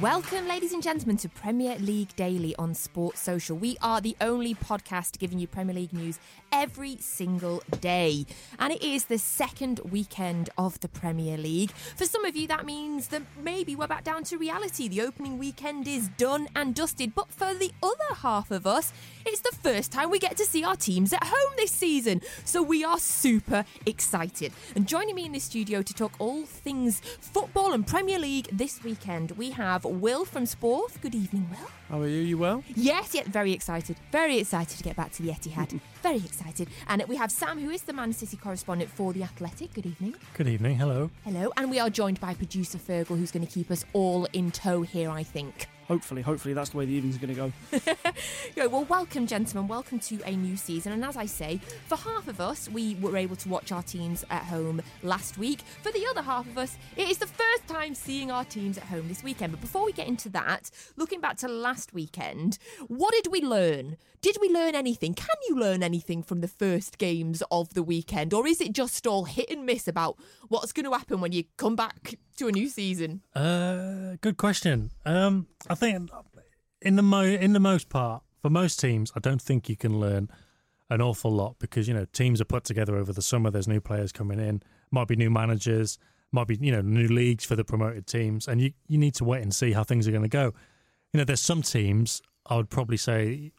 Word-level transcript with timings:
Welcome, 0.00 0.48
ladies 0.48 0.72
and 0.72 0.82
gentlemen, 0.82 1.16
to 1.18 1.28
Premier 1.28 1.76
League 1.78 2.16
Daily 2.16 2.56
on 2.56 2.74
Sports 2.74 3.20
Social. 3.20 3.56
We 3.56 3.76
are 3.82 4.00
the 4.00 4.16
only 4.20 4.54
podcast 4.54 5.18
giving 5.18 5.38
you 5.38 5.46
Premier 5.46 5.74
League 5.74 5.92
news 5.92 6.18
every 6.50 6.96
single 6.98 7.62
day. 7.80 8.26
And 8.58 8.72
it 8.72 8.82
is 8.82 9.04
the 9.04 9.18
second 9.18 9.80
weekend 9.90 10.50
of 10.56 10.80
the 10.80 10.88
Premier 10.88 11.36
League. 11.36 11.72
For 11.72 12.04
some 12.04 12.24
of 12.24 12.36
you, 12.36 12.46
that 12.48 12.64
means 12.64 13.08
that 13.08 13.22
maybe 13.42 13.76
we're 13.76 13.86
back 13.86 14.04
down 14.04 14.24
to 14.24 14.38
reality. 14.38 14.88
The 14.88 15.02
opening 15.02 15.38
weekend 15.38 15.86
is 15.86 16.08
done 16.08 16.48
and 16.56 16.74
dusted. 16.74 17.14
But 17.14 17.30
for 17.30 17.52
the 17.54 17.72
other 17.82 18.14
half 18.16 18.50
of 18.50 18.66
us, 18.66 18.92
it's 19.26 19.40
the 19.40 19.54
first 19.62 19.92
time 19.92 20.10
we 20.10 20.18
get 20.18 20.36
to 20.38 20.44
see 20.44 20.64
our 20.64 20.76
teams 20.76 21.12
at 21.12 21.24
home 21.24 21.52
this 21.56 21.70
season. 21.70 22.22
So 22.44 22.62
we 22.62 22.82
are 22.82 22.98
super 22.98 23.64
excited. 23.86 24.52
And 24.74 24.88
joining 24.88 25.14
me 25.14 25.26
in 25.26 25.32
the 25.32 25.38
studio 25.38 25.82
to 25.82 25.94
talk 25.94 26.12
all 26.18 26.44
things 26.44 27.00
football 27.20 27.72
and 27.72 27.86
Premier 27.86 28.18
League 28.18 28.48
this 28.52 28.82
weekend, 28.82 29.32
we 29.32 29.50
have 29.50 29.81
Will 29.88 30.24
from 30.24 30.46
Sport. 30.46 30.92
Good 31.00 31.14
evening, 31.14 31.48
Will. 31.50 31.70
How 31.88 32.00
are 32.00 32.08
you? 32.08 32.20
You 32.20 32.38
well? 32.38 32.62
Yes, 32.74 33.14
yeah, 33.14 33.22
very 33.26 33.52
excited. 33.52 33.96
Very 34.10 34.38
excited 34.38 34.76
to 34.78 34.84
get 34.84 34.96
back 34.96 35.12
to 35.12 35.22
the 35.22 35.30
Etihad. 35.30 35.80
very 36.02 36.16
excited. 36.16 36.68
And 36.88 37.02
we 37.08 37.16
have 37.16 37.30
Sam, 37.30 37.58
who 37.60 37.70
is 37.70 37.82
the 37.82 37.92
Man 37.92 38.12
City 38.12 38.36
correspondent 38.36 38.90
for 38.90 39.12
The 39.12 39.22
Athletic. 39.22 39.74
Good 39.74 39.86
evening. 39.86 40.14
Good 40.34 40.48
evening. 40.48 40.76
Hello. 40.76 41.10
Hello. 41.24 41.52
And 41.56 41.70
we 41.70 41.78
are 41.78 41.90
joined 41.90 42.20
by 42.20 42.34
producer 42.34 42.78
Fergal, 42.78 43.18
who's 43.18 43.30
going 43.30 43.46
to 43.46 43.52
keep 43.52 43.70
us 43.70 43.84
all 43.92 44.26
in 44.32 44.50
tow 44.50 44.82
here, 44.82 45.10
I 45.10 45.22
think. 45.22 45.68
Hopefully, 45.92 46.22
hopefully 46.22 46.54
that's 46.54 46.70
the 46.70 46.78
way 46.78 46.86
the 46.86 46.92
evening's 46.94 47.18
going 47.18 47.34
to 47.34 47.52
go. 47.78 48.02
Yeah, 48.56 48.66
well, 48.66 48.84
welcome, 48.84 49.26
gentlemen. 49.26 49.68
Welcome 49.68 49.98
to 50.00 50.22
a 50.24 50.34
new 50.34 50.56
season. 50.56 50.92
And 50.92 51.04
as 51.04 51.18
I 51.18 51.26
say, 51.26 51.60
for 51.86 51.96
half 51.96 52.28
of 52.28 52.40
us, 52.40 52.66
we 52.66 52.94
were 52.94 53.14
able 53.16 53.36
to 53.36 53.48
watch 53.48 53.72
our 53.72 53.82
teams 53.82 54.24
at 54.30 54.44
home 54.44 54.80
last 55.02 55.36
week. 55.36 55.60
For 55.82 55.92
the 55.92 56.06
other 56.06 56.22
half 56.22 56.46
of 56.46 56.56
us, 56.56 56.78
it 56.96 57.10
is 57.10 57.18
the 57.18 57.26
first 57.26 57.66
time 57.68 57.94
seeing 57.94 58.30
our 58.30 58.44
teams 58.44 58.78
at 58.78 58.84
home 58.84 59.08
this 59.08 59.22
weekend. 59.22 59.52
But 59.52 59.60
before 59.60 59.84
we 59.84 59.92
get 59.92 60.06
into 60.06 60.30
that, 60.30 60.70
looking 60.96 61.20
back 61.20 61.36
to 61.38 61.48
last 61.48 61.92
weekend, 61.92 62.56
what 62.88 63.12
did 63.12 63.30
we 63.30 63.42
learn? 63.42 63.98
Did 64.22 64.36
we 64.40 64.48
learn 64.48 64.76
anything? 64.76 65.14
Can 65.14 65.34
you 65.48 65.56
learn 65.58 65.82
anything 65.82 66.22
from 66.22 66.42
the 66.42 66.48
first 66.48 66.96
games 66.96 67.42
of 67.50 67.74
the 67.74 67.82
weekend? 67.82 68.32
Or 68.32 68.46
is 68.46 68.60
it 68.60 68.72
just 68.72 69.04
all 69.04 69.24
hit 69.24 69.50
and 69.50 69.66
miss 69.66 69.88
about 69.88 70.16
what's 70.46 70.72
going 70.72 70.84
to 70.84 70.96
happen 70.96 71.20
when 71.20 71.32
you 71.32 71.42
come 71.56 71.74
back 71.74 72.14
to 72.36 72.46
a 72.46 72.52
new 72.52 72.68
season? 72.68 73.22
Uh, 73.34 74.14
good 74.20 74.36
question. 74.36 74.90
Um, 75.04 75.48
I 75.68 75.74
think 75.74 76.08
in 76.80 76.94
the 76.94 77.02
mo- 77.02 77.22
in 77.24 77.52
the 77.52 77.60
most 77.60 77.88
part, 77.88 78.22
for 78.40 78.48
most 78.48 78.78
teams, 78.78 79.10
I 79.16 79.18
don't 79.18 79.42
think 79.42 79.68
you 79.68 79.76
can 79.76 79.98
learn 79.98 80.28
an 80.88 81.00
awful 81.00 81.32
lot 81.32 81.56
because 81.58 81.88
you 81.88 81.94
know 81.94 82.04
teams 82.12 82.40
are 82.40 82.44
put 82.44 82.62
together 82.62 82.96
over 82.96 83.12
the 83.12 83.22
summer. 83.22 83.50
There's 83.50 83.66
new 83.66 83.80
players 83.80 84.12
coming 84.12 84.38
in, 84.38 84.62
might 84.92 85.08
be 85.08 85.16
new 85.16 85.30
managers, 85.30 85.98
might 86.30 86.46
be 86.46 86.56
you 86.60 86.70
know 86.70 86.80
new 86.80 87.08
leagues 87.08 87.44
for 87.44 87.56
the 87.56 87.64
promoted 87.64 88.06
teams, 88.06 88.46
and 88.46 88.60
you 88.60 88.72
you 88.86 88.98
need 88.98 89.14
to 89.14 89.24
wait 89.24 89.42
and 89.42 89.52
see 89.52 89.72
how 89.72 89.82
things 89.82 90.06
are 90.06 90.12
going 90.12 90.22
to 90.22 90.28
go. 90.28 90.52
You 91.12 91.18
know, 91.18 91.24
there's 91.24 91.40
some 91.40 91.62
teams 91.62 92.22
I 92.46 92.54
would 92.54 92.70
probably 92.70 92.96
say. 92.96 93.50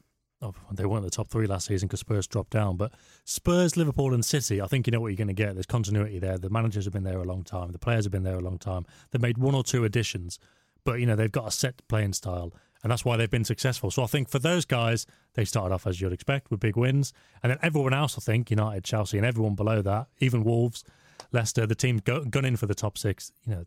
They 0.71 0.85
weren't 0.85 1.03
the 1.03 1.09
top 1.09 1.29
three 1.29 1.47
last 1.47 1.67
season 1.67 1.87
because 1.87 2.01
Spurs 2.01 2.27
dropped 2.27 2.51
down. 2.51 2.77
But 2.77 2.91
Spurs, 3.23 3.77
Liverpool, 3.77 4.13
and 4.13 4.23
City, 4.23 4.61
I 4.61 4.67
think 4.67 4.87
you 4.87 4.91
know 4.91 4.99
what 4.99 5.07
you're 5.07 5.17
going 5.17 5.27
to 5.27 5.33
get. 5.33 5.53
There's 5.53 5.65
continuity 5.65 6.19
there. 6.19 6.37
The 6.37 6.49
managers 6.49 6.85
have 6.85 6.93
been 6.93 7.03
there 7.03 7.19
a 7.19 7.23
long 7.23 7.43
time. 7.43 7.71
The 7.71 7.79
players 7.79 8.05
have 8.05 8.11
been 8.11 8.23
there 8.23 8.37
a 8.37 8.41
long 8.41 8.57
time. 8.57 8.85
They've 9.11 9.21
made 9.21 9.37
one 9.37 9.55
or 9.55 9.63
two 9.63 9.85
additions, 9.85 10.39
but 10.83 10.99
you 10.99 11.05
know 11.05 11.15
they've 11.15 11.31
got 11.31 11.47
a 11.47 11.51
set 11.51 11.87
playing 11.87 12.13
style, 12.13 12.53
and 12.81 12.91
that's 12.91 13.05
why 13.05 13.17
they've 13.17 13.29
been 13.29 13.45
successful. 13.45 13.91
So 13.91 14.03
I 14.03 14.07
think 14.07 14.29
for 14.29 14.39
those 14.39 14.65
guys, 14.65 15.05
they 15.35 15.45
started 15.45 15.73
off 15.73 15.87
as 15.87 16.01
you'd 16.01 16.13
expect 16.13 16.51
with 16.51 16.59
big 16.59 16.75
wins, 16.75 17.13
and 17.41 17.51
then 17.51 17.59
everyone 17.61 17.93
else, 17.93 18.17
I 18.17 18.21
think 18.21 18.49
United, 18.49 18.83
Chelsea, 18.83 19.17
and 19.17 19.25
everyone 19.25 19.55
below 19.55 19.81
that, 19.81 20.07
even 20.19 20.43
Wolves, 20.43 20.83
Leicester, 21.31 21.65
the 21.65 21.75
team 21.75 21.99
gunning 21.99 22.57
for 22.57 22.65
the 22.65 22.75
top 22.75 22.97
six. 22.97 23.31
You 23.45 23.55
know, 23.55 23.65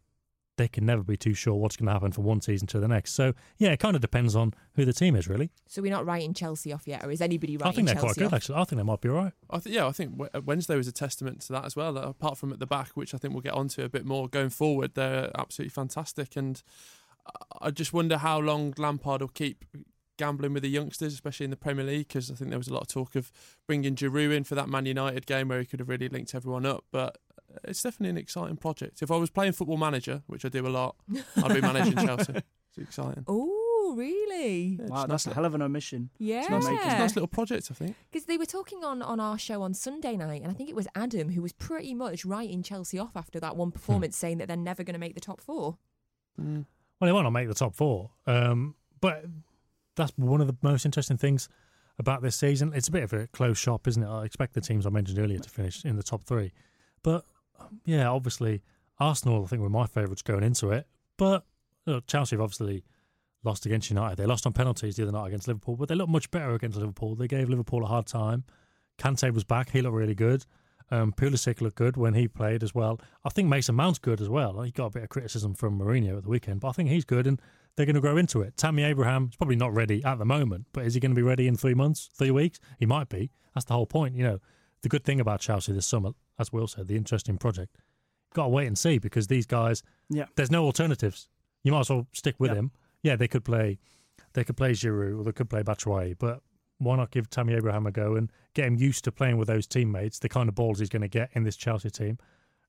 they 0.56 0.69
can 0.69 0.87
never 0.87 1.03
be 1.03 1.17
too 1.17 1.34
sure 1.34 1.55
what's 1.55 1.77
going 1.77 1.87
to 1.87 1.93
happen 1.93 2.12
from 2.12 2.25
one 2.25 2.41
season 2.41 2.67
to 2.69 2.81
the 2.81 2.89
next. 2.89 3.12
So 3.12 3.34
yeah, 3.59 3.71
it 3.72 3.78
kind 3.78 3.94
of 3.94 4.00
depends 4.03 4.34
on 4.34 4.55
who 4.75 4.84
the 4.84 4.93
team 4.93 5.15
is, 5.17 5.28
really. 5.28 5.50
So 5.69 5.83
we're 5.83 5.93
not 5.93 6.06
writing 6.06 6.33
Chelsea 6.34 6.72
off 6.72 6.87
yet, 6.89 7.05
or 7.05 7.11
is 7.11 7.21
anybody 7.21 7.56
writing 7.56 7.69
I 7.69 7.75
think 7.75 7.87
they're 7.89 7.94
Chelsea 7.94 8.06
quite 8.06 8.17
good, 8.17 8.27
off? 8.27 8.33
actually. 8.33 8.55
I 8.61 8.65
think 8.65 8.78
they 8.78 8.84
might 8.84 9.00
be 9.00 9.09
all 9.09 9.16
right. 9.16 9.33
I 9.50 9.59
th- 9.59 9.75
yeah, 9.75 9.87
I 9.87 9.93
think 9.93 10.21
Wednesday 10.45 10.77
was 10.77 10.89
a 10.89 10.93
testament 10.93 11.43
to 11.43 11.53
that 11.53 11.65
as 11.66 11.77
well. 11.77 11.99
uh, 11.99 12.03
Apart 12.09 12.39
from 12.39 12.53
at 12.53 12.59
the 12.59 12.66
back, 12.66 12.89
which 12.95 13.15
I 13.15 13.19
think 13.19 13.34
we'll 13.34 13.43
get 13.43 13.53
onto 13.55 13.83
a 13.83 13.89
bit 13.89 14.05
more 14.06 14.28
going 14.28 14.50
forward, 14.50 14.95
they're 14.95 15.31
absolutely 15.39 15.71
fantastic. 15.71 16.37
And 16.37 16.62
I- 17.27 17.66
I 17.66 17.71
just 17.71 17.93
wonder 17.93 18.19
how 18.19 18.39
long 18.39 18.72
Lampard 18.78 19.21
will 19.21 19.28
keep 19.28 19.65
gambling 20.19 20.55
with 20.55 20.62
the 20.62 20.71
youngsters, 20.71 21.12
especially 21.12 21.45
in 21.45 21.50
the 21.50 21.56
Premier 21.56 21.84
League, 21.84 22.09
because 22.09 22.31
I 22.31 22.34
think 22.34 22.49
there 22.50 22.59
was 22.59 22.69
a 22.69 22.72
lot 22.72 22.83
of 22.83 22.89
talk 22.89 23.15
of 23.16 23.31
bringing 23.66 23.95
Giroud 23.97 24.34
in 24.34 24.45
for 24.45 24.55
that 24.55 24.69
Man 24.69 24.87
United 24.87 25.27
game 25.27 25.49
where 25.49 25.61
he 25.61 25.66
could 25.66 25.81
have 25.81 25.89
really 25.91 26.09
linked 26.09 26.34
everyone 26.34 26.65
up. 26.65 26.84
But 26.91 27.19
it's 27.65 27.83
definitely 27.83 28.11
an 28.11 28.19
exciting 28.19 28.57
project. 28.57 29.03
If 29.03 29.11
I 29.11 29.17
was 29.17 29.31
playing 29.31 29.53
Football 29.53 29.77
Manager, 29.79 30.23
which 30.27 30.45
I 30.45 30.49
do 30.49 30.67
a 30.67 30.69
lot, 30.69 30.97
I'd 31.43 31.55
be 31.55 31.61
managing 31.61 31.97
Chelsea. 31.97 32.34
It's 32.34 32.79
exciting. 32.79 33.25
Oh, 33.27 33.95
really? 33.97 34.77
Yeah, 34.79 34.83
it's 34.83 34.91
Wow, 34.91 34.97
nice 35.03 35.09
that's 35.09 35.27
a 35.27 35.29
little- 35.31 35.34
hell 35.43 35.45
of 35.47 35.55
an 35.55 35.62
omission. 35.62 36.11
Yeah. 36.19 36.41
It's, 36.41 36.51
nice, 36.51 36.67
it's 36.67 36.84
a 36.84 36.99
nice 36.99 37.16
little 37.16 37.28
project, 37.28 37.69
I 37.71 37.75
think. 37.75 37.97
Because 38.10 38.27
they 38.27 38.37
were 38.37 38.45
talking 38.47 38.84
on, 38.84 39.01
on 39.03 39.21
our 39.21 39.39
show 39.39 39.63
on 39.63 39.72
Sunday 39.75 40.16
night, 40.16 40.43
and 40.43 40.51
I 40.51 40.54
think 40.54 40.69
it 40.69 40.77
was 40.77 40.87
Adam 40.95 41.31
who 41.31 41.41
was 41.43 41.53
pretty 41.53 41.95
much 41.95 42.25
writing 42.25 42.63
Chelsea 42.63 42.98
off 42.98 43.16
after 43.16 43.41
that 43.41 43.57
one 43.57 43.71
performance, 43.71 44.16
saying 44.16 44.39
that 44.39 44.49
they're 44.49 44.57
never 44.57 44.83
going 44.84 44.95
to 44.95 45.01
make 45.01 45.15
the 45.15 45.21
top 45.21 45.41
four. 45.41 45.78
Mm. 46.41 46.66
Well, 47.01 47.09
they 47.09 47.13
might 47.13 47.22
not 47.22 47.31
make 47.31 47.49
the 47.49 47.54
top 47.54 47.75
four, 47.75 48.10
um, 48.27 48.75
but 49.01 49.25
that's 49.97 50.13
one 50.16 50.41
of 50.41 50.47
the 50.47 50.57
most 50.63 50.84
interesting 50.84 51.16
things 51.16 51.49
about 51.99 52.21
this 52.22 52.37
season. 52.37 52.72
It's 52.75 52.89
a 52.89 52.92
bit 52.92 53.03
of 53.04 53.13
a 53.15 53.27
close 53.28 53.57
shop, 53.59 53.87
isn't 53.89 54.03
it? 54.03 54.07
I 54.07 54.25
expect 54.25 54.53
the 54.54 54.60
teams 54.60 54.84
I 54.87 54.91
mentioned 54.91 55.19
earlier 55.19 55.39
to 55.39 55.49
finish 55.49 55.84
in 55.84 55.97
the 55.97 56.03
top 56.03 56.25
three, 56.25 56.53
but 57.03 57.25
yeah, 57.84 58.08
obviously 58.08 58.62
Arsenal, 58.98 59.44
I 59.44 59.47
think, 59.47 59.62
were 59.62 59.68
my 59.68 59.86
favourites 59.86 60.22
going 60.22 60.42
into 60.42 60.70
it. 60.70 60.86
But 61.16 61.44
you 61.86 61.94
know, 61.94 62.00
Chelsea 62.06 62.36
have 62.36 62.42
obviously 62.42 62.84
lost 63.44 63.66
against 63.66 63.91
United. 63.91 64.16
They 64.16 64.26
lost 64.26 64.47
on 64.47 64.53
penalties 64.53 64.97
the 64.97 65.04
other 65.04 65.12
night 65.12 65.28
against 65.28 65.48
Liverpool, 65.48 65.76
but 65.76 65.88
they 65.88 65.94
looked 65.94 66.10
much 66.10 66.30
better 66.30 66.53
against 66.53 66.78
Liverpool. 66.78 67.14
They 67.14 67.28
gave 67.28 67.48
Liverpool 67.48 67.84
a 67.84 67.86
hard 67.86 68.06
time. 68.06 68.44
Kante 68.98 69.32
was 69.32 69.44
back; 69.44 69.70
he 69.70 69.82
looked 69.82 69.94
really 69.94 70.14
good. 70.14 70.44
Um, 70.91 71.12
Pulisic 71.12 71.60
looked 71.60 71.76
good 71.76 71.97
when 71.97 72.14
he 72.14 72.28
played 72.28 72.62
as 72.62 72.74
well. 72.74 73.00
I 73.24 73.28
think 73.30 73.48
Mason 73.48 73.74
Mount's 73.74 73.98
good 73.98 74.20
as 74.20 74.28
well. 74.28 74.60
He 74.62 74.70
got 74.70 74.86
a 74.86 74.91
bit 74.91 75.03
of 75.03 75.08
criticism 75.08 75.54
from 75.54 75.78
Mourinho 75.78 76.16
at 76.16 76.22
the 76.22 76.28
weekend, 76.28 76.60
but 76.60 76.68
I 76.68 76.72
think 76.72 76.91
he's 76.91 77.04
good. 77.04 77.26
And 77.26 77.41
they're 77.76 77.86
going 77.86 77.94
to 77.94 78.00
grow 78.00 78.16
into 78.16 78.41
it. 78.41 78.56
Tammy 78.56 78.84
Abraham 78.84 79.28
is 79.30 79.36
probably 79.36 79.56
not 79.56 79.74
ready 79.74 80.03
at 80.04 80.18
the 80.18 80.24
moment, 80.24 80.66
but 80.72 80.86
is 80.86 80.94
he 80.94 81.00
going 81.00 81.10
to 81.10 81.16
be 81.16 81.22
ready 81.22 81.47
in 81.47 81.56
three 81.56 81.74
months, 81.74 82.10
three 82.14 82.30
weeks? 82.30 82.58
He 82.78 82.86
might 82.86 83.08
be. 83.08 83.30
That's 83.54 83.66
the 83.66 83.74
whole 83.74 83.86
point. 83.86 84.14
You 84.14 84.24
know, 84.24 84.38
the 84.83 84.89
good 84.89 85.05
thing 85.05 85.21
about 85.21 85.41
Chelsea 85.41 85.73
this 85.73 85.87
summer, 85.87 86.11
as 86.39 86.53
Will 86.53 86.67
said, 86.67 86.87
the 86.89 86.97
interesting 86.97 87.39
project. 87.39 87.77
Got 88.34 88.45
to 88.45 88.49
wait 88.51 88.67
and 88.67 88.78
see 88.78 88.99
because 88.99 89.27
these 89.28 89.47
guys, 89.47 89.83
Yeah. 90.11 90.27
there's 90.37 90.51
no 90.51 90.65
alternatives. 90.65 91.28
You 91.63 91.73
might 91.73 91.81
as 91.81 91.91
well 91.91 92.07
stick 92.13 92.37
with 92.39 92.51
Yeah. 92.53 92.59
him. 92.59 92.71
Yeah, 93.03 93.17
they 93.17 93.28
could 93.28 93.45
play, 93.45 93.78
they 94.34 94.45
could 94.45 94.57
play 94.57 94.73
Giroud 94.73 95.21
or 95.21 95.25
they 95.25 95.33
could 95.33 95.49
play 95.49 95.63
Batshuayi, 95.63 96.17
but 96.19 96.43
why 96.78 96.97
not 96.97 97.11
give 97.11 97.31
Tammy 97.31 97.55
Abraham 97.55 97.87
a 97.87 97.93
go 97.93 98.15
and 98.17 98.31
get 98.55 98.67
him 98.67 98.77
used 98.77 99.05
to 99.05 99.13
playing 99.13 99.39
with 99.39 99.49
those 99.49 99.67
teammates, 99.67 100.19
the 100.19 100.28
kind 100.28 100.49
of 100.49 100.55
balls 100.55 100.78
he's 100.78 100.91
going 100.91 101.03
to 101.03 101.09
get 101.09 101.31
in 101.33 101.45
this 101.45 101.57
Chelsea 101.57 101.89
team, 101.91 102.19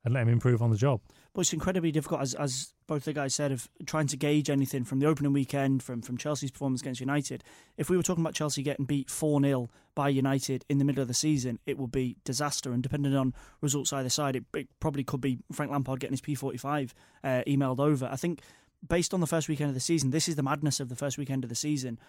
and 0.06 0.14
let 0.14 0.24
him 0.24 0.30
improve 0.30 0.62
on 0.62 0.72
the 0.72 0.78
job. 0.78 1.02
But 1.34 1.42
it's 1.42 1.54
incredibly 1.54 1.92
difficult, 1.92 2.22
as, 2.22 2.34
as 2.34 2.74
both 2.88 3.06
the 3.06 3.14
guys 3.14 3.36
said, 3.36 3.52
of 3.52 3.70
trying 3.86 4.08
to 4.08 4.18
gauge 4.18 4.50
anything 4.50 4.84
from 4.84 5.00
the 5.00 5.06
opening 5.06 5.34
weekend, 5.34 5.84
from, 5.84 6.02
from 6.02 6.18
Chelsea's 6.18 6.50
performance 6.50 6.82
against 6.82 7.00
United. 7.00 7.44
If 7.78 7.90
we 7.90 7.98
were 7.98 8.04
talking 8.04 8.24
about 8.24 8.34
Chelsea 8.34 8.64
getting 8.64 8.86
beat 8.86 9.10
4 9.10 9.42
0 9.42 9.70
by 9.94 10.10
United 10.10 10.66
in 10.70 10.80
the 10.80 10.86
middle 10.86 11.02
of 11.02 11.08
the 11.08 11.14
season, 11.14 11.60
it 11.66 11.78
would 11.78 11.92
be 11.92 12.18
disaster. 12.24 12.72
And 12.72 12.82
depending 12.82 13.16
on 13.16 13.34
results 13.62 13.94
either 13.94 14.10
side, 14.10 14.36
it, 14.36 14.46
it 14.56 14.68
probably 14.80 15.04
could 15.04 15.22
be 15.22 15.40
Frank 15.52 15.72
Lampard 15.72 16.00
getting 16.00 16.14
his 16.14 16.22
P45 16.22 16.94
uh, 17.24 17.42
emailed 17.48 17.80
over. 17.80 18.10
I 18.12 18.16
think, 18.16 18.42
based 18.88 19.14
on 19.14 19.20
the 19.20 19.28
first 19.28 19.48
weekend 19.50 19.70
of 19.70 19.76
the 19.76 19.80
season, 19.80 20.12
this 20.12 20.28
is 20.28 20.38
the 20.38 20.44
madness 20.44 20.80
of 20.80 20.90
the 20.90 20.96
first 20.96 21.18
weekend 21.18 21.44
of 21.44 21.50
the 21.50 21.56
season. 21.56 22.00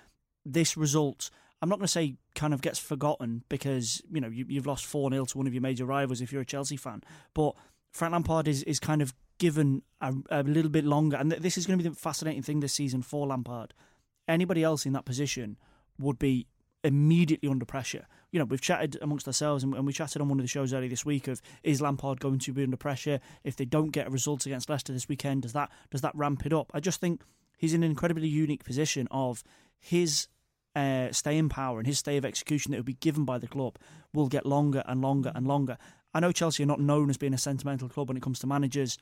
This 0.46 0.76
result, 0.76 1.30
I'm 1.60 1.68
not 1.68 1.78
going 1.78 1.86
to 1.86 1.92
say 1.92 2.14
kind 2.34 2.54
of 2.54 2.62
gets 2.62 2.78
forgotten 2.78 3.42
because, 3.48 4.00
you 4.10 4.20
know, 4.20 4.28
you, 4.28 4.46
you've 4.48 4.66
lost 4.66 4.86
4 4.86 5.10
0 5.10 5.24
to 5.26 5.38
one 5.38 5.46
of 5.46 5.52
your 5.52 5.62
major 5.62 5.84
rivals 5.84 6.20
if 6.20 6.32
you're 6.32 6.42
a 6.42 6.46
Chelsea 6.46 6.76
fan. 6.76 7.02
But 7.34 7.54
Frank 7.98 8.12
Lampard 8.12 8.46
is, 8.46 8.62
is 8.62 8.78
kind 8.78 9.02
of 9.02 9.12
given 9.38 9.82
a, 10.00 10.14
a 10.30 10.42
little 10.44 10.70
bit 10.70 10.84
longer. 10.84 11.16
And 11.16 11.30
th- 11.30 11.42
this 11.42 11.58
is 11.58 11.66
going 11.66 11.78
to 11.78 11.82
be 11.82 11.88
the 11.88 11.96
fascinating 11.96 12.42
thing 12.42 12.60
this 12.60 12.72
season 12.72 13.02
for 13.02 13.26
Lampard. 13.26 13.74
Anybody 14.28 14.62
else 14.62 14.86
in 14.86 14.92
that 14.92 15.04
position 15.04 15.58
would 15.98 16.18
be 16.18 16.46
immediately 16.84 17.48
under 17.48 17.64
pressure. 17.64 18.06
You 18.30 18.38
know, 18.38 18.44
we've 18.44 18.60
chatted 18.60 18.98
amongst 19.02 19.26
ourselves 19.26 19.64
and, 19.64 19.74
and 19.74 19.84
we 19.84 19.92
chatted 19.92 20.22
on 20.22 20.28
one 20.28 20.38
of 20.38 20.44
the 20.44 20.48
shows 20.48 20.72
earlier 20.72 20.88
this 20.88 21.04
week 21.04 21.26
of 21.26 21.42
is 21.64 21.80
Lampard 21.80 22.20
going 22.20 22.38
to 22.38 22.52
be 22.52 22.62
under 22.62 22.76
pressure 22.76 23.18
if 23.42 23.56
they 23.56 23.64
don't 23.64 23.90
get 23.90 24.06
a 24.06 24.10
result 24.10 24.46
against 24.46 24.70
Leicester 24.70 24.92
this 24.92 25.08
weekend? 25.08 25.42
Does 25.42 25.52
that 25.54 25.70
does 25.90 26.02
that 26.02 26.14
ramp 26.14 26.46
it 26.46 26.52
up? 26.52 26.70
I 26.72 26.78
just 26.78 27.00
think 27.00 27.22
he's 27.56 27.74
in 27.74 27.82
an 27.82 27.90
incredibly 27.90 28.28
unique 28.28 28.64
position 28.64 29.08
of 29.10 29.42
his 29.80 30.28
uh, 30.76 31.10
staying 31.10 31.48
power 31.48 31.78
and 31.78 31.86
his 31.86 31.98
stay 31.98 32.16
of 32.16 32.24
execution 32.24 32.70
that 32.70 32.78
will 32.78 32.84
be 32.84 32.94
given 32.94 33.24
by 33.24 33.38
the 33.38 33.48
club 33.48 33.76
will 34.14 34.28
get 34.28 34.46
longer 34.46 34.84
and 34.86 35.02
longer 35.02 35.32
and 35.34 35.48
longer. 35.48 35.78
I 36.14 36.20
know 36.20 36.32
Chelsea 36.32 36.62
are 36.62 36.66
not 36.66 36.80
known 36.80 37.10
as 37.10 37.16
being 37.16 37.34
a 37.34 37.38
sentimental 37.38 37.88
club 37.88 38.08
when 38.08 38.16
it 38.16 38.22
comes 38.22 38.38
to 38.40 38.46
managers, 38.46 38.98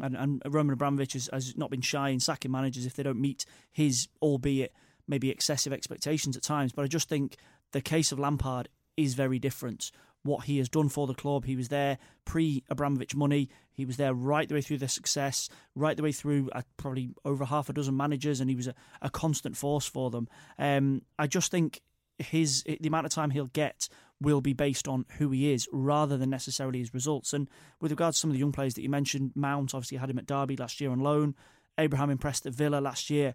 and, 0.00 0.16
and 0.16 0.42
Roman 0.46 0.72
Abramovich 0.72 1.12
has, 1.12 1.28
has 1.32 1.56
not 1.56 1.70
been 1.70 1.82
shy 1.82 2.08
in 2.08 2.20
sacking 2.20 2.50
managers 2.50 2.86
if 2.86 2.94
they 2.94 3.02
don't 3.02 3.20
meet 3.20 3.44
his, 3.70 4.08
albeit 4.20 4.72
maybe 5.06 5.30
excessive 5.30 5.72
expectations 5.72 6.36
at 6.36 6.42
times. 6.42 6.72
But 6.72 6.84
I 6.84 6.88
just 6.88 7.08
think 7.08 7.36
the 7.72 7.82
case 7.82 8.12
of 8.12 8.18
Lampard 8.18 8.68
is 8.96 9.14
very 9.14 9.38
different. 9.38 9.90
What 10.22 10.44
he 10.44 10.58
has 10.58 10.68
done 10.68 10.88
for 10.88 11.06
the 11.06 11.14
club, 11.14 11.44
he 11.44 11.56
was 11.56 11.68
there 11.68 11.98
pre 12.24 12.62
Abramovich 12.70 13.14
money. 13.14 13.50
He 13.72 13.84
was 13.84 13.96
there 13.96 14.14
right 14.14 14.48
the 14.48 14.54
way 14.54 14.60
through 14.60 14.78
the 14.78 14.88
success, 14.88 15.48
right 15.74 15.96
the 15.96 16.02
way 16.02 16.12
through 16.12 16.50
uh, 16.52 16.62
probably 16.76 17.10
over 17.24 17.44
half 17.44 17.68
a 17.68 17.72
dozen 17.72 17.96
managers, 17.96 18.40
and 18.40 18.48
he 18.48 18.54
was 18.54 18.68
a, 18.68 18.74
a 19.00 19.10
constant 19.10 19.56
force 19.56 19.86
for 19.86 20.10
them. 20.10 20.28
Um, 20.58 21.02
I 21.18 21.26
just 21.26 21.50
think 21.50 21.80
his 22.18 22.62
the 22.62 22.86
amount 22.86 23.06
of 23.06 23.12
time 23.12 23.30
he'll 23.30 23.46
get 23.46 23.88
will 24.22 24.40
be 24.40 24.52
based 24.52 24.88
on 24.88 25.04
who 25.18 25.30
he 25.30 25.52
is 25.52 25.68
rather 25.72 26.16
than 26.16 26.30
necessarily 26.30 26.78
his 26.78 26.94
results. 26.94 27.32
And 27.32 27.48
with 27.80 27.90
regards 27.90 28.16
to 28.16 28.20
some 28.20 28.30
of 28.30 28.34
the 28.34 28.40
young 28.40 28.52
players 28.52 28.74
that 28.74 28.82
you 28.82 28.88
mentioned, 28.88 29.32
Mount 29.34 29.74
obviously 29.74 29.98
had 29.98 30.10
him 30.10 30.18
at 30.18 30.26
Derby 30.26 30.56
last 30.56 30.80
year 30.80 30.90
on 30.90 31.00
loan. 31.00 31.34
Abraham 31.78 32.10
impressed 32.10 32.46
at 32.46 32.54
Villa 32.54 32.80
last 32.80 33.10
year. 33.10 33.34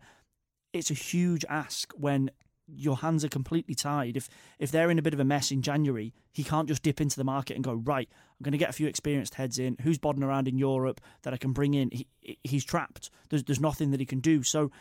It's 0.74 0.92
a 0.92 0.96
huge 0.96 1.46
ask 1.50 1.92
when 1.94 2.32
your 2.68 2.98
hands 2.98 3.24
are 3.24 3.30
completely 3.30 3.76
tied. 3.76 4.18
If 4.18 4.30
if 4.60 4.72
they're 4.72 4.92
in 4.92 5.00
a 5.00 5.02
bit 5.02 5.14
of 5.14 5.20
a 5.20 5.26
mess 5.26 5.52
in 5.52 5.62
January, 5.62 6.14
he 6.34 6.44
can't 6.44 6.68
just 6.68 6.84
dip 6.84 7.00
into 7.00 7.16
the 7.16 7.24
market 7.24 7.56
and 7.56 7.64
go 7.64 7.74
right. 7.74 8.10
I'm 8.12 8.44
going 8.44 8.52
to 8.52 8.58
get 8.58 8.70
a 8.70 8.74
few 8.74 8.88
experienced 8.88 9.36
heads 9.36 9.58
in. 9.58 9.78
Who's 9.82 9.98
bodding 9.98 10.24
around 10.24 10.48
in 10.48 10.58
Europe 10.58 11.02
that 11.24 11.34
I 11.34 11.38
can 11.38 11.54
bring 11.54 11.74
in? 11.74 11.90
He, 11.92 12.08
he's 12.44 12.66
trapped. 12.66 13.10
There's 13.30 13.44
there's 13.44 13.62
nothing 13.62 13.92
that 13.92 14.00
he 14.00 14.06
can 14.06 14.20
do. 14.20 14.44
So 14.44 14.72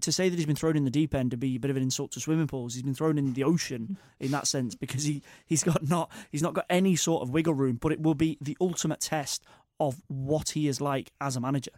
to 0.00 0.12
say 0.12 0.28
that 0.28 0.36
he's 0.36 0.46
been 0.46 0.56
thrown 0.56 0.76
in 0.76 0.84
the 0.84 0.90
deep 0.90 1.14
end 1.14 1.30
to 1.32 1.36
be 1.36 1.56
a 1.56 1.58
bit 1.60 1.70
of 1.70 1.76
an 1.76 1.82
insult 1.82 2.12
to 2.12 2.20
swimming 2.20 2.46
pools. 2.46 2.74
He's 2.74 2.82
been 2.82 2.94
thrown 2.94 3.18
in 3.18 3.32
the 3.34 3.44
ocean 3.44 3.98
in 4.20 4.30
that 4.32 4.46
sense 4.46 4.74
because 4.74 5.04
he 5.04 5.22
he's 5.46 5.62
got 5.64 5.88
not 5.88 6.10
he's 6.30 6.42
not 6.42 6.54
got 6.54 6.66
any 6.70 6.96
sort 6.96 7.22
of 7.22 7.30
wiggle 7.30 7.54
room. 7.54 7.76
But 7.80 7.92
it 7.92 8.00
will 8.00 8.14
be 8.14 8.38
the 8.40 8.56
ultimate 8.60 9.00
test 9.00 9.44
of 9.80 10.00
what 10.08 10.50
he 10.50 10.68
is 10.68 10.80
like 10.80 11.12
as 11.20 11.36
a 11.36 11.40
manager. 11.40 11.72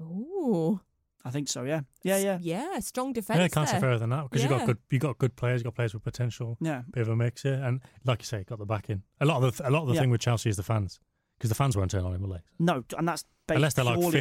Ooh. 0.00 0.80
I 1.22 1.30
think 1.30 1.48
so. 1.48 1.64
Yeah. 1.64 1.80
Yeah. 2.02 2.16
Yeah. 2.16 2.38
Yeah, 2.40 2.78
strong 2.80 3.12
defence. 3.12 3.38
yeah, 3.38 3.48
can't 3.48 3.68
say 3.68 3.72
there. 3.74 3.80
further 3.82 3.98
than 3.98 4.10
that 4.10 4.22
because 4.30 4.42
you 4.42 4.48
Yeah. 4.50 4.58
got 4.58 4.66
good, 4.66 4.78
you 4.90 4.98
got 4.98 5.18
good 5.18 5.36
players, 5.36 5.60
you 5.60 5.64
got 5.64 5.74
players 5.74 5.92
with 5.92 6.02
potential. 6.02 6.56
Yeah. 6.60 6.82
bit 6.90 7.02
of 7.02 7.08
a 7.08 7.16
mix 7.16 7.42
here, 7.42 7.60
and 7.62 7.80
like 8.04 8.22
you 8.22 8.26
say, 8.26 8.42
got 8.44 8.58
the 8.58 8.64
backing. 8.64 9.02
A 9.20 9.26
lot 9.26 9.42
of 9.42 9.56
the 9.56 9.68
a 9.68 9.70
lot 9.70 9.82
of 9.82 9.88
the 9.88 9.94
Yeah. 9.94 10.00
thing 10.00 10.10
with 10.10 10.22
Chelsea 10.22 10.48
is 10.48 10.56
the 10.56 10.62
fans 10.62 10.98
because 11.36 11.50
the 11.50 11.54
fans 11.54 11.76
won't 11.76 11.90
turn 11.90 12.04
on 12.04 12.14
him, 12.14 12.22
will 12.22 12.30
they? 12.30 12.40
No, 12.58 12.84
and 12.96 13.06
that's 13.06 13.24
based 13.46 13.56
Unless 13.56 13.74
they're 13.74 13.84
like 13.84 13.98
purely 14.00 14.20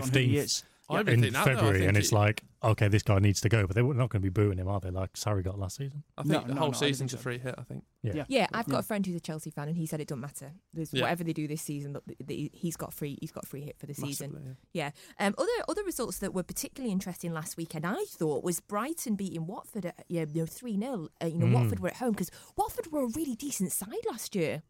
on 0.90 1.06
who 1.06 1.12
he 1.12 1.12
15th. 1.12 1.12
is. 1.12 1.12
I 1.12 1.12
even 1.12 1.14
in 1.14 1.22
think 1.22 1.34
that, 1.34 1.46
though, 1.46 1.56
February, 1.56 1.86
and 1.86 1.98
it's 1.98 2.12
it- 2.12 2.16
like, 2.16 2.44
okay, 2.64 2.88
this 2.88 3.04
guy 3.04 3.20
needs 3.20 3.42
to 3.42 3.50
go, 3.50 3.66
but 3.68 3.76
they're 3.76 3.84
not 3.84 4.10
going 4.10 4.10
to 4.10 4.20
be 4.20 4.30
booing 4.30 4.58
him, 4.58 4.68
are 4.68 4.80
they? 4.80 4.90
Like 4.90 5.14
Sarri 5.14 5.44
got 5.44 5.58
last 5.60 5.78
season. 5.78 6.04
I 6.18 6.24
No, 6.24 6.34
think 6.36 6.48
the 6.48 6.54
no, 6.56 6.60
whole 6.62 6.70
no, 6.72 6.74
season's 6.78 7.12
think 7.12 7.20
a 7.20 7.22
so. 7.22 7.24
free 7.24 7.38
hit. 7.38 7.56
I 7.58 7.62
think. 7.64 7.84
Yeah. 8.04 8.14
Yeah. 8.16 8.24
Yeah, 8.28 8.48
I've 8.54 8.68
got 8.68 8.80
a 8.80 8.84
friend 8.84 9.06
who's 9.06 9.16
a 9.16 9.20
Chelsea 9.20 9.50
fan, 9.50 9.68
and 9.68 9.78
he 9.78 9.86
said 9.86 10.02
it 10.02 10.08
doesn't 10.08 10.22
matter. 10.22 10.52
There's, 10.74 10.94
Yeah. 10.94 11.04
Whatever 11.04 11.24
they 11.24 11.34
do 11.34 11.48
this 11.48 11.62
season, 11.62 11.94
look, 11.94 12.06
th- 12.06 12.20
th- 12.28 12.52
he's 12.54 12.76
got 12.76 12.94
free. 12.94 13.18
He's 13.22 13.32
got 13.32 13.48
free 13.48 13.62
hit 13.62 13.78
for 13.80 13.86
the 13.86 13.94
season. 13.94 14.32
Massively, 14.34 14.56
yeah. 14.74 14.92
Yeah. 15.20 15.26
Um, 15.28 15.36
other 15.38 15.52
other 15.68 15.84
results 15.84 16.20
that 16.20 16.34
were 16.34 16.44
particularly 16.44 16.92
interesting 16.92 17.34
last 17.34 17.56
weekend, 17.58 17.86
I 17.86 18.04
thought, 18.08 18.44
was 18.44 18.60
Brighton 18.60 19.16
beating 19.16 19.48
Watford 19.48 19.86
at 19.86 20.04
you 20.08 20.26
know 20.34 20.46
three 20.46 20.78
0 20.80 21.10
uh, 21.22 21.26
You 21.28 21.36
know, 21.38 21.46
Mm. 21.48 21.54
Watford 21.54 21.80
were 21.80 21.90
at 21.90 21.96
home 21.98 22.12
because 22.12 22.32
Watford 22.56 22.92
were 22.92 23.04
a 23.04 23.08
really 23.08 23.36
decent 23.36 23.72
side 23.72 23.90
last 24.10 24.36
year. 24.36 24.64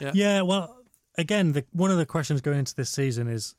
Yeah. 0.00 0.12
Yeah, 0.14 0.40
well, 0.42 0.82
again, 1.18 1.52
the, 1.52 1.64
one 1.72 1.90
of 1.90 1.98
the 1.98 2.06
questions 2.06 2.40
going 2.40 2.58
into 2.58 2.74
this 2.74 2.90
season 2.90 3.28
is, 3.28 3.54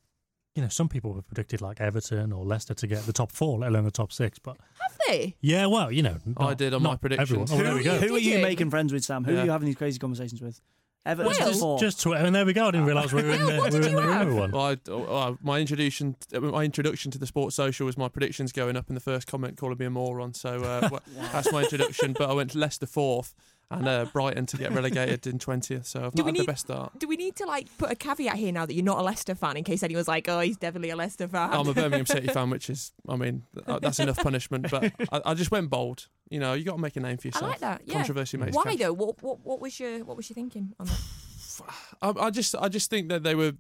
you 0.58 0.64
know, 0.64 0.68
some 0.70 0.90
people 0.90 1.14
have 1.14 1.28
predicted 1.28 1.62
like 1.62 1.80
Everton 1.80 2.34
or 2.34 2.44
Leicester 2.44 2.74
to 2.74 2.88
get 2.88 3.06
the 3.06 3.14
top 3.14 3.32
four, 3.32 3.60
let 3.60 3.70
alone 3.70 3.86
the 3.86 3.92
top 3.92 4.12
six. 4.12 4.40
But 4.40 4.58
Have 4.82 4.98
they? 5.08 5.36
yeah, 5.40 5.68
well, 5.68 5.92
you 5.92 6.02
know, 6.02 6.18
I 6.36 6.54
did 6.56 6.74
on 6.74 6.82
my 6.84 6.96
predictions. 6.98 7.52
Everyone. 7.52 7.52
Oh, 7.52 7.64
there 7.64 7.76
we 7.76 7.84
go. 7.84 7.98
Who 8.08 8.16
are 8.16 8.20
you 8.20 8.40
making 8.40 8.72
friends 8.72 8.92
with, 8.92 9.06
Sam? 9.06 9.24
Who 9.24 9.34
Yeah. 9.34 9.42
are 9.42 9.46
you 9.46 9.52
having 9.52 9.68
these 9.68 9.76
crazy 9.76 10.00
conversations 10.00 10.42
with? 10.42 10.60
Everton 11.06 11.32
Well, 11.40 11.78
just- 11.78 11.80
Just 11.80 12.02
Twitter, 12.02 12.26
and 12.26 12.36
there 12.36 12.46
we 12.46 12.52
go. 12.52 12.68
I 12.68 12.72
didn't 12.72 12.86
realise 12.88 13.14
we 13.14 13.24
were 13.24 13.30
in 13.32 13.46
the, 13.46 13.62
we 13.64 13.70
did 13.70 13.82
were 13.82 13.88
in 13.88 13.96
the 13.96 14.26
room 14.26 14.36
one. 14.36 14.52
Well, 14.52 14.66
I, 14.66 14.92
uh, 14.92 15.36
my 15.42 15.60
introduction, 15.60 16.18
my 16.34 16.64
introduction 16.64 17.12
to 17.12 17.18
the 17.18 17.26
sports 17.28 17.56
social 17.56 17.86
was 17.86 17.98
my 17.98 18.10
predictions 18.10 18.52
going 18.52 18.76
up, 18.76 18.88
and 18.90 18.98
the 18.98 19.02
first 19.02 19.26
comment 19.26 19.56
calling 19.58 19.78
me 19.78 19.86
a 19.86 19.90
moron. 19.90 20.34
So 20.34 20.56
uh, 20.58 20.90
well, 20.92 21.02
that's 21.32 21.50
my 21.54 21.64
introduction. 21.64 22.12
But 22.12 22.30
I 22.30 22.34
went 22.34 22.52
to 22.52 22.58
Leicester 22.58 22.88
fourth, 22.88 23.34
and 23.70 23.88
uh, 23.88 24.06
Brighton 24.14 24.46
to 24.48 24.58
get 24.58 24.72
relegated 24.72 25.28
in 25.28 25.40
twentieth. 25.40 25.86
So 25.88 26.06
I've 26.06 26.14
Do 26.14 26.24
not 26.24 26.28
had 26.28 26.34
need- 26.34 26.42
the 26.44 26.46
best 26.46 26.62
start. 26.68 26.98
Do 27.00 27.08
we 27.08 27.18
need 27.18 27.36
to 27.38 27.46
like 27.46 27.68
put 27.78 27.92
a 27.92 27.96
caveat 27.96 28.36
here 28.36 28.52
now 28.52 28.66
that 28.66 28.74
you're 28.74 28.84
not 28.86 29.00
a 29.00 29.02
Leicester 29.02 29.36
fan 29.36 29.58
in 29.58 29.64
case 29.64 29.84
anyone's 29.84 30.08
like, 30.08 30.28
oh, 30.30 30.40
he's 30.40 30.58
definitely 30.58 30.90
a 30.92 30.96
Leicester 30.96 31.28
fan? 31.28 31.52
I'm 31.54 31.68
a 31.68 31.74
Birmingham 31.74 32.06
City 32.18 32.28
fan, 32.28 32.50
which 32.50 32.70
is, 32.70 32.94
I 33.10 33.16
mean, 33.18 33.44
uh, 33.66 33.80
that's 33.80 34.00
enough 34.00 34.18
punishment. 34.18 34.70
But 34.72 34.94
I, 35.12 35.22
I 35.26 35.34
just 35.34 35.52
went 35.52 35.70
bold. 35.70 36.08
You 36.30 36.40
know, 36.40 36.54
you 36.54 36.64
got 36.64 36.74
to 36.74 36.82
make 36.82 36.96
a 36.96 37.00
name 37.00 37.18
for 37.18 37.28
yourself. 37.28 37.44
I 37.46 37.48
like 37.50 37.60
that. 37.60 37.82
Yeah. 37.86 37.96
Controversy 37.96 38.38
makes 38.38 38.56
Why 38.56 38.64
cash. 38.64 38.78
though? 38.78 38.94
What, 38.94 39.22
what 39.22 39.40
what 39.46 39.60
was 39.62 39.80
your 39.80 40.04
what 40.06 40.16
was 40.18 40.30
your 40.30 40.36
thinking 40.36 40.74
on 40.80 40.88
that? 40.88 41.02
I, 42.02 42.14
I 42.28 42.30
just 42.30 42.56
I 42.56 42.70
just 42.70 42.90
think 42.90 43.10
that 43.10 43.24
they 43.24 43.36
were 43.36 43.54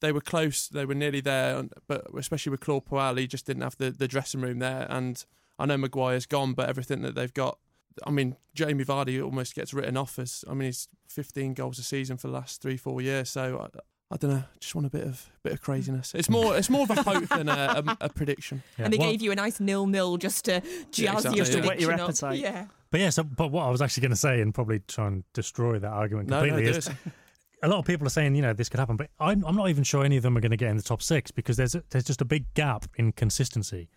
they 0.00 0.12
were 0.12 0.20
close. 0.20 0.68
They 0.68 0.84
were 0.86 0.94
nearly 0.94 1.20
there, 1.20 1.64
but 1.86 2.06
especially 2.16 2.50
with 2.50 2.60
Claude 2.60 2.86
Puel, 2.86 3.18
he 3.18 3.26
just 3.26 3.44
didn't 3.46 3.62
have 3.62 3.76
the, 3.76 3.90
the 3.90 4.08
dressing 4.08 4.40
room 4.40 4.58
there. 4.58 4.86
And 4.88 5.22
I 5.58 5.66
know 5.66 5.76
Maguire's 5.76 6.24
gone, 6.26 6.54
but 6.54 6.68
everything 6.68 7.02
that 7.02 7.14
they've 7.14 7.32
got. 7.34 7.58
I 8.06 8.10
mean, 8.10 8.36
Jamie 8.54 8.84
Vardy 8.84 9.22
almost 9.22 9.54
gets 9.54 9.74
written 9.74 9.96
off 9.96 10.18
as. 10.18 10.44
I 10.48 10.54
mean, 10.54 10.66
he's 10.66 10.88
15 11.08 11.54
goals 11.54 11.78
a 11.78 11.82
season 11.82 12.16
for 12.16 12.28
the 12.28 12.32
last 12.34 12.62
three 12.62 12.76
four 12.76 13.00
years. 13.00 13.30
So 13.30 13.68
I, 13.74 13.78
I 14.12 14.16
don't 14.16 14.30
know. 14.30 14.44
Just 14.60 14.74
want 14.74 14.86
a 14.86 14.90
bit 14.90 15.04
of 15.06 15.28
bit 15.42 15.52
of 15.52 15.60
craziness. 15.60 16.14
It's 16.14 16.28
more 16.30 16.56
it's 16.56 16.70
more 16.70 16.82
of 16.82 16.90
a 16.90 17.02
hope 17.02 17.28
than 17.28 17.48
a, 17.48 17.82
a, 17.86 17.96
a 18.02 18.08
prediction. 18.08 18.62
Yeah, 18.78 18.84
and 18.86 18.92
they 18.94 18.98
well- 18.98 19.10
gave 19.10 19.22
you 19.22 19.32
a 19.32 19.34
nice 19.34 19.60
nil 19.60 19.86
nil 19.86 20.16
just 20.16 20.44
to 20.46 20.60
jazz 20.92 21.24
exactly, 21.26 21.36
your 21.36 21.44
Just 21.44 21.52
to 21.52 21.60
whet 21.66 21.80
your 21.80 21.90
prediction 21.90 22.00
up. 22.00 22.08
appetite. 22.34 22.38
Yeah. 22.38 22.66
But 22.90 23.00
yeah, 23.00 23.10
so, 23.10 23.22
but 23.22 23.52
what 23.52 23.64
I 23.66 23.70
was 23.70 23.80
actually 23.80 24.00
going 24.00 24.10
to 24.10 24.16
say, 24.16 24.40
and 24.40 24.52
probably 24.52 24.80
try 24.80 25.06
and 25.06 25.22
destroy 25.32 25.78
that 25.78 25.92
argument 25.92 26.28
No, 26.28 26.40
no, 26.40 26.46
completely, 26.48 26.76
is 26.78 26.90
a 27.62 27.68
lot 27.68 27.78
of 27.78 27.84
people 27.84 28.04
are 28.04 28.10
saying, 28.10 28.34
you 28.34 28.42
know, 28.42 28.52
this 28.52 28.68
could 28.68 28.80
happen, 28.80 28.96
but 28.96 29.10
I'm, 29.20 29.44
I'm 29.46 29.54
not 29.54 29.68
even 29.68 29.84
sure 29.84 30.04
any 30.04 30.16
of 30.16 30.24
them 30.24 30.36
are 30.36 30.40
going 30.40 30.50
to 30.50 30.56
get 30.56 30.70
in 30.70 30.76
the 30.76 30.82
top 30.82 31.00
six 31.00 31.30
because 31.30 31.56
there's 31.56 31.76
a, 31.76 31.84
there's 31.90 32.02
just 32.02 32.20
a 32.20 32.24
big 32.24 32.52
gap 32.54 32.86
in 32.96 33.12
consistency. 33.12 33.88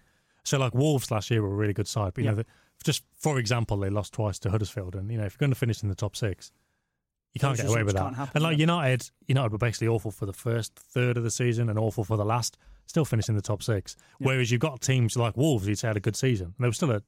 So, 0.43 0.59
like 0.59 0.75
Wolves 0.75 1.09
last 1.09 1.31
year 1.31 1.41
were 1.41 1.51
a 1.51 1.55
really 1.55 1.73
good 1.73 1.87
side, 1.87 2.13
but 2.13 2.23
you 2.23 2.25
Yeah. 2.25 2.31
know, 2.35 2.37
the, 2.43 2.45
just 2.83 3.03
for 3.17 3.39
example, 3.39 3.77
they 3.77 3.89
lost 3.89 4.13
twice 4.13 4.39
to 4.39 4.49
Huddersfield, 4.49 4.95
and 4.95 5.11
you 5.11 5.17
know, 5.17 5.25
if 5.25 5.33
you're 5.33 5.45
going 5.45 5.51
to 5.51 5.59
finish 5.59 5.81
in 5.83 5.89
the 5.89 5.95
top 5.95 6.15
six, 6.15 6.51
you 7.33 7.39
can't 7.39 7.57
get 7.57 7.67
away 7.67 7.83
with 7.83 7.95
that. 7.95 8.13
happen, 8.13 8.31
and 8.35 8.43
like. 8.43 8.57
United, 8.59 9.09
United 9.27 9.51
were 9.51 9.57
basically 9.57 9.87
awful 9.87 10.11
for 10.11 10.25
the 10.25 10.33
first 10.33 10.75
third 10.75 11.17
of 11.17 11.23
the 11.23 11.31
season 11.31 11.69
and 11.69 11.79
awful 11.79 12.03
for 12.03 12.17
the 12.17 12.25
last, 12.25 12.57
still 12.85 13.05
finishing 13.05 13.35
the 13.35 13.41
top 13.41 13.63
six. 13.63 13.95
Yeah. 14.19 14.27
Whereas 14.27 14.51
you've 14.51 14.61
got 14.61 14.81
teams 14.81 15.17
like 15.17 15.35
Wolves, 15.35 15.67
you'd 15.67 15.79
say 15.79 15.87
had 15.87 15.97
a 15.97 16.01
good 16.01 16.15
season, 16.15 16.47
and 16.47 16.55
there 16.59 16.69
was 16.69 16.75
still 16.77 16.91
a, 16.91 16.97
a 16.97 17.01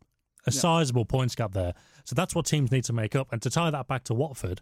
Yeah. 0.48 0.51
sizable 0.51 1.05
points 1.05 1.36
gap 1.36 1.53
there. 1.53 1.74
So 2.05 2.15
that's 2.15 2.34
what 2.34 2.46
teams 2.46 2.72
need 2.72 2.84
to 2.86 2.94
make 2.94 3.15
up. 3.15 3.32
And 3.32 3.41
to 3.44 3.50
tie 3.50 3.70
that 3.70 3.88
back 3.88 4.03
to 4.05 4.13
Watford, 4.13 4.62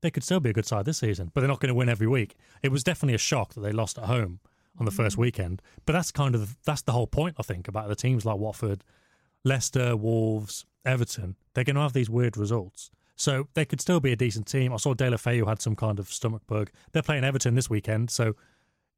they 0.00 0.10
could 0.10 0.22
still 0.24 0.40
be 0.40 0.50
a 0.50 0.52
good 0.54 0.66
side 0.66 0.84
this 0.84 0.98
season, 0.98 1.30
but 1.34 1.40
they're 1.40 1.48
not 1.48 1.60
going 1.60 1.68
to 1.68 1.74
win 1.74 1.88
every 1.88 2.06
week. 2.06 2.36
It 2.62 2.70
was 2.70 2.82
definitely 2.84 3.14
a 3.14 3.18
shock 3.18 3.54
that 3.54 3.60
they 3.60 3.72
lost 3.72 3.98
at 3.98 4.04
home 4.04 4.40
on 4.78 4.84
the 4.86 4.90
first 4.90 5.16
weekend. 5.16 5.62
But 5.86 5.92
that's 5.94 6.10
kind 6.10 6.34
of 6.34 6.56
that's 6.64 6.82
the 6.82 6.92
whole 6.92 7.06
point, 7.06 7.36
I 7.38 7.42
think, 7.42 7.68
about 7.68 7.88
the 7.88 7.94
teams 7.94 8.24
like 8.24 8.36
Watford, 8.38 8.84
Leicester, 9.44 9.96
Wolves, 9.96 10.64
Everton. 10.84 11.36
They're 11.54 11.64
going 11.64 11.76
to 11.76 11.82
have 11.82 11.92
these 11.92 12.10
weird 12.10 12.36
results. 12.36 12.90
So 13.16 13.48
they 13.54 13.64
could 13.64 13.80
still 13.80 14.00
be 14.00 14.12
a 14.12 14.16
decent 14.16 14.46
team. 14.46 14.72
I 14.72 14.76
saw 14.76 14.94
Deulofeu 14.94 15.46
had 15.46 15.62
some 15.62 15.76
kind 15.76 15.98
of 16.00 16.08
stomach 16.12 16.42
bug. 16.46 16.70
They're 16.92 17.02
playing 17.02 17.22
Everton 17.24 17.54
this 17.54 17.70
weekend, 17.70 18.10
so 18.10 18.34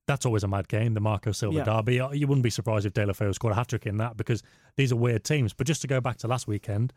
that's 0.07 0.25
always 0.25 0.43
a 0.45 0.49
mad 0.49 0.69
game, 0.69 0.95
the 0.95 1.01
Marco 1.01 1.33
Silva 1.33 1.59
Yeah. 1.59 1.65
derby. 1.65 2.01
Uh, 2.01 2.11
You 2.13 2.27
wouldn't 2.27 2.43
be 2.45 2.49
surprised 2.51 2.87
if 2.87 2.95
Deulofeu 2.95 3.35
scored 3.35 3.53
a 3.53 3.57
hat 3.57 3.69
trick 3.69 3.85
in 3.87 3.99
that 3.99 4.17
because 4.17 4.43
these 4.77 4.91
are 4.93 4.97
weird 4.97 5.25
teams. 5.25 5.53
But 5.53 5.67
just 5.67 5.83
to 5.83 5.87
go 5.87 6.01
back 6.01 6.17
to 6.19 6.29
last 6.29 6.47
weekend, 6.49 6.93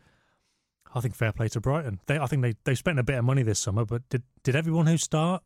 I 0.94 1.00
think 1.00 1.14
fair 1.14 1.32
play 1.32 1.48
to 1.48 1.60
Brighton. 1.60 2.00
They, 2.06 2.18
I 2.18 2.26
think 2.26 2.42
they 2.42 2.54
they 2.64 2.74
spent 2.74 2.98
a 2.98 3.02
bit 3.02 3.18
of 3.18 3.24
money 3.24 3.42
this 3.42 3.58
summer, 3.58 3.84
but 3.84 4.08
did 4.08 4.22
did 4.42 4.56
everyone 4.56 4.86
who 4.86 4.96
start 4.96 5.42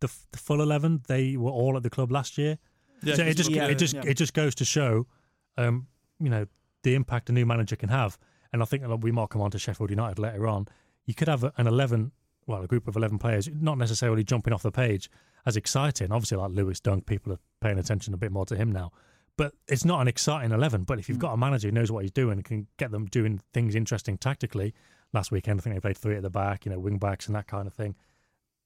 the 0.00 0.12
the 0.32 0.38
full 0.38 0.60
eleven? 0.60 1.02
They 1.08 1.36
were 1.36 1.50
all 1.50 1.76
at 1.76 1.82
the 1.82 1.90
club 1.90 2.12
last 2.12 2.36
year. 2.36 2.58
Yeah, 3.02 3.14
so 3.14 3.22
it 3.22 3.26
'cause 3.28 3.34
just 3.36 3.50
yeah, 3.50 3.66
it 3.68 3.78
just 3.78 3.94
yeah. 3.94 4.02
it 4.04 4.14
just 4.14 4.34
goes 4.34 4.54
to 4.56 4.64
show, 4.64 5.06
um, 5.56 5.86
you 6.20 6.28
know, 6.30 6.46
the 6.84 6.94
impact 6.94 7.28
a 7.28 7.32
new 7.32 7.44
manager 7.44 7.74
can 7.76 7.88
have. 7.88 8.16
And 8.52 8.62
I 8.62 8.66
think 8.66 8.82
that 8.84 8.96
we 8.98 9.10
might 9.10 9.30
come 9.30 9.42
on 9.42 9.50
to 9.50 9.58
Sheffield 9.58 9.90
United 9.90 10.18
later 10.20 10.46
on. 10.46 10.68
You 11.04 11.14
could 11.14 11.26
have 11.28 11.42
an 11.56 11.66
eleven, 11.66 12.12
well, 12.46 12.62
a 12.62 12.68
group 12.68 12.86
of 12.86 12.94
eleven 12.96 13.18
players, 13.18 13.48
not 13.52 13.76
necessarily 13.78 14.22
jumping 14.22 14.52
off 14.54 14.62
the 14.62 14.70
page 14.70 15.10
as 15.44 15.56
exciting. 15.56 16.12
Obviously, 16.12 16.38
like 16.38 16.52
Lewis 16.52 16.78
Dunk, 16.80 17.04
people 17.06 17.32
are 17.32 17.40
paying 17.60 17.78
attention 17.78 18.14
a 18.14 18.16
bit 18.16 18.30
more 18.30 18.46
to 18.46 18.56
him 18.56 18.70
now. 18.70 18.92
But 19.36 19.52
it's 19.66 19.84
not 19.84 20.00
an 20.00 20.06
exciting 20.06 20.52
eleven. 20.52 20.84
But 20.84 21.00
if 21.00 21.06
Mm. 21.06 21.08
you've 21.08 21.18
got 21.18 21.32
a 21.32 21.36
manager 21.36 21.66
who 21.68 21.72
knows 21.72 21.90
what 21.90 22.02
he's 22.04 22.12
doing, 22.12 22.38
and 22.38 22.44
can 22.44 22.68
get 22.76 22.92
them 22.92 23.06
doing 23.06 23.40
things 23.52 23.74
interesting 23.74 24.16
tactically. 24.16 24.72
Last 25.12 25.30
weekend, 25.32 25.60
I 25.60 25.62
think 25.62 25.74
they 25.76 25.80
played 25.80 25.98
three 25.98 26.16
at 26.16 26.22
the 26.22 26.30
back, 26.30 26.64
you 26.64 26.70
know, 26.72 26.78
wing 26.78 26.98
backs 26.98 27.26
and 27.26 27.34
that 27.36 27.46
kind 27.48 27.66
of 27.66 27.74
thing. 27.74 27.94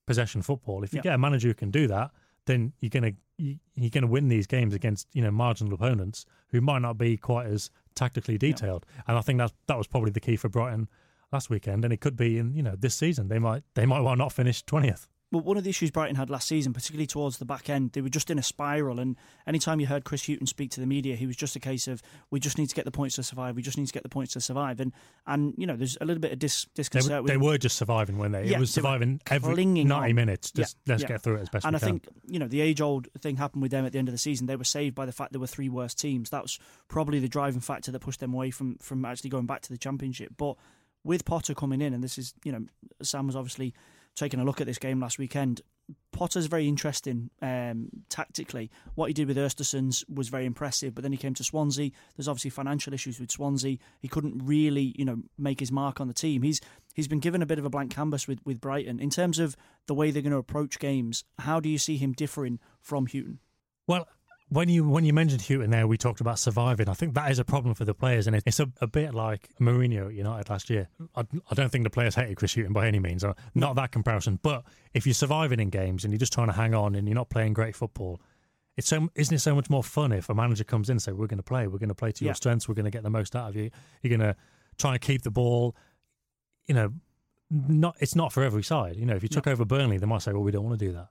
Possession 0.06 0.40
football. 0.42 0.82
If 0.84 0.92
you 0.94 0.98
Yeah. 0.98 1.02
get 1.02 1.14
a 1.14 1.18
manager 1.18 1.48
who 1.48 1.54
can 1.54 1.70
do 1.70 1.86
that, 1.88 2.10
then 2.46 2.72
you're 2.80 2.90
gonna 2.90 3.12
you're 3.36 3.90
gonna 3.90 4.06
win 4.06 4.28
these 4.28 4.46
games 4.48 4.74
against 4.74 5.06
you 5.14 5.22
know 5.22 5.30
marginal 5.30 5.74
opponents 5.74 6.24
who 6.48 6.60
might 6.60 6.80
not 6.80 6.98
be 6.98 7.16
quite 7.16 7.46
as 7.46 7.70
tactically 7.98 8.38
detailed. 8.38 8.86
And 9.06 9.18
I 9.18 9.20
think 9.20 9.38
that 9.38 9.52
that 9.66 9.76
was 9.76 9.86
probably 9.86 10.10
the 10.10 10.20
key 10.20 10.36
for 10.36 10.48
Brighton 10.48 10.88
last 11.32 11.50
weekend. 11.50 11.84
And 11.84 11.92
it 11.92 12.00
could 12.00 12.16
be 12.16 12.38
in 12.38 12.54
you 12.54 12.62
know 12.62 12.76
this 12.76 12.94
season 12.94 13.28
they 13.28 13.38
might 13.38 13.62
they 13.74 13.86
might 13.86 14.00
well 14.00 14.16
not 14.16 14.32
finish 14.32 14.62
twentieth. 14.62 15.08
Well, 15.30 15.42
one 15.42 15.58
of 15.58 15.64
the 15.64 15.68
issues 15.68 15.90
Brighton 15.90 16.16
had 16.16 16.30
last 16.30 16.48
season, 16.48 16.72
particularly 16.72 17.06
towards 17.06 17.36
the 17.36 17.44
back 17.44 17.68
end, 17.68 17.92
they 17.92 18.00
were 18.00 18.08
just 18.08 18.30
in 18.30 18.38
a 18.38 18.42
spiral. 18.42 18.98
And 18.98 19.14
anytime 19.46 19.78
you 19.78 19.86
heard 19.86 20.04
Chris 20.04 20.26
Hughton 20.26 20.46
speak 20.46 20.70
to 20.70 20.80
the 20.80 20.86
media, 20.86 21.16
he 21.16 21.26
was 21.26 21.36
just 21.36 21.54
a 21.54 21.60
case 21.60 21.86
of, 21.86 22.00
we 22.30 22.40
just 22.40 22.56
need 22.56 22.68
to 22.68 22.74
get 22.74 22.86
the 22.86 22.90
points 22.90 23.16
to 23.16 23.22
survive. 23.22 23.54
We 23.54 23.60
just 23.60 23.76
need 23.76 23.86
to 23.88 23.92
get 23.92 24.02
the 24.04 24.08
points 24.08 24.32
to 24.32 24.40
survive. 24.40 24.80
And, 24.80 24.90
and 25.26 25.52
you 25.58 25.66
know, 25.66 25.76
there's 25.76 25.98
a 26.00 26.06
little 26.06 26.20
bit 26.20 26.32
of 26.32 26.38
dis- 26.38 26.64
They, 26.64 26.82
disconcert 26.82 27.22
with 27.24 27.30
they 27.30 27.36
were 27.36 27.58
just 27.58 27.76
surviving 27.76 28.16
when 28.16 28.32
they 28.32 28.46
Yeah, 28.46 28.56
it 28.56 28.60
was 28.60 28.70
surviving 28.70 29.20
every 29.30 29.66
ninety 29.66 29.92
on. 29.92 30.14
minutes. 30.14 30.50
Just 30.50 30.78
Yeah, 30.86 30.92
let's 30.94 31.02
yeah. 31.02 31.08
get 31.08 31.20
through 31.20 31.36
it 31.36 31.42
as 31.42 31.48
best 31.50 31.66
and 31.66 31.76
I 31.76 31.78
think 31.78 32.06
you 32.26 32.38
know 32.38 32.48
the 32.48 32.62
age-old 32.62 33.08
thing 33.18 33.36
happened 33.36 33.60
with 33.60 33.70
them 33.70 33.84
at 33.84 33.92
the 33.92 33.98
end 33.98 34.08
of 34.08 34.12
the 34.14 34.18
season. 34.18 34.46
They 34.46 34.56
were 34.56 34.64
saved 34.64 34.94
by 34.94 35.04
the 35.04 35.12
fact 35.12 35.32
there 35.32 35.40
were 35.40 35.46
three 35.46 35.68
worse 35.68 35.94
teams. 35.94 36.30
That 36.30 36.40
was 36.42 36.58
probably 36.88 37.18
the 37.18 37.28
driving 37.28 37.60
factor 37.60 37.92
that 37.92 38.00
pushed 38.00 38.20
them 38.20 38.32
away 38.32 38.50
from 38.50 38.76
from 38.78 39.04
actually 39.04 39.28
going 39.28 39.46
back 39.46 39.60
to 39.62 39.68
the 39.70 39.78
championship. 39.78 40.32
But 40.38 40.56
with 41.04 41.26
Potter 41.26 41.54
coming 41.54 41.82
in, 41.82 41.92
and 41.92 42.02
this 42.02 42.16
is 42.16 42.32
you 42.44 42.52
know 42.52 42.64
Sam 43.02 43.26
was 43.26 43.36
obviously 43.36 43.74
taking 44.18 44.40
a 44.40 44.44
look 44.44 44.60
at 44.60 44.66
this 44.66 44.78
game 44.78 45.00
last 45.00 45.18
weekend. 45.18 45.62
Potter's 46.12 46.46
very 46.46 46.68
interesting 46.68 47.30
um, 47.40 47.88
tactically. 48.08 48.70
What 48.94 49.06
he 49.06 49.14
did 49.14 49.28
with 49.28 49.36
Östersund's 49.36 50.04
was 50.12 50.28
very 50.28 50.44
impressive, 50.44 50.94
but 50.94 51.02
then 51.02 51.12
he 51.12 51.18
came 51.18 51.34
to 51.34 51.44
Swansea. 51.44 51.90
There's 52.16 52.28
obviously 52.28 52.50
financial 52.50 52.92
issues 52.92 53.18
with 53.18 53.30
Swansea. 53.30 53.78
He 54.00 54.08
couldn't 54.08 54.42
really, 54.44 54.94
you 54.98 55.04
know, 55.04 55.22
make 55.38 55.60
his 55.60 55.72
mark 55.72 56.00
on 56.00 56.08
the 56.08 56.14
team. 56.14 56.42
He's 56.42 56.60
he's 56.94 57.08
been 57.08 57.20
given 57.20 57.42
a 57.42 57.46
bit 57.46 57.58
of 57.58 57.64
a 57.64 57.70
blank 57.70 57.94
canvas 57.94 58.28
with, 58.28 58.40
with 58.44 58.60
Brighton 58.60 59.00
in 59.00 59.10
terms 59.10 59.38
of 59.38 59.56
the 59.86 59.94
way 59.94 60.10
they're 60.10 60.22
going 60.22 60.32
to 60.32 60.38
approach 60.38 60.78
games. 60.78 61.24
How 61.38 61.60
do 61.60 61.68
you 61.68 61.78
see 61.78 61.96
him 61.96 62.12
differing 62.12 62.58
from 62.80 63.06
Hughton? 63.06 63.38
Well, 63.86 64.06
when 64.50 64.68
you 64.68 64.88
when 64.88 65.04
you 65.04 65.12
mentioned 65.12 65.42
Hughton 65.42 65.70
there, 65.70 65.86
we 65.86 65.96
talked 65.98 66.20
about 66.20 66.38
surviving. 66.38 66.88
I 66.88 66.94
think 66.94 67.14
that 67.14 67.30
is 67.30 67.38
a 67.38 67.44
problem 67.44 67.74
for 67.74 67.84
the 67.84 67.94
players, 67.94 68.26
and 68.26 68.34
it's 68.34 68.60
a, 68.60 68.68
a 68.80 68.86
bit 68.86 69.14
like 69.14 69.48
Mourinho 69.60 70.06
at 70.06 70.14
United 70.14 70.48
last 70.48 70.70
year. 70.70 70.88
I, 71.14 71.24
I 71.50 71.54
don't 71.54 71.70
think 71.70 71.84
the 71.84 71.90
players 71.90 72.14
hated 72.14 72.36
Chris 72.36 72.54
Hughton 72.54 72.72
by 72.72 72.86
any 72.88 72.98
means, 72.98 73.24
not 73.54 73.76
that 73.76 73.92
comparison. 73.92 74.38
But 74.42 74.64
if 74.94 75.06
you're 75.06 75.14
surviving 75.14 75.60
in 75.60 75.70
games 75.70 76.04
and 76.04 76.12
you're 76.12 76.18
just 76.18 76.32
trying 76.32 76.46
to 76.48 76.52
hang 76.54 76.74
on 76.74 76.94
and 76.94 77.06
you're 77.06 77.14
not 77.14 77.28
playing 77.30 77.52
great 77.52 77.76
football, 77.76 78.20
it's 78.76 78.88
so 78.88 79.08
isn't 79.14 79.34
it 79.34 79.40
so 79.40 79.54
much 79.54 79.68
more 79.68 79.82
fun 79.84 80.12
if 80.12 80.28
a 80.28 80.34
manager 80.34 80.64
comes 80.64 80.88
in 80.88 80.94
and 80.94 81.02
say 81.02 81.12
we're 81.12 81.26
going 81.26 81.38
to 81.38 81.42
play, 81.42 81.66
we're 81.66 81.78
going 81.78 81.88
to 81.88 81.94
play 81.94 82.12
to 82.12 82.24
Yeah. 82.24 82.28
your 82.28 82.34
strengths, 82.34 82.68
we're 82.68 82.74
going 82.74 82.84
to 82.84 82.90
get 82.90 83.02
the 83.02 83.10
most 83.10 83.34
out 83.36 83.48
of 83.48 83.56
you, 83.56 83.70
you're 84.02 84.16
going 84.16 84.28
to 84.32 84.36
try 84.78 84.92
and 84.92 85.00
keep 85.00 85.22
the 85.22 85.30
ball, 85.30 85.76
you 86.66 86.74
know. 86.74 86.92
Not 87.50 87.96
it's 87.98 88.14
not 88.14 88.30
for 88.30 88.42
every 88.42 88.62
side. 88.62 88.96
You 88.96 89.06
know, 89.06 89.16
if 89.16 89.22
you 89.22 89.28
took 89.30 89.46
over 89.46 89.64
Burnley, 89.64 89.96
they 89.96 90.04
might 90.04 90.20
say, 90.20 90.32
"Well, 90.32 90.42
we 90.42 90.52
don't 90.52 90.64
want 90.64 90.78
to 90.78 90.84
do 90.84 90.92
that." 90.92 91.08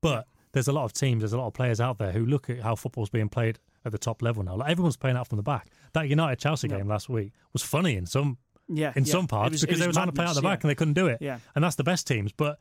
But 0.00 0.26
there's 0.56 0.68
a 0.68 0.72
lot 0.72 0.84
of 0.84 0.92
teams, 0.94 1.20
there's 1.20 1.34
a 1.34 1.38
lot 1.38 1.46
of 1.48 1.52
players 1.52 1.80
out 1.82 1.98
there 1.98 2.12
who 2.12 2.24
look 2.24 2.48
at 2.48 2.60
how 2.60 2.74
football's 2.74 3.10
being 3.10 3.28
played 3.28 3.58
at 3.84 3.92
the 3.92 3.98
top 3.98 4.22
level 4.22 4.42
now. 4.42 4.56
Like 4.56 4.70
everyone's 4.70 4.96
playing 4.96 5.16
out 5.18 5.28
from 5.28 5.36
the 5.36 5.42
back. 5.42 5.68
That 5.92 6.08
United 6.08 6.38
Chelsea 6.38 6.66
game 6.66 6.88
last 6.88 7.08
week 7.10 7.32
was 7.52 7.62
funny 7.62 7.94
in 7.96 8.06
some 8.06 8.38
Yeah, 8.68 8.92
in 8.96 9.04
yeah. 9.04 9.12
some 9.12 9.26
parts 9.26 9.52
was- 9.52 9.60
because 9.60 9.78
they 9.78 9.86
were 9.86 9.92
trying 9.92 10.06
to 10.06 10.12
play 10.12 10.24
out 10.24 10.34
the 10.34 10.40
back 10.42 10.60
yeah. 10.60 10.62
and 10.62 10.70
they 10.70 10.74
couldn't 10.74 10.94
do 10.94 11.08
it. 11.08 11.18
Yeah. 11.20 11.38
And 11.54 11.62
that's 11.62 11.76
the 11.76 11.84
best 11.84 12.06
teams. 12.06 12.32
But 12.32 12.58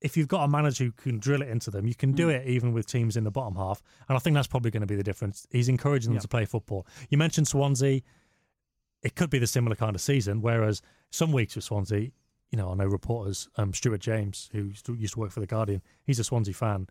if 0.00 0.16
you've 0.16 0.28
got 0.28 0.44
a 0.44 0.48
manager 0.48 0.84
who 0.84 0.92
can 0.92 1.18
drill 1.18 1.42
it 1.42 1.48
into 1.48 1.70
them, 1.70 1.86
you 1.86 1.94
can 1.94 2.12
Mm. 2.14 2.16
do 2.16 2.28
it 2.30 2.46
even 2.48 2.72
with 2.72 2.86
teams 2.86 3.16
in 3.16 3.24
the 3.24 3.30
bottom 3.30 3.56
half. 3.56 3.82
And 4.08 4.16
I 4.16 4.20
think 4.20 4.34
that's 4.34 4.46
probably 4.48 4.70
going 4.70 4.80
to 4.80 4.86
be 4.86 4.96
the 4.96 5.02
difference. 5.02 5.46
He's 5.50 5.68
encouraging 5.68 6.10
them 6.10 6.16
Yeah. 6.16 6.20
to 6.22 6.28
play 6.28 6.44
football. 6.46 6.86
You 7.10 7.18
mentioned 7.18 7.46
Swansea. 7.48 8.00
It 9.02 9.14
could 9.14 9.28
be 9.30 9.38
the 9.38 9.46
similar 9.46 9.76
kind 9.76 9.94
of 9.94 10.00
season, 10.00 10.40
whereas 10.40 10.82
some 11.10 11.30
weeks 11.32 11.54
with 11.54 11.64
Swansea, 11.64 12.10
you 12.50 12.56
know, 12.56 12.70
I 12.72 12.74
know 12.74 12.86
reporters, 12.86 13.48
um, 13.56 13.72
Stuart 13.74 14.00
James, 14.00 14.48
who 14.52 14.72
used 14.96 15.14
to 15.14 15.20
work 15.20 15.30
for 15.30 15.40
The 15.40 15.46
Guardian, 15.46 15.82
he's 16.02 16.18
a 16.18 16.24
Swansea 16.24 16.54
fan, 16.54 16.88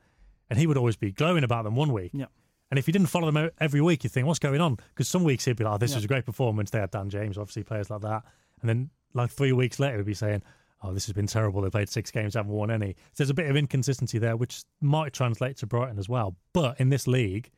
and 0.50 0.60
he 0.60 0.68
would 0.68 0.78
always 0.78 0.96
be 0.96 1.12
glowing 1.12 1.44
about 1.44 1.64
them 1.64 1.76
one 1.76 1.92
week. 1.94 2.12
Yeah. 2.14 2.26
And 2.70 2.78
if 2.78 2.88
you 2.88 2.92
didn't 2.92 3.08
follow 3.08 3.32
them 3.32 3.50
every 3.60 3.82
week, 3.82 4.04
you 4.04 4.10
think, 4.10 4.28
what's 4.28 4.40
going 4.40 4.60
on? 4.60 4.78
Because 4.90 5.08
some 5.08 5.24
weeks 5.24 5.46
he'd 5.46 5.56
be 5.56 5.64
like, 5.64 5.76
oh, 5.76 5.78
this 5.78 5.92
Yeah. 5.92 5.98
was 5.98 6.06
a 6.06 6.08
great 6.08 6.26
performance. 6.26 6.70
They 6.70 6.80
had 6.80 6.92
Dan 6.92 7.10
James, 7.10 7.38
obviously, 7.38 7.64
players 7.64 7.90
like 7.90 8.02
that. 8.02 8.24
And 8.62 8.70
then, 8.70 8.90
like, 9.14 9.32
three 9.32 9.54
weeks 9.54 9.80
later, 9.80 9.98
he'd 9.98 10.06
be 10.06 10.14
saying, 10.14 10.44
oh, 10.84 10.94
this 10.94 11.06
has 11.06 11.14
been 11.14 11.28
terrible. 11.28 11.62
They 11.62 11.70
played 11.70 11.90
six 11.90 12.12
games, 12.12 12.34
haven't 12.36 12.52
won 12.52 12.70
any. 12.70 12.96
So 13.14 13.24
there's 13.24 13.30
a 13.30 13.34
bit 13.34 13.50
of 13.50 13.56
inconsistency 13.56 14.20
there, 14.20 14.36
which 14.36 14.64
might 14.82 15.14
translate 15.14 15.58
to 15.58 15.66
Brighton 15.66 15.98
as 15.98 16.10
well. 16.10 16.36
But 16.54 16.80
in 16.80 16.90
this 16.90 17.08
league, 17.08 17.52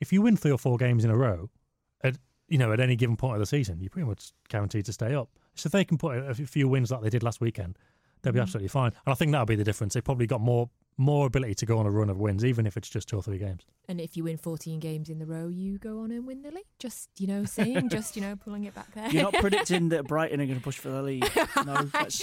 if 0.00 0.12
you 0.12 0.22
win 0.22 0.36
three 0.36 0.52
or 0.52 0.58
four 0.58 0.76
games 0.76 1.04
in 1.04 1.10
a 1.10 1.16
row, 1.16 1.50
at 2.02 2.18
you 2.48 2.58
know, 2.58 2.72
at 2.72 2.80
any 2.80 2.96
given 2.96 3.16
point 3.16 3.34
of 3.34 3.40
the 3.40 3.46
season, 3.46 3.80
you're 3.80 3.90
pretty 3.90 4.08
much 4.08 4.32
guaranteed 4.48 4.84
to 4.86 4.92
stay 4.92 5.14
up. 5.14 5.30
So 5.54 5.68
if 5.68 5.72
they 5.72 5.84
can 5.84 5.98
put 5.98 6.16
a 6.16 6.30
a 6.30 6.34
few 6.34 6.68
wins 6.68 6.90
like 6.90 7.02
they 7.02 7.10
did 7.10 7.22
last 7.22 7.40
weekend, 7.40 7.78
they'll 8.22 8.32
be 8.32 8.38
mm-hmm. 8.38 8.42
absolutely 8.42 8.68
fine. 8.68 8.92
And 9.06 9.12
I 9.12 9.14
think 9.14 9.32
that'll 9.32 9.46
be 9.46 9.56
the 9.56 9.64
difference. 9.64 9.94
They've 9.94 10.04
probably 10.04 10.26
got 10.26 10.40
more 10.40 10.68
more 11.00 11.26
ability 11.26 11.54
to 11.54 11.66
go 11.66 11.78
on 11.78 11.86
a 11.86 11.90
run 11.90 12.10
of 12.10 12.18
wins, 12.18 12.44
even 12.44 12.66
if 12.66 12.76
it's 12.76 12.88
just 12.88 13.08
two 13.08 13.16
or 13.16 13.22
three 13.22 13.38
games. 13.38 13.62
And 13.88 14.00
if 14.00 14.16
you 14.16 14.24
win 14.24 14.36
14 14.36 14.78
games 14.78 15.08
in 15.08 15.18
the 15.18 15.26
row, 15.26 15.48
you 15.48 15.78
go 15.78 16.00
on 16.00 16.12
and 16.12 16.26
win 16.26 16.42
the 16.42 16.50
league. 16.50 16.66
Just, 16.78 17.08
you 17.18 17.26
know, 17.26 17.44
saying, 17.44 17.88
just, 17.90 18.14
you 18.14 18.22
know, 18.22 18.36
pulling 18.36 18.64
it 18.64 18.74
back 18.74 18.94
there. 18.94 19.08
You're 19.08 19.22
not 19.24 19.32
predicting 19.34 19.88
that 19.88 20.04
Brighton 20.06 20.40
are 20.40 20.46
going 20.46 20.58
to 20.58 20.62
push 20.62 20.76
for 20.78 20.90
the 20.90 21.02
league. 21.02 21.28
No, 21.66 21.82
that's, 21.82 22.22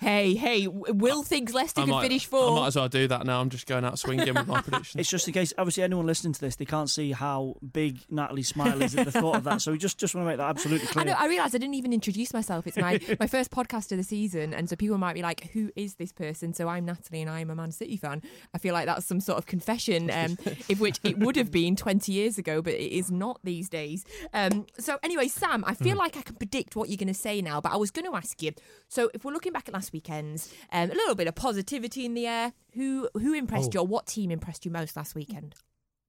hey, 0.00 0.34
hey, 0.34 0.66
w- 0.66 0.92
Will 0.94 1.22
thinks 1.22 1.52
Leicester 1.54 1.80
I 1.80 1.84
could 1.84 1.90
might, 1.90 2.02
finish 2.02 2.28
I 2.32 2.50
might 2.50 2.66
as 2.68 2.76
well 2.76 2.88
do 2.88 3.08
that 3.08 3.26
now. 3.26 3.40
I'm 3.40 3.48
just 3.50 3.66
going 3.66 3.84
out 3.84 3.98
swinging 3.98 4.32
with 4.34 4.46
my 4.46 4.60
predictions. 4.60 5.00
it's 5.00 5.10
just 5.10 5.26
in 5.26 5.34
case. 5.34 5.52
Obviously, 5.58 5.82
anyone 5.82 6.06
listening 6.06 6.32
to 6.34 6.40
this, 6.40 6.56
they 6.56 6.64
can't 6.66 6.88
see 6.90 7.12
how 7.12 7.56
big 7.72 8.00
Natalie's 8.10 8.48
smile 8.48 8.80
is 8.82 8.94
at 8.94 9.06
the 9.06 9.12
thought 9.12 9.36
of 9.36 9.44
that. 9.44 9.62
So 9.62 9.72
we 9.72 9.78
just 9.78 9.98
just 9.98 10.14
want 10.14 10.24
to 10.26 10.28
make 10.30 10.36
that 10.38 10.48
absolutely 10.48 10.86
I 10.88 10.92
clear. 10.92 11.04
know. 11.06 11.14
I 11.18 11.26
realised 11.26 11.54
I 11.54 11.58
didn't 11.58 11.74
even 11.74 11.92
introduce 11.92 12.32
myself. 12.32 12.66
It's 12.66 12.76
my 12.76 13.00
my 13.18 13.26
first 13.26 13.50
podcast 13.50 13.90
of 13.92 13.98
the 13.98 14.04
season, 14.04 14.52
and 14.54 14.68
so 14.68 14.76
people 14.76 14.98
might 14.98 15.14
be 15.14 15.22
like, 15.22 15.50
"Who 15.52 15.70
is 15.74 15.94
this 15.94 16.12
person?" 16.12 16.52
So 16.54 16.68
I'm 16.68 16.84
Natalie, 16.84 17.22
and 17.22 17.30
I'm 17.30 17.50
a 17.50 17.54
Man 17.56 17.72
City 17.72 17.96
fan. 17.96 18.15
I 18.54 18.58
feel 18.58 18.74
like 18.74 18.86
that's 18.86 19.06
some 19.06 19.20
sort 19.20 19.38
of 19.38 19.46
confession, 19.46 20.10
um, 20.12 20.36
if 20.68 20.80
which 20.80 20.98
it 21.04 21.18
would 21.18 21.36
have 21.36 21.50
been 21.50 21.76
20 21.76 22.12
years 22.12 22.38
ago, 22.38 22.62
but 22.62 22.74
it 22.74 22.92
is 22.96 23.10
not 23.10 23.40
these 23.44 23.68
days. 23.68 24.04
Um, 24.32 24.66
so 24.78 24.98
anyway, 25.02 25.28
Sam, 25.28 25.64
I 25.66 25.74
feel 25.74 25.96
like 25.96 26.16
I 26.16 26.22
can 26.22 26.36
predict 26.36 26.76
what 26.76 26.88
you're 26.88 26.96
going 26.96 27.08
to 27.08 27.14
say 27.14 27.40
now, 27.42 27.60
but 27.60 27.72
I 27.72 27.76
was 27.76 27.90
going 27.90 28.06
to 28.10 28.16
ask 28.16 28.42
you. 28.42 28.52
So 28.88 29.10
if 29.14 29.24
we're 29.24 29.32
looking 29.32 29.52
back 29.52 29.68
at 29.68 29.74
last 29.74 29.92
weekend's, 29.92 30.52
um, 30.72 30.90
a 30.90 30.94
little 30.94 31.14
bit 31.14 31.26
of 31.28 31.34
positivity 31.34 32.04
in 32.04 32.14
the 32.14 32.26
air. 32.26 32.52
Who 32.74 33.08
who 33.14 33.32
impressed 33.32 33.70
Oh. 33.70 33.70
you, 33.72 33.80
or 33.80 33.86
what 33.86 34.06
team 34.06 34.30
impressed 34.30 34.66
you 34.66 34.70
most 34.70 34.96
last 34.98 35.14
weekend? 35.14 35.54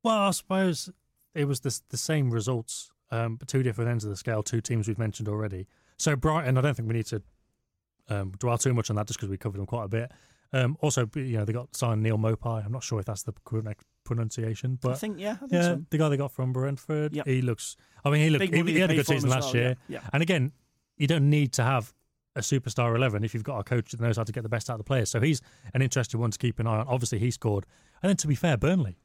Well, 0.04 0.18
I 0.18 0.32
suppose 0.32 0.90
it 1.34 1.46
was 1.46 1.62
the 1.62 1.80
the 1.90 1.96
same 1.98 2.30
results, 2.30 2.92
um, 3.10 3.38
but 3.38 3.48
two 3.48 3.64
different 3.64 3.90
ends 3.90 4.04
of 4.04 4.10
the 4.10 4.18
scale. 4.18 4.44
Two 4.44 4.60
teams 4.60 4.86
we've 4.88 4.98
mentioned 4.98 5.30
already. 5.30 5.68
So 5.96 6.18
Brighton, 6.18 6.58
I 6.58 6.62
don't 6.62 6.76
think 6.76 6.90
we 6.90 6.96
need 6.96 7.06
to 7.06 7.22
um, 8.10 8.32
dwell 8.38 8.58
too 8.58 8.74
much 8.74 8.90
on 8.90 8.96
that, 8.98 9.08
just 9.08 9.18
because 9.18 9.30
we 9.30 9.38
covered 9.38 9.60
them 9.60 9.66
quite 9.66 9.86
a 9.86 9.88
bit. 9.88 10.12
Um, 10.54 10.78
also, 10.82 11.10
you 11.16 11.38
know, 11.38 11.46
they 11.46 11.54
got 11.54 11.76
signed 11.76 12.02
Neal 12.04 12.18
Maupay. 12.18 12.66
I'm 12.66 12.72
not 12.72 12.84
sure 12.84 13.00
if 13.00 13.06
that's 13.06 13.24
the 13.24 13.34
correct 13.46 13.84
pronunciation, 14.06 14.78
but 14.82 14.92
I 14.92 14.96
think 14.96 15.20
yeah, 15.20 15.34
I 15.34 15.36
think 15.36 15.52
yeah, 15.52 15.62
so. 15.64 15.84
the 15.90 15.98
guy 15.98 16.10
they 16.10 16.18
got 16.18 16.32
from 16.32 16.54
Brentford. 16.54 17.14
Yep. 17.14 17.28
He 17.28 17.42
looks. 17.42 17.76
I 18.06 18.10
mean, 18.10 18.22
he 18.22 18.30
looked. 18.30 18.54
He, 18.54 18.64
he 18.64 18.80
had 18.80 18.92
a 18.92 18.96
good 18.96 19.08
season 19.08 19.30
last 19.30 19.54
well, 19.54 19.56
year. 19.64 19.76
yeah, 19.90 20.00
yeah. 20.02 20.10
And 20.14 20.24
again, 20.24 20.54
you 20.98 21.08
don't 21.08 21.30
need 21.30 21.54
to 21.54 21.64
have 21.64 21.94
a 22.36 22.40
superstar 22.42 22.96
eleven 22.96 23.24
if 23.24 23.34
you've 23.34 23.44
got 23.44 23.60
a 23.60 23.64
coach 23.64 23.92
that 23.92 24.00
knows 24.00 24.16
how 24.18 24.24
to 24.24 24.32
get 24.32 24.44
the 24.44 24.50
best 24.50 24.70
out 24.70 24.74
of 24.74 24.78
the 24.80 24.84
players. 24.86 25.10
So 25.12 25.20
he's 25.20 25.42
an 25.74 25.82
interesting 25.82 26.20
one 26.20 26.32
to 26.32 26.38
keep 26.38 26.60
an 26.60 26.68
eye 26.68 26.78
on. 26.78 26.88
Obviously, 26.88 27.20
he 27.20 27.32
scored. 27.32 27.66
And 28.02 28.10
then 28.10 28.18
to 28.18 28.28
be 28.28 28.36
fair, 28.36 28.58
Burnley. 28.58 29.00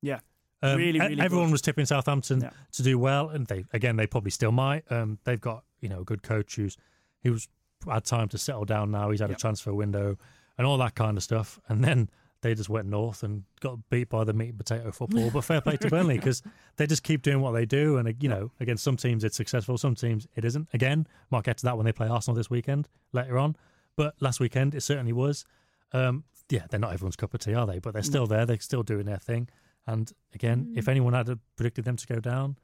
Yeah. 0.00 0.20
Um, 0.62 0.76
Really, 0.76 0.98
really 0.98 1.20
everyone 1.20 1.48
good. 1.48 1.52
was 1.52 1.62
tipping 1.62 1.86
Southampton 1.86 2.40
Yeah. 2.40 2.50
to 2.72 2.82
do 2.82 2.98
well, 2.98 3.28
and 3.28 3.46
they 3.46 3.64
again 3.72 3.96
they 3.96 4.06
probably 4.06 4.30
still 4.30 4.52
might. 4.52 4.90
Um, 4.90 5.18
they've 5.24 5.40
got 5.40 5.64
you 5.80 5.88
know 5.88 6.00
a 6.00 6.04
good 6.04 6.22
coach 6.22 6.56
who's 6.56 6.76
he 7.20 7.30
was 7.30 7.48
had 7.88 8.04
time 8.04 8.28
to 8.28 8.38
settle 8.38 8.64
down 8.64 8.90
now. 8.90 9.10
He's 9.10 9.20
had 9.20 9.30
Yeah. 9.30 9.36
a 9.36 9.38
transfer 9.38 9.72
window 9.72 10.16
and 10.58 10.66
all 10.66 10.76
that 10.78 10.94
kind 10.94 11.16
of 11.16 11.22
stuff. 11.22 11.58
And 11.68 11.82
then 11.82 12.10
they 12.42 12.54
just 12.54 12.68
went 12.68 12.86
north 12.86 13.22
and 13.22 13.44
got 13.60 13.88
beat 13.90 14.08
by 14.10 14.24
the 14.24 14.32
meat 14.32 14.50
and 14.50 14.58
potato 14.58 14.92
football. 14.92 15.30
But 15.30 15.42
fair 15.42 15.60
play 15.60 15.76
to 15.76 15.88
Burnley 15.90 16.16
because 16.16 16.42
they 16.76 16.86
just 16.86 17.02
keep 17.02 17.22
doing 17.22 17.40
what 17.40 17.52
they 17.52 17.64
do. 17.64 17.96
And, 17.96 18.14
you 18.22 18.28
know, 18.28 18.50
against 18.60 18.84
some 18.84 18.96
teams 18.96 19.24
it's 19.24 19.36
successful, 19.36 19.78
some 19.78 19.94
teams 19.94 20.26
it 20.34 20.44
isn't. 20.44 20.68
Again, 20.72 21.06
might 21.30 21.44
get 21.44 21.58
to 21.58 21.64
that 21.64 21.76
when 21.76 21.86
they 21.86 21.92
play 21.92 22.08
Arsenal 22.08 22.36
this 22.36 22.50
weekend 22.50 22.88
later 23.12 23.38
on. 23.38 23.56
But 23.96 24.14
last 24.20 24.40
weekend 24.40 24.74
it 24.74 24.82
certainly 24.82 25.12
was. 25.12 25.44
Um, 25.92 26.24
yeah, 26.50 26.66
they're 26.70 26.80
not 26.80 26.92
everyone's 26.92 27.16
cup 27.16 27.34
of 27.34 27.40
tea, 27.40 27.54
are 27.54 27.66
they? 27.66 27.78
But 27.78 27.94
they're 27.94 28.02
still 28.02 28.26
there. 28.26 28.46
They're 28.46 28.60
still 28.60 28.82
doing 28.82 29.06
their 29.06 29.18
thing. 29.18 29.48
And 29.86 30.10
again, 30.34 30.74
if 30.76 30.88
anyone 30.88 31.14
had 31.14 31.38
predicted 31.56 31.84
them 31.84 31.96
to 31.96 32.06
go 32.06 32.20
down, 32.20 32.56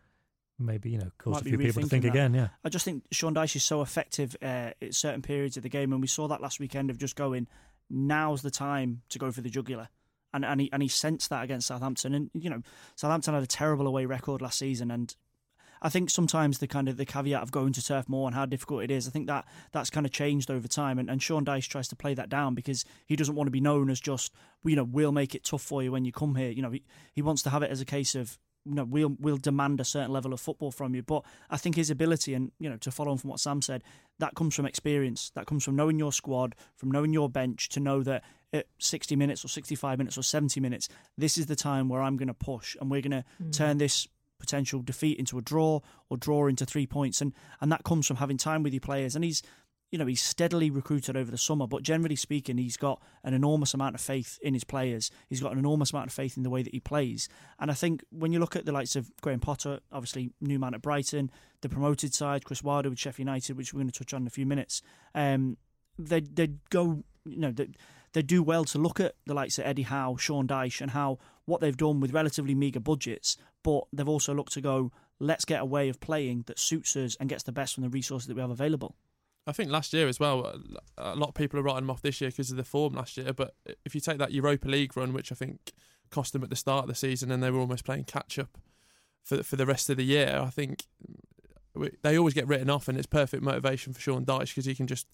maybe, 0.58 0.90
you 0.90 0.98
know, 0.98 1.10
caused 1.18 1.36
Might 1.36 1.46
a 1.46 1.56
few 1.56 1.58
people 1.58 1.82
to 1.82 1.88
think 1.88 2.02
that. 2.02 2.10
again. 2.10 2.34
Yeah. 2.34 2.48
I 2.64 2.68
just 2.68 2.84
think 2.84 3.04
Sean 3.10 3.34
Dyche 3.34 3.56
is 3.56 3.64
so 3.64 3.82
effective 3.82 4.36
uh, 4.42 4.70
at 4.80 4.94
certain 4.94 5.22
periods 5.22 5.56
of 5.56 5.62
the 5.62 5.68
game, 5.68 5.92
and 5.92 6.00
we 6.00 6.06
saw 6.06 6.28
that 6.28 6.40
last 6.40 6.60
weekend 6.60 6.90
of 6.90 6.98
just 6.98 7.16
going. 7.16 7.48
Now's 7.91 8.43
the 8.43 8.50
time 8.50 9.03
to 9.11 9.19
go 9.19 9.31
for 9.31 9.41
the 9.41 9.50
jugular, 9.50 9.88
and 10.33 10.45
and 10.45 10.61
he 10.61 10.73
and 10.73 10.83
he 10.83 10.88
sensed 10.88 11.31
that 11.31 11.45
against 11.45 11.67
Southampton, 11.67 12.14
and 12.14 12.31
you 12.35 12.50
know 12.50 12.62
Southampton 12.97 13.35
had 13.35 13.43
a 13.43 13.47
terrible 13.47 13.87
away 13.87 14.07
record 14.07 14.43
last 14.43 14.59
season, 14.59 14.91
and 14.91 15.14
I 15.85 15.91
think 15.91 16.09
sometimes 16.09 16.59
the 16.59 16.67
kind 16.67 16.88
of 16.88 16.97
the 16.97 17.05
caveat 17.05 17.43
of 17.43 17.53
going 17.53 17.75
to 17.75 17.85
Turf 17.85 18.09
Moor 18.09 18.26
and 18.26 18.35
how 18.35 18.47
difficult 18.47 18.85
it 18.85 18.91
is, 18.91 19.07
I 19.07 19.11
think 19.11 19.26
that 19.26 19.45
that's 19.73 19.91
kind 19.91 20.07
of 20.07 20.12
changed 20.12 20.50
over 20.50 20.67
time, 20.67 20.99
and, 20.99 21.11
and 21.11 21.23
Sean 21.23 21.45
Dyche 21.45 21.69
tries 21.69 21.88
to 21.88 21.97
play 21.97 22.14
that 22.14 22.31
down 22.31 22.55
because 22.55 22.87
he 23.07 23.17
doesn't 23.17 23.35
want 23.35 23.49
to 23.49 23.53
be 23.53 23.61
known 23.61 23.91
as 23.91 24.00
just 24.00 24.33
you 24.64 24.76
know 24.76 24.85
we'll 24.85 25.12
make 25.12 25.35
it 25.35 25.45
tough 25.45 25.62
for 25.62 25.83
you 25.83 25.93
when 25.93 26.05
you 26.05 26.12
come 26.12 26.37
here. 26.37 26.50
You 26.50 26.62
know 26.62 26.71
he, 26.71 26.83
he 27.12 27.23
wants 27.23 27.43
to 27.43 27.50
have 27.50 27.62
it 27.62 27.71
as 27.71 27.81
a 27.81 27.85
case 27.85 28.14
of 28.14 28.38
you 28.64 28.75
know, 28.75 28.85
we'll 28.85 29.16
we'll 29.18 29.37
demand 29.37 29.80
a 29.80 29.85
certain 29.85 30.12
level 30.12 30.33
of 30.33 30.40
football 30.40 30.71
from 30.71 30.94
you. 30.94 31.02
But 31.02 31.25
I 31.50 31.56
think 31.56 31.76
his 31.76 31.90
ability, 31.90 32.35
and 32.35 32.52
you 32.59 32.68
know, 32.71 32.76
to 32.78 32.90
follow 32.90 33.12
on 33.12 33.18
from 33.18 33.30
what 33.30 33.40
Sam 33.40 33.62
said, 33.62 33.83
that 34.18 34.35
comes 34.35 34.54
from 34.54 34.66
experience. 34.66 35.30
That 35.35 35.47
comes 35.47 35.64
from 35.64 35.76
knowing 35.76 35.99
your 35.99 36.12
squad, 36.12 36.54
from 36.76 36.90
knowing 36.90 37.12
your 37.12 37.28
bench, 37.28 37.68
to 37.71 37.80
know 37.80 38.02
that 38.02 38.25
at 38.52 38.66
60 38.78 39.16
minutes 39.16 39.44
or 39.44 39.49
65 39.49 39.99
minutes 39.99 40.16
or 40.16 40.23
70 40.23 40.61
minutes, 40.61 40.88
this 41.18 41.37
is 41.37 41.47
the 41.47 41.56
time 41.56 41.88
where 41.88 42.00
I'm 42.00 42.16
going 42.16 42.28
to 42.28 42.35
push, 42.35 42.76
and 42.80 42.90
we're 42.90 43.02
going 43.02 43.11
to 43.11 43.25
mm. 43.42 43.52
turn 43.52 43.78
this 43.78 44.06
potential 44.38 44.83
defeat 44.83 45.18
into 45.18 45.38
a 45.38 45.42
draw 45.42 45.80
or 46.11 46.16
draw 46.16 46.47
into 46.47 46.64
three 46.64 46.87
points, 46.87 47.21
and 47.21 47.33
and 47.61 47.71
that 47.71 47.85
comes 47.85 48.06
from 48.06 48.16
having 48.16 48.38
time 48.38 48.62
with 48.62 48.73
your 48.73 48.80
players. 48.80 49.14
And 49.14 49.25
he's 49.25 49.42
you 49.94 49.98
know, 49.98 50.06
he's 50.06 50.20
steadily 50.20 50.70
recruited 50.70 51.16
over 51.16 51.30
the 51.30 51.38
summer, 51.38 51.68
but 51.68 51.84
generally 51.84 52.16
speaking, 52.16 52.58
he's 52.58 52.76
got 52.76 53.00
an 53.22 53.32
enormous 53.32 53.74
amount 53.74 53.94
of 53.94 54.00
faith 54.00 54.40
in 54.42 54.52
his 54.52 54.64
players. 54.64 55.08
He's 55.28 55.40
got 55.40 55.52
an 55.52 55.58
enormous 55.60 55.92
amount 55.92 56.08
of 56.08 56.12
faith 56.12 56.36
in 56.36 56.42
the 56.42 56.50
way 56.50 56.64
that 56.64 56.74
he 56.74 56.80
plays. 56.80 57.28
And 57.60 57.70
I 57.70 57.74
think 57.74 58.02
when 58.10 58.32
you 58.32 58.40
look 58.40 58.56
at 58.56 58.66
the 58.66 58.72
likes 58.72 58.96
of 58.96 59.08
Graham 59.20 59.38
Potter, 59.38 59.78
obviously 59.92 60.32
new 60.40 60.58
man 60.58 60.74
at 60.74 60.82
Brighton, 60.82 61.30
the 61.60 61.68
promoted 61.68 62.12
side, 62.12 62.44
Chris 62.44 62.60
Wilder 62.60 62.90
with 62.90 62.98
Sheffield 62.98 63.28
United, 63.28 63.56
which 63.56 63.72
we're 63.72 63.82
going 63.82 63.90
to 63.92 63.96
touch 63.96 64.12
on 64.12 64.22
in 64.22 64.26
a 64.26 64.30
few 64.30 64.46
minutes, 64.46 64.82
um, 65.14 65.58
they 65.96 66.18
they 66.22 66.48
go, 66.70 67.04
you 67.24 67.38
know, 67.38 67.52
they, 67.52 67.68
they 68.14 68.22
do 68.22 68.42
well 68.42 68.64
to 68.64 68.78
look 68.78 68.98
at 68.98 69.14
the 69.26 69.34
likes 69.34 69.60
of 69.60 69.64
Eddie 69.64 69.82
Howe, 69.82 70.16
Sean 70.16 70.48
Dyche, 70.48 70.80
and 70.80 70.90
how 70.90 71.20
what 71.44 71.60
they've 71.60 71.76
done 71.76 72.00
with 72.00 72.12
relatively 72.12 72.56
meagre 72.56 72.80
budgets, 72.80 73.36
but 73.62 73.84
they've 73.92 74.08
also 74.08 74.34
looked 74.34 74.54
to 74.54 74.60
go, 74.60 74.90
let's 75.20 75.44
get 75.44 75.60
a 75.60 75.64
way 75.64 75.88
of 75.88 76.00
playing 76.00 76.42
that 76.48 76.58
suits 76.58 76.96
us 76.96 77.16
and 77.20 77.28
gets 77.28 77.44
the 77.44 77.52
best 77.52 77.74
from 77.74 77.84
the 77.84 77.90
resources 77.90 78.26
that 78.26 78.34
we 78.34 78.40
have 78.40 78.50
available. 78.50 78.96
I 79.46 79.52
think 79.52 79.70
last 79.70 79.92
year 79.92 80.08
as 80.08 80.18
well, 80.18 80.58
a 80.96 81.14
lot 81.14 81.28
of 81.28 81.34
people 81.34 81.60
are 81.60 81.62
writing 81.62 81.82
them 81.82 81.90
off 81.90 82.02
this 82.02 82.20
year 82.20 82.30
because 82.30 82.50
of 82.50 82.56
the 82.56 82.64
form 82.64 82.94
last 82.94 83.16
year. 83.16 83.32
But 83.32 83.54
if 83.84 83.94
you 83.94 84.00
take 84.00 84.18
that 84.18 84.32
Europa 84.32 84.68
League 84.68 84.96
run, 84.96 85.12
which 85.12 85.30
I 85.30 85.34
think 85.34 85.72
cost 86.10 86.32
them 86.32 86.42
at 86.42 86.50
the 86.50 86.56
start 86.56 86.84
of 86.84 86.88
the 86.88 86.94
season, 86.94 87.30
and 87.30 87.42
they 87.42 87.50
were 87.50 87.60
almost 87.60 87.84
playing 87.84 88.04
catch 88.04 88.38
up 88.38 88.56
for 89.22 89.42
for 89.42 89.56
the 89.56 89.66
rest 89.66 89.90
of 89.90 89.96
the 89.98 90.04
year, 90.04 90.40
I 90.42 90.50
think 90.50 90.86
they 92.02 92.16
always 92.16 92.34
get 92.34 92.46
written 92.46 92.70
off, 92.70 92.88
and 92.88 92.96
it's 92.96 93.06
perfect 93.06 93.42
motivation 93.42 93.92
for 93.92 94.00
Sean 94.00 94.24
Dyche 94.24 94.48
because 94.48 94.64
he 94.64 94.74
can 94.74 94.86
just 94.86 95.08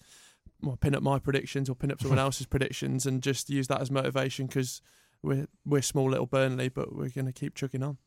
well, 0.61 0.77
pin 0.77 0.95
up 0.95 1.03
my 1.03 1.19
predictions 1.19 1.69
or 1.69 1.75
pin 1.75 1.91
up 1.91 2.01
someone 2.01 2.19
else's 2.27 2.45
predictions 2.45 3.05
and 3.05 3.21
just 3.21 3.49
use 3.49 3.67
that 3.67 3.81
as 3.81 3.91
motivation 3.91 4.47
because 4.47 4.81
we're 5.21 5.47
we're 5.65 5.81
small 5.81 6.09
little 6.09 6.25
Burnley, 6.25 6.69
but 6.69 6.95
we're 6.95 7.09
going 7.09 7.25
to 7.25 7.33
keep 7.33 7.55
chugging 7.55 7.83
on. 7.83 7.97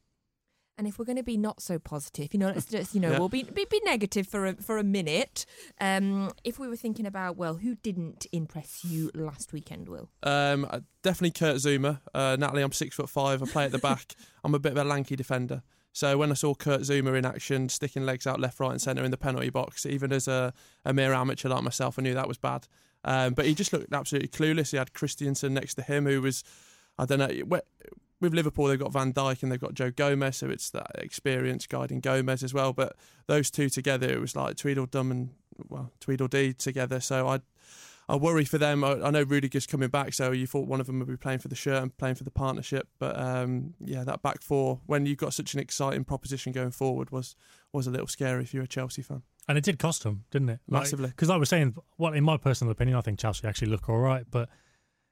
And 0.77 0.89
if 0.89 0.99
we're 0.99 1.05
going 1.05 1.19
to 1.19 1.23
be 1.23 1.37
not 1.37 1.63
so 1.63 1.79
positive, 1.79 2.35
you 2.35 2.41
know, 2.41 2.49
let's 2.49 2.67
just, 2.67 2.95
you 2.95 3.01
know, 3.01 3.13
Yeah. 3.13 3.19
we'll 3.21 3.29
be, 3.29 3.45
be 3.45 3.65
be 3.71 3.81
negative 3.85 4.27
for 4.27 4.47
a 4.47 4.55
for 4.57 4.77
a 4.77 4.83
minute. 4.83 5.47
Um, 5.81 6.33
if 6.43 6.59
we 6.59 6.67
were 6.67 6.77
thinking 6.77 7.07
about, 7.07 7.37
well, 7.37 7.55
who 7.55 7.77
didn't 7.77 8.27
impress 8.33 8.85
you 8.85 9.11
last 9.15 9.53
weekend, 9.53 9.89
Will? 9.89 10.09
Um, 10.25 10.67
uh, 10.69 10.81
definitely 11.03 11.31
Kurt 11.31 11.57
Zouma. 11.57 12.01
Uh, 12.13 12.37
Natalie, 12.39 12.63
I'm 12.63 12.73
six 12.73 12.97
foot 12.97 13.09
five. 13.09 13.41
I 13.43 13.47
play 13.47 13.65
at 13.67 13.73
the 13.73 13.79
back. 13.79 14.15
I'm 14.45 14.55
a 14.55 14.59
bit 14.59 14.73
of 14.73 14.79
a 14.79 14.85
lanky 14.85 15.15
defender. 15.15 15.63
So 15.93 16.19
when 16.19 16.33
I 16.33 16.35
saw 16.35 16.55
Kurt 16.57 16.81
Zouma 16.81 17.17
in 17.17 17.25
action, 17.25 17.69
sticking 17.69 18.05
legs 18.05 18.27
out 18.27 18.41
left, 18.41 18.59
right, 18.59 18.73
and 18.73 18.83
centre 18.83 19.05
in 19.05 19.13
the 19.13 19.17
penalty 19.17 19.51
box, 19.51 19.87
even 19.87 20.13
as 20.13 20.27
a, 20.27 20.53
a 20.85 20.93
mere 20.93 21.13
amateur 21.13 21.49
like 21.51 21.63
myself, 21.63 22.01
I 22.01 22.03
knew 22.03 22.15
that 22.15 22.27
was 22.27 22.37
bad. 22.37 22.67
Um, 23.05 23.35
but 23.35 23.47
he 23.47 23.55
just 23.55 23.73
looked 23.73 23.93
absolutely 23.93 24.29
clueless. 24.31 24.73
He 24.73 24.77
had 24.77 24.93
Christensen 24.93 25.55
next 25.55 25.75
to 25.75 25.83
him, 25.83 26.07
who 26.07 26.21
was, 26.21 26.43
I 26.99 27.05
don't 27.05 27.21
know, 27.21 27.59
with 28.25 28.35
Liverpool 28.35 28.67
they've 28.67 28.79
got 28.79 28.93
Van 28.93 29.13
Dijk 29.13 29.43
and 29.43 29.53
they've 29.53 29.61
got 29.61 29.75
Joe 29.75 29.91
Gomez, 29.91 30.39
so 30.39 30.49
it's 30.49 30.71
that 30.71 30.91
experience 30.97 31.67
guiding 31.67 32.01
Gomez 32.01 32.43
as 32.43 32.53
well. 32.53 32.73
But 32.73 32.97
those 33.27 33.51
two 33.51 33.69
together, 33.69 34.09
it 34.09 34.21
was 34.21 34.35
like 34.35 34.57
Tweedledum 34.57 35.11
and 35.11 35.31
well 35.69 35.93
Tweedledee 36.01 36.55
together. 36.55 37.01
So 37.01 37.29
I 37.29 37.41
I 38.09 38.17
worry 38.17 38.45
for 38.45 38.59
them. 38.59 38.85
I, 38.85 39.01
I 39.03 39.11
know 39.11 39.23
Rudiger's 39.23 39.67
coming 39.67 39.89
back, 39.89 40.13
so 40.13 40.33
you 40.33 40.47
thought 40.47 40.67
one 40.67 40.81
of 40.81 40.87
them 40.87 40.99
would 40.99 41.09
be 41.09 41.17
playing 41.17 41.39
for 41.39 41.49
the 41.49 41.55
shirt 41.55 41.83
and 41.83 41.97
playing 41.97 42.17
for 42.17 42.25
the 42.25 42.31
partnership. 42.31 42.89
But 42.99 43.19
um, 43.19 43.75
yeah, 43.85 44.05
that 44.05 44.23
back 44.23 44.43
four 44.43 44.81
when 44.87 45.07
you've 45.07 45.19
got 45.19 45.33
such 45.33 45.55
an 45.55 45.61
exciting 45.61 46.05
proposition 46.05 46.53
going 46.53 46.71
forward 46.71 47.11
was 47.11 47.37
was 47.73 47.87
a 47.87 47.91
little 47.91 48.07
scary 48.07 48.43
if 48.43 48.53
you're 48.53 48.65
a 48.65 48.69
Chelsea 48.69 49.03
fan. 49.03 49.23
And 49.47 49.59
it 49.59 49.65
did 49.65 49.79
cost 49.79 50.03
them, 50.05 50.25
didn't 50.31 50.49
it? 50.49 50.61
Massively. 50.69 51.09
Because 51.09 51.29
I 51.29 51.37
was 51.37 51.51
saying, 51.51 51.77
well, 51.99 52.15
in 52.15 52.25
my 52.25 52.39
personal 52.39 52.71
opinion, 52.71 52.97
I 52.97 53.03
think 53.03 53.19
Chelsea 53.19 53.47
actually 53.47 53.71
look 53.71 53.89
all 53.91 53.99
right, 53.99 54.25
but 54.31 54.49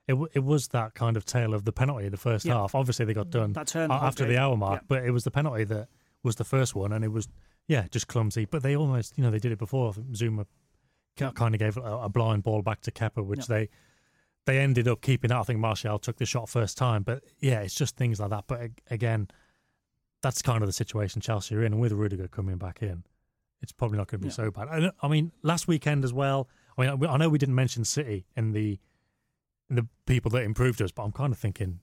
it 0.09 0.13
w- 0.13 0.29
it 0.35 0.41
was 0.45 0.69
that 0.69 0.95
kind 0.95 1.17
of 1.17 1.25
tale 1.25 1.55
of 1.55 1.65
the 1.65 1.73
penalty 1.73 2.07
in 2.07 2.11
the 2.11 2.17
first 2.17 2.45
Yeah. 2.45 2.55
half. 2.55 2.75
Obviously, 2.75 3.05
they 3.05 3.15
got 3.15 3.27
mm-hmm. 3.29 3.39
done 3.39 3.53
That 3.53 3.67
turn 3.69 3.91
a- 3.91 3.95
after 3.95 4.27
the 4.27 4.39
hour 4.39 4.57
mark, 4.57 4.81
Yeah. 4.83 4.87
but 4.89 5.05
it 5.05 5.11
was 5.13 5.25
the 5.25 5.31
penalty 5.31 5.65
that 5.65 5.89
was 6.23 6.37
the 6.37 6.45
first 6.45 6.75
one, 6.75 6.93
and 6.93 7.05
it 7.05 7.09
was 7.13 7.29
yeah, 7.69 7.87
just 7.91 8.09
clumsy. 8.09 8.45
But 8.45 8.63
they 8.65 8.77
almost, 8.77 9.17
you 9.17 9.23
know, 9.23 9.31
they 9.31 9.39
did 9.39 9.53
it 9.53 9.59
before. 9.59 9.91
I 9.91 9.93
think 9.93 10.09
Zouma 10.17 10.47
kind 11.35 11.55
of 11.55 11.59
gave 11.61 11.77
a, 11.77 11.81
a 11.83 12.09
blind 12.09 12.43
ball 12.43 12.63
back 12.63 12.81
to 12.83 12.91
Kepa, 12.91 13.25
which 13.25 13.41
Yeah. 13.41 13.45
they 13.49 13.69
they 14.45 14.59
ended 14.59 14.89
up 14.89 15.01
keeping 15.03 15.31
out. 15.31 15.41
I 15.43 15.45
think 15.45 15.61
Martial 15.61 16.01
took 16.01 16.17
the 16.17 16.27
shot 16.27 16.49
first 16.49 16.77
time, 16.77 17.05
but 17.05 17.23
yeah, 17.39 17.61
it's 17.61 17.75
just 17.75 17.97
things 17.97 18.19
like 18.19 18.31
that. 18.31 18.45
But 18.49 18.71
again, 18.91 19.29
that's 20.23 20.43
kind 20.43 20.63
of 20.63 20.69
the 20.69 20.73
situation 20.73 21.21
Chelsea 21.21 21.55
are 21.55 21.61
in, 21.63 21.73
and 21.73 21.81
with 21.81 21.93
Rudiger 21.93 22.27
coming 22.27 22.57
back 22.59 22.83
in, 22.83 23.05
it's 23.61 23.71
probably 23.73 23.99
not 23.99 24.09
going 24.09 24.21
to 24.21 24.25
be 24.27 24.31
Yeah. 24.31 24.35
so 24.35 24.51
bad. 24.51 24.67
And, 24.71 24.91
I 25.01 25.07
mean, 25.09 25.31
last 25.43 25.69
weekend 25.69 26.05
as 26.05 26.13
well. 26.13 26.49
I 26.77 26.83
mean, 26.97 27.07
I 27.09 27.17
know 27.19 27.29
we 27.29 27.39
didn't 27.39 27.55
mention 27.55 27.85
City 27.85 28.27
in 28.37 28.51
the 28.53 28.81
the 29.77 29.87
people 30.07 30.31
that 30.33 30.43
improved 30.43 30.81
us, 30.83 30.91
but 30.93 31.03
I'm 31.05 31.13
kind 31.13 31.33
of 31.33 31.39
thinking. 31.39 31.81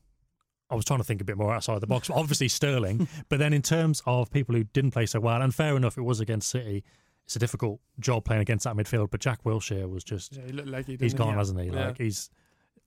I 0.72 0.76
was 0.76 0.86
trying 0.86 1.00
to 1.00 1.04
think 1.04 1.20
a 1.20 1.24
bit 1.24 1.36
more 1.36 1.52
outside 1.52 1.82
the 1.82 1.88
box. 1.88 2.12
Obviously 2.12 2.48
Sterling, 2.48 3.08
but 3.30 3.40
then 3.40 3.54
in 3.54 3.64
terms 3.64 4.04
of 4.06 4.30
people 4.30 4.54
who 4.54 4.64
didn't 4.66 4.92
play 4.92 5.08
so 5.08 5.20
well, 5.20 5.42
and 5.42 5.54
fair 5.54 5.76
enough, 5.76 5.98
it 5.98 6.02
was 6.04 6.20
against 6.20 6.48
City. 6.50 6.84
It's 7.26 7.36
a 7.36 7.40
difficult 7.40 7.80
job 8.00 8.24
playing 8.26 8.42
against 8.44 8.66
that 8.66 8.76
midfield, 8.76 9.10
but 9.12 9.20
Jack 9.20 9.44
Wilshere 9.44 9.90
was 9.90 10.04
just 10.04 10.36
Yeah, 10.36 10.44
he 10.46 10.52
looked 10.52 10.68
leggy. 10.70 10.92
he's 10.92 11.00
didn't 11.14 11.18
gone, 11.18 11.34
he? 11.34 11.38
hasn't 11.38 11.60
he? 11.60 11.68
Yeah. 11.68 11.88
Like 11.88 11.98
he's, 11.98 12.30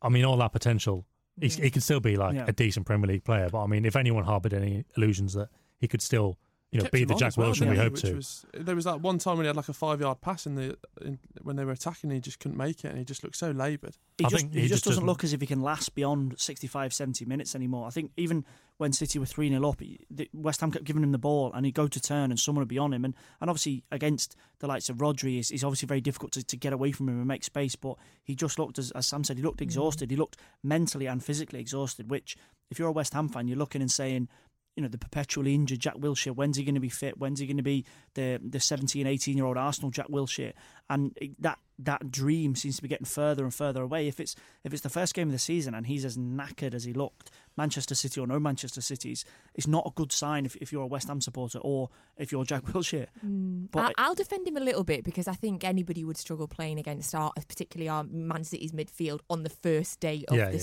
I 0.00 0.08
mean, 0.08 0.24
all 0.24 0.36
that 0.36 0.52
potential. 0.52 1.06
He's, 1.40 1.56
He 1.56 1.70
can 1.70 1.80
still 1.80 1.98
be 2.00 2.16
like 2.16 2.36
a 2.48 2.52
decent 2.52 2.86
Premier 2.86 3.08
League 3.08 3.24
player, 3.24 3.48
but 3.50 3.62
I 3.62 3.66
mean, 3.66 3.84
if 3.84 3.96
anyone 3.96 4.24
harboured 4.24 4.54
any 4.54 4.84
illusions 4.96 5.32
that 5.34 5.48
he 5.78 5.88
could 5.88 6.02
still, 6.02 6.38
you 6.72 6.78
know, 6.78 6.84
Kept 6.84 6.92
be 6.94 7.04
the 7.04 7.14
Jack 7.14 7.28
as 7.28 7.36
well, 7.36 7.50
Wilshere 7.50 7.58
didn't 7.58 7.70
we 7.70 7.76
hope 7.76 7.92
Which 7.92 8.02
to. 8.02 8.14
Was, 8.14 8.46
there 8.54 8.74
was 8.74 8.86
that 8.86 9.02
one 9.02 9.18
time 9.18 9.36
when 9.36 9.44
he 9.44 9.48
had 9.48 9.56
like 9.56 9.68
a 9.68 9.74
five 9.74 10.00
yard 10.00 10.22
pass 10.22 10.46
in 10.46 10.54
the 10.54 10.78
in, 11.02 11.18
when 11.42 11.56
they 11.56 11.66
were 11.66 11.72
attacking, 11.72 12.10
he 12.10 12.18
just 12.18 12.40
couldn't 12.40 12.56
make 12.56 12.82
it, 12.82 12.88
and 12.88 12.96
he 12.96 13.04
just 13.04 13.22
looked 13.22 13.36
so 13.36 13.50
laboured. 13.50 13.94
He 14.16 14.24
I 14.24 14.28
just, 14.30 14.46
he 14.46 14.52
he 14.52 14.60
just 14.62 14.70
just 14.70 14.84
doesn't 14.84 15.00
doesn't- 15.02 15.06
look 15.06 15.22
as 15.22 15.34
if 15.34 15.42
he 15.42 15.46
can 15.46 15.60
last 15.60 15.94
beyond 15.94 16.40
65, 16.40 16.94
70 16.94 17.26
minutes 17.26 17.54
anymore. 17.54 17.86
I 17.86 17.90
think 17.90 18.12
even 18.16 18.46
when 18.78 18.94
City 18.94 19.18
were 19.18 19.26
3 19.26 19.50
0 19.50 19.68
up, 19.68 19.80
he- 19.80 20.00
the- 20.10 20.30
West 20.32 20.62
Ham 20.62 20.70
kept 20.70 20.86
giving 20.86 21.02
him 21.02 21.12
the 21.12 21.18
ball 21.18 21.52
and 21.52 21.66
he'd 21.66 21.74
go 21.74 21.88
to 21.88 22.00
turn 22.00 22.30
and 22.30 22.40
someone 22.40 22.62
would 22.62 22.68
be 22.68 22.78
on 22.78 22.94
him. 22.94 23.04
And, 23.04 23.14
and 23.42 23.50
obviously, 23.50 23.84
against 23.92 24.34
the 24.60 24.66
likes 24.66 24.88
of 24.88 24.96
Rodri, 24.96 25.38
it's, 25.38 25.50
it's 25.50 25.64
obviously 25.64 25.86
very 25.86 26.00
difficult 26.00 26.32
to, 26.32 26.42
to 26.42 26.56
get 26.56 26.72
away 26.72 26.90
from 26.90 27.10
him 27.10 27.18
and 27.18 27.28
make 27.28 27.44
space. 27.44 27.76
But 27.76 27.96
he 28.24 28.34
just 28.34 28.58
looked, 28.58 28.78
as, 28.78 28.90
as 28.92 29.06
Sam 29.06 29.24
said, 29.24 29.36
he 29.36 29.42
looked 29.42 29.58
mm. 29.58 29.64
exhausted. 29.64 30.10
He 30.10 30.16
looked 30.16 30.38
mentally 30.62 31.04
and 31.04 31.22
physically 31.22 31.60
exhausted, 31.60 32.08
which, 32.08 32.34
if 32.70 32.78
you're 32.78 32.88
a 32.88 32.92
West 32.92 33.12
Ham 33.12 33.28
fan, 33.28 33.46
you're 33.46 33.58
looking 33.58 33.82
and 33.82 33.90
saying, 33.90 34.28
you 34.76 34.82
know, 34.82 34.88
the 34.88 34.98
perpetually 34.98 35.54
injured 35.54 35.80
Jack 35.80 35.96
Wilshere, 35.96 36.34
when's 36.34 36.56
he 36.56 36.64
going 36.64 36.74
to 36.74 36.80
be 36.80 36.88
fit? 36.88 37.18
When's 37.18 37.40
he 37.40 37.46
going 37.46 37.56
to 37.58 37.62
be 37.62 37.84
the 38.14 38.40
the 38.42 38.58
17, 38.60 39.06
18 39.06 39.36
year 39.36 39.44
old 39.46 39.58
Arsenal 39.58 39.90
Jack 39.90 40.08
Wilshere? 40.08 40.52
And 40.88 41.16
that 41.38 41.58
that 41.78 42.10
dream 42.12 42.54
seems 42.54 42.76
to 42.76 42.82
be 42.82 42.88
getting 42.88 43.04
further 43.06 43.44
and 43.44 43.52
further 43.52 43.82
away. 43.82 44.08
If 44.08 44.18
it's 44.20 44.34
if 44.64 44.72
it's 44.72 44.82
the 44.82 44.88
first 44.88 45.14
game 45.14 45.28
of 45.28 45.32
the 45.32 45.38
season 45.38 45.74
and 45.74 45.86
he's 45.86 46.04
as 46.04 46.16
knackered 46.16 46.74
as 46.74 46.84
he 46.84 46.92
looked 46.92 47.30
Manchester 47.56 47.94
City 47.94 48.18
or 48.20 48.26
no 48.26 48.38
Manchester 48.38 48.80
Cities, 48.80 49.24
it's 49.54 49.66
not 49.66 49.84
a 49.86 49.90
good 49.94 50.10
sign 50.12 50.46
if, 50.46 50.56
if 50.56 50.72
you're 50.72 50.82
a 50.84 50.86
West 50.86 51.08
Ham 51.08 51.20
supporter 51.20 51.58
or 51.58 51.90
if 52.16 52.32
you're 52.32 52.44
Jack 52.44 52.62
Wilshere. 52.66 53.08
Mm. 53.26 53.68
I- 53.74 53.92
I'll 53.98 54.14
defend 54.14 54.46
him 54.48 54.56
a 54.56 54.60
little 54.60 54.84
bit 54.84 55.04
because 55.04 55.28
I 55.28 55.34
think 55.34 55.64
anybody 55.64 56.02
would 56.04 56.16
struggle 56.16 56.46
playing 56.48 56.78
against 56.78 57.14
our, 57.14 57.32
particularly 57.48 57.88
our 57.90 58.04
Man 58.04 58.44
City's 58.44 58.72
midfield 58.72 59.20
on 59.28 59.42
the 59.42 59.50
first 59.50 60.00
day 60.00 60.24
of 60.28 60.36
Yeah, 60.36 60.46
the 60.50 60.56
yeah, 60.56 60.62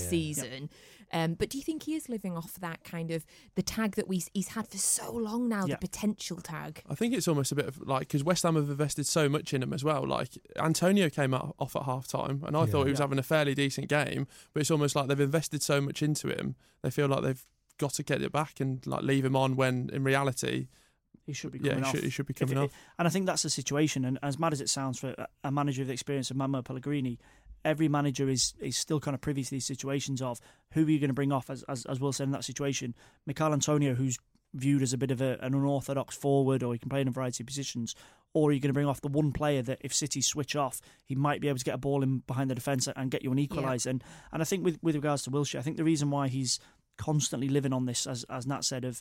Season. 1.12 1.24
Um, 1.30 1.34
but 1.34 1.48
do 1.48 1.58
you 1.58 1.64
think 1.64 1.84
he 1.84 1.94
is 1.94 2.08
living 2.08 2.36
off 2.36 2.54
that 2.60 2.84
kind 2.84 3.10
of 3.10 3.24
the 3.54 3.62
tag 3.62 3.96
that 3.96 4.08
we 4.08 4.22
he's 4.34 4.48
had 4.48 4.68
for 4.68 4.78
so 4.78 5.12
long 5.12 5.48
now, 5.48 5.66
Yeah. 5.66 5.74
the 5.74 5.78
potential 5.78 6.38
tag? 6.38 6.82
I 6.88 6.94
think 6.94 7.14
it's 7.14 7.28
almost 7.28 7.52
a 7.52 7.54
bit 7.54 7.66
of 7.66 7.80
like 7.80 8.00
because 8.08 8.22
West 8.24 8.42
Ham 8.44 8.56
have 8.56 8.70
invested 8.70 9.06
so 9.06 9.28
much 9.28 9.52
in 9.54 9.62
him 9.62 9.72
as 9.72 9.82
well. 9.84 10.06
Like 10.06 10.38
Antonio 10.56 11.08
came 11.10 11.34
out 11.34 11.54
off 11.58 11.76
at 11.76 11.82
half 11.84 12.06
time, 12.06 12.42
and 12.46 12.56
I 12.56 12.66
thought 12.66 12.84
he 12.84 12.90
was 12.90 12.98
Yeah. 13.00 13.04
having 13.04 13.18
a 13.18 13.22
fairly 13.22 13.54
decent 13.54 13.88
game, 13.88 14.26
but 14.52 14.60
it's 14.60 14.70
almost 14.70 14.94
like 14.96 15.08
they've 15.08 15.20
invested 15.20 15.62
so 15.62 15.80
much 15.80 16.02
into 16.02 16.28
him. 16.28 16.54
They 16.82 16.90
feel 16.90 17.08
like 17.08 17.22
they've 17.22 17.44
got 17.78 17.94
to 17.94 18.02
get 18.02 18.20
it 18.22 18.30
back 18.32 18.60
and 18.60 18.86
like 18.86 19.02
leave 19.02 19.24
him 19.24 19.34
on 19.34 19.56
when 19.56 19.88
in 19.92 20.04
reality, 20.04 20.68
He 21.26 21.32
should 21.32 21.52
be 21.52 21.58
yeah, 21.60 21.70
coming 21.70 21.84
he 21.84 21.88
off. 21.88 21.94
should, 21.94 22.04
he 22.04 22.10
should 22.10 22.26
be 22.26 22.34
coming 22.34 22.56
it- 22.56 22.60
off. 22.64 22.70
And 22.98 23.06
I 23.06 23.10
think 23.10 23.24
that's 23.26 23.42
the 23.42 23.50
situation. 23.50 24.04
And 24.04 24.18
as 24.22 24.38
mad 24.38 24.52
as 24.52 24.60
it 24.60 24.68
sounds 24.68 24.98
for 24.98 25.10
a- 25.16 25.28
a 25.44 25.50
manager 25.50 25.82
of 25.82 25.88
the 25.88 25.94
experience 25.94 26.30
of 26.30 26.36
Manuel 26.36 26.62
Pellegrini, 26.62 27.18
every 27.64 27.88
manager 27.88 28.28
is 28.28 28.54
is 28.60 28.76
still 28.76 29.00
kind 29.00 29.14
of 29.14 29.20
privy 29.20 29.44
to 29.44 29.50
these 29.50 29.66
situations 29.66 30.22
of 30.22 30.40
who 30.72 30.84
are 30.84 30.90
you 30.90 30.98
going 30.98 31.10
to 31.10 31.14
bring 31.14 31.32
off, 31.32 31.50
as, 31.50 31.62
as, 31.64 31.84
as 31.86 32.00
Will 32.00 32.12
said 32.12 32.24
in 32.24 32.32
that 32.32 32.44
situation. 32.44 32.94
Michael 33.26 33.52
Antonio, 33.52 33.94
who's 33.94 34.18
viewed 34.54 34.82
as 34.82 34.92
a 34.92 34.98
bit 34.98 35.10
of 35.10 35.20
a, 35.20 35.38
an 35.40 35.54
unorthodox 35.54 36.16
forward 36.16 36.62
or 36.62 36.72
he 36.72 36.78
can 36.78 36.88
play 36.88 37.00
in 37.00 37.08
a 37.08 37.12
variety 37.12 37.42
of 37.42 37.46
positions, 37.46 37.94
or 38.34 38.50
are 38.50 38.52
you 38.52 38.60
going 38.60 38.68
to 38.68 38.74
bring 38.74 38.86
off 38.86 39.00
the 39.00 39.08
one 39.08 39.32
player 39.32 39.62
that 39.62 39.78
if 39.80 39.94
City 39.94 40.20
switch 40.20 40.56
off, 40.56 40.80
he 41.04 41.14
might 41.14 41.40
be 41.40 41.48
able 41.48 41.58
to 41.58 41.64
get 41.64 41.74
a 41.74 41.78
ball 41.78 42.02
in 42.02 42.18
behind 42.26 42.50
the 42.50 42.54
defence 42.54 42.88
and 42.94 43.10
get 43.10 43.22
you 43.22 43.32
an 43.32 43.38
equaliser. 43.38 43.86
And, 43.86 44.04
and 44.32 44.42
I 44.42 44.44
think 44.44 44.64
with, 44.64 44.78
with 44.82 44.94
regards 44.94 45.22
to 45.24 45.30
Wilshere, 45.30 45.58
I 45.58 45.62
think 45.62 45.76
the 45.76 45.84
reason 45.84 46.10
why 46.10 46.28
he's 46.28 46.58
constantly 46.98 47.48
living 47.48 47.72
on 47.72 47.86
this, 47.86 48.06
as, 48.06 48.24
as 48.24 48.46
Nat 48.46 48.64
said, 48.64 48.84
of 48.84 49.00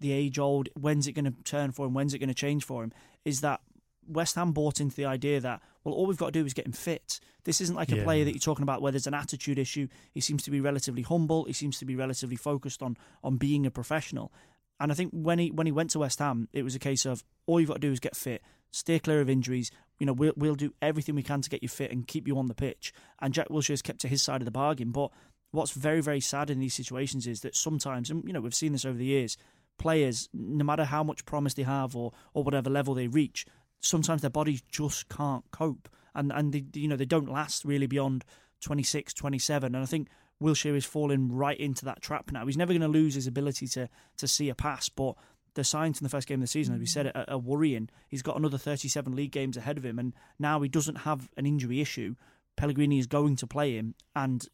the 0.00 0.12
age 0.12 0.38
old, 0.38 0.68
when's 0.74 1.06
it 1.06 1.12
going 1.12 1.24
to 1.24 1.34
turn 1.44 1.72
for 1.72 1.86
him, 1.86 1.94
when's 1.94 2.14
it 2.14 2.18
going 2.18 2.28
to 2.28 2.34
change 2.34 2.64
for 2.64 2.84
him, 2.84 2.92
is 3.24 3.40
that 3.40 3.60
West 4.08 4.34
Ham 4.34 4.52
bought 4.52 4.80
into 4.80 4.96
the 4.96 5.04
idea 5.04 5.40
that, 5.40 5.60
well, 5.84 5.94
all 5.94 6.06
we've 6.06 6.16
got 6.16 6.26
to 6.26 6.32
do 6.40 6.44
is 6.44 6.54
get 6.54 6.66
him 6.66 6.72
fit. 6.72 7.20
This 7.44 7.60
isn't 7.60 7.76
like 7.76 7.92
a 7.92 7.96
Yeah. 7.96 8.04
player 8.04 8.24
that 8.24 8.32
you're 8.32 8.40
talking 8.40 8.62
about 8.62 8.82
where 8.82 8.92
there's 8.92 9.06
an 9.06 9.14
attitude 9.14 9.58
issue. 9.58 9.88
He 10.12 10.20
seems 10.20 10.42
to 10.44 10.50
be 10.50 10.60
relatively 10.60 11.02
humble. 11.02 11.44
He 11.44 11.52
seems 11.52 11.78
to 11.78 11.84
be 11.84 11.94
relatively 11.96 12.36
focused 12.36 12.82
on 12.82 12.96
on 13.22 13.36
being 13.36 13.66
a 13.66 13.70
professional. 13.70 14.32
And 14.80 14.92
I 14.92 14.94
think 14.94 15.12
when 15.12 15.38
he 15.38 15.50
when 15.50 15.66
he 15.66 15.72
went 15.72 15.90
to 15.90 15.98
West 16.00 16.18
Ham, 16.18 16.48
it 16.52 16.62
was 16.62 16.74
a 16.74 16.78
case 16.78 17.04
of 17.06 17.24
all 17.46 17.60
you've 17.60 17.68
got 17.68 17.74
to 17.80 17.80
do 17.88 17.92
is 17.92 18.00
get 18.00 18.14
fit, 18.16 18.42
stay 18.70 18.98
clear 18.98 19.20
of 19.20 19.28
injuries. 19.28 19.70
You 19.98 20.06
know, 20.06 20.12
we'll 20.12 20.34
we'll 20.36 20.54
do 20.54 20.72
everything 20.80 21.14
we 21.14 21.22
can 21.22 21.40
to 21.42 21.50
get 21.50 21.62
you 21.62 21.68
fit 21.68 21.90
and 21.90 22.06
keep 22.06 22.28
you 22.28 22.38
on 22.38 22.46
the 22.46 22.54
pitch. 22.54 22.92
And 23.20 23.34
Jack 23.34 23.48
Wilshere 23.48 23.70
has 23.70 23.82
kept 23.82 24.00
to 24.02 24.08
his 24.08 24.22
side 24.22 24.40
of 24.40 24.44
the 24.44 24.50
bargain. 24.52 24.92
But 24.92 25.10
what's 25.50 25.72
very 25.72 26.00
very 26.00 26.20
sad 26.20 26.50
in 26.50 26.60
these 26.60 26.74
situations 26.74 27.26
is 27.26 27.40
that 27.40 27.56
sometimes, 27.56 28.10
and 28.10 28.22
you 28.24 28.32
know, 28.32 28.40
we've 28.40 28.54
seen 28.54 28.72
this 28.72 28.84
over 28.84 28.98
the 28.98 29.04
years, 29.06 29.36
players, 29.78 30.28
no 30.32 30.64
matter 30.64 30.84
how 30.84 31.02
much 31.02 31.24
promise 31.24 31.54
they 31.54 31.62
have 31.62 31.96
or 31.96 32.12
or 32.34 32.44
whatever 32.44 32.70
level 32.70 32.94
they 32.94 33.08
reach, 33.08 33.46
sometimes 33.80 34.22
their 34.22 34.30
bodies 34.30 34.62
just 34.70 35.08
can't 35.08 35.44
cope, 35.50 35.88
and 36.14 36.32
and 36.32 36.52
they 36.52 36.64
you 36.74 36.88
know 36.88 36.96
they 36.96 37.04
don't 37.04 37.30
last 37.30 37.64
really 37.64 37.86
beyond 37.86 38.24
26, 38.62 39.14
27. 39.14 39.74
and 39.74 39.82
I 39.82 39.86
think. 39.86 40.08
Wilshere 40.40 40.76
is 40.76 40.84
falling 40.84 41.32
right 41.32 41.58
into 41.58 41.84
that 41.84 42.00
trap 42.00 42.30
now. 42.30 42.46
He's 42.46 42.56
never 42.56 42.72
going 42.72 42.80
to 42.80 42.86
lose 42.86 43.16
his 43.16 43.26
ability 43.26 43.66
to 43.66 43.88
to 44.18 44.28
see 44.28 44.48
a 44.48 44.54
pass, 44.54 44.88
but 44.88 45.16
the 45.58 45.64
signs 45.64 46.00
in 46.00 46.04
the 46.04 46.08
first 46.08 46.28
game 46.28 46.36
of 46.36 46.42
the 46.42 46.46
season, 46.46 46.74
as 46.74 46.80
we 46.80 46.86
said, 46.86 47.06
mm. 47.06 47.12
are, 47.16 47.28
are 47.28 47.38
worrying. 47.38 47.88
He's 48.06 48.22
got 48.22 48.36
another 48.36 48.56
37 48.56 49.16
league 49.16 49.32
games 49.32 49.56
ahead 49.56 49.76
of 49.76 49.84
him, 49.84 49.98
and 49.98 50.14
now 50.38 50.60
he 50.60 50.68
doesn't 50.68 50.98
have 50.98 51.28
an 51.36 51.46
injury 51.46 51.80
issue. 51.80 52.14
Pellegrini 52.56 53.00
is 53.00 53.08
going 53.08 53.34
to 53.36 53.46
play 53.46 53.74
him, 53.74 53.96
and 54.14 54.46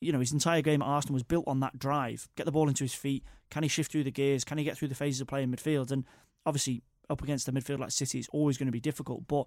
you 0.00 0.12
know 0.12 0.18
his 0.18 0.32
entire 0.32 0.62
game 0.62 0.82
at 0.82 0.86
Arsenal 0.86 1.14
was 1.14 1.22
built 1.22 1.46
on 1.46 1.60
that 1.60 1.78
drive. 1.78 2.28
Get 2.36 2.44
the 2.44 2.52
ball 2.52 2.68
into 2.68 2.82
his 2.82 2.94
feet. 2.94 3.22
Can 3.50 3.62
he 3.62 3.68
shift 3.68 3.92
through 3.92 4.02
the 4.02 4.10
gears? 4.10 4.44
Can 4.44 4.58
he 4.58 4.64
get 4.64 4.76
through 4.76 4.88
the 4.88 4.96
phases 4.96 5.20
of 5.20 5.28
play 5.28 5.44
in 5.44 5.52
midfield? 5.52 5.92
And 5.92 6.04
obviously, 6.44 6.82
up 7.10 7.22
against 7.22 7.48
a 7.48 7.52
midfield 7.52 7.80
like 7.80 7.90
City, 7.90 8.18
is 8.18 8.28
always 8.32 8.58
going 8.58 8.66
to 8.66 8.72
be 8.72 8.80
difficult. 8.80 9.26
But 9.26 9.46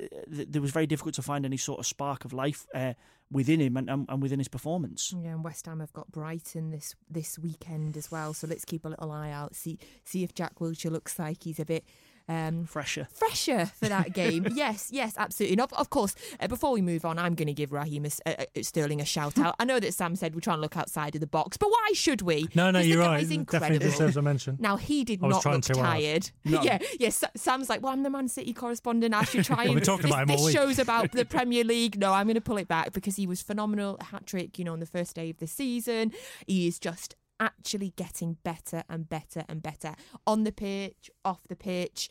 uh, 0.00 0.06
th- 0.34 0.48
there 0.50 0.62
was 0.62 0.70
very 0.70 0.86
difficult 0.86 1.14
to 1.16 1.22
find 1.22 1.44
any 1.44 1.56
sort 1.56 1.78
of 1.78 1.86
spark 1.86 2.24
of 2.24 2.32
life 2.32 2.66
uh, 2.74 2.94
within 3.30 3.60
him 3.60 3.76
and, 3.76 3.88
and, 3.88 4.06
and 4.08 4.22
within 4.22 4.38
his 4.38 4.48
performance. 4.48 5.14
Yeah, 5.16 5.30
and 5.30 5.44
West 5.44 5.66
Ham 5.66 5.80
have 5.80 5.92
got 5.92 6.10
Brighton 6.10 6.70
this 6.70 6.94
this 7.08 7.38
weekend 7.38 7.96
as 7.96 8.10
well, 8.10 8.34
so 8.34 8.46
let's 8.46 8.64
keep 8.64 8.84
a 8.84 8.88
little 8.88 9.10
eye 9.10 9.30
out. 9.30 9.54
See 9.54 9.78
see 10.04 10.24
if 10.24 10.34
Jack 10.34 10.56
Wilshere 10.56 10.90
looks 10.90 11.18
like 11.18 11.44
he's 11.44 11.60
a 11.60 11.64
bit 11.64 11.84
um, 12.28 12.64
Fresher. 12.64 13.06
fresher 13.12 13.66
for 13.66 13.88
that 13.88 14.12
game. 14.14 14.46
yes, 14.54 14.88
yes, 14.92 15.14
absolutely. 15.16 15.54
And 15.54 15.60
of, 15.60 15.72
of 15.74 15.90
course, 15.90 16.14
uh, 16.40 16.46
before 16.48 16.72
we 16.72 16.80
move 16.80 17.04
on, 17.04 17.18
I'm 17.18 17.34
going 17.34 17.48
to 17.48 17.52
give 17.52 17.72
Raheem 17.72 18.06
a 18.06 18.10
uh, 18.26 18.44
uh, 18.56 18.62
Sterling 18.62 19.00
a 19.00 19.04
shout 19.04 19.38
out. 19.38 19.54
I 19.58 19.64
know 19.64 19.80
that 19.80 19.94
Sam 19.94 20.16
said 20.16 20.34
we're 20.34 20.40
trying 20.40 20.58
to 20.58 20.62
look 20.62 20.76
outside 20.76 21.14
of 21.14 21.20
the 21.20 21.26
box, 21.26 21.56
but 21.56 21.70
why 21.70 21.90
should 21.94 22.22
we? 22.22 22.48
No, 22.54 22.70
no, 22.70 22.78
you're 22.78 23.00
right. 23.00 23.26
Definitely 23.28 23.78
deserves 23.78 24.16
a 24.16 24.22
mention. 24.22 24.56
Now 24.58 24.76
he 24.76 25.04
did 25.04 25.20
not 25.20 25.44
look 25.44 25.62
too 25.62 25.74
tired. 25.74 26.30
No. 26.44 26.62
Yeah, 26.62 26.78
yes. 27.00 27.24
Sam's 27.36 27.68
like, 27.68 27.82
well, 27.82 27.92
I'm 27.92 28.02
the 28.02 28.10
Man 28.10 28.28
City 28.28 28.52
correspondent. 28.52 29.14
I 29.14 29.24
should 29.24 29.44
try 29.44 29.64
and. 29.64 29.74
been 29.74 29.82
talking 29.82 30.02
this, 30.02 30.10
about 30.12 30.22
him 30.24 30.30
all 30.30 30.36
this 30.36 30.46
week. 30.46 30.56
show's 30.56 30.78
about 30.78 31.12
the 31.12 31.24
Premier 31.24 31.64
League. 31.64 31.98
No, 31.98 32.12
I'm 32.12 32.26
going 32.26 32.34
to 32.34 32.40
pull 32.40 32.58
it 32.58 32.68
back 32.68 32.92
because 32.92 33.16
he 33.16 33.26
was 33.26 33.42
phenomenal. 33.42 33.96
Hat 34.00 34.26
trick, 34.26 34.58
you 34.58 34.64
know, 34.64 34.72
on 34.72 34.80
the 34.80 34.86
first 34.86 35.16
day 35.16 35.30
of 35.30 35.38
the 35.38 35.46
season. 35.46 36.12
He 36.46 36.66
is 36.68 36.78
just 36.78 37.16
actually 37.40 37.92
getting 37.96 38.38
better 38.44 38.82
and 38.88 39.08
better 39.08 39.44
and 39.48 39.62
better 39.62 39.94
on 40.26 40.44
the 40.44 40.52
pitch, 40.52 41.10
off 41.24 41.46
the 41.48 41.56
pitch. 41.56 42.08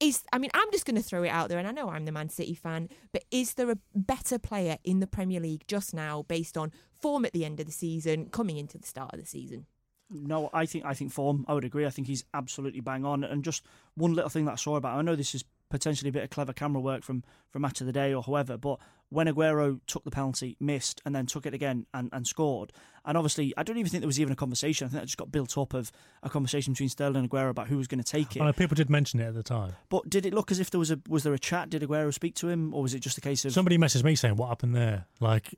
Is 0.00 0.24
I 0.32 0.38
mean, 0.38 0.50
I'm 0.54 0.70
just 0.72 0.86
going 0.86 0.96
to 0.96 1.02
throw 1.02 1.22
it 1.22 1.28
out 1.28 1.48
there, 1.48 1.58
and 1.58 1.68
I 1.68 1.70
know 1.70 1.88
I'm 1.88 2.04
the 2.04 2.12
Man 2.12 2.28
City 2.28 2.54
fan, 2.54 2.88
but 3.12 3.24
is 3.30 3.54
there 3.54 3.70
a 3.70 3.78
better 3.94 4.38
player 4.38 4.76
in 4.82 5.00
the 5.00 5.06
Premier 5.06 5.40
League 5.40 5.64
just 5.68 5.94
now 5.94 6.22
based 6.22 6.58
on 6.58 6.72
form 7.00 7.24
at 7.24 7.32
the 7.32 7.44
end 7.44 7.60
of 7.60 7.66
the 7.66 7.72
season, 7.72 8.26
coming 8.26 8.56
into 8.56 8.76
the 8.76 8.86
start 8.86 9.12
of 9.14 9.20
the 9.20 9.26
season? 9.26 9.66
No, 10.10 10.50
I 10.52 10.66
think 10.66 10.84
I 10.84 10.94
think 10.94 11.12
form. 11.12 11.44
I 11.48 11.54
would 11.54 11.64
agree. 11.64 11.86
I 11.86 11.90
think 11.90 12.06
he's 12.06 12.24
absolutely 12.34 12.80
bang 12.80 13.04
on. 13.04 13.24
And 13.24 13.42
just 13.44 13.64
one 13.94 14.14
little 14.14 14.30
thing 14.30 14.44
that 14.46 14.52
I 14.52 14.56
saw 14.56 14.76
about. 14.76 14.98
I 14.98 15.02
know 15.02 15.16
this 15.16 15.34
is 15.34 15.44
potentially 15.74 16.08
a 16.08 16.12
bit 16.12 16.22
of 16.22 16.30
clever 16.30 16.52
camera 16.52 16.80
work 16.80 17.02
from 17.02 17.24
from 17.50 17.62
match 17.62 17.80
of 17.80 17.86
the 17.86 17.92
day 17.92 18.14
or 18.14 18.22
whoever, 18.22 18.56
but 18.56 18.78
when 19.10 19.26
Aguero 19.26 19.80
took 19.86 20.02
the 20.04 20.10
penalty, 20.10 20.56
missed, 20.60 21.00
and 21.04 21.14
then 21.14 21.26
took 21.26 21.46
it 21.46 21.54
again 21.54 21.86
and, 21.92 22.08
and 22.12 22.26
scored, 22.26 22.72
and 23.04 23.16
obviously 23.18 23.52
I 23.56 23.62
don't 23.64 23.76
even 23.76 23.90
think 23.90 24.00
there 24.02 24.06
was 24.08 24.18
even 24.20 24.32
a 24.32 24.36
conversation. 24.36 24.86
I 24.86 24.88
think 24.88 25.00
that 25.02 25.06
just 25.06 25.16
got 25.18 25.30
built 25.32 25.58
up 25.58 25.74
of 25.74 25.90
a 26.22 26.30
conversation 26.30 26.72
between 26.72 26.88
Sterling 26.88 27.16
and 27.16 27.30
Aguero 27.30 27.50
about 27.50 27.66
who 27.68 27.76
was 27.76 27.86
going 27.88 28.02
to 28.02 28.10
take 28.10 28.36
it. 28.36 28.38
Know 28.40 28.52
people 28.52 28.74
did 28.76 28.88
mention 28.88 29.18
it 29.20 29.26
at 29.26 29.34
the 29.34 29.42
time. 29.42 29.72
But 29.88 30.08
did 30.08 30.24
it 30.26 30.32
look 30.32 30.50
as 30.52 30.60
if 30.60 30.70
there 30.70 30.78
was 30.78 30.90
a 30.92 31.00
was 31.08 31.22
there 31.24 31.34
a 31.34 31.38
chat? 31.38 31.70
Did 31.70 31.82
Aguero 31.82 32.14
speak 32.14 32.34
to 32.36 32.48
him, 32.48 32.72
or 32.72 32.82
was 32.82 32.94
it 32.94 33.00
just 33.00 33.18
a 33.18 33.20
case 33.20 33.44
of? 33.44 33.52
Somebody 33.52 33.78
messaged 33.78 34.04
me 34.04 34.14
saying, 34.14 34.36
"What 34.36 34.48
happened 34.48 34.74
there?" 34.76 35.06
Like, 35.20 35.54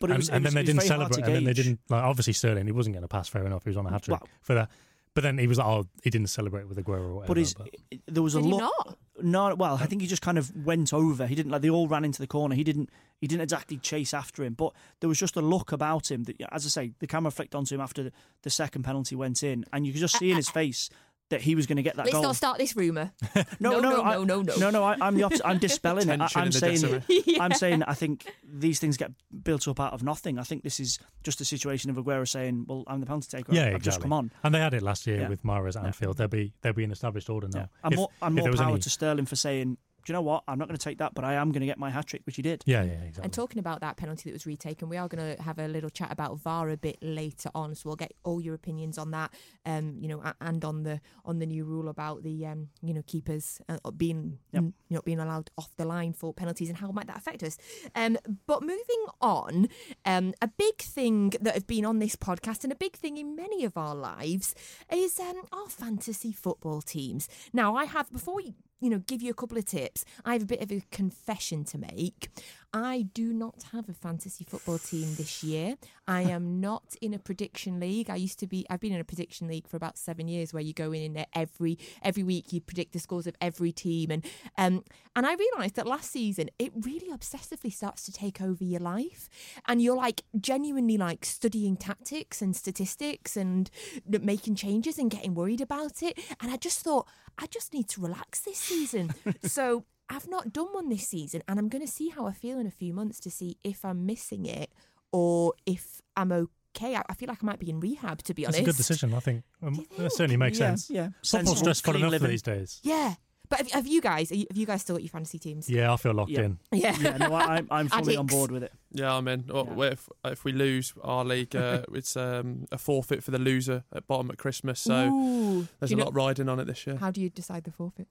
But 0.00 0.10
and, 0.10 0.18
was- 0.18 0.28
and 0.30 0.44
was- 0.44 0.52
then 0.52 0.64
they 0.64 0.72
was 0.72 0.82
didn't 0.84 0.98
hard 0.98 1.08
to 1.12 1.14
celebrate, 1.14 1.26
and 1.26 1.34
then 1.36 1.44
they 1.44 1.52
didn't. 1.62 1.80
Like, 1.88 2.02
obviously, 2.04 2.32
Sterling, 2.32 2.66
he 2.66 2.72
wasn't 2.72 2.94
going 2.94 3.02
to 3.02 3.08
pass 3.08 3.28
fair 3.28 3.46
enough. 3.46 3.62
He 3.64 3.70
was 3.70 3.76
on 3.76 3.86
a 3.86 3.90
hat 3.90 4.02
trick 4.02 4.20
Well- 4.20 4.28
for 4.42 4.54
that. 4.54 4.68
But 5.14 5.22
then 5.22 5.38
he 5.38 5.46
was 5.46 5.58
like, 5.58 5.66
"Oh, 5.66 5.86
he 6.02 6.10
didn't 6.10 6.28
celebrate 6.28 6.68
with 6.68 6.78
Aguero." 6.78 7.00
Or 7.00 7.14
whatever, 7.14 7.26
But 7.28 7.36
his, 7.38 7.54
but- 7.54 7.68
there 8.06 8.22
was 8.22 8.34
a 8.36 8.40
he 8.40 8.46
look. 8.48 8.60
not? 8.60 8.98
No, 9.22 9.54
well, 9.54 9.76
I 9.80 9.84
think 9.86 10.00
he 10.00 10.08
just 10.08 10.22
kind 10.22 10.38
of 10.38 10.50
went 10.64 10.94
over. 10.94 11.26
He 11.26 11.34
didn't 11.34 11.52
like 11.52 11.60
they 11.62 11.68
all 11.68 11.88
ran 11.88 12.04
into 12.04 12.20
the 12.20 12.26
corner. 12.26 12.54
He 12.54 12.64
didn't. 12.64 12.88
He 13.20 13.26
didn't 13.26 13.42
exactly 13.42 13.76
chase 13.76 14.14
after 14.14 14.42
him, 14.44 14.54
but 14.54 14.72
there 15.00 15.08
was 15.08 15.18
just 15.18 15.36
a 15.36 15.42
look 15.42 15.72
about 15.72 16.10
him 16.10 16.24
that, 16.24 16.40
as 16.52 16.64
I 16.64 16.68
say, 16.70 16.92
the 17.00 17.06
camera 17.06 17.30
flicked 17.30 17.54
onto 17.54 17.74
him 17.74 17.80
after 17.82 18.04
the, 18.04 18.12
the 18.44 18.48
second 18.50 18.82
penalty 18.84 19.14
went 19.14 19.42
in, 19.42 19.66
and 19.74 19.86
you 19.86 19.92
could 19.92 20.00
just 20.00 20.16
see 20.18 20.30
in 20.30 20.36
his 20.36 20.48
face 20.48 20.88
that 21.30 21.40
he 21.40 21.54
was 21.54 21.66
going 21.66 21.76
to 21.76 21.82
get 21.82 21.96
that 21.96 22.04
Let's 22.06 22.12
goal. 22.14 22.22
not 22.22 22.36
start 22.36 22.58
this 22.58 22.76
rumour. 22.76 23.12
no, 23.60 23.78
no, 23.78 23.80
no, 23.80 24.02
I- 24.02 24.14
no, 24.16 24.24
no, 24.24 24.42
no. 24.42 24.56
no, 24.56 24.70
no. 24.70 24.84
I, 24.84 24.96
I'm 25.00 25.16
the 25.16 25.22
opposite. 25.22 25.46
I'm 25.46 25.58
dispelling 25.58 26.08
it. 26.08 26.20
I, 26.20 26.28
I'm 26.34 26.52
saying, 26.52 26.80
dressing 26.80 26.90
room. 26.92 27.40
I'm 27.40 27.52
saying, 27.54 27.82
I 27.84 27.94
think 27.94 28.26
these 28.44 28.78
things 28.78 28.96
get 28.96 29.12
built 29.42 29.66
up 29.68 29.80
out 29.80 29.92
of 29.92 30.02
nothing. 30.02 30.38
I 30.38 30.42
think 30.42 30.62
this 30.62 30.78
is 30.80 30.98
just 31.22 31.40
a 31.40 31.44
situation 31.44 31.90
of 31.90 31.96
Aguero 31.96 32.26
saying, 32.28 32.66
"Well, 32.68 32.84
I'm 32.86 33.00
the 33.00 33.06
penalty 33.06 33.28
taker. 33.36 33.52
yeah, 33.54 33.62
I've 33.62 33.76
exactly. 33.76 33.84
just 33.86 34.00
come 34.02 34.12
on." 34.12 34.30
And 34.42 34.54
they 34.54 34.58
had 34.60 34.74
it 34.74 34.82
last 34.82 35.06
year 35.06 35.20
Yeah. 35.20 35.28
with 35.28 35.42
Mahrez 35.42 35.76
at 35.78 35.86
Anfield. 35.86 36.16
They'll 36.18 36.28
be 36.28 36.52
they'll 36.62 36.72
be 36.72 36.84
an 36.84 36.90
established 36.92 37.30
order 37.30 37.48
now. 37.48 37.68
And 37.84 37.92
If- 37.92 37.96
more, 37.98 38.08
and 38.22 38.38
if 38.38 38.44
more 38.44 38.54
power 38.54 38.70
any- 38.72 38.80
to 38.80 38.90
Sterling 38.90 39.26
for 39.26 39.36
saying, 39.36 39.78
"Do 40.04 40.12
you 40.12 40.14
know 40.14 40.22
what? 40.22 40.44
I'm 40.48 40.58
not 40.58 40.68
going 40.68 40.76
to 40.78 40.84
take 40.84 40.98
that, 40.98 41.14
but 41.14 41.24
I 41.24 41.34
am 41.34 41.52
going 41.52 41.60
to 41.60 41.66
get 41.66 41.78
my 41.78 41.90
hat 41.90 42.06
trick," 42.06 42.22
which 42.24 42.36
he 42.36 42.42
did. 42.42 42.62
Yeah, 42.66 42.82
yeah, 42.82 42.92
exactly. 42.92 43.24
And 43.24 43.32
talking 43.32 43.58
about 43.58 43.80
that 43.80 43.96
penalty 43.96 44.30
that 44.30 44.32
was 44.34 44.46
retaken, 44.46 44.88
we 44.88 44.96
are 44.96 45.08
going 45.08 45.36
to 45.36 45.42
have 45.42 45.58
a 45.58 45.68
little 45.68 45.90
chat 45.90 46.10
about 46.12 46.38
VAR 46.38 46.70
a 46.70 46.76
bit 46.76 46.98
later 47.02 47.50
on, 47.54 47.74
so 47.74 47.88
we'll 47.88 47.96
get 47.96 48.12
all 48.24 48.40
your 48.40 48.54
opinions 48.54 48.98
on 48.98 49.10
that, 49.12 49.32
um, 49.66 49.96
you 50.00 50.08
know, 50.08 50.22
and 50.40 50.64
on 50.64 50.82
the 50.82 51.00
on 51.24 51.38
the 51.38 51.46
new 51.46 51.64
rule 51.64 51.88
about 51.88 52.22
the 52.22 52.46
um, 52.46 52.68
you 52.82 52.94
know 52.94 53.02
keepers 53.06 53.60
uh, 53.68 53.90
being 53.90 54.38
Yep. 54.52 54.62
n- 54.62 54.74
not 54.90 55.04
being 55.04 55.20
allowed 55.20 55.50
off 55.56 55.70
the 55.76 55.84
line 55.84 56.12
for 56.12 56.32
penalties 56.34 56.68
and 56.68 56.78
how 56.78 56.90
might 56.90 57.06
that 57.06 57.16
affect 57.16 57.42
us. 57.42 57.56
Um, 57.94 58.16
but 58.46 58.62
moving 58.62 59.04
on, 59.20 59.68
um, 60.04 60.34
a 60.42 60.48
big 60.48 60.78
thing 60.78 61.30
that 61.40 61.54
have 61.54 61.66
been 61.66 61.84
on 61.84 61.98
this 61.98 62.16
podcast 62.16 62.64
and 62.64 62.72
a 62.72 62.76
big 62.76 62.96
thing 62.96 63.16
in 63.16 63.36
many 63.36 63.64
of 63.64 63.76
our 63.76 63.94
lives 63.94 64.54
is 64.92 65.18
um, 65.20 65.42
our 65.52 65.68
fantasy 65.68 66.32
football 66.32 66.80
teams. 66.82 67.28
Now, 67.52 67.76
I 67.76 67.84
have 67.84 68.10
before 68.12 68.36
we 68.36 68.54
you 68.80 68.90
know 68.90 68.98
give 68.98 69.22
you 69.22 69.30
a 69.30 69.34
couple 69.34 69.58
of 69.58 69.64
tips, 69.64 70.04
I 70.24 70.32
have 70.34 70.42
a 70.42 70.46
bit 70.46 70.62
of 70.62 70.70
a 70.72 70.82
confession 70.90 71.64
to 71.64 71.78
make. 71.78 72.28
I 72.72 73.02
do 73.14 73.32
not 73.32 73.64
have 73.72 73.88
a 73.88 73.92
fantasy 73.92 74.44
football 74.44 74.78
team 74.78 75.14
this 75.16 75.42
year. 75.42 75.76
I 76.06 76.22
am 76.22 76.60
not 76.60 76.94
in 77.00 77.14
a 77.14 77.18
prediction 77.18 77.80
league. 77.80 78.08
I 78.08 78.16
used 78.16 78.38
to 78.40 78.46
be. 78.46 78.64
I've 78.70 78.80
been 78.80 78.92
in 78.92 79.00
a 79.00 79.04
prediction 79.04 79.48
league 79.48 79.66
for 79.66 79.76
about 79.76 79.98
seven 79.98 80.28
years, 80.28 80.52
where 80.52 80.62
you 80.62 80.72
go 80.72 80.92
in 80.92 81.14
there 81.14 81.26
every 81.34 81.78
every 82.02 82.22
week. 82.22 82.52
You 82.52 82.60
predict 82.60 82.92
the 82.92 83.00
scores 83.00 83.26
of 83.26 83.34
every 83.40 83.72
team, 83.72 84.10
and 84.10 84.24
um, 84.56 84.84
and 85.16 85.26
I 85.26 85.34
realised 85.34 85.74
that 85.76 85.86
last 85.86 86.10
season 86.12 86.50
it 86.58 86.72
really 86.80 87.10
obsessively 87.10 87.72
starts 87.72 88.04
to 88.04 88.12
take 88.12 88.40
over 88.40 88.62
your 88.62 88.80
life, 88.80 89.28
and 89.66 89.82
you're 89.82 89.96
like 89.96 90.22
genuinely 90.40 90.96
like 90.96 91.24
studying 91.24 91.76
tactics 91.76 92.40
and 92.40 92.54
statistics 92.54 93.36
and 93.36 93.68
making 94.06 94.54
changes 94.54 94.98
and 94.98 95.10
getting 95.10 95.34
worried 95.34 95.60
about 95.60 96.02
it. 96.02 96.18
And 96.40 96.52
I 96.52 96.56
just 96.56 96.80
thought 96.80 97.08
I 97.36 97.46
just 97.46 97.72
need 97.72 97.88
to 97.90 98.00
relax 98.00 98.40
this 98.40 98.58
season. 98.58 99.14
so 99.42 99.84
I've 100.10 100.28
not 100.28 100.52
done 100.52 100.66
one 100.72 100.88
this 100.88 101.06
season, 101.06 101.42
and 101.48 101.58
I'm 101.58 101.68
going 101.68 101.86
to 101.86 101.90
see 101.90 102.08
how 102.08 102.26
I 102.26 102.32
feel 102.32 102.58
in 102.58 102.66
a 102.66 102.70
few 102.72 102.92
months 102.92 103.20
to 103.20 103.30
see 103.30 103.56
if 103.64 103.84
I'm 103.84 104.04
missing 104.06 104.44
it 104.44 104.70
or 105.12 105.54
if 105.66 106.02
I'm 106.16 106.32
okay. 106.32 106.96
I, 106.96 107.02
I 107.08 107.14
feel 107.14 107.28
like 107.28 107.42
I 107.42 107.46
might 107.46 107.58
be 107.60 107.70
in 107.70 107.80
rehab, 107.80 108.22
to 108.24 108.34
be 108.34 108.44
That's 108.44 108.56
honest. 108.56 108.68
a 108.68 108.70
good 108.72 108.76
decision. 108.76 109.14
I 109.14 109.20
think 109.20 109.44
um, 109.62 109.86
that 109.98 110.12
certainly 110.12 110.36
makes 110.36 110.58
Yeah, 110.58 110.66
sense. 110.68 110.90
yeah. 110.90 111.02
Football's 111.04 111.28
Sensible, 111.30 111.56
stressful 111.56 111.96
enough 111.96 112.10
living. 112.10 112.28
these 112.30 112.42
days. 112.42 112.80
Yeah, 112.82 113.14
but 113.48 113.58
have, 113.58 113.70
have 113.72 113.86
you 113.86 114.00
guys? 114.00 114.30
Have 114.30 114.56
you 114.56 114.66
guys 114.66 114.82
still 114.82 114.96
got 114.96 115.02
your 115.02 115.10
fantasy 115.10 115.38
teams? 115.38 115.68
Yeah, 115.70 115.92
I 115.92 115.96
feel 115.96 116.12
locked 116.12 116.30
Yeah. 116.30 116.40
in. 116.42 116.58
Yeah. 116.72 116.96
Yeah, 117.00 117.16
no, 117.16 117.34
I, 117.34 117.44
I'm- 117.56 117.68
I'm 117.70 117.88
fully 117.98 118.16
on 118.16 118.26
board 118.26 118.50
with 118.52 118.62
it. 118.64 118.72
Yeah, 118.92 119.12
I'm 119.14 119.26
in. 119.28 119.44
Well, 119.48 119.68
Yeah. 119.76 119.84
If 119.92 120.08
if 120.24 120.44
we 120.44 120.52
lose 120.52 120.92
our 121.02 121.24
league, 121.24 121.54
uh, 121.56 121.82
it's 121.94 122.16
um, 122.16 122.66
a 122.72 122.78
forfeit 122.78 123.22
for 123.24 123.30
the 123.32 123.38
loser 123.38 123.84
at 123.92 124.06
bottom 124.06 124.30
at 124.30 124.38
Christmas. 124.38 124.80
So 124.80 125.08
Ooh. 125.08 125.68
there's 125.78 125.92
a 125.92 125.96
you 125.96 126.02
lot 126.02 126.14
riding 126.14 126.48
on 126.48 126.58
it 126.60 126.66
this 126.66 126.86
year. 126.86 126.96
How 126.96 127.10
do 127.10 127.20
you 127.20 127.30
decide 127.30 127.62
the 127.64 127.72
forfeit? 127.72 128.06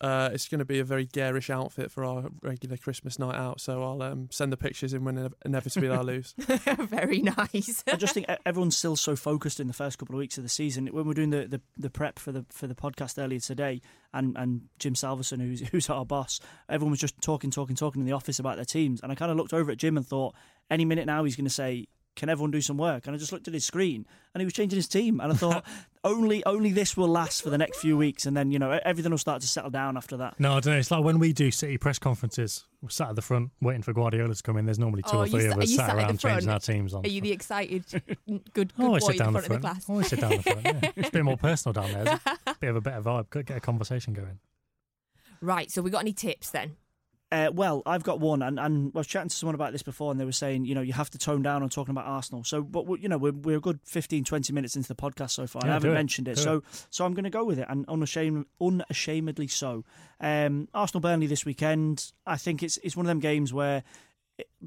Uh, 0.00 0.30
it's 0.32 0.48
going 0.48 0.60
to 0.60 0.64
be 0.64 0.78
a 0.78 0.84
very 0.84 1.06
garish 1.06 1.50
outfit 1.50 1.90
for 1.90 2.04
our 2.04 2.26
regular 2.42 2.76
Christmas 2.76 3.18
night 3.18 3.34
out. 3.34 3.60
So 3.60 3.82
I'll 3.82 4.00
um, 4.02 4.28
send 4.30 4.52
the 4.52 4.56
pictures 4.56 4.94
in 4.94 5.04
when 5.04 5.16
inev- 5.16 5.32
inevitably 5.44 5.90
I 5.90 6.02
lose. 6.02 6.34
Very 6.78 7.20
nice. 7.20 7.82
I 7.86 7.96
just 7.96 8.14
think 8.14 8.26
e- 8.30 8.36
everyone's 8.46 8.76
still 8.76 8.94
so 8.94 9.16
focused 9.16 9.58
in 9.58 9.66
the 9.66 9.72
first 9.72 9.98
couple 9.98 10.14
of 10.14 10.18
weeks 10.18 10.38
of 10.38 10.44
the 10.44 10.48
season. 10.48 10.86
When 10.88 11.04
we're 11.06 11.14
doing 11.14 11.30
the, 11.30 11.46
the, 11.48 11.60
the 11.76 11.90
prep 11.90 12.20
for 12.20 12.30
the 12.30 12.46
for 12.50 12.68
the 12.68 12.76
podcast 12.76 13.20
earlier 13.22 13.40
today, 13.40 13.80
and, 14.14 14.36
and 14.36 14.68
Jim 14.78 14.94
Salverson, 14.94 15.40
who's 15.40 15.60
who's 15.70 15.90
our 15.90 16.04
boss, 16.06 16.38
everyone 16.68 16.92
was 16.92 17.00
just 17.00 17.20
talking, 17.20 17.50
talking, 17.50 17.74
talking 17.74 18.00
in 18.00 18.06
the 18.06 18.12
office 18.12 18.38
about 18.38 18.56
their 18.56 18.64
teams, 18.64 19.00
and 19.00 19.10
I 19.10 19.16
kind 19.16 19.32
of 19.32 19.36
looked 19.36 19.52
over 19.52 19.72
at 19.72 19.78
Jim 19.78 19.96
and 19.96 20.06
thought, 20.06 20.34
any 20.70 20.84
minute 20.84 21.06
now 21.06 21.24
he's 21.24 21.34
going 21.36 21.44
to 21.46 21.50
say. 21.50 21.86
Can 22.18 22.28
everyone 22.28 22.50
do 22.50 22.60
some 22.60 22.76
work? 22.76 23.06
And 23.06 23.14
I 23.16 23.18
just 23.18 23.32
looked 23.32 23.48
at 23.48 23.54
his 23.54 23.64
screen, 23.64 24.04
and 24.34 24.40
he 24.42 24.44
was 24.44 24.52
changing 24.52 24.76
his 24.76 24.88
team. 24.88 25.20
And 25.20 25.32
I 25.32 25.36
thought, 25.42 25.64
only 26.04 26.44
only 26.44 26.72
this 26.72 26.96
will 26.96 27.08
last 27.08 27.42
for 27.42 27.48
the 27.48 27.56
next 27.56 27.78
few 27.78 27.96
weeks, 27.96 28.26
and 28.26 28.36
then 28.36 28.50
you 28.50 28.58
know 28.58 28.78
everything 28.84 29.10
will 29.10 29.18
start 29.18 29.40
to 29.40 29.48
settle 29.48 29.70
down 29.70 29.96
after 29.96 30.16
that. 30.18 30.38
No, 30.38 30.50
I 30.56 30.60
don't 30.60 30.74
know. 30.74 30.78
It's 30.78 30.90
like 30.90 31.02
when 31.04 31.18
we 31.18 31.32
do 31.32 31.50
city 31.50 31.78
press 31.78 31.98
conferences, 31.98 32.64
we're 32.82 32.90
sat 32.90 33.08
at 33.08 33.16
the 33.16 33.22
front 33.22 33.50
waiting 33.62 33.82
for 33.82 33.92
Guardiola 33.94 34.34
to 34.34 34.42
come 34.42 34.56
in. 34.58 34.66
There's 34.66 34.78
normally 34.78 35.02
two 35.02 35.16
Oh, 35.16 35.20
or 35.22 35.26
three 35.28 35.46
sa- 35.48 35.52
of 35.54 35.58
us 35.62 35.74
sat 35.74 35.86
sat 35.86 35.96
around 35.96 36.18
changing 36.20 36.50
our 36.50 36.60
teams 36.60 36.92
on. 36.92 37.06
Are 37.06 37.08
you 37.08 37.20
the 37.22 37.32
excited, 37.32 37.84
good, 38.28 38.52
good 38.52 38.72
I 38.78 38.82
always 38.84 39.04
boy 39.04 39.12
sit 39.12 39.16
in 39.20 39.22
down 39.24 39.32
front 39.32 39.48
the 39.48 39.54
of 39.54 39.62
the 39.62 39.68
front. 39.68 39.76
class? 39.78 39.88
Always 39.88 40.08
sit 40.08 40.20
down 40.20 40.30
the 40.32 40.42
front. 40.42 40.62
Yeah. 40.64 40.90
It's 40.96 41.08
a 41.08 41.12
bit 41.12 41.24
more 41.24 41.36
personal 41.36 41.72
down 41.72 41.92
there. 41.92 42.14
It's 42.26 42.26
a 42.46 42.56
bit 42.60 42.70
of 42.70 42.76
a 42.76 42.80
better 42.80 43.00
vibe. 43.02 43.30
Could 43.30 43.46
get 43.46 43.56
a 43.56 43.60
conversation 43.60 44.12
going. 44.12 44.40
Right. 45.40 45.70
So 45.70 45.82
we 45.82 45.90
got 45.90 46.00
any 46.00 46.12
tips 46.12 46.50
then? 46.50 46.76
Uh, 47.30 47.50
well, 47.52 47.82
I've 47.84 48.02
got 48.04 48.20
one, 48.20 48.40
and, 48.42 48.58
and 48.58 48.90
I 48.94 48.98
was 48.98 49.06
chatting 49.06 49.28
to 49.28 49.36
someone 49.36 49.54
about 49.54 49.72
this 49.72 49.82
before, 49.82 50.10
and 50.10 50.18
they 50.18 50.24
were 50.24 50.32
saying, 50.32 50.64
you 50.64 50.74
know, 50.74 50.80
you 50.80 50.94
have 50.94 51.10
to 51.10 51.18
tone 51.18 51.42
down 51.42 51.62
on 51.62 51.68
talking 51.68 51.90
about 51.92 52.06
Arsenal. 52.06 52.42
So, 52.42 52.62
but 52.62 52.86
we- 52.86 53.00
you 53.00 53.08
know, 53.10 53.18
we're, 53.18 53.32
we're 53.32 53.58
a 53.58 53.60
good 53.60 53.80
15, 53.84 54.24
20 54.24 54.50
minutes 54.54 54.76
into 54.76 54.88
the 54.88 54.94
podcast 54.94 55.32
so 55.32 55.46
far. 55.46 55.60
Yeah, 55.64 55.72
I 55.72 55.74
haven't 55.74 55.90
it. 55.90 55.94
mentioned 55.94 56.26
it, 56.28 56.36
Do 56.36 56.42
so 56.42 56.62
so 56.88 57.04
I'm 57.04 57.12
going 57.12 57.24
to 57.24 57.30
go 57.30 57.44
with 57.44 57.58
it, 57.58 57.66
and 57.68 57.84
unashamed, 57.86 58.46
unashamedly 58.62 59.48
so. 59.48 59.84
Um, 60.20 60.68
Arsenal 60.72 61.02
Burnley 61.02 61.26
this 61.26 61.44
weekend. 61.44 62.12
I 62.26 62.38
think 62.38 62.62
it's 62.62 62.78
it's 62.78 62.96
one 62.96 63.04
of 63.04 63.08
them 63.08 63.20
games 63.20 63.52
where 63.52 63.78
it- 63.78 63.84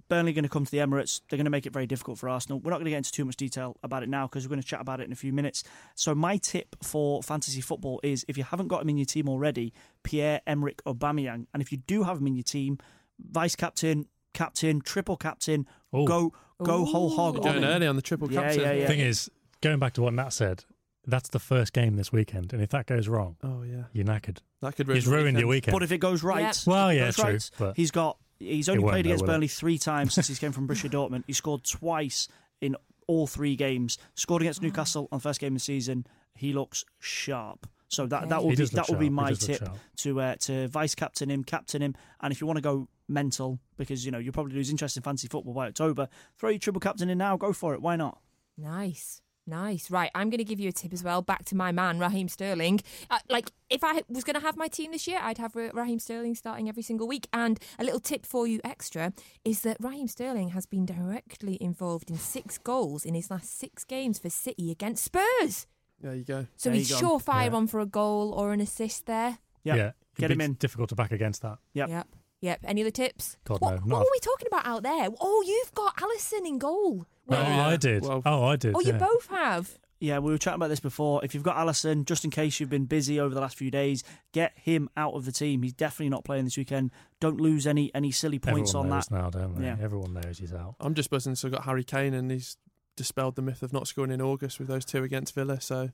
Burnley 0.10 0.34
going 0.34 0.44
to 0.44 0.50
come 0.50 0.66
to 0.66 0.72
the 0.72 0.78
Emirates. 0.80 1.22
They're 1.30 1.38
going 1.38 1.46
to 1.46 1.52
make 1.52 1.66
it 1.66 1.74
very 1.74 1.88
difficult 1.88 2.18
for 2.18 2.30
Arsenal. 2.30 2.60
We're 2.60 2.72
not 2.72 2.78
going 2.78 2.86
to 2.86 2.92
get 2.92 2.98
into 2.98 3.12
too 3.12 3.26
much 3.26 3.36
detail 3.38 3.78
about 3.84 4.04
it 4.04 4.10
now 4.10 4.28
because 4.28 4.46
we're 4.46 4.50
going 4.50 4.62
to 4.62 4.68
chat 4.68 4.82
about 4.82 5.00
it 5.00 5.06
in 5.06 5.12
a 5.12 5.16
few 5.16 5.34
minutes. 5.34 5.64
So 5.96 6.14
my 6.16 6.38
tip 6.38 6.76
for 6.84 7.22
fantasy 7.24 7.62
football 7.62 8.00
is 8.04 8.26
if 8.28 8.38
you 8.38 8.44
haven't 8.44 8.68
got 8.68 8.82
him 8.82 8.90
in 8.90 8.98
your 8.98 9.06
team 9.06 9.28
already, 9.30 9.74
Pierre 10.04 10.42
Emerick 10.48 10.82
Aubameyang, 10.86 11.48
and 11.54 11.62
if 11.62 11.72
you 11.72 11.78
do 11.78 12.04
have 12.04 12.18
him 12.20 12.28
in 12.28 12.36
your 12.36 12.44
team, 12.44 12.78
vice 13.20 13.56
captain, 13.56 14.06
captain, 14.34 14.82
triple 14.82 15.18
captain, 15.18 15.68
Oh. 15.94 16.06
go 16.06 16.34
go 16.64 16.86
whole 16.86 17.10
hog. 17.10 17.34
We're 17.36 17.40
on 17.42 17.44
going 17.56 17.64
him. 17.64 17.70
early 17.70 17.88
on 17.88 17.96
the 17.96 18.02
triple 18.02 18.32
Yeah, 18.32 18.42
captain. 18.44 18.62
yeah, 18.62 18.72
yeah. 18.74 18.88
Thing 18.88 19.00
is, 19.00 19.30
going 19.62 19.80
back 19.80 19.94
to 19.94 20.02
what 20.04 20.14
Nat 20.14 20.30
said, 20.30 20.64
that's 21.08 21.30
the 21.30 21.40
first 21.40 21.74
game 21.74 21.96
this 21.96 22.12
weekend, 22.14 22.54
and 22.54 22.62
if 22.62 22.70
that 22.70 22.86
goes 22.86 23.08
wrong, 23.08 23.36
Oh 23.44 23.64
yeah, 23.64 23.86
you're 23.94 24.06
knackered. 24.06 24.38
that 24.62 24.76
could 24.76 24.88
ruin 24.88 24.96
He's 24.98 25.06
the 25.06 25.12
ruined 25.12 25.40
your 25.40 25.48
weekend. 25.48 25.74
weekend. 25.74 25.74
But 25.74 25.84
if 25.84 25.92
it 25.92 25.98
goes 25.98 26.24
right, 26.24 26.42
Yep. 26.44 26.56
Well, 26.68 26.94
yeah, 26.94 27.06
goes 27.08 27.16
true, 27.16 27.24
right, 27.26 27.52
but- 27.58 27.76
he's 27.78 27.90
got 27.92 28.18
he's 28.42 28.70
only 28.70 28.84
played 28.84 29.06
though, 29.06 29.10
against 29.10 29.24
will 29.24 29.30
it? 29.30 29.34
Burnley 29.34 29.48
three 29.48 29.78
times 29.78 30.14
since 30.14 30.28
he's 30.28 30.40
came 30.40 30.52
from 30.52 30.68
Borussia 30.68 30.90
Dortmund. 30.90 31.24
He 31.28 31.34
scored 31.34 31.64
twice 31.64 32.28
in 32.60 32.76
all 33.08 33.28
three 33.28 33.56
games. 33.56 33.98
Scored 34.16 34.42
against 34.42 34.62
Newcastle 34.62 35.08
on 35.12 35.18
the 35.18 35.24
first 35.24 35.40
game 35.40 35.54
of 35.54 35.58
the 35.58 35.64
season. 35.64 36.06
He 36.36 36.54
looks 36.54 36.86
sharp. 37.00 37.68
So 37.88 38.06
that, 38.08 38.30
that 38.30 38.42
will 38.42 38.52
He 38.52 38.56
be 38.56 38.62
does 38.62 38.74
look 38.74 38.86
that 38.88 38.94
will 38.94 39.00
be 39.00 39.10
my 39.10 39.34
tip 39.34 39.68
to 39.98 40.22
uh, 40.22 40.36
to 40.42 40.68
vice 40.70 40.96
captain 40.96 41.30
him, 41.30 41.44
captain 41.44 41.82
him, 41.82 41.96
and 42.22 42.32
if 42.32 42.40
you 42.40 42.48
want 42.48 42.58
to 42.58 42.62
go 42.62 42.88
mental 43.10 43.60
because 43.76 44.06
you 44.06 44.12
know 44.12 44.18
you'll 44.18 44.32
probably 44.32 44.54
lose 44.54 44.70
interest 44.70 44.96
in 44.96 45.04
fantasy 45.04 45.28
football 45.28 45.54
by 45.54 45.68
October, 45.68 46.08
throw 46.38 46.50
your 46.50 46.60
triple 46.60 46.80
captain 46.80 47.10
in 47.10 47.18
now. 47.18 47.36
Go 47.36 47.52
for 47.52 47.74
it. 47.74 47.82
Why 47.82 47.98
not? 47.98 48.20
Nice. 48.58 49.22
Nice. 49.48 49.90
Right. 49.90 50.12
I'm 50.14 50.30
going 50.30 50.38
to 50.38 50.44
give 50.44 50.60
you 50.60 50.70
a 50.70 50.72
tip 50.72 50.94
as 50.94 51.04
well. 51.04 51.22
Back 51.22 51.46
to 51.46 51.56
my 51.56 51.72
man, 51.72 52.00
Raheem 52.00 52.28
Sterling. 52.30 52.80
Uh, 53.10 53.20
like, 53.30 53.52
if 53.70 53.84
I 53.84 54.02
was 54.08 54.24
going 54.24 54.36
to 54.36 54.40
have 54.42 54.56
my 54.56 54.68
team 54.68 54.92
this 54.92 55.08
year, 55.08 55.20
I'd 55.22 55.40
have 55.40 55.56
Raheem 55.56 56.00
Sterling 56.00 56.36
starting 56.36 56.70
every 56.70 56.84
single 56.84 57.08
week. 57.08 57.28
And 57.34 57.60
a 57.80 57.84
little 57.84 58.00
tip 58.00 58.26
for 58.26 58.46
you 58.46 58.62
extra 58.64 59.14
is 59.44 59.62
that 59.62 59.78
Raheem 59.80 60.08
Sterling 60.08 60.50
has 60.50 60.66
been 60.66 60.86
directly 60.86 61.58
involved 61.60 62.10
in 62.12 62.18
six 62.18 62.58
goals 62.60 63.04
in 63.04 63.16
his 63.16 63.32
last 63.32 63.58
six 63.58 63.84
games 63.84 64.20
for 64.20 64.30
City 64.30 64.70
against 64.72 65.04
Spurs. 65.04 65.66
There 66.00 66.16
you 66.16 66.24
go. 66.24 66.48
So 66.56 66.70
There 66.70 66.78
he's 66.78 66.90
you 66.92 67.00
go. 67.02 67.18
surefire 67.18 67.50
Yeah. 67.52 67.56
on 67.58 67.68
for 67.68 67.80
a 67.80 67.86
goal 67.86 68.34
or 68.34 68.54
an 68.54 68.62
assist 68.62 69.06
there. 69.08 69.40
Yep. 69.64 69.78
Yeah, 69.78 69.92
Get 70.18 70.32
him 70.32 70.42
in. 70.42 70.54
Difficult 70.54 70.90
to 70.90 70.96
back 70.96 71.12
against 71.12 71.42
that. 71.42 71.58
Yep. 71.74 71.90
Yep. 71.90 72.08
Yep. 72.42 72.62
Any 72.66 72.82
other 72.82 72.92
tips? 72.92 73.38
God, 73.46 73.62
what, 73.62 73.70
no, 73.70 73.76
What 73.78 73.86
not 73.88 74.00
were 74.00 74.10
we 74.12 74.20
talking 74.20 74.48
about 74.48 74.66
out 74.66 74.84
there? 74.84 75.10
Oh, 75.20 75.44
you've 75.46 75.74
got 75.74 75.96
Alisson 75.98 76.46
in 76.48 76.58
goal. 76.58 77.06
Oh, 77.30 77.34
yeah. 77.34 77.68
I 77.68 77.78
did. 77.78 78.04
Well- 78.04 78.22
oh, 78.26 78.44
I 78.44 78.56
did. 78.56 78.74
Oh, 78.76 78.82
you 78.82 78.94
yeah. 78.94 78.98
both 78.98 79.28
have. 79.28 79.78
Yeah, 80.00 80.18
we 80.18 80.32
were 80.32 80.40
chatting 80.40 80.56
about 80.56 80.70
this 80.70 80.80
before. 80.80 81.24
If 81.24 81.36
you've 81.36 81.44
got 81.44 81.58
Alisson, 81.58 82.06
just 82.06 82.26
in 82.26 82.32
case 82.32 82.60
you've 82.60 82.72
been 82.72 82.86
busy 82.86 83.20
over 83.20 83.36
the 83.36 83.40
last 83.42 83.56
few 83.56 83.70
days, 83.70 84.04
get 84.32 84.54
him 84.56 84.90
out 84.98 85.14
of 85.14 85.26
the 85.26 85.32
team. 85.32 85.62
He's 85.62 85.74
definitely 85.74 86.10
not 86.10 86.24
playing 86.26 86.46
this 86.46 86.58
weekend. 86.58 86.90
Don't 87.20 87.40
lose 87.40 87.68
any 87.68 87.94
any 87.94 88.10
silly 88.10 88.40
points 88.40 88.72
Everyone 88.72 88.88
on 88.92 88.96
knows 88.98 89.06
that. 89.06 89.16
now, 89.16 89.30
don't 89.30 89.60
they? 89.60 89.66
Yeah. 89.68 89.76
Everyone 89.80 90.14
knows 90.14 90.40
he's 90.40 90.54
out. 90.54 90.74
I'm 90.80 90.96
just 90.96 91.12
buzzing. 91.12 91.36
So 91.36 91.48
I've 91.48 91.54
got 91.54 91.66
Harry 91.66 91.84
Kane, 91.84 92.16
and 92.16 92.32
he's 92.32 92.58
dispelled 92.98 93.36
the 93.36 93.44
myth 93.44 93.62
of 93.62 93.74
not 93.74 93.88
scoring 93.88 94.10
in 94.10 94.24
August 94.24 94.58
with 94.58 94.68
those 94.70 94.86
two 94.86 95.04
against 95.04 95.36
Villa. 95.36 95.62
So, 95.62 95.92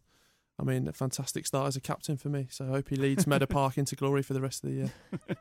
I 0.59 0.63
mean, 0.63 0.87
a 0.87 0.93
fantastic 0.93 1.45
start 1.45 1.67
as 1.67 1.75
a 1.75 1.81
captain 1.81 2.17
for 2.17 2.29
me. 2.29 2.47
So 2.49 2.65
I 2.65 2.69
hope 2.69 2.89
he 2.89 2.95
leads 2.95 3.27
Meadow 3.27 3.45
Park 3.49 3.77
into 3.77 3.95
glory 3.95 4.23
for 4.23 4.33
the 4.33 4.41
rest 4.41 4.63
of 4.63 4.69
the 4.71 4.75
year. 4.75 4.91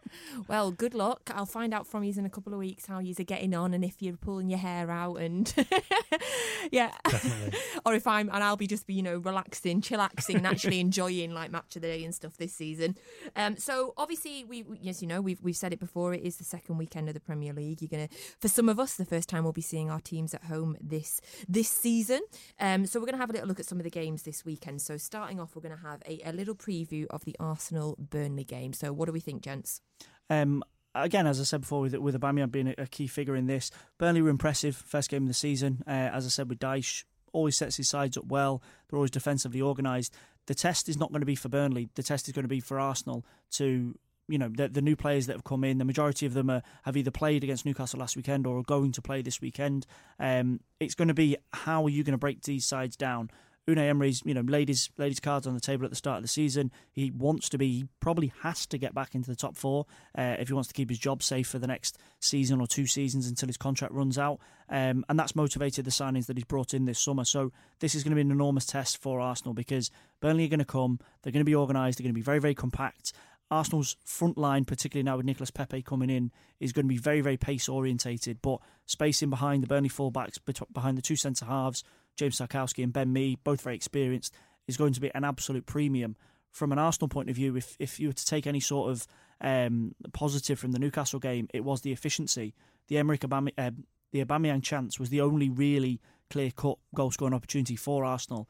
Well, 0.49 0.71
good 0.71 0.95
luck. 0.95 1.31
I'll 1.35 1.47
find 1.47 1.75
out 1.75 1.87
from 1.87 2.05
you 2.05 2.13
in 2.17 2.25
a 2.25 2.31
couple 2.31 2.53
of 2.53 2.59
weeks 2.59 2.87
how 2.87 3.01
you're 3.01 3.15
getting 3.15 3.55
on 3.55 3.75
and 3.75 3.85
if 3.85 4.01
you're 4.01 4.17
pulling 4.17 4.49
your 4.49 4.59
hair 4.59 4.91
out 4.91 5.17
and 5.17 5.53
yeah, 6.71 6.93
Definitely. 7.09 7.59
or 7.85 7.95
if 7.95 8.07
I'm 8.07 8.29
and 8.33 8.43
I'll 8.43 8.57
be 8.57 8.67
just 8.67 8.87
be 8.87 8.95
you 8.95 9.03
know 9.03 9.19
relaxing, 9.19 9.81
chillaxing, 9.81 10.37
and 10.37 10.47
actually 10.47 10.81
enjoying 10.81 11.33
like 11.35 11.51
match 11.51 11.77
of 11.77 11.83
the 11.83 11.89
day 11.89 12.05
and 12.05 12.15
stuff 12.15 12.37
this 12.37 12.53
season. 12.55 12.97
Um, 13.35 13.57
so 13.57 13.95
obviously 13.97 14.45
we, 14.45 14.63
we 14.63 14.79
yes 14.81 15.03
you 15.03 15.09
know 15.09 15.21
we've 15.21 15.41
we've 15.43 15.57
said 15.57 15.73
it 15.73 15.81
before. 15.81 16.15
It 16.15 16.23
is 16.23 16.37
the 16.37 16.45
second 16.45 16.79
weekend 16.79 17.09
of 17.09 17.15
the 17.15 17.21
Premier 17.21 17.53
League. 17.53 17.83
You're 17.83 17.89
gonna 17.89 18.09
for 18.41 18.49
some 18.49 18.69
of 18.69 18.79
us 18.79 18.95
the 18.95 19.05
first 19.05 19.29
time 19.29 19.45
we'll 19.45 19.53
be 19.53 19.61
seeing 19.63 19.91
our 19.91 20.01
teams 20.01 20.35
at 20.35 20.45
home 20.45 20.77
this 20.81 21.21
this 21.49 21.69
season. 21.69 22.21
Um, 22.61 22.87
so 22.87 23.01
we're 23.01 23.07
gonna 23.07 23.19
have 23.19 23.31
a 23.31 23.35
little 23.35 23.49
look 23.49 23.61
at 23.61 23.67
some 23.67 23.79
of 23.79 23.85
the 23.85 23.91
games 23.91 24.23
this 24.23 24.45
weekend. 24.45 24.81
So 24.83 24.97
starting 25.07 25.41
off, 25.41 25.57
we're 25.57 25.63
gonna 25.63 25.77
have 25.77 26.03
a, 26.07 26.21
a 26.25 26.33
little 26.33 26.55
preview 26.55 27.07
of 27.09 27.25
the 27.25 27.37
Arsenal 27.41 27.97
Burnley 27.99 28.45
game. 28.45 28.73
So 28.73 28.93
what 28.93 29.07
do 29.07 29.13
we 29.13 29.21
think, 29.21 29.43
gents? 29.43 29.81
Um, 30.29 30.63
again, 30.95 31.27
as 31.27 31.41
I 31.41 31.45
said 31.45 31.63
before, 31.63 31.81
with 31.81 31.95
with 31.95 32.21
Aubameyang 32.21 32.51
being 32.51 32.69
a, 32.69 32.75
a 32.79 32.87
key 32.87 33.07
figure 33.07 33.37
in 33.37 33.47
this, 33.47 33.71
Burnley 33.99 34.23
were 34.23 34.31
impressive 34.31 34.77
first 34.77 35.11
game 35.11 35.23
of 35.23 35.29
the 35.29 35.35
season. 35.35 35.83
Uh, 35.87 35.91
as 35.91 36.27
I 36.27 36.29
said, 36.29 36.49
with 36.49 36.59
Dyche, 36.59 37.05
always 37.33 37.57
sets 37.57 37.77
his 37.77 37.89
sides 37.89 38.17
up 38.17 38.27
well. 38.27 38.63
They're 38.89 38.97
always 38.97 39.11
defensively 39.11 39.63
organised. 39.63 40.15
The 40.47 40.55
test 40.55 40.89
is 40.89 40.97
not 40.97 41.11
going 41.11 41.21
to 41.21 41.27
be 41.27 41.35
for 41.35 41.49
Burnley. 41.49 41.89
The 41.95 42.03
test 42.03 42.29
is 42.29 42.35
going 42.35 42.45
to 42.45 42.49
be 42.49 42.61
for 42.61 42.79
Arsenal 42.79 43.25
to. 43.53 43.97
You 44.29 44.39
know 44.39 44.49
the, 44.49 44.67
the 44.67 44.83
new 44.83 44.97
players 44.97 45.27
that 45.27 45.35
have 45.35 45.45
come 45.45 45.63
in. 45.63 45.79
The 45.79 45.85
majority 45.85 46.27
of 46.27 46.35
them 46.35 46.51
are, 46.51 46.61
have 46.83 46.97
either 46.97 47.13
played 47.13 47.45
against 47.45 47.65
Newcastle 47.65 48.01
last 48.01 48.17
weekend 48.17 48.45
or 48.45 48.59
are 48.59 48.65
going 48.65 48.91
to 48.91 49.01
play 49.01 49.23
this 49.23 49.41
weekend. 49.41 49.87
Um, 50.19 50.59
it's 50.81 50.97
going 50.97 51.07
to 51.07 51.15
be 51.15 51.37
how 51.53 51.85
are 51.85 51.89
you 51.89 52.03
going 52.03 52.11
to 52.11 52.19
break 52.19 52.43
these 52.43 52.65
sides 52.65 52.97
down? 52.97 53.31
Unai 53.69 53.89
Emery's, 53.89 54.23
you 54.25 54.33
know, 54.33 54.43
laid 54.43 54.69
his 54.69 54.91
cards 55.21 55.47
on 55.47 55.55
the 55.55 55.61
table 55.61 55.85
at 55.85 55.91
the 55.91 55.97
start 55.97 56.19
of 56.19 56.23
the 56.23 56.29
season. 56.29 56.71
He 56.93 57.11
wants 57.11 57.49
to 57.49 57.59
be, 57.59 57.69
he 57.69 57.89
probably 57.99 58.33
has 58.43 58.65
to 58.67 58.79
get 58.79 58.95
back 58.95 59.15
into 59.15 59.29
the 59.29 59.37
top 59.37 59.57
four 59.57 59.87
uh, 60.17 60.37
if 60.39 60.49
he 60.49 60.55
wants 60.55 60.69
to 60.69 60.75
keep 60.75 60.89
his 60.89 60.99
job 60.99 61.23
safe 61.23 61.49
for 61.49 61.59
the 61.59 61.67
next 61.67 61.99
season 62.21 62.61
or 62.61 62.69
two 62.69 62.87
seasons 62.87 63.29
until 63.29 63.49
his 63.49 63.57
contract 63.57 63.93
runs 63.93 64.19
out. 64.19 64.39
Um, 64.69 65.05
and 65.09 65.19
that's 65.19 65.35
motivated 65.35 65.85
the 65.85 65.91
signings 65.91 66.27
that 66.27 66.37
he's 66.37 66.45
brought 66.45 66.75
in 66.75 66.85
this 66.85 67.01
summer. 67.01 67.25
So 67.25 67.53
this 67.81 67.95
is 67.95 68.05
going 68.05 68.13
to 68.13 68.17
be 68.17 68.21
an 68.21 68.31
enormous 68.31 68.67
test 68.67 69.03
for 69.03 69.21
Arsenal 69.21 69.55
because 69.55 69.91
Burnley 70.21 70.45
are 70.45 70.49
going 70.49 70.59
to 70.61 70.65
come, 70.65 71.01
they're 71.23 71.33
going 71.33 71.41
to 71.41 71.45
be 71.45 71.57
organised, 71.57 71.99
they're 71.99 72.05
going 72.05 72.15
to 72.15 72.19
be 72.19 72.23
very, 72.23 72.39
very 72.39 72.55
compact. 72.55 73.13
Arsenal's 73.51 73.97
front 74.05 74.37
line, 74.37 74.65
particularly 74.65 75.05
now 75.05 75.17
with 75.17 75.27
Nicolas 75.27 75.51
Pepe 75.51 75.83
coming 75.83 76.11
in, 76.11 76.33
is 76.59 76.73
going 76.73 76.85
to 76.85 76.89
be 76.89 76.99
very, 76.99 77.21
very 77.21 77.37
pace 77.37 77.69
orientated. 77.69 78.43
But 78.43 78.61
spacing 78.87 79.31
behind 79.31 79.63
the 79.63 79.69
Burnley 79.69 79.89
fullbacks, 79.89 80.39
behind 80.73 80.99
the 80.99 81.03
two 81.03 81.17
centre 81.17 81.45
halves, 81.45 81.85
James 82.17 82.39
Tarkowski 82.39 82.83
and 82.83 82.93
Ben 82.93 83.13
Mee, 83.13 83.39
both 83.45 83.61
very 83.61 83.77
experienced, 83.77 84.35
is 84.67 84.77
going 84.77 84.93
to 84.93 85.01
be 85.01 85.15
an 85.15 85.25
absolute 85.25 85.67
premium. 85.67 86.17
From 86.51 86.73
an 86.73 86.79
Arsenal 86.79 87.09
point 87.09 87.29
of 87.29 87.37
view, 87.37 87.57
if 87.57 87.77
if 87.79 88.01
you 88.01 88.09
were 88.09 88.15
to 88.15 88.25
take 88.25 88.47
any 88.47 88.61
sort 88.61 88.91
of 88.91 89.07
um, 89.41 89.95
positive 90.13 90.59
from 90.59 90.73
the 90.73 90.79
Newcastle 90.79 91.21
game, 91.21 91.49
it 91.53 91.65
was 91.65 91.83
the 91.83 91.93
efficiency. 91.93 92.55
The 92.89 92.97
Aubame- 92.97 93.53
uh, 93.59 93.73
the 94.13 94.25
Aubameyang 94.25 94.63
chance 94.63 94.99
was 94.99 95.11
the 95.11 95.21
only 95.21 95.51
really 95.51 96.01
clear 96.31 96.51
cut 96.51 96.79
goal 96.95 97.11
scoring 97.11 97.35
opportunity 97.35 97.77
for 97.77 98.05
Arsenal. 98.05 98.49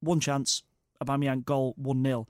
One 0.00 0.20
chance, 0.20 0.62
Aubameyang 1.02 1.44
goal, 1.44 1.74
one 1.76 2.04
0 2.04 2.26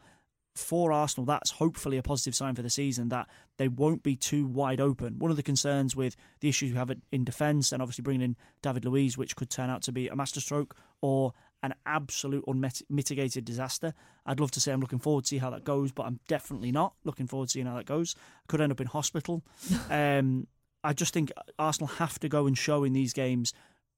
for 0.58 0.92
Arsenal, 0.92 1.24
that's 1.24 1.52
hopefully 1.52 1.96
a 1.96 2.02
positive 2.02 2.34
sign 2.34 2.54
for 2.54 2.62
the 2.62 2.70
season 2.70 3.08
that 3.08 3.28
they 3.56 3.68
won't 3.68 4.02
be 4.02 4.16
too 4.16 4.46
wide 4.46 4.80
open. 4.80 5.18
One 5.18 5.30
of 5.30 5.36
the 5.36 5.42
concerns 5.42 5.94
with 5.94 6.16
the 6.40 6.48
issues 6.48 6.72
we 6.72 6.78
have 6.78 6.92
in 7.12 7.24
defence 7.24 7.72
and 7.72 7.80
obviously 7.80 8.02
bringing 8.02 8.22
in 8.22 8.36
David 8.62 8.84
Luiz, 8.84 9.16
which 9.16 9.36
could 9.36 9.50
turn 9.50 9.70
out 9.70 9.82
to 9.82 9.92
be 9.92 10.08
a 10.08 10.16
masterstroke 10.16 10.76
or 11.00 11.32
an 11.62 11.74
absolute 11.86 12.44
unmitigated 12.46 13.44
disaster. 13.44 13.94
I'd 14.26 14.40
love 14.40 14.50
to 14.52 14.60
say 14.60 14.72
I'm 14.72 14.80
looking 14.80 14.98
forward 14.98 15.24
to 15.24 15.28
see 15.28 15.38
how 15.38 15.50
that 15.50 15.64
goes, 15.64 15.92
but 15.92 16.04
I'm 16.04 16.20
definitely 16.28 16.72
not 16.72 16.94
looking 17.04 17.26
forward 17.26 17.48
to 17.48 17.52
seeing 17.52 17.66
how 17.66 17.76
that 17.76 17.86
goes. 17.86 18.14
I 18.18 18.46
Could 18.48 18.60
end 18.60 18.72
up 18.72 18.80
in 18.80 18.86
hospital. 18.86 19.42
um, 19.90 20.46
I 20.84 20.92
just 20.92 21.14
think 21.14 21.32
Arsenal 21.58 21.88
have 21.88 22.18
to 22.20 22.28
go 22.28 22.46
and 22.46 22.56
show 22.56 22.84
in 22.84 22.92
these 22.92 23.12
games 23.12 23.52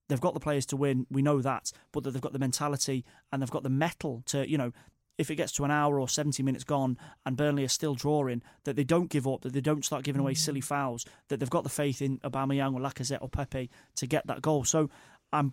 they've 0.08 0.20
got 0.20 0.34
the 0.34 0.40
players 0.40 0.66
to 0.66 0.76
win. 0.76 1.06
We 1.10 1.22
know 1.22 1.40
that, 1.40 1.72
but 1.92 2.02
that 2.04 2.10
they've 2.10 2.20
got 2.20 2.32
the 2.32 2.38
mentality 2.38 3.04
and 3.32 3.40
they've 3.40 3.50
got 3.50 3.62
the 3.62 3.70
mettle 3.70 4.22
to, 4.26 4.48
you 4.48 4.58
know, 4.58 4.72
if 5.20 5.30
it 5.30 5.36
gets 5.36 5.52
to 5.52 5.64
an 5.64 5.70
hour 5.70 6.00
or 6.00 6.08
70 6.08 6.42
minutes 6.42 6.64
gone 6.64 6.96
and 7.26 7.36
Burnley 7.36 7.62
are 7.62 7.68
still 7.68 7.94
drawing, 7.94 8.42
that 8.64 8.74
they 8.74 8.84
don't 8.84 9.10
give 9.10 9.28
up, 9.28 9.42
that 9.42 9.52
they 9.52 9.60
don't 9.60 9.84
start 9.84 10.02
giving 10.02 10.20
away 10.20 10.32
mm. 10.32 10.38
silly 10.38 10.62
fouls, 10.62 11.04
that 11.28 11.38
they've 11.38 11.50
got 11.50 11.62
the 11.62 11.68
faith 11.68 12.00
in 12.00 12.18
Aubameyang 12.20 12.72
or 12.72 12.80
Lacazette 12.80 13.20
or 13.20 13.28
Pepe 13.28 13.68
to 13.96 14.06
get 14.06 14.26
that 14.28 14.40
goal. 14.40 14.64
So 14.64 14.88
I'm 15.30 15.52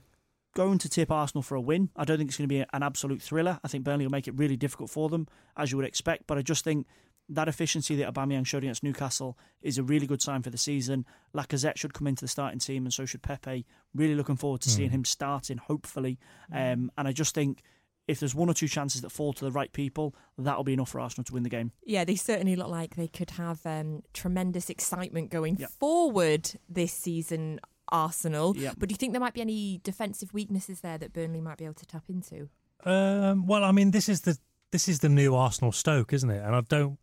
going 0.55 0.77
to 0.77 0.89
tip 0.89 1.11
Arsenal 1.11 1.41
for 1.41 1.55
a 1.55 1.61
win. 1.61 1.89
I 1.97 2.05
don't 2.05 2.17
think 2.17 2.29
it's 2.29 2.37
going 2.37 2.47
to 2.47 2.55
be 2.55 2.63
an 2.71 2.81
absolute 2.81 3.21
thriller. 3.21 3.59
I 3.61 3.67
think 3.67 3.83
Burnley 3.83 4.05
will 4.05 4.11
make 4.11 4.29
it 4.29 4.37
really 4.37 4.55
difficult 4.55 4.89
for 4.89 5.09
them, 5.09 5.27
as 5.57 5.69
you 5.69 5.77
would 5.77 5.85
expect. 5.85 6.27
But 6.27 6.37
I 6.37 6.43
just 6.43 6.63
think 6.63 6.87
that 7.27 7.49
efficiency 7.49 7.97
that 7.97 8.13
Aubameyang 8.13 8.45
showed 8.45 8.63
against 8.63 8.83
Newcastle 8.83 9.37
is 9.61 9.77
a 9.77 9.83
really 9.83 10.07
good 10.07 10.21
sign 10.21 10.43
for 10.43 10.49
the 10.49 10.57
season. 10.57 11.05
Lacazette 11.35 11.75
should 11.75 11.93
come 11.93 12.07
into 12.07 12.23
the 12.23 12.29
starting 12.29 12.59
team, 12.59 12.85
and 12.85 12.93
so 12.93 13.05
should 13.05 13.21
Pepe. 13.21 13.65
Really 13.93 14.15
looking 14.15 14.37
forward 14.37 14.61
to 14.61 14.69
seeing 14.69 14.89
mm. 14.89 14.93
him 14.93 15.05
starting, 15.05 15.57
hopefully. 15.57 16.19
Mm. 16.53 16.73
Um, 16.73 16.91
and 16.97 17.07
I 17.07 17.11
just 17.11 17.35
think 17.35 17.63
if 18.07 18.19
there's 18.19 18.33
one 18.35 18.49
or 18.49 18.53
two 18.53 18.67
chances 18.67 19.01
that 19.01 19.09
fall 19.09 19.33
to 19.33 19.43
the 19.45 19.51
right 19.51 19.71
people, 19.73 20.15
that'll 20.37 20.63
be 20.63 20.73
enough 20.73 20.89
for 20.89 20.99
Arsenal 20.99 21.23
to 21.25 21.33
win 21.33 21.43
the 21.43 21.49
game. 21.49 21.71
Yeah, 21.85 22.05
they 22.05 22.15
certainly 22.15 22.55
look 22.55 22.69
like 22.69 22.95
they 22.95 23.07
could 23.07 23.31
have 23.31 23.65
um, 23.65 24.03
tremendous 24.13 24.69
excitement 24.69 25.29
going 25.29 25.57
Yep. 25.57 25.69
forward 25.71 26.51
this 26.69 26.93
season, 26.93 27.59
Arsenal. 27.89 28.55
Yep. 28.55 28.75
But 28.77 28.89
do 28.89 28.93
you 28.93 28.97
think 28.97 29.13
there 29.13 29.19
might 29.19 29.33
be 29.33 29.41
any 29.41 29.79
defensive 29.83 30.33
weaknesses 30.33 30.81
there 30.81 30.97
that 30.97 31.11
Burnley 31.13 31.41
might 31.41 31.57
be 31.57 31.65
able 31.65 31.73
to 31.75 31.85
tap 31.85 32.03
into? 32.09 32.49
Um, 32.85 33.45
well, 33.47 33.63
I 33.63 33.71
mean, 33.71 33.91
this 33.91 34.07
is 34.07 34.21
the 34.21 34.37
this 34.71 34.87
is 34.87 34.99
the 34.99 35.09
new 35.09 35.33
Arsenal 35.35 35.71
Stoke, 35.71 36.11
isn't 36.13 36.29
it? 36.29 36.43
And 36.43 36.53
I 36.55 36.61
don't, 36.61 36.97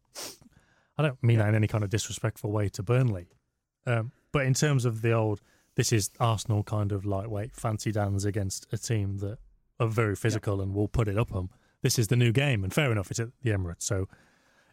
I 0.99 1.03
don't 1.03 1.23
mean 1.23 1.39
that 1.39 1.49
in 1.49 1.55
any 1.55 1.67
kind 1.67 1.83
of 1.83 1.91
disrespectful 1.91 2.51
way 2.53 2.69
to 2.71 2.83
Burnley, 2.83 3.27
um, 3.87 4.13
but 4.33 4.45
in 4.47 4.53
terms 4.55 4.85
of 4.85 5.01
the 5.03 5.13
old, 5.13 5.41
this 5.75 5.93
is 5.93 6.11
Arsenal 6.21 6.63
kind 6.63 6.93
of 6.93 7.05
lightweight 7.05 7.55
fancy 7.57 7.91
dance 7.91 8.25
against 8.25 8.67
a 8.73 8.79
team 8.79 9.19
that 9.19 9.39
are 9.81 9.89
very 9.89 10.15
physical 10.17 10.61
and 10.61 10.75
will 10.75 10.89
put 10.89 11.09
it 11.09 11.19
up 11.19 11.31
them. 11.31 11.51
This 11.83 11.99
is 11.99 12.09
the 12.09 12.17
new 12.17 12.33
game, 12.33 12.65
and 12.65 12.73
fair 12.73 12.91
enough, 12.93 13.11
it's 13.11 13.21
at 13.21 13.29
the 13.43 13.51
Emirates, 13.51 13.83
so 13.83 14.09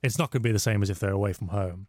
it's 0.02 0.18
not 0.18 0.32
going 0.32 0.42
to 0.42 0.48
be 0.48 0.54
the 0.54 0.60
same 0.60 0.82
as 0.82 0.90
if 0.90 1.00
they're 1.00 1.12
away 1.12 1.34
from 1.34 1.50
home. 1.50 1.88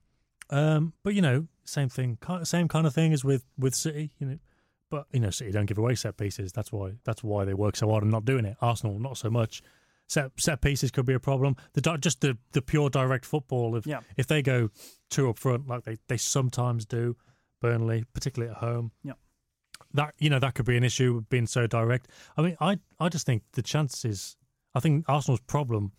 Um, 0.51 0.92
but 1.03 1.14
you 1.14 1.22
know, 1.22 1.46
same 1.64 1.88
thing, 1.88 2.18
same 2.42 2.68
kind 2.68 2.87
of 2.87 2.94
thing 2.94 3.12
as 3.12 3.25
with 3.25 3.44
with 3.57 3.75
City. 3.75 4.12
You 4.18 4.27
know, 4.27 4.38
but 4.90 5.07
you 5.12 5.20
know, 5.20 5.31
City 5.31 5.51
don't 5.53 5.66
give 5.66 5.79
away 5.79 5.94
set 5.94 6.16
pieces. 6.16 6.53
That's 6.53 6.72
why 6.72 6.94
that's 7.05 7.22
why 7.22 7.44
they 7.44 7.55
work 7.55 7.77
so 7.77 7.88
hard 7.90 8.03
and 8.03 8.12
not 8.12 8.25
doing 8.25 8.44
it. 8.44 8.57
Arsenal 8.61 8.98
not 8.98 9.16
so 9.16 9.31
much. 9.31 9.62
Set 10.09 10.33
set 10.38 10.61
pieces 10.61 10.90
could 10.90 11.07
be 11.07 11.14
a 11.14 11.20
problem. 11.20 11.57
The 11.75 11.81
just 11.98 12.20
the 12.20 12.37
the 12.53 12.61
pure 12.61 12.90
direct 12.90 13.25
football. 13.25 13.77
If 13.77 13.87
Yeah. 13.87 14.01
if 14.16 14.27
they 14.27 14.42
go 14.42 14.68
two 15.09 15.31
up 15.31 15.38
front 15.38 15.68
like 15.68 15.85
they 15.85 15.96
they 16.09 16.16
sometimes 16.18 16.85
do, 16.85 17.16
Burnley, 17.61 18.05
particularly 18.12 18.51
at 18.53 18.59
home. 18.59 18.90
Yeah. 19.05 19.12
That 19.94 20.14
you 20.18 20.31
know 20.31 20.38
that 20.38 20.55
could 20.55 20.66
be 20.66 20.76
an 20.76 20.85
issue 20.85 21.14
with 21.14 21.28
being 21.28 21.46
so 21.46 21.66
direct. 21.66 22.09
I 22.37 22.42
mean, 22.42 22.57
I 22.61 22.78
I 22.98 23.09
just 23.09 23.26
think 23.26 23.42
the 23.52 23.62
chances. 23.62 24.37
I 24.74 24.81
think 24.81 25.05
Arsenal's 25.09 25.40
problem 25.40 25.92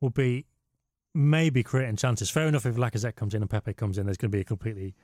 will 0.00 0.10
be 0.10 0.46
maybe 1.14 1.62
creating 1.62 1.96
chances. 1.96 2.30
Fair 2.30 2.46
enough 2.46 2.66
if 2.66 2.76
Lacazette 2.76 3.16
comes 3.16 3.34
in 3.34 3.42
and 3.42 3.50
Pepe 3.50 3.74
comes 3.74 3.98
in, 3.98 4.06
there's 4.06 4.16
going 4.16 4.30
to 4.30 4.36
be 4.36 4.40
a 4.40 4.44
completely 4.44 4.94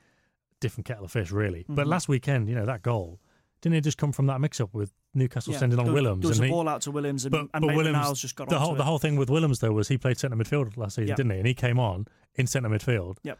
different 0.59 0.85
kettle 0.85 1.05
of 1.05 1.11
fish, 1.11 1.31
really. 1.31 1.65
But 1.69 1.85
Mhm. 1.85 1.89
last 1.89 2.07
weekend, 2.09 2.49
you 2.49 2.55
know, 2.55 2.65
that 2.65 2.81
goal 2.81 3.19
didn't 3.61 3.75
it 3.77 3.81
just 3.81 3.97
come 3.97 4.11
from 4.11 4.27
that 4.27 4.39
mix-up 4.39 4.71
with 4.71 4.93
Newcastle 5.15 5.51
Yeah, 5.51 5.57
sending 5.59 5.79
on 5.79 5.91
Willems? 5.91 6.21
There 6.21 6.29
was 6.29 6.37
and 6.37 6.43
a 6.45 6.47
he- 6.47 6.53
ball 6.53 6.69
out 6.69 6.81
to 6.83 6.91
Williams, 6.91 7.25
and, 7.25 7.31
but, 7.31 7.47
and 7.55 7.65
but 7.65 7.75
Williams, 7.75 7.95
Niles 7.97 8.21
just 8.21 8.35
got 8.35 8.49
the 8.49 8.59
whole 8.59 8.75
it. 8.75 8.77
the 8.77 8.83
whole 8.83 8.99
thing 8.99 9.15
with 9.15 9.31
Willems 9.31 9.59
though 9.59 9.71
was 9.71 9.87
he 9.87 9.97
played 9.97 10.19
centre 10.19 10.37
midfield 10.37 10.77
last 10.77 10.95
season, 10.95 11.07
Yeah. 11.09 11.15
didn't 11.15 11.31
he? 11.31 11.37
And 11.39 11.47
he 11.47 11.55
came 11.55 11.79
on 11.79 12.05
in 12.35 12.45
centre 12.45 12.69
midfield. 12.69 13.17
Yep. 13.23 13.39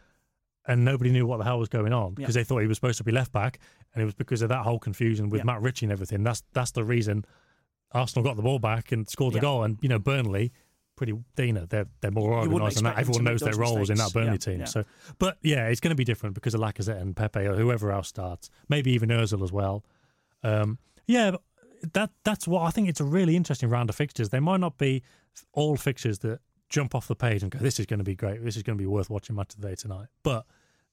And 0.68 0.84
nobody 0.84 1.10
knew 1.10 1.26
what 1.26 1.38
the 1.38 1.44
hell 1.44 1.58
was 1.58 1.68
going 1.70 1.92
on 1.92 2.14
because 2.14 2.36
Yeah. 2.36 2.40
they 2.42 2.44
thought 2.44 2.58
he 2.58 2.66
was 2.68 2.76
supposed 2.76 2.98
to 2.98 3.04
be 3.04 3.10
left 3.12 3.32
back, 3.32 3.58
and 3.94 4.02
it 4.02 4.04
was 4.04 4.14
because 4.14 4.42
of 4.42 4.50
that 4.50 4.62
whole 4.64 4.78
confusion 4.78 5.30
with 5.30 5.40
Yeah. 5.40 5.44
Matt 5.46 5.62
Ritchie 5.62 5.86
and 5.86 5.92
everything. 5.92 6.22
That's 6.22 6.42
that's 6.52 6.70
the 6.72 6.84
reason 6.84 7.24
Arsenal 7.92 8.22
got 8.22 8.36
the 8.36 8.42
ball 8.42 8.58
back 8.58 8.92
and 8.92 9.08
scored 9.08 9.32
the 9.32 9.38
Yeah. 9.38 9.42
goal. 9.42 9.64
And 9.64 9.78
you 9.80 9.88
know 9.88 9.98
Burnley, 9.98 10.52
pretty 10.94 11.14
you 11.38 11.52
know 11.54 11.64
they're 11.64 11.86
they're 12.02 12.10
more 12.10 12.34
organised 12.34 12.76
than 12.76 12.84
that. 12.84 12.98
expect 12.98 13.06
them 13.06 13.24
to 13.24 13.30
Everyone 13.30 13.32
knows 13.32 13.40
their 13.40 13.54
roles 13.54 13.88
in 13.90 13.96
that. 13.96 14.12
Burnley 14.12 14.36
team. 14.38 14.66
So, 14.66 14.84
but 15.18 15.38
yeah, 15.42 15.68
it's 15.68 15.80
going 15.80 15.90
to 15.92 15.96
be 15.96 16.04
different 16.04 16.34
because 16.34 16.52
of 16.54 16.60
Lacazette 16.60 17.00
and 17.00 17.16
Pepe 17.16 17.40
or 17.46 17.56
whoever 17.56 17.90
else 17.90 18.08
starts. 18.08 18.50
Maybe 18.68 18.90
even 18.92 19.08
Özil 19.08 19.42
as 19.42 19.50
well. 19.52 19.84
Um, 20.42 20.78
yeah, 21.06 21.36
that 21.94 22.10
that's 22.24 22.46
what 22.46 22.62
I 22.62 22.70
think. 22.70 22.88
It's 22.90 23.00
a 23.00 23.04
really 23.04 23.36
interesting 23.36 23.70
round 23.70 23.88
of 23.88 23.96
fixtures. 23.96 24.28
They 24.28 24.40
might 24.40 24.60
not 24.60 24.76
be 24.76 25.02
all 25.52 25.76
fixtures 25.76 26.18
that 26.18 26.40
jump 26.68 26.94
off 26.94 27.08
the 27.08 27.16
page 27.16 27.42
and 27.42 27.50
go, 27.50 27.58
"This 27.58 27.80
is 27.80 27.86
going 27.86 27.98
to 27.98 28.04
be 28.04 28.14
great. 28.14 28.44
This 28.44 28.56
is 28.56 28.62
going 28.62 28.76
to 28.76 28.82
be 28.82 28.86
worth 28.86 29.08
watching 29.08 29.34
match 29.36 29.54
of 29.54 29.60
the 29.62 29.68
day 29.68 29.74
tonight." 29.74 30.08
But 30.22 30.44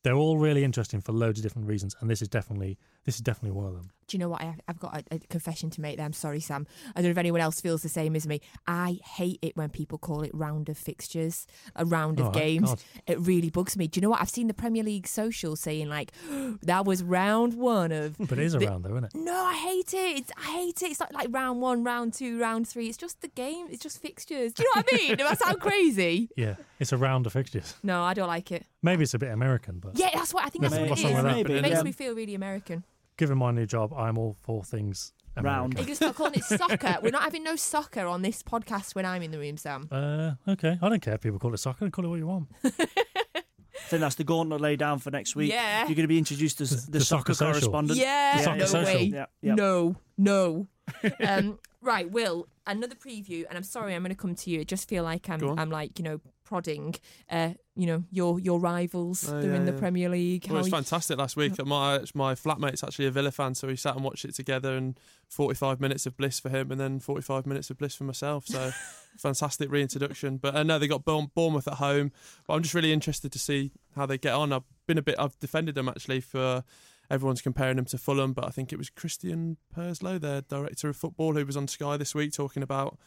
they're 0.05 0.13
all 0.13 0.37
really 0.37 0.63
interesting 0.63 1.01
for 1.01 1.13
loads 1.13 1.39
of 1.39 1.43
different 1.43 1.67
reasons, 1.67 1.95
and 1.99 2.07
this 2.07 2.21
is 2.21 2.27
definitely 2.27 2.77
this 3.05 3.15
is 3.15 3.21
definitely 3.21 3.55
one 3.55 3.65
of 3.67 3.73
them. 3.73 3.89
Do 4.07 4.15
you 4.15 4.19
know 4.19 4.29
what? 4.29 4.41
I, 4.43 4.55
I've 4.67 4.77
got 4.77 4.95
a, 5.11 5.15
a 5.15 5.19
confession 5.29 5.71
to 5.71 5.81
make 5.81 5.97
there. 5.97 6.05
I'm 6.05 6.13
sorry, 6.13 6.39
Sam. 6.39 6.67
I 6.95 6.99
don't 7.01 7.05
know 7.05 7.09
if 7.11 7.17
anyone 7.17 7.41
else 7.41 7.59
feels 7.59 7.81
the 7.81 7.89
same 7.89 8.15
as 8.15 8.27
me. 8.27 8.39
I 8.67 8.99
hate 9.03 9.39
it 9.41 9.57
when 9.57 9.69
people 9.69 9.97
call 9.97 10.21
it 10.21 10.29
round 10.31 10.69
of 10.69 10.77
fixtures, 10.77 11.47
a 11.75 11.85
round 11.85 12.19
of 12.19 12.27
Oh, 12.27 12.29
games. 12.31 12.69
God. 12.69 12.83
It 13.07 13.19
really 13.19 13.49
bugs 13.49 13.75
me. 13.75 13.87
Do 13.87 13.97
you 13.97 14.01
know 14.03 14.11
what? 14.11 14.21
I've 14.21 14.29
seen 14.29 14.45
the 14.47 14.53
Premier 14.53 14.83
League 14.83 15.07
social 15.07 15.55
saying, 15.55 15.89
like, 15.89 16.11
that 16.61 16.85
was 16.85 17.01
round 17.03 17.55
one 17.55 17.91
of. 17.91 18.15
But 18.29 18.33
it 18.37 18.39
is 18.45 18.53
the- 18.53 18.67
around 18.67 18.83
though, 18.83 18.91
isn't 18.91 19.05
it? 19.05 19.15
No, 19.15 19.33
I 19.43 19.55
hate 19.55 19.93
it. 19.95 20.17
It's, 20.19 20.31
I 20.37 20.51
hate 20.51 20.83
it. 20.83 20.91
It's 20.91 20.99
not 20.99 21.11
like 21.11 21.29
round 21.31 21.61
one, 21.61 21.83
round 21.83 22.13
two, 22.13 22.39
round 22.39 22.67
three. 22.67 22.87
It's 22.87 22.97
just 22.97 23.21
the 23.21 23.27
game. 23.29 23.65
It's 23.71 23.81
just 23.81 23.99
fixtures. 23.99 24.53
Do 24.53 24.61
you 24.63 24.69
know 24.75 24.81
what 24.81 24.87
I 24.93 24.97
mean? 24.97 25.17
Do 25.17 25.25
I 25.25 25.33
sound 25.33 25.59
crazy? 25.61 26.29
Yeah, 26.37 26.55
it's 26.79 26.91
a 26.91 26.97
round 26.97 27.25
of 27.25 27.33
fixtures. 27.33 27.73
No, 27.81 28.03
I 28.03 28.13
don't 28.13 28.27
like 28.27 28.51
it. 28.51 28.65
Maybe 28.83 29.01
it's 29.03 29.13
a 29.15 29.19
bit 29.19 29.31
American, 29.31 29.79
but 29.79 29.97
Yeah, 29.97 30.09
that's 30.13 30.31
what 30.33 30.45
I 30.45 30.49
think. 30.49 30.61
That's 30.63 30.73
Nothing- 30.75 30.89
what 30.89 30.99
what's 30.99 31.01
it 31.01 31.05
wrong 31.05 31.15
with 31.15 31.23
that? 31.23 31.35
Maybe, 31.35 31.53
It 31.55 31.61
makes 31.63 31.75
yeah. 31.77 31.83
me 31.83 31.89
um, 31.89 31.93
feel 31.93 32.13
really 32.15 32.35
American. 32.35 32.83
Given 33.17 33.37
my 33.37 33.51
new 33.51 33.65
job, 33.65 33.93
I'm 33.93 34.17
all 34.17 34.35
for 34.41 34.63
things 34.63 35.13
Round. 35.37 35.73
American. 35.73 35.77
Are 35.77 35.81
you 35.81 35.85
going 35.85 35.87
to 35.87 35.95
start 35.95 36.15
calling 36.15 36.33
it 36.35 36.43
soccer? 36.79 36.97
We're 37.01 37.11
not 37.11 37.23
having 37.23 37.43
no 37.43 37.55
soccer 37.57 38.05
on 38.05 38.21
this 38.21 38.41
podcast 38.41 38.95
when 38.95 39.05
I'm 39.05 39.21
in 39.21 39.31
the 39.31 39.39
room, 39.39 39.57
Sam. 39.57 39.87
Uh, 39.91 40.31
okay, 40.47 40.77
I 40.81 40.89
don't 40.89 41.01
care 41.01 41.15
if 41.15 41.21
people 41.21 41.39
call 41.39 41.53
it 41.53 41.57
soccer. 41.57 41.89
Call 41.89 42.05
it 42.05 42.07
what 42.07 42.19
you 42.19 42.27
want. 42.27 42.47
I 42.63 43.87
think 43.87 43.99
that's 43.99 44.15
the 44.15 44.23
gauntlet 44.23 44.61
laid 44.61 44.79
down 44.79 44.99
for 44.99 45.11
next 45.11 45.35
week. 45.35 45.51
Yeah. 45.51 45.79
You're 45.81 45.95
going 45.95 46.03
to 46.03 46.07
be 46.07 46.17
introduced 46.17 46.61
as 46.61 46.85
the, 46.85 46.99
The 46.99 47.05
soccer 47.05 47.33
social. 47.33 47.51
correspondent. 47.53 47.99
Yeah, 47.99 48.37
The 48.37 48.43
Soccer 48.43 48.57
no 48.59 48.65
social. 48.65 48.95
way. 48.95 49.03
Yeah, 49.03 49.25
yeah. 49.41 49.55
No, 49.55 49.95
no. 50.17 50.67
um, 51.27 51.59
right, 51.81 52.09
Will, 52.09 52.47
another 52.67 52.95
preview, 52.95 53.45
and 53.47 53.57
I'm 53.57 53.63
sorry, 53.63 53.93
I'm 53.95 54.01
going 54.01 54.09
to 54.09 54.15
come 54.15 54.35
to 54.35 54.49
you. 54.49 54.61
I 54.61 54.63
just 54.63 54.87
feel 54.89 55.03
like 55.03 55.29
I'm. 55.29 55.57
I'm 55.59 55.69
like, 55.69 55.97
you 55.99 56.03
know, 56.03 56.21
prodding, 56.43 56.95
uh, 57.29 57.49
you 57.75 57.87
know, 57.87 58.03
your 58.11 58.39
your 58.39 58.59
rivals. 58.59 59.27
Oh, 59.29 59.41
They're 59.41 59.51
yeah, 59.51 59.55
in 59.57 59.65
the 59.65 59.73
yeah. 59.73 59.79
Premier 59.79 60.09
League. 60.09 60.45
Well, 60.47 60.55
it 60.55 60.59
was 60.59 60.67
you- 60.67 60.71
fantastic 60.73 61.17
last 61.17 61.35
week. 61.35 61.63
My 61.65 62.01
my 62.13 62.35
flatmate's 62.35 62.83
actually 62.83 63.05
a 63.07 63.11
Villa 63.11 63.31
fan, 63.31 63.55
so 63.55 63.67
we 63.67 63.75
sat 63.75 63.95
and 63.95 64.03
watched 64.03 64.25
it 64.25 64.35
together, 64.35 64.75
and 64.75 64.99
45 65.29 65.79
minutes 65.79 66.05
of 66.05 66.15
bliss 66.17 66.39
for 66.39 66.49
him, 66.49 66.71
and 66.71 66.79
then 66.79 66.99
45 66.99 67.45
minutes 67.45 67.69
of 67.69 67.77
bliss 67.77 67.95
for 67.95 68.03
myself. 68.03 68.45
So 68.47 68.71
fantastic 69.17 69.71
reintroduction. 69.71 70.37
But 70.37 70.55
uh, 70.55 70.63
no, 70.63 70.79
they 70.79 70.87
got 70.87 71.05
Bourne- 71.05 71.31
Bournemouth 71.33 71.67
at 71.67 71.75
home. 71.75 72.11
But 72.47 72.53
I'm 72.55 72.61
just 72.63 72.73
really 72.75 72.93
interested 72.93 73.31
to 73.31 73.39
see 73.39 73.71
how 73.95 74.05
they 74.05 74.17
get 74.17 74.33
on. 74.33 74.53
I've 74.53 74.63
been 74.87 74.97
a 74.97 75.01
bit. 75.03 75.15
I've 75.19 75.37
defended 75.39 75.75
them 75.75 75.89
actually 75.89 76.21
for. 76.21 76.63
Everyone's 77.09 77.41
comparing 77.41 77.77
them 77.77 77.85
to 77.85 77.97
Fulham, 77.97 78.33
but 78.33 78.45
I 78.45 78.49
think 78.49 78.71
it 78.71 78.77
was 78.77 78.89
Christian 78.89 79.57
Purslow, 79.73 80.17
their 80.17 80.41
director 80.41 80.89
of 80.89 80.95
football, 80.95 81.33
who 81.33 81.45
was 81.45 81.57
on 81.57 81.67
Sky 81.67 81.97
this 81.97 82.15
week 82.15 82.33
talking 82.33 82.63
about 82.63 82.97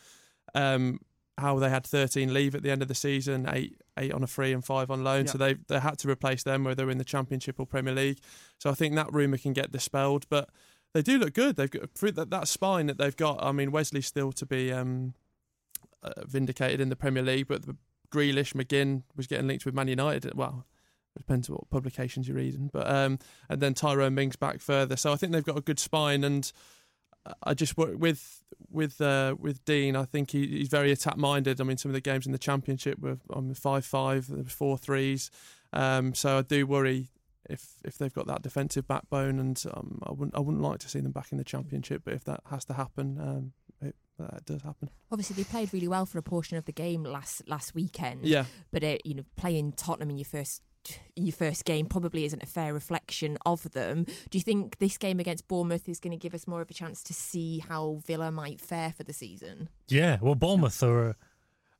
um, 0.54 1.00
how 1.38 1.58
they 1.58 1.70
had 1.70 1.86
13 1.86 2.32
leave 2.32 2.54
at 2.54 2.62
the 2.62 2.70
end 2.70 2.82
of 2.82 2.88
the 2.88 2.94
season, 2.94 3.48
eight 3.52 3.80
eight 3.96 4.12
on 4.12 4.22
a 4.22 4.26
free 4.26 4.52
and 4.52 4.64
five 4.64 4.90
on 4.90 5.04
loan. 5.04 5.26
Yeah. 5.26 5.32
So 5.32 5.38
they 5.38 5.54
they 5.68 5.80
had 5.80 5.98
to 5.98 6.10
replace 6.10 6.42
them 6.42 6.64
whether 6.64 6.90
in 6.90 6.98
the 6.98 7.04
Championship 7.04 7.58
or 7.58 7.66
Premier 7.66 7.94
League. 7.94 8.20
So 8.58 8.70
I 8.70 8.74
think 8.74 8.94
that 8.94 9.12
rumour 9.12 9.38
can 9.38 9.52
get 9.52 9.72
dispelled, 9.72 10.26
but 10.28 10.48
they 10.94 11.02
do 11.02 11.18
look 11.18 11.34
good. 11.34 11.56
They've 11.56 11.70
got 11.70 11.94
that, 11.94 12.30
that 12.30 12.48
spine 12.48 12.86
that 12.86 12.98
they've 12.98 13.16
got. 13.16 13.42
I 13.42 13.52
mean, 13.52 13.70
Wesley's 13.70 14.06
still 14.06 14.32
to 14.32 14.46
be 14.46 14.72
um, 14.72 15.14
uh, 16.02 16.24
vindicated 16.26 16.80
in 16.80 16.88
the 16.88 16.96
Premier 16.96 17.22
League, 17.22 17.48
but 17.48 17.66
the 17.66 17.76
Grealish, 18.10 18.54
McGinn 18.54 19.02
was 19.16 19.26
getting 19.26 19.46
linked 19.46 19.66
with 19.66 19.74
Man 19.74 19.88
United. 19.88 20.34
Well, 20.34 20.66
depends 21.18 21.48
on 21.48 21.56
what 21.56 21.70
publications 21.70 22.26
you're 22.28 22.36
reading, 22.36 22.70
but 22.72 22.88
um, 22.88 23.18
and 23.48 23.60
then 23.60 23.74
Tyrone 23.74 24.14
Mings 24.14 24.36
back 24.36 24.60
further. 24.60 24.96
So 24.96 25.12
I 25.12 25.16
think 25.16 25.32
they've 25.32 25.44
got 25.44 25.58
a 25.58 25.62
good 25.62 25.78
spine, 25.78 26.24
and 26.24 26.50
I 27.42 27.54
just 27.54 27.76
work 27.76 27.98
with 27.98 28.42
with 28.70 29.00
uh, 29.00 29.34
with 29.38 29.64
Dean. 29.64 29.96
I 29.96 30.04
think 30.04 30.30
he, 30.30 30.46
he's 30.46 30.68
very 30.68 30.92
attack 30.92 31.16
minded. 31.16 31.60
I 31.60 31.64
mean, 31.64 31.76
some 31.76 31.90
of 31.90 31.94
the 31.94 32.00
games 32.00 32.26
in 32.26 32.32
the 32.32 32.38
Championship 32.38 32.98
were 32.98 33.18
on 33.30 33.52
five 33.54 33.84
five, 33.84 34.30
four 34.48 34.78
threes. 34.78 35.30
Um, 35.72 36.14
so 36.14 36.38
I 36.38 36.42
do 36.42 36.66
worry 36.66 37.10
if 37.48 37.76
if 37.84 37.98
they've 37.98 38.12
got 38.12 38.26
that 38.26 38.42
defensive 38.42 38.86
backbone, 38.86 39.38
and 39.38 39.62
um, 39.74 40.00
I 40.04 40.12
wouldn't 40.12 40.36
I 40.36 40.40
wouldn't 40.40 40.62
like 40.62 40.78
to 40.80 40.88
see 40.88 41.00
them 41.00 41.12
back 41.12 41.32
in 41.32 41.38
the 41.38 41.44
Championship. 41.44 42.02
But 42.04 42.14
if 42.14 42.24
that 42.24 42.40
has 42.50 42.64
to 42.66 42.74
happen, 42.74 43.18
um, 43.20 43.52
it, 43.80 43.96
that 44.18 44.44
does 44.44 44.62
happen. 44.62 44.90
Obviously, 45.10 45.36
they 45.36 45.44
played 45.44 45.72
really 45.72 45.88
well 45.88 46.06
for 46.06 46.18
a 46.18 46.22
portion 46.22 46.56
of 46.56 46.64
the 46.64 46.72
game 46.72 47.04
last 47.04 47.42
last 47.48 47.74
weekend. 47.74 48.24
Yeah. 48.24 48.44
But 48.70 48.84
uh, 48.84 48.96
you 49.04 49.14
know, 49.14 49.24
playing 49.36 49.72
Tottenham 49.72 50.10
in 50.10 50.18
your 50.18 50.24
first 50.24 50.62
in 51.16 51.26
your 51.26 51.32
first 51.32 51.64
game 51.64 51.86
probably 51.86 52.24
isn't 52.24 52.42
a 52.42 52.46
fair 52.46 52.72
reflection 52.74 53.38
of 53.46 53.70
them. 53.72 54.04
Do 54.30 54.38
you 54.38 54.42
think 54.42 54.78
this 54.78 54.96
game 54.98 55.20
against 55.20 55.48
Bournemouth 55.48 55.88
is 55.88 56.00
going 56.00 56.12
to 56.12 56.16
give 56.16 56.34
us 56.34 56.46
more 56.46 56.60
of 56.60 56.70
a 56.70 56.74
chance 56.74 57.02
to 57.04 57.14
see 57.14 57.58
how 57.68 58.00
Villa 58.06 58.30
might 58.30 58.60
fare 58.60 58.92
for 58.96 59.02
the 59.04 59.12
season? 59.12 59.68
Yeah, 59.88 60.18
well, 60.20 60.34
Bournemouth 60.34 60.82
are 60.82 61.10
uh, 61.10 61.12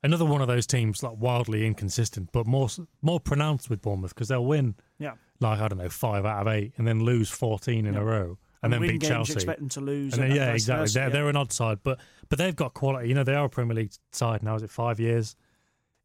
another 0.03 0.25
one 0.25 0.41
of 0.41 0.47
those 0.47 0.65
teams 0.67 1.03
like 1.03 1.15
wildly 1.17 1.65
inconsistent, 1.65 2.29
but 2.31 2.45
more 2.47 2.69
more 3.01 3.19
pronounced 3.19 3.69
with 3.69 3.81
Bournemouth 3.81 4.13
because 4.13 4.27
they'll 4.27 4.45
win 4.45 4.75
Yeah. 4.97 5.13
like 5.39 5.59
I 5.59 5.67
don't 5.67 5.79
know 5.79 5.89
five 5.89 6.25
out 6.25 6.41
of 6.47 6.53
eight 6.53 6.73
and 6.77 6.87
then 6.87 6.99
lose 7.03 7.29
fourteen 7.29 7.85
in 7.85 7.93
Yeah. 7.95 8.01
a 8.01 8.03
row 8.03 8.37
and, 8.61 8.73
then 8.73 8.81
win 8.81 8.89
beat 8.91 9.01
games, 9.01 9.09
Chelsea. 9.09 9.31
You 9.31 9.35
expect 9.35 9.59
them 9.59 9.69
to 9.69 9.79
lose. 9.81 10.13
And 10.15 10.23
then, 10.23 10.31
yeah, 10.35 10.51
exactly. 10.51 10.83
versa, 10.83 10.93
They're, 10.93 11.03
yeah. 11.07 11.13
they're 11.13 11.29
an 11.29 11.35
odd 11.37 11.51
side, 11.53 11.79
but 11.83 11.99
but 12.27 12.37
they've 12.37 12.55
got 12.55 12.73
quality. 12.73 13.07
You 13.07 13.15
know, 13.15 13.23
they 13.23 13.33
are 13.35 13.45
a 13.45 13.49
Premier 13.49 13.75
League 13.75 13.93
side 14.11 14.43
now. 14.43 14.55
Is 14.55 14.63
it 14.63 14.69
five 14.69 14.99
years 14.99 15.35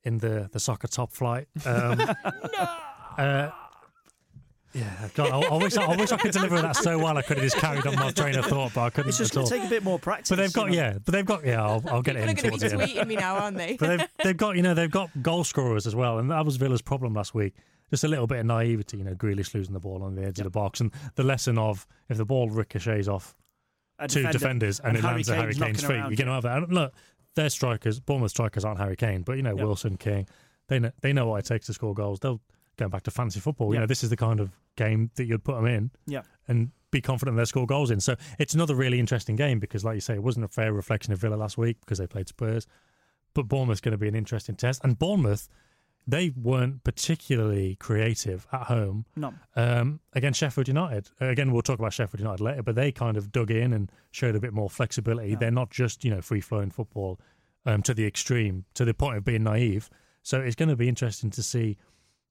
in 0.05 0.19
the 0.19 0.49
the 0.53 0.61
soccer 0.61 0.87
top 0.87 1.13
flight? 1.13 1.49
Um, 1.67 1.99
uh, 3.19 3.51
yeah, 4.73 5.09
God, 5.15 5.31
I, 5.31 5.55
I 5.55 5.57
wish 5.63 5.77
I, 5.77 5.85
I 5.85 5.95
wish 5.97 6.11
I 6.11 6.17
could 6.17 6.33
deliver 6.33 6.61
that 6.61 6.75
so 6.75 6.99
well. 6.99 7.17
I 7.17 7.23
could 7.23 7.37
have 7.37 7.45
just 7.45 7.57
carried 7.59 7.87
on 7.87 7.95
my 7.95 8.11
train 8.11 8.37
of 8.37 8.47
thought, 8.47 8.73
but 8.75 8.81
I 8.83 8.91
couldn't 8.91 9.11
It's 9.11 9.19
just 9.19 9.31
at 9.31 9.35
going 9.37 9.45
all. 9.45 9.51
to 9.51 9.57
take 9.59 9.67
a 9.67 9.71
bit 9.71 9.85
more 9.85 10.01
practice. 10.01 10.31
But 10.31 10.37
they've 10.37 10.53
got 10.53 10.71
you 10.73 10.77
know. 10.79 10.83
yeah, 10.83 10.99
but 11.05 11.13
they've 11.13 11.25
got 11.25 11.45
yeah. 11.47 11.63
I'll, 11.63 11.83
I'll 11.89 12.03
get 12.03 12.17
People 12.17 12.17
are 12.17 12.25
it 12.25 12.29
in 12.31 12.35
going 12.35 12.37
to 12.37 12.43
be 12.43 12.49
towards 12.49 12.63
the 12.63 12.73
end. 12.73 12.81
tweeting 12.83 13.07
me 13.07 13.15
now, 13.17 13.37
aren't 13.37 13.57
they? 13.57 13.77
But 13.77 13.87
they've 13.99 14.09
they've 14.25 14.37
got 14.37 14.57
you 14.57 14.63
know 14.63 14.75
they've 14.75 14.91
got 14.91 15.11
goal 15.23 15.45
scorers 15.45 15.87
as 15.87 15.95
well, 15.95 16.19
and 16.19 16.29
that 16.33 16.45
was 16.45 16.57
Villa's 16.57 16.83
problem 16.83 17.15
last 17.15 17.35
week. 17.35 17.55
Just 17.91 18.03
a 18.03 18.09
little 18.09 18.27
bit 18.27 18.41
of 18.41 18.47
naivety, 18.47 18.97
you 18.97 19.05
know, 19.05 19.15
Grealish 19.15 19.55
losing 19.55 19.75
the 19.75 19.79
ball 19.81 20.03
on 20.03 20.17
the 20.17 20.25
edge 20.25 20.39
of 20.41 20.45
the 20.45 20.51
box, 20.51 20.81
and 20.81 20.91
the 21.15 21.23
lesson 21.23 21.57
of 21.57 21.87
if 22.09 22.17
the 22.17 22.25
ball 22.25 22.51
ricochets 22.51 23.07
off 23.07 23.37
A 24.01 24.09
two 24.09 24.23
defender, 24.23 24.39
defenders 24.39 24.81
and, 24.81 24.89
and 24.89 24.97
it 24.97 25.03
Harry 25.03 25.15
lands 25.15 25.29
at 25.31 25.37
Harry 25.39 25.55
Kane's 25.55 25.59
Kane's 25.63 25.83
knocking 25.83 25.89
feet, 25.97 26.01
around, 26.01 26.11
you're 26.11 26.17
going 26.17 26.27
to 26.27 26.33
have 26.33 26.43
that. 26.43 26.57
And 26.65 26.73
look, 26.73 26.93
their 27.37 27.49
strikers, 27.51 28.01
Bournemouth 28.01 28.31
strikers 28.33 28.65
aren't 28.65 28.81
Harry 28.81 28.97
Kane, 28.97 29.23
but 29.23 29.37
you 29.37 29.43
know 29.45 29.57
Yeah. 29.57 29.63
Wilson, 29.63 29.97
King, 29.99 30.27
they 30.67 30.81
know 30.81 30.91
they 31.03 31.13
know 31.13 31.29
what 31.29 31.37
it 31.37 31.47
takes 31.47 31.67
to 31.67 31.75
score 31.75 31.95
goals. 31.95 32.19
They'll 32.19 32.41
go 32.77 32.89
back 32.89 33.03
to 33.05 33.11
fantasy 33.11 33.41
football. 33.41 33.73
You 33.75 33.81
know, 33.81 33.87
this 33.87 34.03
is 34.05 34.11
the 34.11 34.17
kind 34.17 34.41
of 34.41 34.51
game 34.77 35.11
that 35.17 35.25
you'd 35.25 35.45
put 35.45 35.57
them 35.57 35.67
in 35.67 35.91
Yeah. 36.07 36.23
and 36.49 36.71
be 36.91 37.01
confident 37.01 37.37
they'll 37.37 37.47
score 37.47 37.67
goals 37.67 37.91
in. 37.91 38.01
So 38.01 38.17
it's 38.39 38.55
another 38.55 38.75
really 38.75 39.01
interesting 39.01 39.37
game 39.37 39.59
because, 39.59 39.85
like 39.85 39.95
you 39.97 40.01
say, 40.01 40.15
it 40.15 40.23
wasn't 40.23 40.45
a 40.45 40.49
fair 40.49 40.73
reflection 40.73 41.13
of 41.13 41.19
Villa 41.21 41.35
last 41.37 41.59
week 41.59 41.79
because 41.81 41.99
they 41.99 42.07
played 42.07 42.29
Spurs. 42.29 42.67
But 43.35 43.49
Bournemouth's 43.49 43.81
going 43.81 43.93
to 43.93 43.99
be 43.99 44.07
an 44.09 44.15
interesting 44.15 44.55
test. 44.55 44.81
And 44.85 44.97
Bournemouth, 44.97 45.49
they 46.07 46.31
weren't 46.31 46.85
particularly 46.85 47.77
creative 47.77 48.47
at 48.53 48.63
home 48.65 49.07
No. 49.17 49.35
um, 49.57 50.01
against 50.13 50.39
Sheffield 50.39 50.69
United. 50.69 51.09
Again, 51.21 51.51
we'll 51.53 51.63
talk 51.63 51.79
about 51.79 51.93
Sheffield 51.93 52.21
United 52.21 52.43
later, 52.43 52.63
but 52.63 52.75
they 52.77 52.93
kind 52.93 53.17
of 53.17 53.33
dug 53.33 53.51
in 53.51 53.73
and 53.73 53.91
showed 54.11 54.37
a 54.37 54.41
bit 54.41 54.53
more 54.53 54.69
flexibility. 54.71 55.31
Yeah. 55.31 55.37
They're 55.41 55.51
not 55.51 55.71
just 55.71 56.05
you 56.05 56.11
know 56.11 56.21
free 56.21 56.41
flowing 56.41 56.71
football 56.71 57.19
um, 57.67 57.83
to 57.83 57.95
the 57.95 58.07
extreme, 58.07 58.67
to 58.75 58.85
the 58.85 58.95
point 58.95 59.17
of 59.17 59.25
being 59.25 59.43
naive. 59.43 59.89
So 60.23 60.41
it's 60.41 60.55
going 60.55 60.69
to 60.69 60.77
be 60.77 60.89
interesting 60.89 61.31
to 61.31 61.43
see 61.43 61.77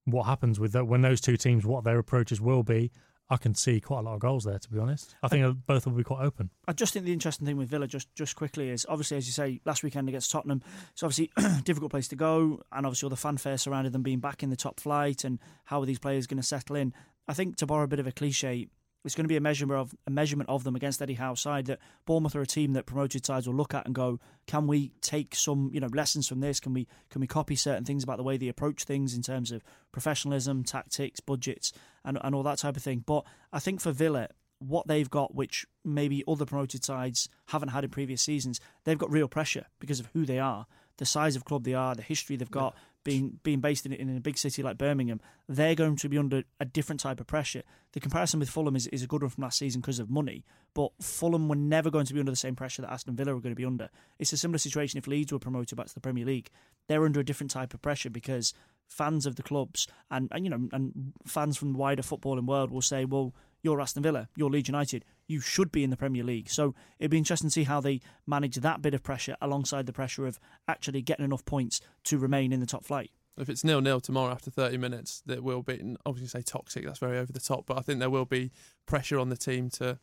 what 0.04 0.24
happens 0.24 0.60
with 0.60 0.72
that 0.72 0.86
when 0.86 1.02
those 1.02 1.20
two 1.20 1.36
teams, 1.36 1.64
what 1.64 1.84
their 1.84 1.98
approaches 1.98 2.40
will 2.40 2.62
be. 2.62 2.90
I 3.30 3.38
can 3.38 3.54
see 3.54 3.80
quite 3.80 4.00
a 4.00 4.02
lot 4.02 4.14
of 4.14 4.20
goals 4.20 4.44
there, 4.44 4.58
to 4.58 4.70
be 4.70 4.78
honest. 4.78 5.16
I 5.22 5.28
think 5.28 5.56
both 5.66 5.86
will 5.86 5.94
be 5.94 6.04
quite 6.04 6.22
open. 6.22 6.50
I 6.68 6.74
just 6.74 6.92
think 6.92 7.06
the 7.06 7.12
interesting 7.12 7.46
thing 7.46 7.56
with 7.56 7.70
Villa, 7.70 7.86
just 7.86 8.14
just 8.14 8.36
quickly, 8.36 8.68
is 8.68 8.84
obviously 8.86 9.16
as 9.16 9.26
you 9.26 9.32
say, 9.32 9.60
last 9.64 9.82
weekend 9.82 10.08
against 10.10 10.30
Tottenham, 10.30 10.62
it's 10.92 11.02
obviously 11.02 11.30
a 11.38 11.60
difficult 11.64 11.90
place 11.90 12.06
to 12.08 12.16
go, 12.16 12.60
and 12.70 12.84
obviously 12.84 13.06
all 13.06 13.10
the 13.10 13.16
fanfare 13.16 13.56
surrounded 13.56 13.94
them 13.94 14.02
being 14.02 14.20
back 14.20 14.42
in 14.42 14.50
the 14.50 14.56
top 14.56 14.78
flight, 14.78 15.24
and 15.24 15.38
how 15.64 15.80
are 15.80 15.86
these 15.86 15.98
players 15.98 16.26
going 16.26 16.36
to 16.36 16.46
settle 16.46 16.76
in? 16.76 16.92
I 17.26 17.32
think 17.32 17.56
to 17.56 17.66
borrow 17.66 17.84
a 17.84 17.88
bit 17.88 17.98
of 17.98 18.06
a 18.06 18.12
cliche, 18.12 18.68
it's 19.04 19.14
going 19.14 19.24
to 19.24 19.28
be 19.28 19.36
a 19.36 19.40
measurement 19.40 19.78
of 19.78 19.94
a 20.06 20.10
measurement 20.10 20.48
of 20.48 20.64
them 20.64 20.74
against 20.74 21.02
Eddie 21.02 21.14
Howe's 21.14 21.40
side. 21.40 21.66
That 21.66 21.78
Bournemouth 22.06 22.34
are 22.34 22.40
a 22.40 22.46
team 22.46 22.72
that 22.72 22.86
promoted 22.86 23.24
sides 23.24 23.46
will 23.46 23.54
look 23.54 23.74
at 23.74 23.84
and 23.84 23.94
go, 23.94 24.18
can 24.46 24.66
we 24.66 24.92
take 25.02 25.34
some 25.34 25.70
you 25.72 25.80
know 25.80 25.88
lessons 25.92 26.26
from 26.26 26.40
this? 26.40 26.58
Can 26.60 26.72
we 26.72 26.88
can 27.10 27.20
we 27.20 27.26
copy 27.26 27.54
certain 27.54 27.84
things 27.84 28.02
about 28.02 28.16
the 28.16 28.22
way 28.22 28.36
they 28.36 28.48
approach 28.48 28.84
things 28.84 29.14
in 29.14 29.22
terms 29.22 29.52
of 29.52 29.62
professionalism, 29.92 30.64
tactics, 30.64 31.20
budgets, 31.20 31.72
and 32.04 32.18
and 32.22 32.34
all 32.34 32.42
that 32.42 32.58
type 32.58 32.76
of 32.76 32.82
thing? 32.82 33.04
But 33.04 33.24
I 33.52 33.58
think 33.58 33.80
for 33.80 33.92
Villa, 33.92 34.28
what 34.58 34.86
they've 34.86 35.10
got, 35.10 35.34
which 35.34 35.66
maybe 35.84 36.24
other 36.26 36.46
promoted 36.46 36.84
sides 36.84 37.28
haven't 37.48 37.68
had 37.68 37.84
in 37.84 37.90
previous 37.90 38.22
seasons, 38.22 38.60
they've 38.84 38.98
got 38.98 39.10
real 39.10 39.28
pressure 39.28 39.66
because 39.80 40.00
of 40.00 40.08
who 40.14 40.24
they 40.24 40.38
are, 40.38 40.66
the 40.96 41.06
size 41.06 41.36
of 41.36 41.44
club 41.44 41.64
they 41.64 41.74
are, 41.74 41.94
the 41.94 42.02
history 42.02 42.36
they've 42.36 42.50
got, 42.50 42.74
being 43.04 43.38
being 43.42 43.60
based 43.60 43.86
in, 43.86 43.92
in 43.92 44.16
a 44.16 44.20
big 44.20 44.36
city 44.36 44.62
like 44.62 44.78
Birmingham. 44.78 45.20
They're 45.48 45.74
going 45.74 45.96
to 45.96 46.08
be 46.08 46.18
under 46.18 46.42
a 46.58 46.64
different 46.64 47.00
type 47.00 47.20
of 47.20 47.26
pressure. 47.26 47.62
The 47.92 48.00
comparison 48.00 48.40
with 48.40 48.50
Fulham 48.50 48.74
is, 48.74 48.86
is 48.88 49.02
a 49.02 49.06
good 49.06 49.22
one 49.22 49.30
from 49.30 49.42
last 49.42 49.58
season 49.58 49.80
because 49.80 49.98
of 49.98 50.10
money, 50.10 50.44
but 50.74 50.90
Fulham 51.00 51.48
were 51.48 51.56
never 51.56 51.90
going 51.90 52.06
to 52.06 52.14
be 52.14 52.20
under 52.20 52.32
the 52.32 52.36
same 52.36 52.56
pressure 52.56 52.82
that 52.82 52.90
Aston 52.90 53.14
Villa 53.14 53.34
were 53.34 53.40
going 53.40 53.54
to 53.54 53.60
be 53.60 53.64
under. 53.64 53.90
It's 54.18 54.32
a 54.32 54.36
similar 54.36 54.58
situation 54.58 54.98
if 54.98 55.06
Leeds 55.06 55.32
were 55.32 55.38
promoted 55.38 55.76
back 55.76 55.86
to 55.86 55.94
the 55.94 56.00
Premier 56.00 56.24
League. 56.24 56.50
They're 56.88 57.04
under 57.04 57.20
a 57.20 57.24
different 57.24 57.50
type 57.50 57.74
of 57.74 57.82
pressure 57.82 58.10
because 58.10 58.54
fans 58.88 59.26
of 59.26 59.36
the 59.36 59.42
clubs 59.42 59.86
and, 60.10 60.28
and 60.32 60.44
you 60.44 60.50
know 60.50 60.68
and 60.72 61.12
fans 61.26 61.56
from 61.56 61.72
the 61.72 61.78
wider 61.78 62.02
footballing 62.02 62.46
world 62.46 62.70
will 62.70 62.82
say, 62.82 63.04
well, 63.04 63.34
you're 63.64 63.80
Aston 63.80 64.02
Villa, 64.02 64.28
you're 64.36 64.50
Leeds 64.50 64.68
United, 64.68 65.04
you 65.26 65.40
should 65.40 65.72
be 65.72 65.82
in 65.82 65.90
the 65.90 65.96
Premier 65.96 66.22
League. 66.22 66.50
So 66.50 66.74
it'd 66.98 67.10
be 67.10 67.18
interesting 67.18 67.48
to 67.48 67.52
see 67.52 67.64
how 67.64 67.80
they 67.80 68.00
manage 68.26 68.56
that 68.56 68.82
bit 68.82 68.94
of 68.94 69.02
pressure 69.02 69.36
alongside 69.40 69.86
the 69.86 69.92
pressure 69.92 70.26
of 70.26 70.38
actually 70.68 71.02
getting 71.02 71.24
enough 71.24 71.44
points 71.44 71.80
to 72.04 72.18
remain 72.18 72.52
in 72.52 72.60
the 72.60 72.66
top 72.66 72.84
flight. 72.84 73.10
If 73.36 73.48
it's 73.48 73.64
nil 73.64 73.80
nil 73.80 74.00
tomorrow 74.00 74.30
after 74.30 74.50
30 74.50 74.76
minutes, 74.76 75.22
that 75.26 75.42
will 75.42 75.62
be 75.62 75.96
obviously 76.06 76.28
say 76.28 76.44
toxic. 76.44 76.84
That's 76.84 77.00
very 77.00 77.18
over 77.18 77.32
the 77.32 77.40
top, 77.40 77.66
but 77.66 77.78
I 77.78 77.80
think 77.80 77.98
there 77.98 78.10
will 78.10 78.26
be 78.26 78.52
pressure 78.86 79.18
on 79.18 79.28
the 79.28 79.36
team 79.36 79.70
to 79.70 79.98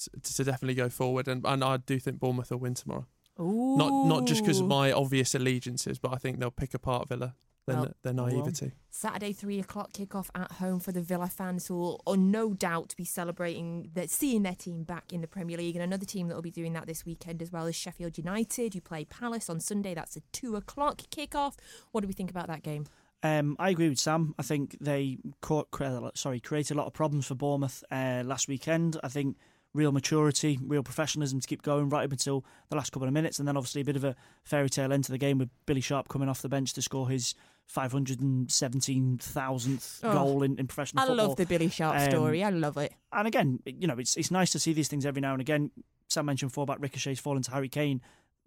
to, 0.00 0.10
to 0.34 0.44
definitely 0.44 0.74
go 0.74 0.88
forward, 0.88 1.28
and, 1.28 1.46
and 1.46 1.62
I 1.62 1.76
do 1.78 1.98
think 1.98 2.18
Bournemouth 2.18 2.50
will 2.50 2.58
win 2.58 2.74
tomorrow. 2.74 3.06
Ooh. 3.40 3.76
Not 3.78 4.06
not 4.06 4.26
just 4.26 4.42
because 4.42 4.60
of 4.60 4.66
my 4.66 4.92
obvious 4.92 5.34
allegiances, 5.34 5.98
but 5.98 6.12
I 6.12 6.16
think 6.16 6.40
they'll 6.40 6.50
pick 6.50 6.74
apart 6.74 7.08
Villa. 7.08 7.34
Their, 7.66 7.76
Well, 7.76 7.94
their 8.02 8.12
naivety. 8.12 8.72
Saturday, 8.90 9.32
three 9.32 9.58
o'clock 9.58 9.92
kickoff 9.92 10.28
at 10.34 10.52
home 10.52 10.80
for 10.80 10.92
the 10.92 11.00
Villa 11.00 11.28
fans 11.28 11.66
who 11.66 11.76
will 11.76 12.02
uh, 12.06 12.14
no 12.16 12.52
doubt 12.52 12.94
be 12.96 13.04
celebrating 13.04 13.90
that 13.94 14.10
seeing 14.10 14.42
their 14.42 14.54
team 14.54 14.84
back 14.84 15.12
in 15.12 15.22
the 15.22 15.26
Premier 15.26 15.56
League. 15.56 15.74
And 15.74 15.82
another 15.82 16.04
team 16.04 16.28
that 16.28 16.34
will 16.34 16.42
be 16.42 16.50
doing 16.50 16.74
that 16.74 16.86
this 16.86 17.06
weekend 17.06 17.40
as 17.40 17.50
well 17.50 17.66
is 17.66 17.74
Sheffield 17.74 18.18
United, 18.18 18.74
who 18.74 18.80
play 18.80 19.04
Palace 19.04 19.48
on 19.48 19.60
Sunday. 19.60 19.94
That's 19.94 20.16
a 20.16 20.20
two 20.32 20.56
o'clock 20.56 20.98
kickoff. 21.10 21.54
What 21.92 22.02
do 22.02 22.06
we 22.06 22.12
think 22.12 22.30
about 22.30 22.48
that 22.48 22.62
game? 22.62 22.86
Um, 23.22 23.56
I 23.58 23.70
agree 23.70 23.88
with 23.88 23.98
Sam. 23.98 24.34
I 24.38 24.42
think 24.42 24.76
they 24.82 25.16
caught, 25.40 25.68
sorry 26.14 26.40
created 26.40 26.74
a 26.74 26.76
lot 26.76 26.86
of 26.86 26.92
problems 26.92 27.26
for 27.26 27.34
Bournemouth 27.34 27.82
uh, 27.90 28.22
last 28.26 28.48
weekend. 28.48 29.00
I 29.02 29.08
think 29.08 29.38
real 29.74 29.92
maturity, 29.92 30.58
real 30.62 30.82
professionalism 30.82 31.40
to 31.40 31.48
keep 31.48 31.62
going 31.62 31.88
right 31.90 32.04
up 32.04 32.12
until 32.12 32.44
the 32.70 32.76
last 32.76 32.92
couple 32.92 33.08
of 33.08 33.12
minutes, 33.14 33.38
and 33.38 33.46
then 33.48 33.56
obviously 33.56 33.80
a 33.82 33.84
bit 33.84 33.96
of 33.96 34.04
a 34.04 34.14
fairy 34.44 34.70
tale 34.70 34.92
end 34.92 35.04
to 35.04 35.12
the 35.12 35.18
game 35.18 35.36
with 35.36 35.50
Billy 35.66 35.80
Sharp 35.80 36.08
coming 36.08 36.28
off 36.28 36.40
the 36.42 36.48
bench 36.48 36.72
to 36.74 36.82
score 36.82 37.08
his 37.10 37.34
517,000th 37.66 40.00
Oh, 40.02 40.12
goal 40.12 40.42
in, 40.42 40.58
in 40.58 40.66
professional 40.66 41.02
I 41.02 41.06
football. 41.06 41.28
love 41.28 41.36
the 41.36 41.46
Billy 41.46 41.68
Sharp 41.68 41.96
Um, 41.96 42.10
story. 42.10 42.42
I 42.44 42.50
love 42.50 42.76
it. 42.76 42.92
And 43.12 43.26
again, 43.28 43.60
you 43.64 43.86
know, 43.86 43.98
it's 43.98 44.16
it's 44.16 44.30
nice 44.30 44.50
to 44.52 44.58
see 44.58 44.72
these 44.72 44.88
things 44.88 45.06
every 45.06 45.20
now 45.20 45.32
and 45.32 45.40
again. 45.40 45.70
Sam 46.08 46.26
mentioned 46.26 46.52
fullback 46.52 46.78
ricochets 46.80 47.20
falling 47.20 47.42
to 47.42 47.50
Harry 47.50 47.68
Kane. 47.68 48.00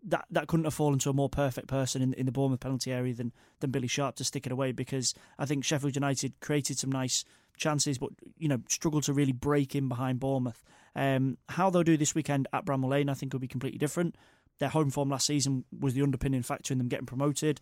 That 0.03 0.25
that 0.31 0.47
couldn't 0.47 0.65
have 0.65 0.73
fallen 0.75 0.99
to 0.99 1.09
a 1.09 1.13
more 1.13 1.29
perfect 1.29 1.67
person 1.67 2.01
in, 2.01 2.13
in 2.13 2.25
the 2.27 2.31
Bournemouth 2.31 2.59
penalty 2.59 2.91
area 2.91 3.13
than 3.13 3.31
than 3.59 3.71
Billy 3.71 3.87
Sharp 3.87 4.15
to 4.17 4.23
stick 4.23 4.45
it 4.45 4.51
away 4.51 4.71
because 4.71 5.13
I 5.39 5.45
think 5.45 5.63
Sheffield 5.65 5.95
United 5.95 6.39
created 6.39 6.77
some 6.77 6.91
nice 6.91 7.25
chances, 7.57 7.97
but 7.97 8.09
you 8.37 8.47
know 8.47 8.59
struggled 8.69 9.03
to 9.03 9.13
really 9.13 9.31
break 9.31 9.75
in 9.75 9.87
behind 9.87 10.19
Bournemouth. 10.19 10.63
Um, 10.95 11.37
how 11.49 11.69
they'll 11.69 11.83
do 11.83 11.97
this 11.97 12.15
weekend 12.15 12.47
at 12.53 12.65
Bramall 12.65 12.89
Lane, 12.89 13.09
I 13.09 13.13
think, 13.13 13.33
will 13.33 13.39
be 13.39 13.47
completely 13.47 13.77
different. 13.77 14.15
Their 14.59 14.69
home 14.69 14.89
form 14.89 15.09
last 15.09 15.27
season 15.27 15.65
was 15.79 15.93
the 15.93 16.01
underpinning 16.01 16.41
factor 16.41 16.73
in 16.73 16.79
them 16.79 16.87
getting 16.87 17.05
promoted. 17.05 17.61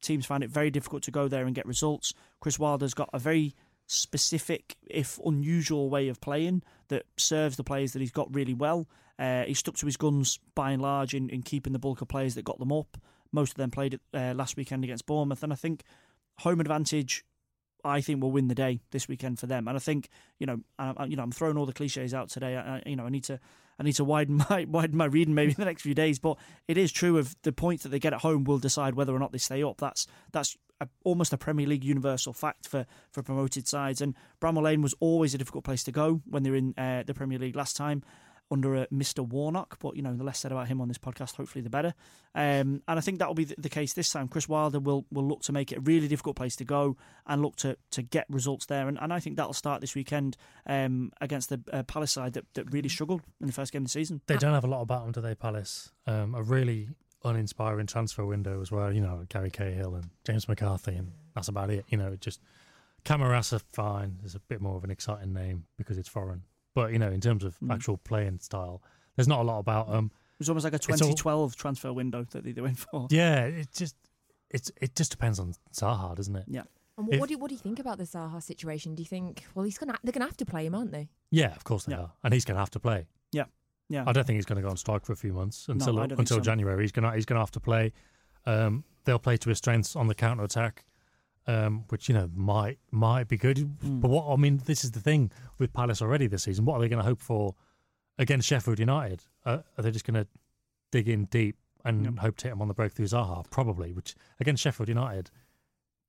Teams 0.00 0.26
found 0.26 0.44
it 0.44 0.50
very 0.50 0.70
difficult 0.70 1.02
to 1.04 1.10
go 1.10 1.26
there 1.26 1.46
and 1.46 1.54
get 1.54 1.66
results. 1.66 2.12
Chris 2.40 2.58
Wilder's 2.58 2.94
got 2.94 3.10
a 3.12 3.18
very 3.18 3.54
specific, 3.86 4.76
if 4.88 5.18
unusual, 5.24 5.90
way 5.90 6.08
of 6.08 6.20
playing 6.20 6.62
that 6.88 7.04
serves 7.16 7.56
the 7.56 7.64
players 7.64 7.92
that 7.92 8.00
he's 8.00 8.12
got 8.12 8.32
really 8.34 8.54
well. 8.54 8.88
Uh, 9.18 9.44
he 9.44 9.54
stuck 9.54 9.76
to 9.76 9.86
his 9.86 9.96
guns 9.96 10.38
by 10.54 10.72
and 10.72 10.82
large 10.82 11.14
in, 11.14 11.28
in 11.30 11.42
keeping 11.42 11.72
the 11.72 11.78
bulk 11.78 12.00
of 12.00 12.08
players 12.08 12.34
that 12.34 12.44
got 12.44 12.58
them 12.58 12.72
up. 12.72 12.98
Most 13.32 13.52
of 13.52 13.56
them 13.56 13.70
played 13.70 13.98
uh, 14.14 14.34
last 14.36 14.56
weekend 14.56 14.84
against 14.84 15.06
Bournemouth, 15.06 15.42
and 15.42 15.52
I 15.52 15.56
think 15.56 15.82
home 16.38 16.60
advantage. 16.60 17.24
I 17.86 18.00
think 18.00 18.20
will 18.22 18.30
win 18.32 18.48
the 18.48 18.54
day 18.54 18.80
this 18.90 19.08
weekend 19.08 19.38
for 19.38 19.46
them, 19.46 19.68
and 19.68 19.76
I 19.76 19.80
think 19.80 20.08
you 20.38 20.46
know, 20.46 20.60
I, 20.78 21.04
you 21.06 21.16
know, 21.16 21.22
I'm 21.22 21.32
throwing 21.32 21.56
all 21.56 21.66
the 21.66 21.72
cliches 21.72 22.12
out 22.12 22.28
today. 22.28 22.56
I, 22.56 22.76
I- 22.76 22.82
you 22.86 22.96
know, 22.96 23.06
I 23.06 23.08
need 23.10 23.24
to, 23.24 23.38
I 23.78 23.82
need 23.84 23.94
to 23.94 24.04
widen 24.04 24.36
my 24.50 24.66
widen 24.68 24.96
my 24.96 25.06
reading 25.06 25.34
maybe 25.34 25.52
in 25.52 25.56
the 25.58 25.64
next 25.64 25.82
few 25.82 25.94
days. 25.94 26.18
But 26.18 26.36
it 26.68 26.76
is 26.76 26.92
true 26.92 27.16
of 27.18 27.34
the 27.42 27.52
points 27.52 27.82
that 27.84 27.90
they 27.90 27.98
get 27.98 28.12
at 28.12 28.20
home 28.20 28.44
will 28.44 28.58
decide 28.58 28.94
whether 28.94 29.14
or 29.14 29.18
not 29.18 29.32
they 29.32 29.38
stay 29.38 29.62
up. 29.62 29.78
That's 29.78 30.06
that's 30.32 30.56
a, 30.80 30.88
almost 31.04 31.32
a 31.32 31.38
Premier 31.38 31.66
League 31.66 31.84
universal 31.84 32.32
fact 32.34 32.68
for, 32.68 32.84
for 33.10 33.22
promoted 33.22 33.66
sides. 33.66 34.00
And 34.02 34.14
Bramall 34.42 34.62
Lane 34.64 34.82
was 34.82 34.94
always 35.00 35.32
a 35.34 35.38
difficult 35.38 35.64
place 35.64 35.82
to 35.84 35.92
go 35.92 36.20
when 36.28 36.42
they 36.42 36.50
were 36.50 36.56
in 36.56 36.74
uh, 36.76 37.02
the 37.06 37.14
Premier 37.14 37.38
League 37.38 37.56
last 37.56 37.76
time 37.76 38.02
under 38.50 38.76
a 38.76 38.86
Mr. 38.88 39.26
Warnock. 39.26 39.78
But, 39.78 39.96
you 39.96 40.02
know, 40.02 40.14
the 40.14 40.24
less 40.24 40.38
said 40.38 40.52
about 40.52 40.68
him 40.68 40.80
on 40.80 40.88
this 40.88 40.98
podcast, 40.98 41.36
hopefully 41.36 41.62
the 41.62 41.70
better. 41.70 41.94
Um, 42.34 42.82
and 42.86 42.98
I 42.98 43.00
think 43.00 43.18
that 43.18 43.28
will 43.28 43.34
be 43.34 43.44
the, 43.44 43.68
case 43.68 43.92
this 43.92 44.10
time. 44.10 44.28
Chris 44.28 44.48
Wilder 44.48 44.80
will, 44.80 45.06
will 45.10 45.26
look 45.26 45.42
to 45.42 45.52
make 45.52 45.72
it 45.72 45.78
a 45.78 45.80
really 45.80 46.08
difficult 46.08 46.36
place 46.36 46.56
to 46.56 46.64
go 46.64 46.96
and 47.26 47.42
look 47.42 47.56
to, 47.56 47.76
to 47.92 48.02
get 48.02 48.26
results 48.28 48.66
there. 48.66 48.88
And, 48.88 48.98
and 49.00 49.12
I 49.12 49.20
think 49.20 49.36
that'll 49.36 49.52
start 49.52 49.80
this 49.80 49.94
weekend 49.94 50.36
um, 50.66 51.12
against 51.20 51.48
the 51.48 51.60
uh, 51.72 51.82
Palace 51.82 52.12
side 52.12 52.34
that, 52.34 52.44
that 52.54 52.72
really 52.72 52.88
struggled 52.88 53.22
in 53.40 53.46
the 53.46 53.52
first 53.52 53.72
game 53.72 53.82
of 53.82 53.86
the 53.86 53.90
season. 53.90 54.20
They 54.26 54.36
don't 54.36 54.54
have 54.54 54.64
a 54.64 54.68
lot 54.68 54.82
about 54.82 55.04
them, 55.04 55.12
do 55.12 55.20
they, 55.20 55.34
Palace? 55.34 55.92
Um, 56.06 56.34
a 56.34 56.42
really 56.42 56.88
uninspiring 57.24 57.86
transfer 57.86 58.24
window 58.24 58.60
as 58.60 58.70
well. 58.70 58.92
You 58.92 59.00
know, 59.00 59.24
Gary 59.28 59.50
Cahill 59.50 59.94
and 59.94 60.10
James 60.24 60.48
McCarthy, 60.48 60.94
and 60.94 61.12
that's 61.34 61.48
about 61.48 61.70
it. 61.70 61.84
You 61.88 61.98
know, 61.98 62.12
it 62.12 62.20
just 62.20 62.40
Camarasa 63.04 63.60
fine. 63.72 64.18
There's 64.20 64.34
a 64.34 64.40
bit 64.40 64.60
more 64.60 64.76
of 64.76 64.84
an 64.84 64.90
exciting 64.90 65.32
name 65.32 65.64
because 65.76 65.98
it's 65.98 66.08
foreign, 66.08 66.42
but 66.76 66.92
you 66.92 66.98
know, 67.00 67.10
in 67.10 67.20
terms 67.20 67.42
of 67.42 67.58
Mm. 67.60 67.72
actual 67.74 67.96
playing 67.96 68.38
style, 68.38 68.82
there's 69.16 69.26
not 69.34 69.40
a 69.40 69.42
lot 69.50 69.58
about 69.58 69.90
them. 69.90 70.10
It 70.34 70.38
was 70.40 70.48
almost 70.50 70.64
like 70.64 70.74
a 70.74 70.76
It's 70.76 70.86
all- 70.88 70.96
2012 70.98 71.56
transfer 71.56 71.92
window 71.92 72.24
that 72.32 72.44
they, 72.44 72.52
they 72.52 72.60
went 72.60 72.78
for. 72.78 73.08
Yeah, 73.10 73.44
it 73.46 73.72
just 73.72 73.96
it's 74.50 74.70
it 74.80 74.94
just 74.94 75.10
depends 75.10 75.38
on 75.40 75.54
Zaha, 75.72 76.14
doesn't 76.14 76.36
it? 76.36 76.44
Yeah. 76.46 76.62
And 76.98 77.12
If- 77.12 77.18
what 77.20 77.28
do 77.28 77.32
you, 77.34 77.38
what 77.38 77.48
do 77.48 77.54
you 77.54 77.60
think 77.66 77.78
about 77.78 77.98
the 77.98 78.04
Zaha 78.04 78.42
situation? 78.42 78.94
Do 78.94 79.02
you 79.02 79.08
think 79.16 79.44
well 79.54 79.64
he's 79.64 79.78
gonna 79.78 79.96
they're 80.04 80.12
gonna 80.12 80.26
have 80.32 80.36
to 80.44 80.46
play 80.46 80.64
him, 80.66 80.74
aren't 80.74 80.92
they? 80.92 81.08
Yeah, 81.30 81.52
of 81.56 81.64
course 81.64 81.84
they 81.86 81.94
are, 81.94 82.12
and 82.22 82.32
he's 82.34 82.44
going 82.44 82.54
to 82.56 82.60
have 82.60 82.70
to 82.70 82.80
play. 82.80 83.06
Yeah, 83.32 83.46
yeah. 83.88 84.04
I 84.06 84.12
don't 84.12 84.24
think 84.26 84.36
he's 84.36 84.46
going 84.46 84.56
to 84.56 84.62
go 84.62 84.70
on 84.70 84.76
strike 84.76 85.04
for 85.04 85.12
a 85.12 85.16
few 85.24 85.32
months 85.32 85.68
until 85.68 85.98
I 85.98 86.04
until 86.04 86.38
so. 86.38 86.40
January. 86.40 86.80
He's 86.84 86.92
going 86.92 87.02
to 87.08 87.12
he's 87.16 87.26
going 87.26 87.36
to 87.36 87.40
have 87.46 87.50
to 87.58 87.60
play. 87.60 87.92
Um, 88.46 88.84
they'll 89.04 89.18
play 89.18 89.36
to 89.38 89.48
his 89.48 89.58
strengths 89.58 89.96
on 89.96 90.06
the 90.06 90.14
counter 90.14 90.44
attack, 90.44 90.84
um, 91.46 91.84
which 91.88 92.08
you 92.08 92.14
know 92.14 92.30
might 92.34 92.78
might 92.90 93.28
be 93.28 93.36
good. 93.36 93.58
Hmm. 93.58 94.00
But 94.00 94.10
what 94.10 94.26
I 94.26 94.36
mean, 94.36 94.60
this 94.64 94.84
is 94.84 94.92
the 94.92 95.00
thing 95.00 95.30
with 95.58 95.72
Palace 95.72 96.02
already 96.02 96.26
this 96.26 96.44
season. 96.44 96.64
What 96.64 96.76
are 96.76 96.80
they 96.80 96.88
going 96.88 97.02
to 97.02 97.08
hope 97.08 97.20
for 97.20 97.54
against 98.18 98.48
Sheffield 98.48 98.78
United? 98.78 99.22
Uh, 99.44 99.58
are 99.76 99.82
they 99.82 99.90
just 99.90 100.04
going 100.04 100.22
to 100.22 100.26
dig 100.90 101.08
in 101.08 101.26
deep 101.26 101.56
and 101.84 102.18
hope 102.18 102.36
to 102.38 102.48
hit 102.48 102.52
him 102.52 102.62
on 102.62 102.68
the 102.68 102.74
break 102.74 102.92
through 102.92 103.06
Zaha? 103.06 103.48
Probably. 103.50 103.92
Which 103.92 104.14
against 104.40 104.62
Sheffield 104.62 104.88
United, 104.88 105.30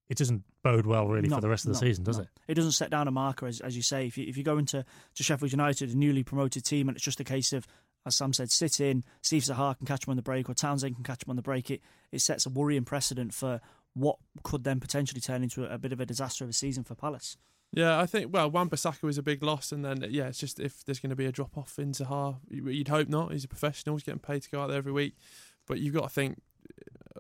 it 0.09 0.17
doesn't 0.17 0.43
bode 0.63 0.85
well 0.85 1.07
really 1.07 1.27
No, 1.27 1.35
for 1.35 1.41
the 1.41 1.49
rest 1.49 1.65
of 1.65 1.73
the 1.73 1.85
no, 1.85 1.87
season, 1.87 2.03
does 2.03 2.17
no. 2.17 2.23
it? 2.23 2.29
It 2.47 2.53
doesn't 2.55 2.71
set 2.71 2.89
down 2.89 3.07
a 3.07 3.11
marker, 3.11 3.45
as, 3.45 3.59
as 3.61 3.75
you 3.75 3.81
say. 3.81 4.07
If 4.07 4.17
you, 4.17 4.25
if 4.27 4.37
you 4.37 4.43
go 4.43 4.57
into 4.57 4.85
to 5.15 5.23
Sheffield 5.23 5.51
United, 5.51 5.91
a 5.91 5.97
newly 5.97 6.23
promoted 6.23 6.65
team, 6.65 6.87
and 6.87 6.95
it's 6.95 7.05
just 7.05 7.19
a 7.19 7.23
case 7.23 7.53
of, 7.53 7.67
as 8.05 8.15
Sam 8.15 8.33
said, 8.33 8.51
sit 8.51 8.79
in, 8.79 9.03
see 9.21 9.37
if 9.37 9.45
Zaha 9.45 9.77
can 9.77 9.85
catch 9.85 10.07
him 10.07 10.11
on 10.11 10.17
the 10.17 10.23
break, 10.23 10.49
or 10.49 10.53
Townsend 10.53 10.95
can 10.95 11.03
catch 11.03 11.23
him 11.23 11.29
on 11.29 11.35
the 11.35 11.41
break, 11.41 11.69
it, 11.69 11.81
it 12.11 12.21
sets 12.21 12.45
a 12.45 12.49
worrying 12.49 12.85
precedent 12.85 13.33
for 13.33 13.59
what 13.97 14.17
could 14.43 14.63
then 14.63 14.79
potentially 14.79 15.21
turn 15.21 15.43
into 15.43 15.65
a, 15.65 15.77
bit 15.77 15.91
of 15.91 15.99
a 15.99 16.05
disaster 16.05 16.43
of 16.43 16.49
a 16.49 16.53
season 16.53 16.83
for 16.83 16.95
Palace. 16.95 17.37
Yeah, 17.73 17.99
I 17.99 18.05
think 18.05 18.33
well, 18.33 18.49
Wan 18.49 18.69
Bissaka 18.69 19.03
was 19.03 19.17
a 19.17 19.23
big 19.23 19.43
loss, 19.43 19.71
and 19.71 19.83
then 19.83 20.05
yeah, 20.09 20.27
it's 20.27 20.39
just 20.39 20.59
if 20.59 20.85
there's 20.85 20.99
going 20.99 21.09
to 21.09 21.15
be 21.15 21.25
a 21.25 21.31
drop 21.31 21.57
off 21.57 21.77
in 21.77 21.93
you- 22.49 22.69
you'd 22.69 22.87
hope 22.87 23.09
not. 23.09 23.33
He's 23.33 23.43
a 23.43 23.47
professional; 23.49 23.95
he's 23.95 24.03
getting 24.03 24.19
paid 24.19 24.43
to 24.43 24.49
go 24.49 24.61
out 24.61 24.67
there 24.67 24.77
every 24.77 24.93
week. 24.93 25.15
But 25.65 25.79
you've 25.79 25.93
got 25.93 26.03
to 26.03 26.09
think. 26.09 26.41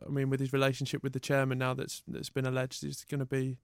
I 0.05 0.09
mean, 0.09 0.29
with 0.29 0.39
his 0.39 0.53
relationship 0.53 1.03
with 1.03 1.11
the 1.11 1.19
chairman 1.19 1.57
now, 1.57 1.73
that's 1.73 2.01
that's 2.07 2.29
been 2.29 2.45
alleged, 2.45 2.81
there's 2.83 3.03
going 3.03 3.19
to 3.19 3.25
be 3.25 3.57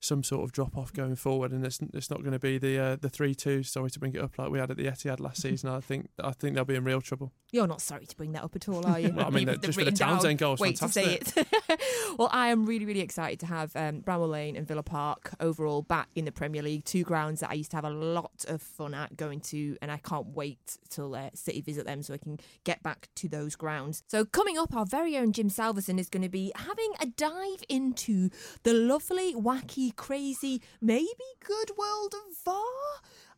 some 0.00 0.22
sort 0.22 0.44
of 0.44 0.52
drop 0.52 0.76
off 0.76 0.92
going 0.92 1.16
forward, 1.16 1.52
and 1.52 1.64
it's 1.66 1.80
it's 1.92 2.10
not 2.10 2.20
going 2.20 2.32
to 2.32 2.38
be 2.38 2.58
the 2.58 2.78
uh, 2.78 2.96
the 2.96 3.08
three 3.08 3.34
two. 3.34 3.62
Sorry 3.62 3.90
to 3.90 3.98
bring 3.98 4.14
it 4.14 4.20
up 4.22 4.38
like 4.38 4.50
we 4.50 4.58
had 4.58 4.70
at 4.70 4.76
the 4.76 4.84
Etihad 4.84 5.20
last 5.20 5.42
season. 5.42 5.70
I 5.70 5.80
think 5.80 6.08
I 6.22 6.32
think 6.32 6.54
they'll 6.54 6.64
be 6.64 6.76
in 6.76 6.84
real 6.84 7.00
trouble. 7.00 7.32
You're 7.50 7.66
not 7.66 7.80
sorry 7.80 8.04
to 8.04 8.16
bring 8.16 8.32
that 8.32 8.44
up 8.44 8.54
at 8.54 8.68
all, 8.68 8.86
are 8.86 9.00
you? 9.00 9.10
Well, 9.10 9.26
I 9.26 9.30
mean, 9.30 9.48
You've 9.48 9.62
just 9.62 9.78
for 9.78 9.84
the 9.84 9.90
Townsend 9.90 10.38
goal, 10.38 10.56
Wait 10.58 10.76
to 10.76 10.88
say 10.88 11.16
fantastic. 11.16 11.48
it. 11.68 11.80
well, 12.18 12.28
I 12.30 12.48
am 12.48 12.66
really, 12.66 12.84
really 12.84 13.00
excited 13.00 13.40
to 13.40 13.46
have 13.46 13.74
um, 13.74 14.02
Bramall 14.02 14.28
Lane 14.28 14.54
and 14.54 14.68
Villa 14.68 14.82
Park 14.82 15.32
overall 15.40 15.80
back 15.80 16.08
in 16.14 16.26
the 16.26 16.32
Premier 16.32 16.60
League. 16.62 16.84
Two 16.84 17.04
grounds 17.04 17.40
that 17.40 17.50
I 17.50 17.54
used 17.54 17.70
to 17.70 17.78
have 17.78 17.86
a 17.86 17.90
lot 17.90 18.44
of 18.48 18.60
fun 18.60 18.92
at 18.92 19.16
going 19.16 19.40
to, 19.40 19.78
and 19.80 19.90
I 19.90 19.96
can't 19.96 20.26
wait 20.28 20.76
till 20.90 21.14
uh, 21.14 21.30
City 21.32 21.62
visit 21.62 21.86
them 21.86 22.02
so 22.02 22.12
I 22.12 22.18
can 22.18 22.38
get 22.64 22.82
back 22.82 23.08
to 23.16 23.28
those 23.28 23.56
grounds. 23.56 24.02
So, 24.08 24.26
coming 24.26 24.58
up, 24.58 24.74
our 24.76 24.84
very 24.84 25.16
own 25.16 25.32
Jim 25.32 25.48
Salverson 25.48 25.98
is 25.98 26.10
going 26.10 26.22
to 26.22 26.28
be 26.28 26.52
having 26.54 26.92
a 27.00 27.06
dive 27.06 27.64
into 27.70 28.28
the 28.62 28.74
lovely, 28.74 29.34
wacky, 29.34 29.87
crazy, 29.92 30.62
maybe 30.80 31.08
good 31.44 31.72
world 31.76 32.14
of 32.14 32.36
VAR. 32.44 32.62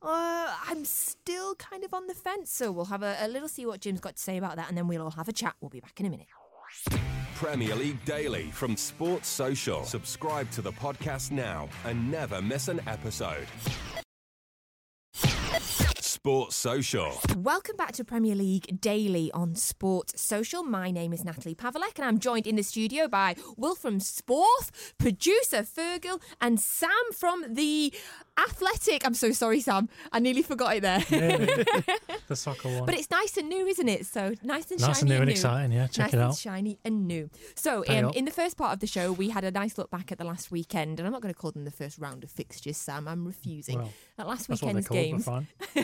Uh, 0.03 0.55
I'm 0.67 0.85
still 0.85 1.55
kind 1.57 1.85
of 1.85 1.93
on 1.93 2.07
the 2.07 2.15
fence, 2.15 2.51
so 2.51 2.73
we'll 2.73 2.87
have 2.87 3.03
a, 3.03 3.17
a 3.21 3.29
little 3.29 3.49
see 3.49 3.67
what 3.67 3.81
Jim's 3.81 4.01
got 4.01 4.17
to 4.17 4.23
say 4.23 4.37
about 4.37 4.57
that, 4.57 4.69
and 4.69 4.79
then 4.79 4.89
we'll 4.89 5.03
all 5.03 5.11
have 5.11 5.29
a 5.29 5.33
chat. 5.33 5.55
We'll 5.61 5.69
be 5.71 5.81
back 5.81 6.01
in 6.01 6.07
a 6.07 6.11
minute. 6.11 6.27
Premier 7.35 7.75
League 7.75 8.05
Daily 8.05 8.51
from 8.51 8.77
Sports 8.77 9.29
Social. 9.29 9.85
Subscribe 9.85 10.51
to 10.51 10.63
the 10.63 10.73
podcast 10.73 11.31
now 11.31 11.69
and 11.85 12.11
never 12.11 12.43
miss 12.43 12.69
an 12.69 12.81
episode. 12.87 13.47
Sports 16.23 16.57
Social. 16.57 17.19
Welcome 17.35 17.77
back 17.77 17.93
to 17.93 18.05
Premier 18.05 18.35
League 18.35 18.79
Daily 18.79 19.33
on 19.33 19.55
Sports 19.55 20.21
Social. 20.21 20.63
My 20.63 20.91
name 20.91 21.15
is 21.15 21.25
Natalie 21.25 21.55
Pavalek, 21.55 21.97
and 21.97 22.05
I'm 22.05 22.19
joined 22.19 22.47
in 22.47 22.57
the 22.57 22.63
studio 22.63 23.09
by 23.09 23.37
Will 23.57 23.75
from 23.75 24.01
Sporth, 24.01 24.71
producer 24.99 25.63
Fergal, 25.63 26.21
and 26.39 26.61
Sam 26.61 26.91
from 27.17 27.55
the 27.55 27.95
Athletic. 28.41 29.07
I'm 29.07 29.15
so 29.15 29.33
sorry, 29.33 29.61
Sam. 29.61 29.89
I 30.13 30.19
nearly 30.19 30.43
forgot 30.43 30.77
it 30.77 30.83
there. 30.83 31.01
the 32.29 32.37
soccer 32.37 32.69
one. 32.69 32.87
But 32.87 32.95
it's 32.95 33.11
nice 33.11 33.37
and 33.37 33.49
new, 33.49 33.67
isn't 33.67 33.89
it? 33.89 34.07
So 34.07 34.35
nice 34.43 34.71
and 34.71 34.81
Nice 34.81 34.99
shiny 34.99 35.01
and 35.01 35.09
new 35.11 35.23
and 35.23 35.31
exciting, 35.31 35.73
yeah. 35.73 35.87
Check 35.87 36.07
nice 36.07 36.15
it 36.15 36.17
and 36.17 36.23
out. 36.23 36.37
shiny 36.37 36.79
and 36.85 37.07
new. 37.07 37.31
So 37.55 37.85
um, 37.89 38.13
in 38.15 38.25
the 38.25 38.31
first 38.31 38.57
part 38.57 38.73
of 38.73 38.81
the 38.81 38.87
show, 38.87 39.13
we 39.13 39.29
had 39.31 39.45
a 39.45 39.51
nice 39.51 39.77
look 39.79 39.91
back 39.91 40.11
at 40.11 40.19
the 40.19 40.25
last 40.25 40.51
weekend, 40.51 40.99
and 40.99 41.07
I'm 41.07 41.13
not 41.13 41.23
going 41.23 41.35
to 41.35 41.39
call 41.39 41.53
them 41.53 41.65
the 41.65 41.71
first 41.71 41.99
round 41.99 42.25
of 42.25 42.31
fixtures, 42.31 42.77
Sam. 42.77 43.07
I'm 43.09 43.27
refusing. 43.27 43.79
Well, 43.79 43.93
at 44.19 44.27
last 44.27 44.49
weekend's 44.49 44.89
games, 44.89 45.27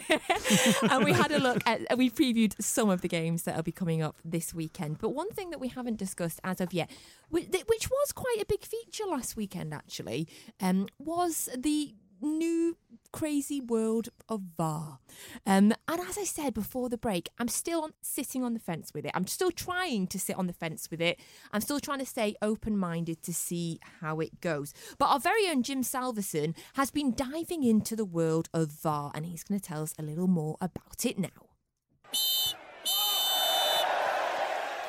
and 0.91 1.05
we 1.05 1.13
had 1.13 1.33
a 1.33 1.39
look 1.39 1.63
at 1.67 1.97
we 1.97 2.11
previewed 2.11 2.55
some 2.61 2.91
of 2.91 3.01
the 3.01 3.09
games 3.09 3.43
that 3.45 3.57
will 3.57 3.63
be 3.63 3.73
coming 3.73 4.03
up 4.03 4.17
this 4.25 4.53
weekend 4.53 4.99
but 4.99 5.11
one 5.11 5.31
thing 5.31 5.51
that 5.51 5.59
we 5.59 5.69
haven't 5.69 5.97
discussed 5.97 6.41
as 6.45 6.61
of 6.61 6.73
yet 6.73 6.91
which 7.31 7.91
was 7.91 8.13
quite 8.13 8.39
a 8.41 8.47
big 8.47 8.63
feature 8.65 9.05
last 9.07 9.37
weekend 9.37 9.73
actually 9.73 10.29
um, 10.61 10.87
was 10.99 11.49
the 11.57 11.95
new 12.21 12.77
crazy 13.13 13.61
world 13.61 14.09
of 14.29 14.43
VAR. 14.57 14.99
Um, 15.47 15.73
and 15.89 16.01
as 16.01 16.19
I 16.19 16.25
said 16.25 16.55
before 16.55 16.89
the 16.89 16.99
break, 16.99 17.29
I'm 17.39 17.49
still 17.49 17.83
on, 17.83 17.93
sitting 18.03 18.45
on 18.45 18.55
the 18.55 18.61
fence 18.61 18.93
with 18.95 19.07
it. 19.07 19.13
I'm 19.15 19.27
still 19.27 19.51
trying 19.51 20.07
to 20.09 20.19
sit 20.19 20.37
on 20.37 20.47
the 20.47 20.53
fence 20.53 20.91
with 20.91 21.01
it. 21.01 21.19
I'm 21.53 21.61
still 21.61 21.81
trying 21.81 22.01
to 22.01 22.07
stay 22.07 22.37
open 22.43 22.77
minded 22.77 23.23
to 23.23 23.33
see 23.33 23.79
how 24.01 24.21
it 24.21 24.41
goes. 24.41 24.75
But 24.99 25.07
our 25.07 25.21
very 25.21 25.49
own 25.49 25.63
Jim 25.63 25.83
Salverson 25.83 26.55
has 26.75 26.91
been 26.91 27.15
diving 27.15 27.65
into 27.65 27.97
the 27.97 28.05
world 28.05 28.49
of 28.53 28.71
VAR 28.71 29.13
and 29.15 29.27
he's 29.27 29.45
going 29.45 29.61
to 29.61 29.67
tell 29.67 29.83
us 29.83 29.95
a 29.99 30.03
little 30.03 30.29
more 30.29 30.57
about 30.61 31.05
it 31.05 31.19
now. 31.19 31.46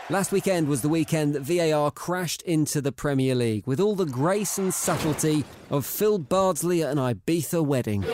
Last 0.09 0.31
weekend 0.31 0.69
was 0.69 0.81
the 0.81 0.87
weekend 0.87 1.35
that 1.35 1.41
VAR 1.41 1.91
crashed 1.91 2.41
into 2.43 2.79
the 2.79 2.93
Premier 2.93 3.35
League 3.35 3.67
with 3.67 3.81
all 3.81 3.93
the 3.93 4.05
grace 4.05 4.57
and 4.57 4.73
subtlety 4.73 5.43
of 5.69 5.85
Phil 5.85 6.17
Bardsley 6.17 6.81
at 6.81 6.91
an 6.91 6.97
Ibiza 6.97 7.61
wedding. 7.65 8.05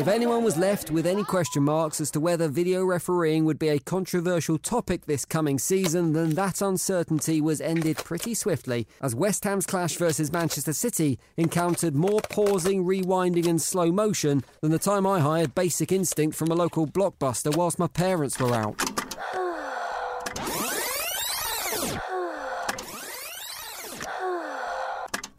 If 0.00 0.08
anyone 0.08 0.42
was 0.42 0.56
left 0.56 0.90
with 0.90 1.04
any 1.04 1.22
question 1.22 1.62
marks 1.62 2.00
as 2.00 2.10
to 2.12 2.20
whether 2.20 2.48
video 2.48 2.82
refereeing 2.86 3.44
would 3.44 3.58
be 3.58 3.68
a 3.68 3.78
controversial 3.78 4.56
topic 4.56 5.04
this 5.04 5.26
coming 5.26 5.58
season, 5.58 6.14
then 6.14 6.30
that 6.30 6.62
uncertainty 6.62 7.42
was 7.42 7.60
ended 7.60 7.98
pretty 7.98 8.32
swiftly 8.32 8.86
as 9.02 9.14
West 9.14 9.44
Ham's 9.44 9.66
clash 9.66 9.96
versus 9.96 10.32
Manchester 10.32 10.72
City 10.72 11.18
encountered 11.36 11.94
more 11.94 12.22
pausing, 12.30 12.86
rewinding, 12.86 13.46
and 13.46 13.60
slow 13.60 13.92
motion 13.92 14.42
than 14.62 14.70
the 14.70 14.78
time 14.78 15.06
I 15.06 15.20
hired 15.20 15.54
Basic 15.54 15.92
Instinct 15.92 16.34
from 16.34 16.48
a 16.48 16.54
local 16.54 16.86
blockbuster 16.86 17.54
whilst 17.54 17.78
my 17.78 17.86
parents 17.86 18.40
were 18.40 18.54
out. 18.54 18.80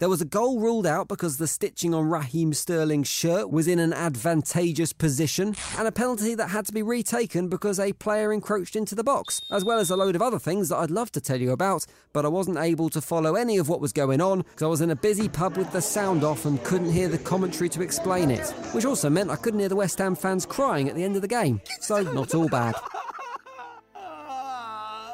There 0.02 0.10
was 0.10 0.20
a 0.20 0.26
goal 0.26 0.60
ruled 0.60 0.88
out 0.88 1.08
because 1.08 1.38
the 1.38 1.46
stitching 1.46 1.94
on 1.94 2.10
Raheem 2.10 2.54
Sterling's 2.54 3.08
shirt 3.08 3.52
was 3.52 3.68
in 3.68 3.78
an 3.78 3.94
advantageous 3.94 4.94
position, 4.94 5.56
and 5.78 5.88
a 5.88 5.92
penalty 5.92 6.34
that 6.34 6.48
had 6.48 6.66
to 6.66 6.74
be 6.74 6.82
retaken 6.82 7.50
because 7.50 7.80
a 7.80 7.94
player 7.94 8.34
encroached 8.34 8.76
into 8.76 8.96
the 8.96 9.04
box, 9.04 9.44
as 9.52 9.64
well 9.64 9.78
as 9.78 9.92
a 9.92 9.96
load 9.96 10.16
of 10.16 10.22
other 10.24 10.40
things 10.40 10.70
that 10.70 10.78
I'd 10.78 10.90
love 10.90 11.12
to 11.12 11.22
tell 11.22 11.40
you 11.40 11.52
about, 11.52 11.86
but 12.14 12.26
I 12.26 12.30
wasn't 12.30 12.58
able 12.58 12.90
to 12.90 13.00
follow 13.00 13.36
any 13.36 13.60
of 13.60 13.70
what 13.70 13.80
was 13.80 13.94
going 13.94 14.22
on 14.22 14.40
because 14.40 14.64
I 14.64 14.70
was 14.70 14.82
in 14.82 14.90
a 14.90 14.96
busy 14.96 15.30
pub 15.30 15.56
with 15.56 15.72
the 15.72 15.84
sound 15.84 16.24
off 16.24 16.46
and 16.48 16.64
couldn't 16.64 16.92
hear 16.92 17.08
the 17.08 17.20
commentary 17.20 17.70
to 17.70 17.84
explain 17.84 18.32
it, 18.32 18.50
which 18.74 18.86
also 18.86 19.08
meant 19.08 19.30
I 19.30 19.36
couldn't 19.36 19.60
hear 19.60 19.70
the 19.70 19.76
West 19.76 20.00
Ham 20.00 20.16
fans 20.16 20.48
crying 20.48 20.90
at 20.90 20.96
the 20.96 21.04
end 21.04 21.16
of 21.16 21.22
the 21.22 21.28
game. 21.28 21.62
So, 21.80 22.02
not 22.02 22.34
all 22.34 22.50
bad. 22.50 22.74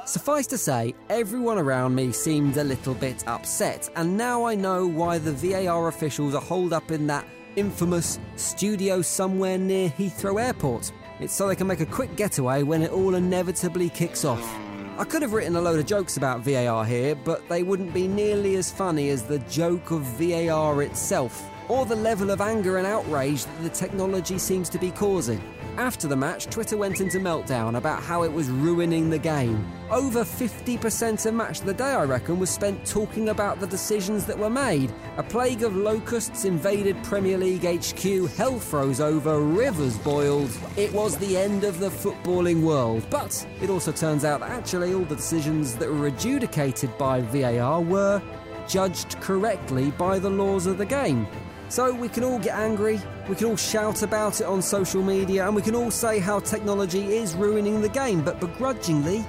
Suffice 0.07 0.47
to 0.47 0.57
say, 0.57 0.95
everyone 1.09 1.57
around 1.57 1.93
me 1.93 2.13
seemed 2.13 2.55
a 2.55 2.63
little 2.63 2.93
bit 2.93 3.27
upset, 3.27 3.89
and 3.97 4.15
now 4.15 4.45
I 4.45 4.55
know 4.55 4.87
why 4.87 5.17
the 5.17 5.33
VAR 5.33 5.89
officials 5.89 6.33
are 6.33 6.41
holed 6.41 6.71
up 6.71 6.91
in 6.91 7.07
that 7.07 7.27
infamous 7.57 8.17
studio 8.37 9.01
somewhere 9.01 9.57
near 9.57 9.89
Heathrow 9.89 10.41
Airport. 10.41 10.93
It's 11.19 11.33
so 11.33 11.49
they 11.49 11.57
can 11.57 11.67
make 11.67 11.81
a 11.81 11.85
quick 11.85 12.15
getaway 12.15 12.63
when 12.63 12.83
it 12.83 12.91
all 12.91 13.15
inevitably 13.15 13.89
kicks 13.89 14.23
off. 14.23 14.49
I 14.97 15.03
could 15.03 15.23
have 15.23 15.33
written 15.33 15.57
a 15.57 15.61
load 15.61 15.77
of 15.77 15.85
jokes 15.85 16.15
about 16.15 16.39
VAR 16.39 16.85
here, 16.85 17.13
but 17.13 17.45
they 17.49 17.63
wouldn't 17.63 17.93
be 17.93 18.07
nearly 18.07 18.55
as 18.55 18.71
funny 18.71 19.09
as 19.09 19.23
the 19.23 19.39
joke 19.39 19.91
of 19.91 20.03
VAR 20.03 20.83
itself, 20.83 21.43
or 21.67 21.85
the 21.85 21.97
level 21.97 22.31
of 22.31 22.39
anger 22.39 22.77
and 22.77 22.87
outrage 22.87 23.43
that 23.43 23.61
the 23.61 23.69
technology 23.69 24.37
seems 24.37 24.69
to 24.69 24.79
be 24.79 24.89
causing. 24.89 25.43
After 25.77 26.07
the 26.07 26.15
match, 26.15 26.47
Twitter 26.47 26.75
went 26.75 27.01
into 27.01 27.19
meltdown 27.19 27.77
about 27.77 28.01
how 28.01 28.23
it 28.23 28.33
was 28.33 28.49
ruining 28.49 29.11
the 29.11 29.19
game. 29.19 29.63
Over 29.91 30.23
50% 30.23 31.23
of 31.27 31.33
match 31.35 31.59
of 31.59 31.67
the 31.67 31.73
day, 31.75 31.91
I 31.91 32.03
reckon, 32.03 32.39
was 32.39 32.49
spent 32.49 32.83
talking 32.83 33.29
about 33.29 33.59
the 33.59 33.67
decisions 33.67 34.25
that 34.25 34.39
were 34.39 34.49
made. 34.49 34.91
A 35.17 35.23
plague 35.23 35.61
of 35.61 35.75
locusts 35.75 36.45
invaded 36.45 37.01
Premier 37.03 37.37
League 37.37 37.63
HQ, 37.63 38.27
hell 38.31 38.57
froze 38.57 38.99
over, 38.99 39.39
rivers 39.39 39.99
boiled. 39.99 40.49
It 40.77 40.91
was 40.93 41.15
the 41.19 41.37
end 41.37 41.63
of 41.63 41.79
the 41.79 41.89
footballing 41.89 42.63
world. 42.63 43.05
But 43.11 43.47
it 43.61 43.69
also 43.69 43.91
turns 43.91 44.25
out 44.25 44.39
that 44.39 44.49
actually 44.49 44.95
all 44.95 45.05
the 45.05 45.15
decisions 45.15 45.75
that 45.75 45.93
were 45.93 46.07
adjudicated 46.07 46.97
by 46.97 47.21
VAR 47.21 47.81
were 47.81 48.19
judged 48.67 49.21
correctly 49.21 49.91
by 49.91 50.17
the 50.17 50.29
laws 50.29 50.65
of 50.65 50.79
the 50.79 50.85
game. 50.87 51.27
So 51.69 51.93
we 51.93 52.07
can 52.07 52.23
all 52.23 52.39
get 52.39 52.55
angry, 52.55 53.01
we 53.27 53.35
can 53.35 53.47
all 53.47 53.57
shout 53.57 54.01
about 54.01 54.39
it 54.39 54.47
on 54.47 54.61
social 54.61 55.03
media, 55.03 55.45
and 55.45 55.55
we 55.55 55.61
can 55.61 55.75
all 55.75 55.91
say 55.91 56.19
how 56.19 56.39
technology 56.39 57.17
is 57.17 57.35
ruining 57.35 57.81
the 57.81 57.89
game, 57.89 58.23
but 58.23 58.39
begrudgingly, 58.39 59.25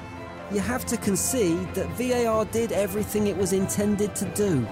you 0.52 0.60
have 0.60 0.86
to 0.86 0.96
concede 0.96 1.74
that 1.74 1.88
VAR 1.98 2.44
did 2.46 2.72
everything 2.72 3.26
it 3.26 3.36
was 3.36 3.52
intended 3.52 4.14
to 4.14 4.24
do. 4.34 4.66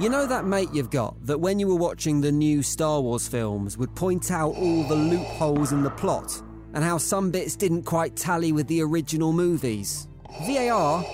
You 0.00 0.08
know 0.08 0.26
that 0.26 0.46
mate 0.46 0.70
you've 0.72 0.90
got 0.90 1.14
that 1.26 1.38
when 1.38 1.58
you 1.58 1.66
were 1.66 1.74
watching 1.74 2.22
the 2.22 2.32
new 2.32 2.62
Star 2.62 3.02
Wars 3.02 3.28
films 3.28 3.76
would 3.76 3.94
point 3.94 4.30
out 4.30 4.54
all 4.54 4.84
the 4.84 4.94
loopholes 4.94 5.72
in 5.72 5.82
the 5.82 5.90
plot 5.90 6.40
and 6.72 6.82
how 6.82 6.96
some 6.96 7.30
bits 7.30 7.54
didn't 7.54 7.82
quite 7.82 8.16
tally 8.16 8.52
with 8.52 8.66
the 8.68 8.80
original 8.80 9.34
movies? 9.34 10.08
VAR 10.46 11.04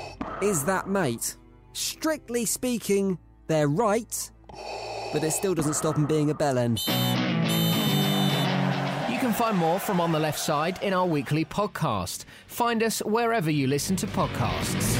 is 0.40 0.64
that 0.66 0.86
mate. 0.88 1.36
Strictly 1.72 2.44
speaking, 2.44 3.18
they're 3.48 3.66
right, 3.66 4.30
but 5.12 5.22
it 5.24 5.32
still 5.32 5.54
doesn't 5.54 5.74
stop 5.74 5.96
him 5.96 6.06
being 6.06 6.30
a 6.30 6.34
bellend. 6.34 6.86
You 9.10 9.18
can 9.18 9.32
find 9.32 9.56
more 9.56 9.78
from 9.80 10.00
On 10.00 10.12
the 10.12 10.18
Left 10.18 10.38
Side 10.38 10.82
in 10.82 10.92
our 10.92 11.06
weekly 11.06 11.44
podcast. 11.44 12.24
Find 12.46 12.82
us 12.82 13.00
wherever 13.00 13.50
you 13.50 13.66
listen 13.66 13.96
to 13.96 14.06
podcasts. 14.06 14.96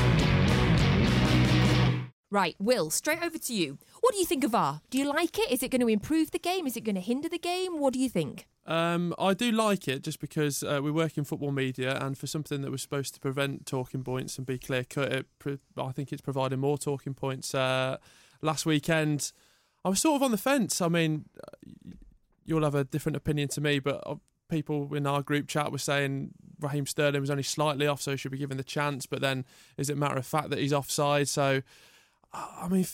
Right, 2.30 2.56
Will, 2.58 2.90
straight 2.90 3.22
over 3.22 3.38
to 3.38 3.54
you. 3.54 3.78
What 4.00 4.12
do 4.12 4.18
you 4.18 4.26
think 4.26 4.42
of 4.42 4.50
VAR? 4.50 4.80
Do 4.90 4.98
you 4.98 5.08
like 5.08 5.38
it? 5.38 5.50
Is 5.50 5.62
it 5.62 5.70
going 5.70 5.80
to 5.80 5.88
improve 5.88 6.32
the 6.32 6.38
game? 6.38 6.66
Is 6.66 6.76
it 6.76 6.82
going 6.82 6.96
to 6.96 7.00
hinder 7.00 7.28
the 7.28 7.38
game? 7.38 7.78
What 7.78 7.92
do 7.92 8.00
you 8.00 8.08
think? 8.08 8.46
Um, 8.66 9.14
I 9.16 9.32
do 9.32 9.52
like 9.52 9.86
it 9.86 10.02
just 10.02 10.20
because 10.20 10.64
uh, 10.64 10.80
we 10.82 10.90
work 10.90 11.16
in 11.16 11.24
football 11.24 11.52
media, 11.52 11.96
and 12.00 12.18
for 12.18 12.26
something 12.26 12.62
that 12.62 12.70
was 12.70 12.82
supposed 12.82 13.14
to 13.14 13.20
prevent 13.20 13.64
talking 13.64 14.02
points 14.02 14.38
and 14.38 14.46
be 14.46 14.58
clear 14.58 14.82
cut, 14.82 15.26
pre- 15.38 15.60
I 15.76 15.92
think 15.92 16.12
it's 16.12 16.20
providing 16.20 16.58
more 16.58 16.78
talking 16.78 17.14
points. 17.14 17.54
Uh, 17.54 17.98
last 18.42 18.66
weekend, 18.66 19.30
I 19.86 19.88
was 19.88 20.00
sort 20.00 20.16
of 20.16 20.24
on 20.24 20.32
the 20.32 20.36
fence. 20.36 20.80
I 20.80 20.88
mean, 20.88 21.26
uh, 21.38 21.94
you'll 22.44 22.64
have 22.64 22.74
a 22.74 22.82
different 22.82 23.14
opinion 23.14 23.46
to 23.50 23.60
me, 23.60 23.78
but 23.78 24.02
uh, 24.04 24.16
people 24.48 24.92
in 24.96 25.06
our 25.06 25.22
group 25.22 25.46
chat 25.46 25.70
were 25.70 25.78
saying 25.78 26.32
Raheem 26.58 26.86
Sterling 26.86 27.20
was 27.20 27.30
only 27.30 27.44
slightly 27.44 27.86
off, 27.86 28.02
so 28.02 28.10
he 28.10 28.16
should 28.16 28.32
be 28.32 28.38
given 28.38 28.56
the 28.56 28.64
chance. 28.64 29.06
But 29.06 29.20
then, 29.20 29.44
is 29.76 29.88
it 29.88 29.96
matter 29.96 30.16
of 30.16 30.26
fact 30.26 30.50
that 30.50 30.58
he's 30.58 30.72
offside? 30.72 31.28
So, 31.28 31.62
I 32.32 32.66
mean, 32.66 32.84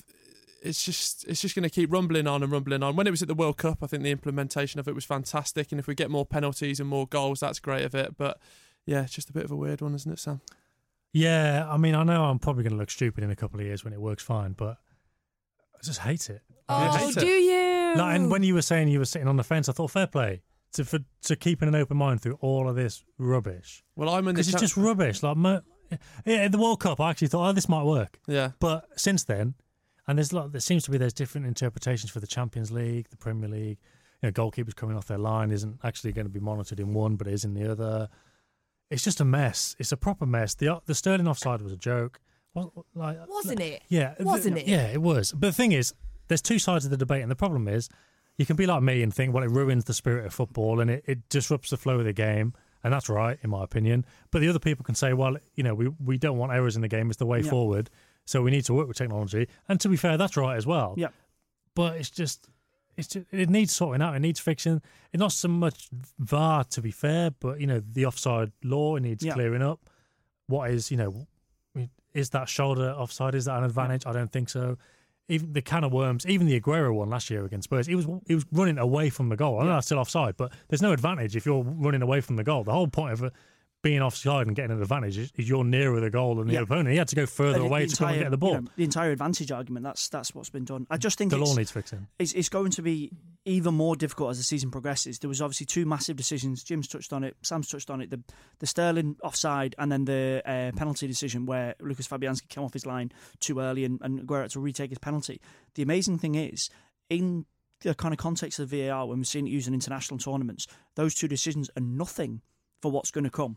it's 0.62 0.84
just 0.84 1.26
it's 1.26 1.40
just 1.40 1.54
going 1.54 1.62
to 1.62 1.70
keep 1.70 1.90
rumbling 1.90 2.26
on 2.26 2.42
and 2.42 2.52
rumbling 2.52 2.82
on. 2.82 2.94
When 2.94 3.06
it 3.06 3.10
was 3.10 3.22
at 3.22 3.28
the 3.28 3.34
World 3.34 3.56
Cup, 3.56 3.78
I 3.82 3.86
think 3.86 4.02
the 4.02 4.10
implementation 4.10 4.78
of 4.78 4.86
it 4.86 4.94
was 4.94 5.06
fantastic, 5.06 5.72
and 5.72 5.78
if 5.78 5.86
we 5.86 5.94
get 5.94 6.10
more 6.10 6.26
penalties 6.26 6.78
and 6.78 6.90
more 6.90 7.06
goals, 7.06 7.40
that's 7.40 7.58
great 7.58 7.86
of 7.86 7.94
it. 7.94 8.18
But 8.18 8.38
yeah, 8.84 9.04
it's 9.04 9.14
just 9.14 9.30
a 9.30 9.32
bit 9.32 9.46
of 9.46 9.50
a 9.50 9.56
weird 9.56 9.80
one, 9.80 9.94
isn't 9.94 10.12
it, 10.12 10.18
Sam? 10.18 10.42
Yeah, 11.14 11.66
I 11.70 11.78
mean, 11.78 11.94
I 11.94 12.02
know 12.02 12.24
I'm 12.24 12.38
probably 12.38 12.64
going 12.64 12.74
to 12.74 12.78
look 12.78 12.90
stupid 12.90 13.24
in 13.24 13.30
a 13.30 13.36
couple 13.36 13.60
of 13.60 13.64
years 13.64 13.82
when 13.82 13.94
it 13.94 14.00
works 14.00 14.22
fine, 14.22 14.52
but 14.52 14.76
I 15.74 15.82
just 15.82 16.00
hate 16.00 16.28
it. 16.28 16.42
I 16.68 17.02
Oh, 17.04 17.12
do 17.12 17.26
you? 17.26 17.94
Like, 17.96 18.16
and 18.16 18.30
when 18.30 18.42
you 18.42 18.54
were 18.54 18.62
saying 18.62 18.88
you 18.88 18.98
were 18.98 19.04
sitting 19.04 19.28
on 19.28 19.36
the 19.36 19.44
fence, 19.44 19.68
I 19.68 19.72
thought 19.72 19.90
fair 19.90 20.06
play 20.06 20.42
to 20.74 20.84
for 20.84 21.00
to 21.24 21.36
keeping 21.36 21.68
an 21.68 21.74
open 21.74 21.96
mind 21.96 22.22
through 22.22 22.38
all 22.40 22.68
of 22.68 22.76
this 22.76 23.04
rubbish. 23.18 23.82
Well, 23.96 24.08
I'm 24.08 24.20
in 24.20 24.24
the 24.26 24.32
because 24.34 24.48
it's 24.48 24.52
chat- 24.54 24.60
just 24.60 24.76
rubbish. 24.76 25.22
Like, 25.22 25.36
mo- 25.36 25.62
yeah, 26.24 26.48
the 26.48 26.58
World 26.58 26.80
Cup, 26.80 27.00
I 27.00 27.10
actually 27.10 27.28
thought, 27.28 27.48
oh, 27.50 27.52
this 27.52 27.68
might 27.68 27.84
work. 27.84 28.18
Yeah. 28.26 28.52
But 28.60 28.86
since 28.96 29.24
then, 29.24 29.54
and 30.08 30.16
there's 30.18 30.32
a 30.32 30.36
lot, 30.36 30.52
there 30.52 30.60
seems 30.60 30.84
to 30.84 30.90
be 30.90 30.96
there's 30.98 31.12
different 31.12 31.46
interpretations 31.46 32.10
for 32.10 32.20
the 32.20 32.26
Champions 32.26 32.70
League, 32.72 33.10
the 33.10 33.16
Premier 33.16 33.48
League. 33.48 33.78
You 34.22 34.28
know, 34.28 34.32
goalkeepers 34.32 34.74
coming 34.74 34.96
off 34.96 35.06
their 35.06 35.18
line 35.18 35.50
isn't 35.50 35.80
actually 35.84 36.12
going 36.12 36.26
to 36.26 36.32
be 36.32 36.40
monitored 36.40 36.80
in 36.80 36.94
one, 36.94 37.16
but 37.16 37.26
is 37.26 37.44
in 37.44 37.54
the 37.54 37.70
other. 37.70 38.08
It's 38.90 39.02
just 39.04 39.20
a 39.20 39.24
mess. 39.24 39.74
It's 39.78 39.90
a 39.92 39.96
proper 39.96 40.26
mess. 40.26 40.54
The 40.54 40.80
the 40.86 40.94
Sterling 40.94 41.26
offside 41.28 41.60
was 41.60 41.72
a 41.72 41.76
joke. 41.76 42.20
Like, 42.54 42.68
Wasn't 43.28 43.60
it? 43.60 43.82
yeah, 43.88 44.14
Wasn't 44.20 44.58
it? 44.58 44.66
Yeah, 44.66 44.86
it 44.88 45.00
was. 45.00 45.32
But 45.32 45.46
the 45.48 45.52
thing 45.52 45.72
is, 45.72 45.94
there's 46.28 46.42
two 46.42 46.58
sides 46.58 46.84
of 46.84 46.90
the 46.90 46.96
debate, 46.96 47.22
and 47.22 47.30
the 47.30 47.36
problem 47.36 47.68
is, 47.68 47.88
you 48.38 48.46
can 48.46 48.56
be 48.56 48.66
like 48.66 48.82
me 48.82 49.02
and 49.02 49.12
think, 49.12 49.34
well, 49.34 49.44
it 49.44 49.50
ruins 49.50 49.84
the 49.84 49.94
spirit 49.94 50.24
of 50.24 50.32
football 50.32 50.80
and 50.80 50.90
it, 50.90 51.04
it 51.06 51.28
disrupts 51.28 51.68
the 51.70 51.76
flow 51.76 51.98
of 51.98 52.04
the 52.04 52.12
game, 52.14 52.54
and 52.82 52.92
that's 52.92 53.08
right, 53.08 53.38
in 53.42 53.50
my 53.50 53.62
opinion. 53.62 54.04
But 54.30 54.40
the 54.40 54.48
other 54.48 54.58
people 54.58 54.84
can 54.84 54.94
say, 54.94 55.12
well, 55.12 55.36
you 55.54 55.62
know, 55.62 55.74
we 55.74 55.88
we 56.02 56.18
don't 56.18 56.38
want 56.38 56.52
errors 56.52 56.74
in 56.76 56.82
the 56.82 56.88
game; 56.88 57.08
it's 57.10 57.18
the 57.18 57.26
way 57.26 57.40
Yeah. 57.40 57.50
forward. 57.50 57.90
So 58.24 58.40
we 58.42 58.50
need 58.52 58.64
to 58.66 58.74
work 58.74 58.86
with 58.88 58.96
technology. 58.96 59.48
And 59.68 59.80
to 59.80 59.88
be 59.88 59.96
fair, 59.96 60.16
that's 60.16 60.36
right 60.36 60.56
as 60.56 60.64
well. 60.66 60.94
Yeah. 60.96 61.08
But 61.74 61.96
it's 61.96 62.08
just, 62.10 62.46
it's 62.96 63.08
just, 63.08 63.26
it 63.32 63.50
needs 63.50 63.72
sorting 63.74 64.00
out. 64.00 64.14
It 64.14 64.20
needs 64.20 64.38
fixing. 64.38 64.80
It's 65.12 65.20
not 65.20 65.32
so 65.32 65.48
much 65.48 65.88
VAR, 66.20 66.62
to 66.64 66.80
be 66.80 66.92
fair, 66.92 67.32
but 67.32 67.60
you 67.60 67.66
know, 67.66 67.80
the 67.80 68.06
offside 68.06 68.52
law 68.62 68.94
it 68.96 69.00
needs 69.00 69.24
Yeah. 69.24 69.34
clearing 69.34 69.60
up. 69.62 69.80
What 70.46 70.70
is, 70.70 70.90
you 70.90 70.96
know, 70.98 71.26
is 72.14 72.30
that 72.30 72.48
shoulder 72.48 72.90
offside? 72.96 73.34
Is 73.34 73.46
that 73.46 73.58
an 73.58 73.64
advantage? 73.64 74.06
I 74.06 74.12
don't 74.12 74.30
think 74.30 74.48
so. 74.48 74.78
Even 75.28 75.52
the 75.52 75.62
can 75.62 75.84
of 75.84 75.92
worms, 75.92 76.26
even 76.26 76.46
the 76.46 76.60
Aguero 76.60 76.94
one 76.94 77.08
last 77.08 77.30
year 77.30 77.44
against 77.44 77.64
Spurs, 77.64 77.86
he 77.86 77.94
was 77.94 78.06
he 78.26 78.34
was 78.34 78.44
running 78.52 78.78
away 78.78 79.08
from 79.08 79.28
the 79.28 79.36
goal. 79.36 79.60
I 79.60 79.64
know 79.64 79.74
that's 79.74 79.86
still 79.86 79.98
offside, 79.98 80.36
but 80.36 80.52
there's 80.68 80.82
no 80.82 80.92
advantage 80.92 81.36
if 81.36 81.46
you're 81.46 81.62
running 81.62 82.02
away 82.02 82.20
from 82.20 82.36
the 82.36 82.44
goal. 82.44 82.64
The 82.64 82.72
whole 82.72 82.88
point 82.88 83.12
of 83.12 83.22
it 83.24 83.32
being 83.82 84.00
offside 84.00 84.46
and 84.46 84.54
getting 84.54 84.70
an 84.76 84.80
advantage 84.80 85.18
is, 85.18 85.32
is 85.36 85.48
you're 85.48 85.64
nearer 85.64 86.00
the 86.00 86.08
goal 86.10 86.36
than 86.36 86.46
the 86.46 86.54
Yeah. 86.54 86.60
opponent. 86.60 86.90
He 86.90 86.96
had 86.96 87.08
to 87.08 87.16
go 87.16 87.26
further 87.26 87.56
And 87.56 87.66
away 87.66 87.86
to 87.86 87.96
come 87.96 88.08
and 88.08 88.14
entire, 88.16 88.24
get 88.24 88.30
the 88.30 88.36
ball. 88.38 88.54
you 88.54 88.60
know, 88.60 88.66
the 88.76 88.84
entire 88.84 89.10
advantage 89.10 89.50
argument. 89.50 89.84
That's 89.84 90.08
that's 90.08 90.34
what's 90.34 90.50
been 90.50 90.64
done. 90.64 90.86
I 90.88 90.96
just 90.96 91.18
think 91.18 91.30
the 91.32 91.40
it's, 91.40 91.48
law 91.50 91.56
needs 91.56 91.70
fixing. 91.72 92.06
it's, 92.18 92.32
it's 92.32 92.48
going 92.48 92.70
to 92.70 92.82
be 92.82 93.10
even 93.44 93.74
more 93.74 93.96
difficult 93.96 94.30
as 94.30 94.38
the 94.38 94.44
season 94.44 94.70
progresses. 94.70 95.18
There 95.18 95.28
was 95.28 95.42
obviously 95.42 95.66
two 95.66 95.84
massive 95.84 96.16
decisions. 96.16 96.62
Jim's 96.62 96.86
touched 96.86 97.12
on 97.12 97.24
it. 97.24 97.36
Sam's 97.42 97.68
touched 97.68 97.90
on 97.90 98.00
it. 98.00 98.10
The 98.10 98.22
the 98.60 98.66
Sterling 98.66 99.16
offside 99.22 99.74
and 99.78 99.90
then 99.90 100.04
the 100.04 100.42
uh, 100.46 100.70
penalty 100.76 101.08
decision 101.08 101.44
where 101.44 101.74
Lucas 101.80 102.06
Fabianski 102.06 102.48
came 102.48 102.62
off 102.62 102.72
his 102.72 102.86
line 102.86 103.10
too 103.40 103.58
early 103.58 103.84
and, 103.84 103.98
and 104.02 104.28
to 104.28 104.60
retake 104.60 104.90
his 104.90 104.98
penalty. 104.98 105.40
The 105.74 105.82
amazing 105.82 106.18
thing 106.18 106.36
is 106.36 106.70
in 107.10 107.46
the 107.80 107.94
kind 107.96 108.14
of 108.14 108.18
context 108.18 108.60
of 108.60 108.68
VAR 108.68 109.06
when 109.06 109.18
we've 109.18 109.26
seen 109.26 109.46
it 109.46 109.50
used 109.50 109.66
in 109.66 109.74
international 109.74 110.18
tournaments, 110.18 110.68
those 110.94 111.14
two 111.16 111.26
decisions 111.26 111.68
are 111.76 111.82
nothing 111.82 112.42
for 112.80 112.90
what's 112.92 113.10
going 113.10 113.24
to 113.24 113.30
come 113.30 113.56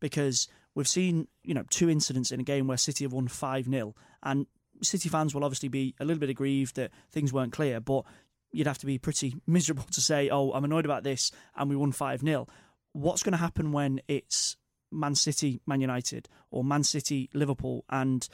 because 0.00 0.48
we've 0.74 0.88
seen 0.88 1.28
you 1.42 1.54
know 1.54 1.64
two 1.70 1.88
incidents 1.90 2.32
in 2.32 2.40
a 2.40 2.44
game 2.44 2.66
where 2.66 2.76
City 2.76 3.04
have 3.04 3.12
won 3.12 3.28
five 3.28 3.66
0 3.66 3.94
and 4.22 4.46
City 4.82 5.08
fans 5.08 5.34
will 5.34 5.44
obviously 5.44 5.68
be 5.68 5.94
a 5.98 6.04
little 6.04 6.20
bit 6.20 6.30
aggrieved 6.30 6.76
that 6.76 6.90
things 7.10 7.32
weren't 7.32 7.52
clear, 7.52 7.80
but 7.80 8.04
you'd 8.52 8.66
have 8.66 8.78
to 8.78 8.86
be 8.86 8.98
pretty 8.98 9.36
miserable 9.46 9.84
to 9.92 10.00
say, 10.00 10.28
"Oh, 10.30 10.52
I'm 10.52 10.64
annoyed 10.64 10.84
about 10.84 11.04
this," 11.04 11.32
and 11.56 11.68
we 11.68 11.76
won 11.76 11.92
five 11.92 12.20
0 12.20 12.46
What's 12.92 13.22
going 13.22 13.32
to 13.32 13.38
happen 13.38 13.72
when 13.72 14.00
it's 14.08 14.56
Man 14.90 15.14
City, 15.14 15.60
Man 15.66 15.80
United, 15.80 16.28
or 16.50 16.64
Man 16.64 16.82
City, 16.82 17.28
Liverpool, 17.34 17.84
and 17.90 18.26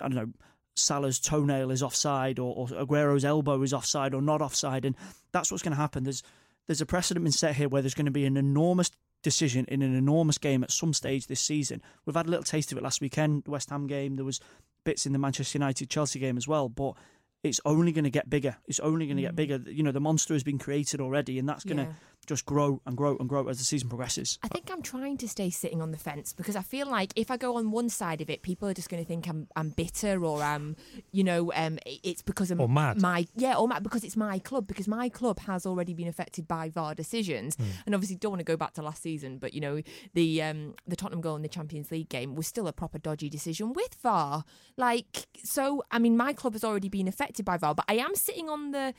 I 0.00 0.08
don't 0.08 0.14
know. 0.14 0.32
Salah's 0.74 1.18
toenail 1.18 1.72
is 1.72 1.82
offside, 1.82 2.38
or, 2.38 2.54
or 2.54 2.68
Aguero's 2.78 3.24
elbow 3.24 3.60
is 3.62 3.72
offside, 3.72 4.14
or 4.14 4.22
not 4.22 4.40
offside, 4.40 4.84
and 4.84 4.94
that's 5.32 5.50
what's 5.50 5.62
going 5.62 5.72
to 5.72 5.80
happen. 5.80 6.04
There's 6.04 6.22
there's 6.66 6.80
a 6.80 6.86
precedent 6.86 7.24
been 7.24 7.32
set 7.32 7.56
here 7.56 7.68
where 7.68 7.82
there's 7.82 7.94
going 7.94 8.06
to 8.06 8.12
be 8.12 8.26
an 8.26 8.36
enormous 8.36 8.90
decision 9.22 9.64
in 9.68 9.82
an 9.82 9.94
enormous 9.94 10.38
game 10.38 10.62
at 10.62 10.70
some 10.70 10.92
stage 10.92 11.26
this 11.26 11.40
season. 11.40 11.82
We've 12.04 12.16
had 12.16 12.26
a 12.26 12.30
little 12.30 12.44
taste 12.44 12.72
of 12.72 12.78
it 12.78 12.84
last 12.84 13.00
weekend, 13.00 13.44
the 13.44 13.50
West 13.50 13.70
Ham 13.70 13.86
game. 13.86 14.16
There 14.16 14.24
was 14.24 14.40
bits 14.84 15.06
in 15.06 15.12
the 15.12 15.18
Manchester 15.18 15.58
United 15.58 15.90
Chelsea 15.90 16.18
game 16.18 16.36
as 16.36 16.46
well, 16.46 16.68
but 16.68 16.94
it's 17.42 17.60
only 17.64 17.92
going 17.92 18.04
to 18.04 18.10
get 18.10 18.30
bigger. 18.30 18.56
It's 18.66 18.80
only 18.80 19.06
going 19.06 19.16
to 19.16 19.22
get 19.22 19.32
mm. 19.32 19.36
bigger. 19.36 19.60
You 19.66 19.82
know, 19.82 19.92
the 19.92 20.00
monster 20.00 20.34
has 20.34 20.42
been 20.42 20.58
created 20.58 21.00
already, 21.00 21.38
and 21.38 21.48
that's 21.48 21.64
going 21.64 21.78
to 21.78 21.84
Yeah. 21.84 21.92
Just 22.28 22.46
grow 22.46 22.80
and 22.86 22.96
grow 22.96 23.16
and 23.18 23.28
grow 23.28 23.48
as 23.48 23.58
the 23.58 23.64
season 23.64 23.88
progresses. 23.88 24.38
I 24.42 24.48
think 24.48 24.70
I'm 24.70 24.82
trying 24.82 25.16
to 25.18 25.28
stay 25.28 25.50
sitting 25.50 25.82
on 25.82 25.90
the 25.90 25.98
fence 25.98 26.32
because 26.32 26.54
I 26.54 26.62
feel 26.62 26.86
like 26.88 27.12
if 27.16 27.30
I 27.30 27.36
go 27.36 27.56
on 27.56 27.70
one 27.72 27.88
side 27.88 28.20
of 28.20 28.30
it, 28.30 28.42
people 28.42 28.68
are 28.68 28.74
just 28.74 28.88
going 28.88 29.02
to 29.02 29.08
think 29.08 29.26
I'm 29.28 29.48
I'm 29.56 29.70
bitter 29.70 30.24
or 30.24 30.42
I'm, 30.42 30.76
you 31.10 31.24
know, 31.24 31.50
um, 31.56 31.78
it's 31.86 32.22
because 32.22 32.50
of 32.50 32.60
Or 32.60 32.68
mad. 32.68 33.00
my 33.02 33.26
yeah, 33.34 33.56
or 33.56 33.66
mad 33.66 33.82
because 33.82 34.04
it's 34.04 34.16
my 34.16 34.38
club 34.38 34.66
because 34.68 34.86
my 34.86 35.08
club 35.08 35.40
has 35.40 35.66
already 35.66 35.94
been 35.94 36.06
affected 36.08 36.46
by 36.46 36.68
VAR 36.68 36.94
decisions, 36.94 37.56
Hmm. 37.56 37.64
and 37.86 37.94
obviously 37.94 38.16
don't 38.16 38.32
want 38.32 38.40
to 38.40 38.44
go 38.44 38.56
back 38.56 38.74
to 38.74 38.82
last 38.82 39.02
season, 39.02 39.38
but 39.38 39.54
you 39.54 39.60
know 39.60 39.80
the 40.14 40.42
um 40.42 40.74
the 40.86 40.96
Tottenham 40.96 41.20
goal 41.22 41.36
in 41.36 41.42
the 41.42 41.48
Champions 41.48 41.90
League 41.90 42.08
game 42.10 42.34
was 42.34 42.46
still 42.46 42.68
a 42.68 42.72
proper 42.72 42.98
dodgy 42.98 43.28
decision 43.30 43.72
with 43.72 43.94
VAR. 44.02 44.44
Like 44.76 45.26
so, 45.42 45.82
I 45.90 45.98
mean, 45.98 46.16
my 46.16 46.32
club 46.34 46.52
has 46.52 46.64
already 46.64 46.88
been 46.88 47.08
affected 47.08 47.44
by 47.44 47.56
VAR, 47.56 47.74
but 47.74 47.86
I 47.88 47.94
am 47.94 48.14
sitting 48.14 48.48
on 48.48 48.70
the 48.72 48.92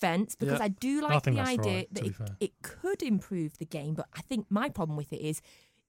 fence 0.00 0.34
because 0.34 0.58
Yeah. 0.58 0.64
I 0.64 0.68
do 0.68 1.00
like 1.02 1.22
think 1.24 1.36
the 1.36 1.42
idea 1.42 1.72
right, 1.76 1.94
that 1.94 2.04
it, 2.04 2.14
it 2.40 2.52
could 2.62 3.02
improve 3.02 3.58
the 3.58 3.64
game, 3.64 3.94
but 3.94 4.06
I 4.14 4.20
think 4.22 4.46
my 4.50 4.68
problem 4.68 4.96
with 4.96 5.12
it 5.12 5.20
is 5.20 5.40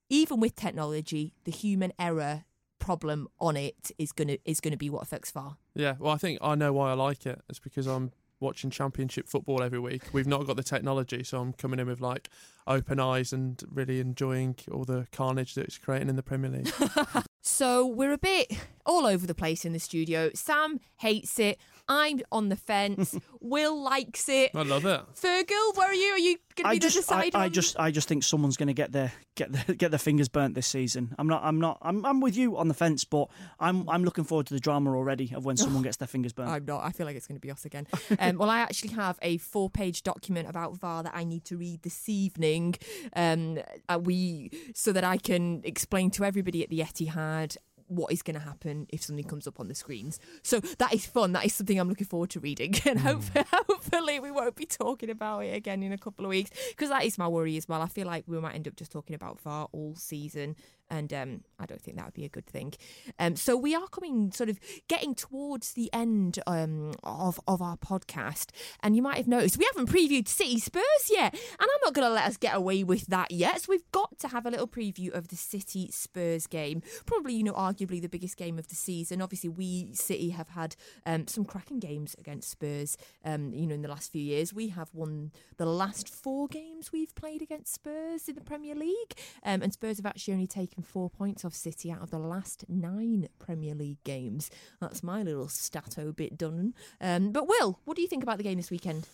even 0.10 0.40
with 0.40 0.56
technology, 0.56 1.34
the 1.44 1.52
human 1.52 1.92
error 2.00 2.46
problem 2.80 3.28
on 3.40 3.58
it 3.58 3.92
is 3.98 4.12
gonna 4.12 4.38
is 4.46 4.60
gonna 4.62 4.78
be 4.78 4.90
what 4.90 5.02
affects 5.04 5.32
VAR. 5.32 5.58
Yeah, 5.76 5.96
well, 6.00 6.14
I 6.14 6.18
think 6.18 6.40
I 6.42 6.56
know 6.56 6.72
why 6.74 6.92
I 6.92 6.94
like 6.94 7.26
it. 7.26 7.42
It's 7.50 7.60
because 7.60 7.88
I'm 7.88 8.12
watching 8.40 8.70
Championship 8.70 9.28
football 9.28 9.64
every 9.64 9.80
week. 9.80 10.04
We've 10.14 10.28
not 10.28 10.46
got 10.46 10.58
the 10.58 10.64
technology, 10.64 11.24
so 11.24 11.42
I'm 11.42 11.54
coming 11.54 11.80
in 11.80 11.88
with 11.88 12.00
like 12.00 12.30
open 12.68 13.00
eyes 13.00 13.34
and 13.34 13.62
really 13.72 14.00
enjoying 14.00 14.56
all 14.72 14.86
the 14.86 15.08
carnage 15.12 15.56
that 15.56 15.66
it's 15.66 15.78
creating 15.78 16.08
in 16.10 16.16
the 16.16 16.24
Premier 16.24 16.52
League. 16.52 16.72
So 17.50 17.86
we're 17.88 18.12
a 18.12 18.18
bit 18.18 18.52
all 18.88 19.06
over 19.06 19.28
the 19.28 19.36
place 19.36 19.66
in 19.66 19.74
the 19.74 19.80
studio. 19.80 20.32
Sam 20.34 20.80
hates 20.98 21.38
it. 21.38 21.60
I'm 21.90 22.22
on 22.32 22.50
the 22.50 22.56
fence. 22.56 23.16
Will 23.40 23.82
likes 23.82 24.28
it. 24.28 24.52
I 24.54 24.64
love 24.64 24.86
it. 24.86 25.02
Fergal, 25.16 25.78
where 25.78 25.90
are 25.90 25.94
you? 25.94 26.12
Are 26.12 26.18
you 26.20 26.38
going 26.56 26.66
to 26.66 26.70
be 26.72 26.80
the 26.80 26.90
just, 26.90 27.12
I, 27.12 27.26
decider? 27.26 27.38
I 27.38 27.46
on- 27.46 27.54
just, 27.54 27.80
I 27.80 27.92
just 27.92 28.08
think 28.08 28.24
someone's 28.24 28.58
going 28.58 28.68
to 28.68 28.74
get 28.74 28.92
their 28.92 29.12
get 29.36 29.52
their, 29.54 29.76
get 29.76 29.92
their 29.92 30.00
fingers 30.00 30.28
burnt 30.28 30.56
this 30.56 30.68
season. 30.68 31.16
I'm 31.18 31.28
not, 31.28 31.44
I'm 31.44 31.60
not, 31.62 31.78
I'm, 31.82 32.06
I'm 32.06 32.20
with 32.20 32.36
you 32.36 32.58
on 32.58 32.68
the 32.68 32.74
fence, 32.74 33.04
but 33.06 33.30
I'm, 33.60 33.88
I'm 33.88 34.04
looking 34.04 34.24
forward 34.26 34.48
to 34.48 34.54
the 34.54 34.60
drama 34.60 34.96
already 34.96 35.32
of 35.34 35.46
when 35.46 35.56
someone 35.56 35.84
gets 35.84 35.98
their 35.98 36.08
fingers 36.08 36.34
burnt. 36.34 36.50
I'm 36.50 36.66
not. 36.66 36.84
I 36.84 36.92
feel 36.92 37.06
like 37.06 37.16
it's 37.16 37.28
going 37.28 37.38
to 37.38 37.42
be 37.42 37.52
us 37.52 37.66
again. 37.66 37.88
Um, 38.20 38.38
well, 38.38 38.50
I 38.50 38.60
actually 38.60 38.94
have 38.94 39.20
a 39.22 39.38
four-page 39.38 40.02
document 40.02 40.50
about 40.50 40.78
VAR 40.78 41.04
that 41.04 41.12
I 41.14 41.24
need 41.24 41.46
to 41.46 41.58
read 41.58 41.84
this 41.84 42.10
evening. 42.10 42.76
Um, 43.16 43.60
uh, 43.90 44.00
we 44.02 44.50
so 44.74 44.92
that 44.92 45.04
I 45.04 45.18
can 45.18 45.62
explain 45.64 46.10
to 46.12 46.24
everybody 46.24 46.64
at 46.64 46.70
the 46.70 46.80
Etihad 46.80 47.58
what 47.88 48.12
is 48.12 48.22
going 48.22 48.36
to 48.36 48.40
happen 48.40 48.86
if 48.90 49.04
something 49.04 49.26
comes 49.26 49.48
up 49.48 49.60
on 49.60 49.68
the 49.68 49.76
screens. 49.76 50.20
So 50.44 50.60
that 50.60 50.94
is 50.94 51.06
fun. 51.06 51.34
That 51.34 51.46
is 51.46 51.54
something 51.54 51.80
I'm 51.80 51.90
looking 51.90 52.08
forward 52.08 52.30
to 52.32 52.40
reading, 52.40 52.76
and 52.86 53.00
hmm. 53.00 53.08
hopefully, 53.08 53.46
hopefully 53.52 54.20
we 54.20 54.32
won't 54.32 54.56
be 54.56 54.66
talking 54.66 55.10
about 55.10 55.46
it 55.46 55.56
again 55.56 55.84
in 55.84 55.92
a 55.92 55.98
couple 55.98 56.26
of 56.26 56.30
weeks 56.30 56.52
because 56.70 56.90
that 56.90 57.06
is 57.06 57.18
my 57.18 57.28
worry 57.28 57.58
as 57.58 57.68
well. 57.68 57.82
I 57.82 57.88
feel 57.88 58.08
like 58.08 58.26
we 58.28 58.40
might 58.40 58.56
end 58.56 58.68
up 58.68 58.76
just 58.76 58.92
talking 58.92 59.16
about 59.16 59.40
VAR 59.42 59.68
all 59.72 59.96
season, 59.96 60.56
and 60.90 61.14
um, 61.14 61.42
I 61.60 61.66
don't 61.66 61.82
think 61.82 61.98
that 61.98 62.06
would 62.06 62.14
be 62.14 62.26
a 62.26 62.30
good 62.30 62.46
thing. 62.46 62.74
Um, 63.20 63.36
so 63.36 63.58
we 63.58 63.76
are 63.76 63.88
coming, 63.88 64.32
sort 64.32 64.50
of 64.50 64.60
getting 64.88 65.16
towards 65.16 65.74
the 65.74 65.90
end 65.94 66.40
um, 66.48 66.94
of 67.04 67.40
of 67.48 67.62
our 67.62 67.78
podcast, 67.78 68.50
and 68.82 68.96
you 68.96 69.02
might 69.02 69.18
have 69.18 69.28
noticed 69.28 69.58
we 69.58 69.68
haven't 69.74 69.92
previewed 69.92 70.28
City 70.28 70.60
Spurs 70.60 70.84
yet, 71.10 71.34
and 71.34 71.62
I'm 71.62 71.82
not 71.84 71.94
going 71.94 72.08
to 72.08 72.14
let 72.14 72.26
us 72.26 72.38
get 72.38 72.56
away 72.56 72.84
with 72.84 73.08
that 73.08 73.32
yet. 73.32 73.62
So 73.62 73.68
we've 73.70 73.92
got 73.92 74.18
to 74.20 74.28
have 74.30 74.46
a 74.46 74.52
little 74.52 74.68
preview 74.68 75.14
of 75.14 75.28
the 75.30 75.36
City 75.36 75.90
Spurs 75.92 76.48
game, 76.48 76.82
probably 77.06 77.34
you 77.34 77.44
know 77.44 77.54
arguably 77.54 78.02
the 78.02 78.10
biggest 78.10 78.38
game 78.38 78.58
of 78.60 78.68
the 78.68 78.76
season. 78.76 79.22
Obviously, 79.22 79.50
we 79.50 79.94
City 79.94 80.30
have 80.30 80.50
had 80.50 80.76
um, 81.06 81.28
some 81.28 81.46
cracking 81.46 81.80
games 81.80 82.16
against 82.20 82.50
Spurs, 82.50 82.98
um, 83.26 83.54
you 83.54 83.68
know, 83.68 83.76
in 83.76 83.82
the 83.82 83.90
last 83.90 84.12
few 84.12 84.22
years. 84.22 84.54
We 84.54 84.70
have 84.70 84.90
won 84.94 85.32
the 85.58 85.66
last 85.66 86.10
four 86.10 86.48
games 86.48 86.92
we've 86.92 87.14
played 87.16 87.42
against 87.42 87.74
Spurs 87.74 88.28
in 88.28 88.36
the 88.36 88.42
Premier 88.42 88.76
League, 88.76 89.14
um, 89.44 89.62
and 89.62 89.74
Spurs 89.74 89.98
have 89.98 90.06
actually 90.06 90.34
only 90.34 90.48
taken 90.48 90.77
four 90.86 91.10
points 91.10 91.44
off 91.46 91.54
City 91.54 91.92
out 91.92 92.02
of 92.02 92.12
the 92.12 92.20
last 92.20 92.66
nine 92.68 93.28
Premier 93.40 93.76
League 93.76 94.04
games. 94.04 94.50
That's 94.80 95.04
my 95.04 95.24
little 95.24 95.48
stato 95.48 96.12
bit 96.12 96.38
done. 96.38 96.74
Um, 97.02 97.32
but 97.32 97.48
Will, 97.48 97.80
what 97.86 97.96
do 97.96 98.02
you 98.02 98.08
think 98.08 98.24
about 98.24 98.38
the 98.38 98.44
game 98.44 98.58
this 98.58 98.72
weekend? 98.72 99.08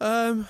Um, 0.00 0.48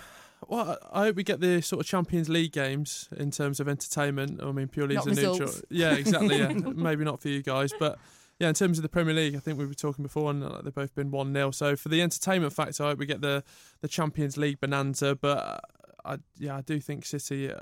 well, 0.48 0.78
I 0.92 1.04
hope 1.04 1.16
we 1.16 1.24
get 1.24 1.40
the 1.40 1.60
sort 1.60 1.80
of 1.80 1.86
Champions 1.86 2.28
League 2.28 2.52
games 2.52 3.08
in 3.16 3.30
terms 3.30 3.60
of 3.60 3.68
entertainment. 3.68 4.42
I 4.42 4.52
mean, 4.52 4.68
purely 4.68 4.94
Not 4.94 5.08
as 5.08 5.18
a 5.18 5.22
neutral. 5.22 5.52
Yeah, 5.68 5.92
exactly. 5.92 6.38
Yeah, 6.38 6.48
maybe 6.52 7.04
not 7.04 7.20
for 7.20 7.28
you 7.28 7.42
guys, 7.42 7.72
but 7.78 7.98
yeah, 8.38 8.48
in 8.48 8.54
terms 8.54 8.78
of 8.78 8.82
the 8.82 8.88
Premier 8.88 9.14
League, 9.14 9.36
I 9.36 9.38
think 9.38 9.58
we 9.58 9.66
were 9.66 9.74
talking 9.74 10.02
before, 10.02 10.30
and 10.30 10.42
they've 10.64 10.74
both 10.74 10.94
been 10.94 11.10
one 11.10 11.34
0 11.34 11.50
So 11.50 11.76
for 11.76 11.90
the 11.90 12.00
entertainment 12.00 12.54
factor, 12.54 12.84
I 12.84 12.88
hope 12.88 12.98
we 12.98 13.06
get 13.06 13.20
the 13.20 13.44
the 13.82 13.88
Champions 13.88 14.38
League 14.38 14.60
bonanza. 14.60 15.14
But 15.14 15.38
uh, 15.38 15.58
I 16.06 16.18
yeah, 16.38 16.56
I 16.56 16.62
do 16.62 16.80
think 16.80 17.04
City 17.04 17.52
uh, 17.52 17.60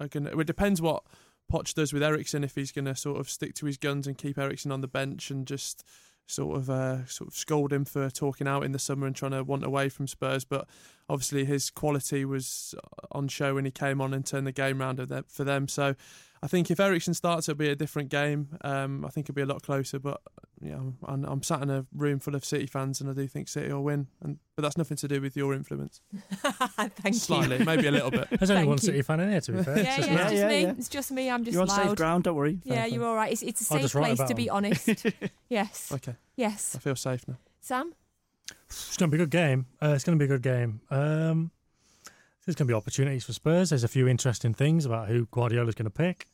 are 0.00 0.08
gonna. 0.08 0.36
It 0.36 0.46
depends 0.46 0.80
what. 0.80 1.04
Poch 1.52 1.74
does 1.74 1.92
with 1.92 2.02
Eriksen 2.02 2.44
if 2.44 2.54
he's 2.54 2.72
going 2.72 2.84
to 2.84 2.94
sort 2.94 3.18
of 3.18 3.28
stick 3.30 3.54
to 3.54 3.66
his 3.66 3.76
guns 3.76 4.06
and 4.06 4.18
keep 4.18 4.38
Eriksen 4.38 4.72
on 4.72 4.80
the 4.80 4.88
bench 4.88 5.30
and 5.30 5.46
just 5.46 5.84
sort 6.26 6.56
of 6.56 6.68
uh, 6.68 7.06
sort 7.06 7.28
of 7.28 7.34
scold 7.34 7.72
him 7.72 7.84
for 7.84 8.10
talking 8.10 8.46
out 8.46 8.62
in 8.62 8.72
the 8.72 8.78
summer 8.78 9.06
and 9.06 9.16
trying 9.16 9.32
to 9.32 9.42
want 9.42 9.64
away 9.64 9.88
from 9.88 10.06
Spurs. 10.06 10.44
But 10.44 10.68
obviously 11.08 11.44
his 11.44 11.70
quality 11.70 12.24
was 12.24 12.74
on 13.10 13.28
show 13.28 13.54
when 13.54 13.64
he 13.64 13.70
came 13.70 14.00
on 14.00 14.12
and 14.12 14.24
turned 14.24 14.46
the 14.46 14.52
game 14.52 14.80
round 14.80 15.00
for 15.28 15.44
them. 15.44 15.68
So 15.68 15.94
I 16.42 16.46
think 16.46 16.70
if 16.70 16.78
Eriksen 16.78 17.14
starts, 17.14 17.48
it'll 17.48 17.58
be 17.58 17.70
a 17.70 17.76
different 17.76 18.10
game. 18.10 18.58
Um, 18.60 19.04
I 19.04 19.08
think 19.08 19.24
it'll 19.24 19.36
be 19.36 19.42
a 19.42 19.46
lot 19.46 19.62
closer. 19.62 19.98
But 19.98 20.20
yeah, 20.60 20.78
I'm, 21.06 21.24
I'm 21.24 21.42
sat 21.42 21.62
in 21.62 21.70
a 21.70 21.86
room 21.94 22.18
full 22.18 22.34
of 22.34 22.44
City 22.44 22.66
fans, 22.66 23.00
and 23.00 23.08
I 23.08 23.12
do 23.12 23.26
think 23.28 23.48
City 23.48 23.72
will 23.72 23.82
win. 23.84 24.08
And 24.22 24.38
but 24.56 24.62
that's 24.62 24.76
nothing 24.76 24.96
to 24.98 25.08
do 25.08 25.20
with 25.20 25.36
your 25.36 25.54
influence. 25.54 26.00
Thank 26.32 27.14
Slightly, 27.14 27.58
you. 27.58 27.64
maybe 27.64 27.86
a 27.86 27.92
little 27.92 28.10
bit. 28.10 28.28
There's 28.38 28.50
only 28.50 28.60
Thank 28.62 28.68
one 28.68 28.78
you. 28.78 28.82
City 28.82 29.02
fan 29.02 29.20
in 29.20 29.30
here, 29.30 29.40
to 29.40 29.52
be 29.52 29.62
fair. 29.62 29.78
Yeah, 29.78 29.96
It's 29.98 30.06
yeah, 30.08 30.08
just 30.08 30.08
it's 30.08 30.10
me. 30.10 30.18
just 30.18 30.34
Yeah, 30.34 30.48
me. 30.48 30.62
yeah. 30.62 30.70
It's 30.78 30.88
just 30.88 31.12
me. 31.12 31.30
I'm 31.30 31.44
just 31.44 31.52
You're 31.52 31.62
on 31.62 31.68
loud. 31.68 31.86
safe 31.88 31.96
ground. 31.96 32.24
Don't 32.24 32.34
worry. 32.36 32.58
Yeah, 32.64 32.86
you're 32.86 33.04
all 33.04 33.14
right. 33.14 33.32
It's, 33.32 33.42
it's 33.42 33.70
a 33.70 33.74
I'll 33.74 33.80
safe 33.88 33.92
place 33.92 34.18
to 34.28 34.34
be 34.34 34.46
them. 34.46 34.56
honest. 34.56 34.88
yes. 35.48 35.92
Okay, 35.92 36.14
Yes. 36.36 36.74
I 36.76 36.80
feel 36.80 36.96
safe 36.96 37.26
now. 37.28 37.38
Sam? 37.60 37.92
It's 38.68 38.96
going 38.96 39.10
to 39.10 39.16
be 39.16 39.22
a 39.22 39.26
good 39.26 39.30
game. 39.30 39.66
Uh, 39.82 39.92
it's 39.94 40.04
going 40.04 40.18
to 40.18 40.22
be 40.22 40.24
a 40.32 40.36
good 40.38 40.42
game. 40.42 40.80
Um, 40.90 41.50
there's 42.44 42.54
going 42.56 42.66
to 42.66 42.72
be 42.72 42.74
opportunities 42.74 43.24
for 43.24 43.32
Spurs. 43.34 43.70
There's 43.70 43.84
a 43.84 43.88
few 43.88 44.08
interesting 44.08 44.54
things 44.54 44.86
about 44.86 45.08
who 45.08 45.26
Guardiola's 45.30 45.74
going 45.74 45.84
to 45.84 45.90
pick. 45.90 46.26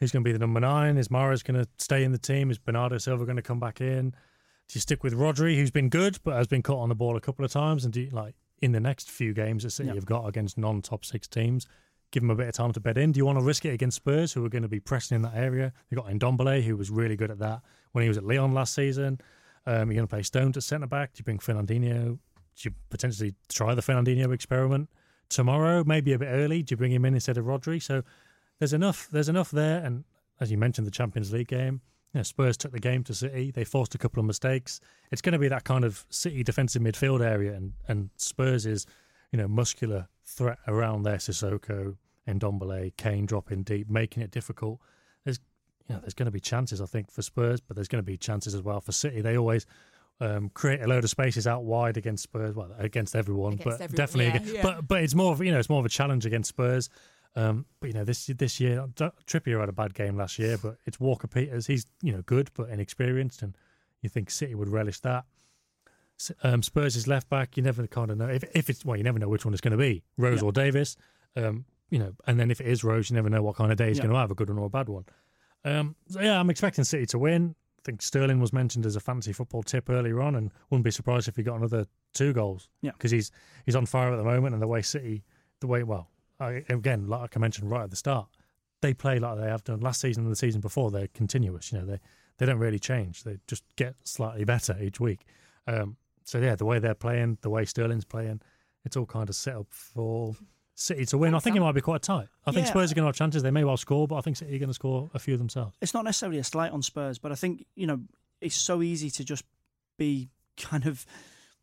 Who's 0.00 0.10
going 0.10 0.24
to 0.24 0.28
be 0.28 0.32
the 0.32 0.38
number 0.38 0.60
nine? 0.60 0.96
Is 0.98 1.08
Mahrez 1.08 1.44
going 1.44 1.62
to 1.62 1.68
stay 1.78 2.02
in 2.04 2.12
the 2.12 2.18
team? 2.18 2.50
Is 2.50 2.58
Bernardo 2.58 2.98
Silva 2.98 3.24
going 3.24 3.36
to 3.36 3.42
come 3.42 3.60
back 3.60 3.80
in? 3.80 4.10
Do 4.10 4.72
you 4.74 4.80
stick 4.80 5.02
with 5.04 5.14
Rodri, 5.14 5.56
who's 5.56 5.70
been 5.70 5.88
good 5.88 6.18
but 6.24 6.34
has 6.34 6.46
been 6.46 6.62
caught 6.62 6.80
on 6.80 6.88
the 6.88 6.94
ball 6.94 7.16
a 7.16 7.20
couple 7.20 7.44
of 7.44 7.52
times? 7.52 7.84
And 7.84 7.92
do 7.92 8.00
you, 8.00 8.10
like 8.10 8.34
in 8.60 8.72
the 8.72 8.80
next 8.80 9.10
few 9.10 9.32
games 9.34 9.62
that 9.62 9.70
City 9.70 9.88
Yeah. 9.90 9.94
have 9.94 10.06
got 10.06 10.26
against 10.26 10.56
non-top 10.58 11.04
six 11.04 11.28
teams, 11.28 11.66
give 12.10 12.22
them 12.22 12.30
a 12.30 12.34
bit 12.34 12.48
of 12.48 12.54
time 12.54 12.72
to 12.72 12.80
bed 12.80 12.96
in? 12.98 13.12
Do 13.12 13.18
you 13.18 13.26
want 13.26 13.38
to 13.38 13.44
risk 13.44 13.64
it 13.64 13.70
against 13.74 13.96
Spurs, 13.96 14.32
who 14.32 14.44
are 14.44 14.48
going 14.48 14.62
to 14.62 14.68
be 14.68 14.80
pressing 14.80 15.16
in 15.16 15.22
that 15.22 15.34
area? 15.36 15.72
They 15.90 15.96
got 15.96 16.06
Ndombele, 16.06 16.62
who 16.62 16.76
was 16.76 16.90
really 16.90 17.16
good 17.16 17.30
at 17.30 17.38
that 17.40 17.60
when 17.92 18.02
he 18.02 18.08
was 18.08 18.16
at 18.18 18.24
Lyon 18.24 18.52
last 18.54 18.74
season. 18.74 19.20
Um, 19.66 19.90
you're 19.90 19.96
going 19.96 20.06
to 20.06 20.14
play 20.14 20.22
Stones 20.22 20.56
at 20.56 20.62
centre 20.62 20.86
back. 20.86 21.12
Do 21.14 21.20
you 21.20 21.24
bring 21.24 21.38
Fernandinho? 21.38 22.18
Do 22.56 22.68
you 22.68 22.70
potentially 22.90 23.34
try 23.48 23.74
the 23.74 23.82
Fernandinho 23.82 24.32
experiment 24.32 24.88
tomorrow? 25.28 25.84
Maybe 25.84 26.12
a 26.14 26.18
bit 26.18 26.28
early. 26.28 26.62
Do 26.62 26.72
you 26.72 26.76
bring 26.76 26.92
him 26.92 27.04
in 27.04 27.14
instead 27.14 27.38
of 27.38 27.44
Rodri? 27.46 27.82
So 27.82 28.02
there's 28.58 28.72
enough. 28.72 29.08
There's 29.10 29.28
enough 29.28 29.50
there. 29.50 29.84
And 29.84 30.04
as 30.40 30.50
you 30.50 30.58
mentioned, 30.58 30.86
the 30.86 30.92
Champions 30.92 31.32
League 31.32 31.48
game. 31.48 31.80
You 32.12 32.18
know, 32.18 32.22
Spurs 32.22 32.56
took 32.56 32.72
the 32.72 32.80
game 32.80 33.02
to 33.04 33.14
City. 33.14 33.50
They 33.50 33.64
forced 33.64 33.94
a 33.94 33.98
couple 33.98 34.20
of 34.20 34.26
mistakes. 34.26 34.80
It's 35.10 35.20
going 35.20 35.32
to 35.32 35.38
be 35.38 35.48
that 35.48 35.64
kind 35.64 35.84
of 35.84 36.06
City 36.10 36.44
defensive 36.44 36.80
midfield 36.80 37.20
area, 37.20 37.54
and 37.54 37.72
and 37.88 38.10
Spurs 38.16 38.66
is, 38.66 38.86
you 39.32 39.38
know, 39.38 39.48
muscular 39.48 40.08
threat 40.24 40.58
around 40.68 41.02
there. 41.02 41.16
Sissoko, 41.16 41.96
Ndombele, 42.28 42.96
Kane 42.96 43.26
dropping 43.26 43.64
deep, 43.64 43.90
making 43.90 44.22
it 44.22 44.30
difficult. 44.30 44.80
There's 45.24 45.40
you 45.88 45.94
know, 45.94 46.00
there's 46.00 46.14
going 46.14 46.26
to 46.26 46.32
be 46.32 46.40
chances, 46.40 46.80
I 46.80 46.86
think, 46.86 47.10
for 47.10 47.22
Spurs, 47.22 47.60
but 47.60 47.76
there's 47.76 47.88
going 47.88 48.02
to 48.02 48.06
be 48.06 48.16
chances 48.16 48.54
as 48.54 48.62
well 48.62 48.80
for 48.80 48.92
City. 48.92 49.20
They 49.20 49.36
always 49.36 49.66
um, 50.20 50.50
create 50.54 50.80
a 50.82 50.86
load 50.86 51.04
of 51.04 51.10
spaces 51.10 51.46
out 51.46 51.64
wide 51.64 51.96
against 51.96 52.22
Spurs, 52.22 52.54
well, 52.54 52.70
against 52.78 53.16
everyone, 53.16 53.54
Against 53.54 53.64
but 53.64 53.80
everyone, 53.80 53.96
definitely, 53.96 54.26
yeah, 54.26 54.34
against, 54.36 54.54
yeah. 54.54 54.62
but 54.62 54.88
but 54.88 55.02
it's 55.02 55.14
more 55.14 55.32
of 55.32 55.42
you 55.42 55.52
know, 55.52 55.58
it's 55.58 55.68
more 55.68 55.80
of 55.80 55.86
a 55.86 55.90
challenge 55.90 56.26
against 56.26 56.48
Spurs. 56.48 56.88
Um, 57.36 57.66
but 57.80 57.88
you 57.88 57.94
know, 57.94 58.04
this 58.04 58.26
this 58.26 58.60
year, 58.60 58.86
Trippier 59.26 59.58
had 59.60 59.68
a 59.68 59.72
bad 59.72 59.94
game 59.94 60.16
last 60.16 60.38
year, 60.38 60.56
but 60.56 60.76
it's 60.86 61.00
Walker 61.00 61.26
Peters. 61.26 61.66
He's 61.66 61.86
you 62.02 62.12
know 62.12 62.22
good 62.22 62.50
but 62.54 62.68
inexperienced, 62.70 63.42
and 63.42 63.56
you 64.02 64.08
think 64.08 64.30
City 64.30 64.54
would 64.54 64.68
relish 64.68 65.00
that. 65.00 65.24
Um, 66.44 66.62
Spurs 66.62 66.94
is 66.94 67.08
left 67.08 67.28
back. 67.28 67.56
You 67.56 67.62
never 67.64 67.86
kind 67.88 68.10
of 68.10 68.18
know 68.18 68.28
if 68.28 68.44
if 68.54 68.70
it's 68.70 68.84
well, 68.84 68.96
you 68.96 69.02
never 69.02 69.18
know 69.18 69.28
which 69.28 69.44
one 69.44 69.52
it's 69.52 69.60
going 69.60 69.72
to 69.72 69.76
be, 69.78 70.04
Rose 70.16 70.40
Yeah. 70.42 70.46
or 70.48 70.52
Davies. 70.52 70.96
Um, 71.36 71.64
you 71.90 71.98
know, 71.98 72.12
and 72.26 72.38
then 72.38 72.50
if 72.50 72.60
it 72.60 72.66
is 72.68 72.84
Rose, 72.84 73.10
you 73.10 73.16
never 73.16 73.28
know 73.28 73.42
what 73.42 73.56
kind 73.56 73.70
of 73.72 73.78
day 73.78 73.88
he's 73.88 73.98
Yeah. 73.98 74.04
going 74.04 74.14
to 74.14 74.20
have, 74.20 74.30
a 74.30 74.34
good 74.34 74.48
one 74.48 74.58
or 74.58 74.66
a 74.66 74.70
bad 74.70 74.88
one. 74.88 75.04
Um, 75.64 75.96
so 76.08 76.20
yeah, 76.20 76.38
I'm 76.38 76.50
expecting 76.50 76.84
City 76.84 77.06
to 77.06 77.18
win. 77.18 77.54
I 77.78 77.82
think 77.84 78.00
Sterling 78.00 78.40
was 78.40 78.52
mentioned 78.52 78.86
as 78.86 78.96
a 78.96 79.00
fantasy 79.00 79.32
football 79.32 79.62
tip 79.62 79.90
earlier 79.90 80.22
on, 80.22 80.36
and 80.36 80.52
wouldn't 80.70 80.84
be 80.84 80.90
surprised 80.92 81.26
if 81.28 81.36
he 81.36 81.42
got 81.42 81.56
another 81.56 81.86
two 82.12 82.32
goals. 82.32 82.68
Yeah. 82.80 82.92
because 82.92 83.10
he's 83.10 83.32
he's 83.66 83.74
on 83.76 83.86
fire 83.86 84.12
at 84.12 84.16
the 84.16 84.24
moment, 84.24 84.54
and 84.54 84.62
the 84.62 84.68
way 84.68 84.82
City, 84.82 85.24
the 85.60 85.66
way 85.66 85.82
well, 85.82 86.08
I, 86.40 86.64
again, 86.68 87.06
like 87.08 87.36
I 87.36 87.40
mentioned 87.40 87.70
right 87.70 87.84
at 87.84 87.90
the 87.90 87.96
start, 87.96 88.28
they 88.82 88.92
play 88.94 89.18
like 89.18 89.38
they 89.38 89.48
have 89.48 89.64
done 89.64 89.80
last 89.80 90.00
season 90.00 90.24
and 90.24 90.32
the 90.32 90.36
season 90.36 90.60
before. 90.60 90.90
They're 90.90 91.08
continuous. 91.08 91.72
You 91.72 91.78
know, 91.78 91.86
they 91.86 92.00
they 92.38 92.46
don't 92.46 92.58
really 92.58 92.78
change. 92.78 93.22
They 93.24 93.38
just 93.46 93.64
get 93.76 93.94
slightly 94.04 94.44
better 94.54 94.76
each 94.80 95.00
week. 95.00 95.24
Um, 95.66 95.96
so 96.24 96.38
yeah, 96.38 96.56
the 96.56 96.64
way 96.64 96.78
they're 96.78 96.94
playing, 96.94 97.38
the 97.42 97.50
way 97.50 97.64
Sterling's 97.64 98.04
playing, 98.04 98.40
it's 98.84 98.96
all 98.96 99.06
kind 99.06 99.28
of 99.28 99.34
set 99.36 99.54
up 99.56 99.66
for 99.70 100.34
City 100.74 101.06
to 101.06 101.18
win. 101.18 101.34
I 101.34 101.38
think 101.38 101.54
it 101.54 101.60
might 101.60 101.72
be 101.74 101.80
quite 101.80 102.02
tight. 102.02 102.26
I 102.46 102.50
think 102.50 102.66
Yeah. 102.66 102.72
Spurs 102.72 102.90
are 102.90 102.94
going 102.96 103.04
to 103.04 103.08
have 103.08 103.14
chances. 103.14 103.42
They 103.44 103.52
may 103.52 103.62
well 103.62 103.76
score, 103.76 104.08
but 104.08 104.16
I 104.16 104.20
think 104.22 104.36
City 104.36 104.56
are 104.56 104.58
going 104.58 104.68
to 104.70 104.74
score 104.74 105.08
a 105.14 105.20
few 105.20 105.36
themselves. 105.36 105.76
It's 105.80 105.94
not 105.94 106.04
necessarily 106.04 106.38
a 106.38 106.44
slight 106.44 106.72
on 106.72 106.82
Spurs, 106.82 107.18
but 107.18 107.30
I 107.30 107.36
think 107.36 107.64
you 107.76 107.86
know 107.86 108.00
it's 108.40 108.56
so 108.56 108.82
easy 108.82 109.08
to 109.10 109.24
just 109.24 109.44
be 109.96 110.30
kind 110.58 110.86
of 110.86 111.06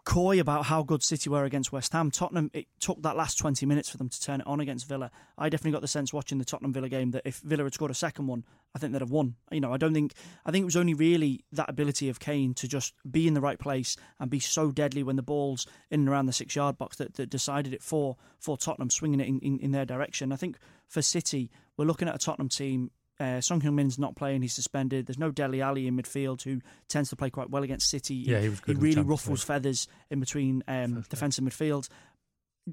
coy 0.04 0.40
about 0.40 0.66
how 0.66 0.84
good 0.84 1.04
City 1.04 1.30
were 1.30 1.46
against 1.46 1.72
West 1.72 1.94
Ham. 1.94 2.12
Tottenham, 2.12 2.50
it 2.54 2.68
took 2.80 3.02
that 3.04 3.16
last 3.16 3.38
20 3.38 3.66
minutes 3.66 3.90
for 3.90 3.98
them 3.98 4.10
to 4.10 4.22
turn 4.22 4.42
it 4.42 4.48
on 4.48 4.60
against 4.60 4.88
Villa. 4.88 5.12
I 5.38 5.50
definitely 5.50 5.72
got 5.72 5.82
the 5.82 5.88
sense 5.88 6.14
watching 6.14 6.38
the 6.38 6.46
Tottenham 6.46 6.74
Villa 6.74 6.90
game 6.90 7.12
that 7.12 7.24
if 7.26 7.40
Villa 7.40 7.64
had 7.64 7.74
scored 7.74 7.92
a 7.92 7.96
second 7.96 8.28
one, 8.28 8.44
I 8.74 8.80
think 8.80 8.94
they'd 8.94 9.02
have 9.02 9.12
won. 9.12 9.36
You 9.52 9.62
know, 9.62 9.74
I 9.74 9.78
don't 9.78 9.94
think, 9.94 10.14
I 10.46 10.52
think 10.52 10.64
it 10.64 10.66
was 10.66 10.76
only 10.76 10.94
really 10.94 11.46
that 11.52 11.70
ability 11.70 12.10
of 12.10 12.20
Kane 12.20 12.54
to 12.56 12.68
just 12.68 12.94
be 13.10 13.28
in 13.28 13.34
the 13.34 13.42
right 13.42 13.60
place 13.60 13.96
and 14.20 14.30
be 14.30 14.40
so 14.40 14.72
deadly 14.72 15.04
when 15.04 15.18
the 15.18 15.22
ball's 15.22 15.68
in 15.90 16.02
and 16.02 16.10
around 16.10 16.26
the 16.26 16.34
six 16.34 16.56
yard 16.56 16.78
box 16.78 16.98
that, 16.98 17.16
that 17.16 17.30
decided 17.30 17.74
it 17.74 17.84
for, 17.84 18.18
for 18.40 18.58
Tottenham, 18.58 18.90
swinging 18.90 19.20
it 19.20 19.28
in, 19.28 19.40
in, 19.40 19.60
in 19.60 19.72
their 19.72 19.86
direction. 19.86 20.32
I 20.32 20.38
think 20.38 20.58
for 20.88 21.02
City, 21.02 21.52
we're 21.78 21.86
looking 21.86 22.08
at 22.08 22.16
a 22.16 22.20
Tottenham 22.20 22.50
team 22.50 22.92
Uh, 23.20 23.40
Son 23.40 23.62
Heung-min's 23.62 24.00
not 24.00 24.16
playing; 24.16 24.42
he's 24.42 24.54
suspended. 24.54 25.06
There's 25.06 25.20
no 25.20 25.32
Dele 25.32 25.62
Alli 25.62 25.88
in 25.88 25.96
midfield, 25.96 26.42
who 26.42 26.60
tends 26.88 27.10
to 27.10 27.16
play 27.16 27.30
quite 27.30 27.50
well 27.50 27.64
against 27.64 27.90
City. 27.90 28.16
Yeah, 28.16 28.40
he 28.40 28.50
was 28.50 28.60
good 28.60 28.78
the 28.78 28.82
really 28.82 29.02
ruffles 29.04 29.44
feathers 29.44 29.88
in 30.10 30.20
between 30.20 30.64
um, 30.68 31.04
defence 31.10 31.38
and 31.38 31.48
midfield. 31.48 31.88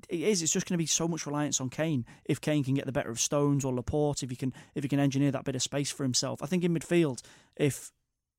It 0.08 0.20
is. 0.20 0.42
It's 0.42 0.52
just 0.52 0.66
going 0.66 0.74
to 0.74 0.82
be 0.82 0.86
so 0.86 1.08
much 1.08 1.26
reliance 1.26 1.60
on 1.60 1.70
Kane. 1.70 2.04
If 2.24 2.40
Kane 2.40 2.64
can 2.64 2.74
get 2.74 2.86
the 2.86 2.92
better 2.92 3.10
of 3.10 3.20
Stones 3.20 3.64
or 3.64 3.74
Laporte, 3.74 4.22
if 4.22 4.30
he 4.30 4.36
can, 4.36 4.52
if 4.74 4.84
he 4.84 4.88
can 4.88 5.00
engineer 5.00 5.30
that 5.32 5.44
bit 5.44 5.54
of 5.54 5.62
space 5.62 5.90
for 5.90 6.02
himself, 6.02 6.42
I 6.42 6.46
think 6.46 6.64
in 6.64 6.74
midfield, 6.74 7.22
if 7.56 7.90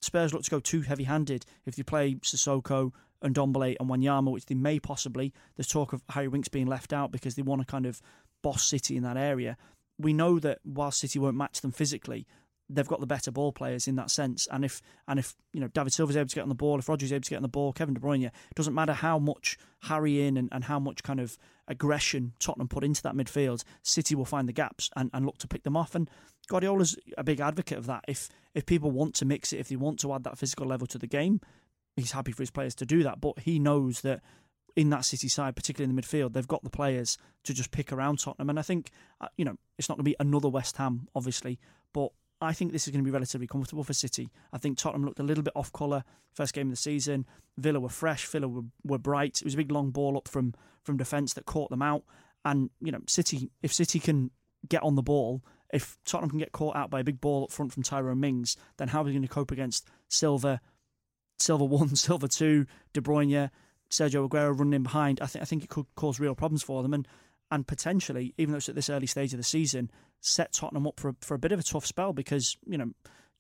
Spurs 0.01 0.33
look 0.33 0.43
to 0.43 0.51
go 0.51 0.59
too 0.59 0.81
heavy-handed, 0.81 1.45
if 1.65 1.75
they 1.75 1.83
play 1.83 2.15
Sissoko 2.15 2.91
and 3.21 3.35
Ndombele 3.35 3.75
and 3.79 3.89
Wanyama, 3.89 4.31
which 4.31 4.45
they 4.45 4.55
may 4.55 4.79
possibly, 4.79 5.33
there's 5.57 5.67
talk 5.67 5.93
of 5.93 6.03
Harry 6.09 6.27
Winks 6.27 6.47
being 6.47 6.67
left 6.67 6.93
out 6.93 7.11
because 7.11 7.35
they 7.35 7.41
want 7.41 7.61
to 7.61 7.67
kind 7.67 7.85
of 7.85 8.01
boss 8.41 8.63
City 8.63 8.95
in 8.95 9.03
that 9.03 9.17
area. 9.17 9.57
We 9.99 10.13
know 10.13 10.39
that 10.39 10.59
while 10.63 10.91
City 10.91 11.19
won't 11.19 11.35
match 11.35 11.61
them 11.61 11.71
physically, 11.71 12.25
they've 12.69 12.87
got 12.87 12.99
the 12.99 13.07
better 13.07 13.31
ball 13.31 13.51
players 13.51 13.87
in 13.87 13.95
that 13.95 14.11
sense. 14.11 14.47
And 14.51 14.63
if 14.63 14.81
and 15.07 15.19
if 15.19 15.35
you 15.53 15.59
know 15.59 15.67
David 15.67 15.91
Silva's 15.91 16.15
able 16.15 16.29
to 16.29 16.35
get 16.35 16.43
on 16.43 16.49
the 16.49 16.55
ball, 16.55 16.79
if 16.79 16.87
Rodri's 16.87 17.11
able 17.11 17.23
to 17.23 17.29
get 17.29 17.37
on 17.37 17.41
the 17.41 17.47
ball, 17.47 17.73
Kevin 17.73 17.93
De 17.93 17.99
Bruyne, 17.99 18.27
it 18.27 18.55
doesn't 18.55 18.75
matter 18.75 18.93
how 18.93 19.17
much 19.17 19.57
Harry 19.83 20.25
in 20.25 20.37
and, 20.37 20.49
and 20.51 20.63
how 20.65 20.79
much 20.79 21.03
kind 21.03 21.19
of 21.19 21.37
aggression 21.67 22.33
Tottenham 22.39 22.67
put 22.67 22.83
into 22.83 23.01
that 23.03 23.15
midfield, 23.15 23.63
City 23.81 24.15
will 24.15 24.25
find 24.25 24.47
the 24.47 24.53
gaps 24.53 24.89
and, 24.95 25.09
and 25.13 25.25
look 25.25 25.37
to 25.39 25.47
pick 25.47 25.63
them 25.63 25.75
off. 25.77 25.95
And 25.95 26.09
Guardiola's 26.47 26.97
a 27.17 27.23
big 27.23 27.39
advocate 27.39 27.77
of 27.77 27.87
that. 27.87 28.05
If 28.07 28.29
if 28.53 28.65
people 28.65 28.91
want 28.91 29.15
to 29.15 29.25
mix 29.25 29.51
it, 29.51 29.59
if 29.59 29.69
they 29.69 29.75
want 29.75 29.99
to 30.01 30.13
add 30.13 30.23
that 30.23 30.37
physical 30.37 30.67
level 30.67 30.87
to 30.87 30.97
the 30.97 31.07
game, 31.07 31.41
he's 31.95 32.11
happy 32.11 32.31
for 32.31 32.43
his 32.43 32.51
players 32.51 32.75
to 32.75 32.85
do 32.85 33.03
that. 33.03 33.19
But 33.19 33.39
he 33.39 33.59
knows 33.59 34.01
that 34.01 34.21
in 34.79 34.91
that 34.91 35.03
City 35.03 35.27
side, 35.27 35.57
particularly 35.57 35.89
in 35.89 35.93
the 35.93 36.01
midfield, 36.01 36.31
they've 36.31 36.47
got 36.47 36.63
the 36.63 36.69
players 36.69 37.17
to 37.43 37.53
just 37.53 37.69
pick 37.69 37.91
around 37.91 38.17
Tottenham. 38.17 38.49
And 38.49 38.57
I 38.57 38.61
think, 38.61 38.91
uh, 39.19 39.27
you 39.35 39.43
know, 39.43 39.57
it's 39.77 39.89
not 39.89 39.97
going 39.97 40.05
to 40.05 40.09
be 40.09 40.15
another 40.21 40.47
West 40.47 40.77
Ham, 40.77 41.09
obviously, 41.13 41.59
but 41.93 42.13
I 42.39 42.53
think 42.53 42.71
this 42.71 42.87
is 42.87 42.93
going 42.93 43.03
to 43.03 43.05
be 43.05 43.11
relatively 43.11 43.45
comfortable 43.45 43.83
for 43.83 43.91
City. 43.91 44.29
I 44.53 44.57
think 44.57 44.77
Tottenham 44.77 45.03
looked 45.03 45.19
a 45.19 45.23
little 45.23 45.43
bit 45.43 45.51
off 45.53 45.73
colour 45.73 46.05
first 46.33 46.53
game 46.53 46.67
of 46.67 46.71
the 46.71 46.77
season. 46.77 47.25
Villa 47.57 47.81
were 47.81 47.89
fresh, 47.89 48.25
Villa 48.27 48.47
were, 48.47 48.61
were 48.85 48.97
bright. 48.97 49.41
It 49.41 49.43
was 49.43 49.55
a 49.55 49.57
big 49.57 49.69
long 49.69 49.91
ball 49.91 50.15
up 50.15 50.29
from 50.29 50.53
from 50.85 50.95
defence 50.95 51.33
that 51.33 51.45
caught 51.45 51.69
them 51.69 51.81
out. 51.81 52.03
And 52.45 52.69
you 52.79 52.93
know, 52.93 53.01
City 53.05 53.51
if 53.61 53.73
City 53.73 53.99
can 53.99 54.31
get 54.69 54.81
on 54.81 54.95
the 54.95 55.01
ball, 55.01 55.43
if 55.73 55.97
Tottenham 56.05 56.29
can 56.29 56.39
get 56.39 56.53
caught 56.53 56.77
out 56.77 56.89
by 56.89 57.01
a 57.01 57.03
big 57.03 57.19
ball 57.19 57.43
up 57.43 57.51
front 57.51 57.73
from 57.73 57.83
Tyrone 57.83 58.21
Mings, 58.21 58.55
then 58.77 58.87
how 58.87 59.01
are 59.01 59.03
we 59.03 59.11
going 59.11 59.23
to 59.23 59.27
cope 59.27 59.51
against 59.51 59.89
Silver, 60.07 60.61
Silva 61.37 61.65
one, 61.65 61.95
Silver 61.97 62.29
two, 62.29 62.65
De 62.93 63.01
Bruyne, 63.01 63.49
Sergio 63.89 64.27
Aguero 64.27 64.57
running 64.57 64.73
in 64.73 64.83
behind? 64.83 65.19
I 65.21 65.25
think 65.25 65.41
I 65.41 65.45
think 65.45 65.63
it 65.63 65.69
could 65.69 65.85
cause 65.95 66.19
real 66.19 66.35
problems 66.35 66.63
for 66.63 66.83
them 66.83 66.93
and 66.93 67.07
and 67.51 67.65
potentially, 67.65 68.33
even 68.37 68.51
though 68.51 68.57
it's 68.57 68.69
at 68.69 68.75
this 68.75 68.89
early 68.89 69.07
stage 69.07 69.33
of 69.33 69.37
the 69.37 69.43
season, 69.43 69.89
set 70.21 70.53
Tottenham 70.53 70.85
up 70.85 70.99
for 70.99 71.09
a, 71.09 71.15
for 71.21 71.33
a 71.33 71.39
bit 71.39 71.51
of 71.51 71.59
a 71.59 71.63
tough 71.63 71.85
spell 71.85 72.13
because 72.13 72.57
you 72.65 72.77
know 72.77 72.91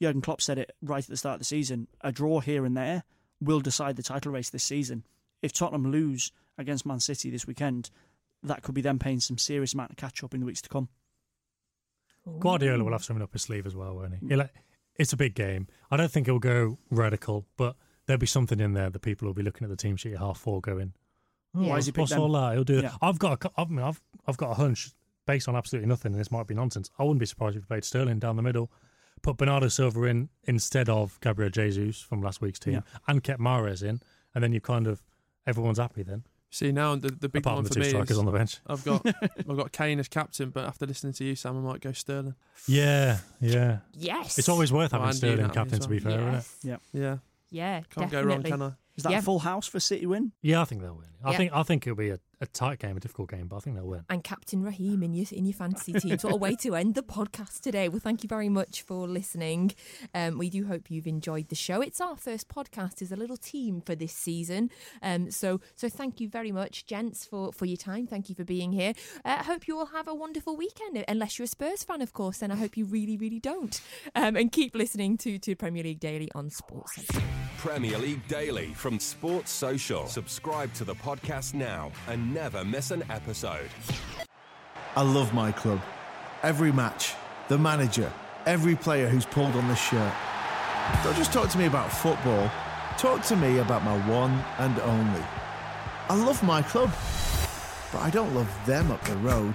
Jurgen 0.01 0.21
Klopp 0.21 0.41
said 0.41 0.57
it 0.57 0.75
right 0.81 1.03
at 1.03 1.09
the 1.09 1.17
start 1.17 1.35
of 1.35 1.39
the 1.39 1.45
season: 1.45 1.87
a 2.01 2.11
draw 2.11 2.39
here 2.39 2.65
and 2.65 2.75
there 2.75 3.03
will 3.41 3.59
decide 3.59 3.95
the 3.95 4.03
title 4.03 4.31
race 4.31 4.49
this 4.49 4.63
season. 4.63 5.03
If 5.41 5.53
Tottenham 5.53 5.91
lose 5.91 6.31
against 6.57 6.85
Man 6.85 6.99
City 6.99 7.29
this 7.29 7.47
weekend, 7.47 7.89
that 8.43 8.63
could 8.63 8.75
be 8.75 8.81
them 8.81 8.99
paying 8.99 9.19
some 9.19 9.37
serious 9.37 9.73
amount 9.73 9.91
of 9.91 9.97
catch 9.97 10.23
up 10.23 10.33
in 10.33 10.41
the 10.41 10.45
weeks 10.45 10.61
to 10.63 10.69
come. 10.69 10.89
Guardiola 12.39 12.83
will 12.83 12.91
have 12.91 13.03
something 13.03 13.23
up 13.23 13.33
his 13.33 13.43
sleeve 13.43 13.65
as 13.65 13.75
well, 13.75 13.95
won't 13.95 14.15
he? 14.15 14.19
It's 14.95 15.13
a 15.13 15.17
big 15.17 15.33
game. 15.33 15.67
I 15.89 15.97
don't 15.97 16.11
think 16.11 16.27
he'll 16.27 16.39
go 16.39 16.77
radical, 16.91 17.45
but 17.55 17.75
there'll 18.09 18.19
be 18.19 18.25
something 18.25 18.59
in 18.59 18.73
there 18.73 18.89
that 18.89 18.99
people 19.03 19.27
will 19.27 19.35
be 19.35 19.43
looking 19.43 19.63
at 19.65 19.69
the 19.69 19.75
team 19.75 19.95
sheet 19.95 20.13
at 20.13 20.19
half 20.19 20.39
four 20.39 20.59
going, 20.61 20.93
oh, 21.55 21.67
Why 21.67 21.77
is 21.77 21.85
he 21.85 21.91
picked 21.91 22.09
what's 22.09 22.13
all 22.13 22.31
that? 22.31 22.53
He'll 22.55 22.63
do 22.63 22.79
Yeah. 22.79 22.93
I've 23.03 23.19
got, 23.19 23.45
a, 23.45 23.51
I 23.55 23.65
mean, 23.65 23.79
I've, 23.85 24.01
I've 24.25 24.35
got 24.37 24.49
a 24.49 24.53
hunch 24.55 24.89
based 25.27 25.47
on 25.47 25.55
absolutely 25.55 25.87
nothing, 25.87 26.13
and 26.13 26.19
this 26.19 26.31
might 26.31 26.47
be 26.47 26.55
nonsense. 26.55 26.89
I 26.97 27.03
wouldn't 27.03 27.19
be 27.19 27.27
surprised 27.27 27.55
if 27.55 27.61
he 27.61 27.67
played 27.67 27.83
Sterling 27.85 28.17
down 28.17 28.35
the 28.35 28.41
middle, 28.41 28.71
put 29.21 29.37
Bernardo 29.37 29.67
Silva 29.67 30.05
in 30.05 30.29
instead 30.45 30.89
of 30.89 31.19
Gabriel 31.21 31.51
Jesus 31.51 32.01
from 32.01 32.23
last 32.23 32.41
week's 32.41 32.57
team, 32.57 32.73
Yeah. 32.73 32.81
and 33.07 33.23
kept 33.23 33.39
Mahrez 33.39 33.83
in, 33.83 34.01
and 34.33 34.43
then 34.43 34.53
you 34.53 34.59
kind 34.59 34.87
of 34.87 35.03
everyone's 35.45 35.77
happy 35.77 36.01
then. 36.01 36.23
See 36.49 36.71
now 36.71 36.95
the 36.95 37.09
the 37.11 37.29
big 37.29 37.43
Apart 37.43 37.57
one 37.57 37.65
from 37.65 37.69
the 37.69 37.69
for 37.69 37.73
two 37.75 37.79
me 37.81 37.89
strikers 37.89 38.09
is 38.11 38.17
on 38.17 38.25
the 38.25 38.31
bench. 38.31 38.57
I've 38.67 38.83
got 38.83 39.05
I've 39.47 39.55
got 39.55 39.71
Kane 39.71 39.99
as 39.99 40.07
captain, 40.07 40.49
but 40.49 40.65
after 40.65 40.87
listening 40.87 41.13
to 41.13 41.23
you, 41.23 41.35
Sam, 41.35 41.55
I 41.57 41.71
might 41.73 41.81
go 41.81 41.91
Sterling. 41.91 42.33
Yeah, 42.67 43.19
yeah. 43.39 43.79
Yes. 43.93 44.39
It's 44.39 44.49
always 44.49 44.73
worth 44.73 44.93
having 44.93 45.09
and 45.09 45.15
Sterling 45.15 45.49
captain, 45.51 45.75
as 45.75 45.81
to 45.81 45.89
be 45.89 45.99
well. 45.99 46.17
fair, 46.17 46.27
isn't 46.29 46.35
it? 46.39 46.47
Yeah. 46.63 46.77
Yeah. 46.91 47.17
Yeah, 47.51 47.81
Can't 47.89 48.11
go 48.11 48.21
wrong, 48.23 48.43
can 48.43 48.61
I? 48.61 48.71
Is 48.95 49.03
that 49.03 49.11
Yeah. 49.13 49.19
a 49.19 49.21
full 49.21 49.39
house 49.39 49.65
for 49.65 49.79
City 49.79 50.05
win? 50.05 50.33
Yeah, 50.41 50.61
I 50.61 50.65
think 50.65 50.81
they'll 50.81 50.93
win. 50.93 51.07
I 51.23 51.31
Yeah. 51.31 51.37
think 51.37 51.53
I 51.53 51.63
think 51.63 51.87
it'll 51.87 51.95
be 51.95 52.09
a, 52.09 52.19
a 52.41 52.45
tight 52.47 52.79
game, 52.79 52.97
a 52.97 52.99
difficult 52.99 53.29
game, 53.31 53.47
but 53.47 53.55
I 53.55 53.59
think 53.61 53.77
they'll 53.77 53.87
win. 53.87 54.03
and 54.09 54.21
Captain 54.25 54.61
Raheem 54.61 55.01
in 55.03 55.13
your 55.13 55.25
in 55.31 55.45
your 55.45 55.53
fantasy 55.53 55.93
team. 55.93 56.17
What 56.21 56.33
a 56.33 56.35
way 56.35 56.55
to 56.57 56.75
end 56.75 56.95
the 56.95 57.01
podcast 57.01 57.61
today. 57.61 57.87
Well, 57.87 58.01
thank 58.01 58.23
you 58.23 58.27
very 58.27 58.49
much 58.49 58.81
for 58.81 59.07
listening. 59.07 59.71
Um, 60.13 60.37
we 60.37 60.49
do 60.49 60.65
hope 60.65 60.91
you've 60.91 61.07
enjoyed 61.07 61.47
the 61.47 61.55
show. 61.55 61.79
It's 61.81 62.01
our 62.01 62.17
first 62.17 62.49
podcast 62.49 63.01
as 63.01 63.11
a 63.13 63.15
little 63.15 63.37
team 63.37 63.79
for 63.81 63.95
this 63.95 64.11
season. 64.13 64.69
Um, 65.01 65.31
so 65.31 65.61
so 65.75 65.87
thank 65.87 66.19
you 66.19 66.27
very 66.27 66.51
much, 66.51 66.85
gents, 66.85 67.23
for 67.25 67.53
for 67.53 67.65
your 67.65 67.77
time. 67.77 68.05
Thank 68.05 68.27
you 68.27 68.35
for 68.35 68.43
being 68.43 68.73
here. 68.73 68.93
Uh, 69.23 69.37
I 69.39 69.43
hope 69.43 69.65
you 69.65 69.77
all 69.79 69.87
have 69.87 70.09
a 70.09 70.13
wonderful 70.13 70.57
weekend. 70.57 71.03
Unless 71.07 71.39
you're 71.39 71.45
a 71.45 71.47
Spurs 71.47 71.83
fan, 71.85 72.01
of 72.01 72.11
course, 72.11 72.39
then 72.39 72.51
I 72.51 72.57
hope 72.57 72.75
you 72.75 72.83
really 72.85 73.15
really 73.15 73.39
don't. 73.39 73.79
Um, 74.13 74.35
and 74.35 74.51
keep 74.51 74.75
listening 74.75 75.17
to 75.19 75.39
to 75.39 75.55
Premier 75.55 75.83
League 75.83 76.01
Daily 76.01 76.29
on 76.35 76.49
Sports. 76.49 77.07
Central. 77.59 77.79
Premier 77.79 77.97
League 77.97 78.27
Daily 78.27 78.73
from 78.73 78.99
Sports 78.99 79.51
Social. 79.51 80.07
Subscribe 80.07 80.73
to 80.73 80.83
the 80.83 80.95
podcast 80.95 81.53
now 81.53 81.91
and 82.07 82.33
never 82.33 82.63
miss 82.63 82.91
an 82.91 83.03
episode. 83.09 83.69
I 84.95 85.01
love 85.01 85.33
my 85.33 85.51
club. 85.51 85.81
Every 86.43 86.71
match, 86.71 87.13
the 87.47 87.57
manager, 87.57 88.11
every 88.45 88.75
player 88.75 89.07
who's 89.07 89.25
pulled 89.25 89.55
on 89.55 89.67
the 89.67 89.75
shirt. 89.75 90.13
Don't 91.03 91.15
just 91.15 91.33
talk 91.33 91.49
to 91.49 91.57
me 91.57 91.65
about 91.65 91.91
football. 91.91 92.49
Talk 92.97 93.23
to 93.23 93.35
me 93.35 93.59
about 93.59 93.83
my 93.83 93.97
one 94.09 94.31
and 94.57 94.79
only. 94.79 95.23
I 96.09 96.15
love 96.15 96.41
my 96.43 96.61
club, 96.61 96.91
but 97.91 97.99
I 97.99 98.09
don't 98.09 98.33
love 98.33 98.49
them 98.65 98.91
up 98.91 99.03
the 99.03 99.15
road. 99.17 99.53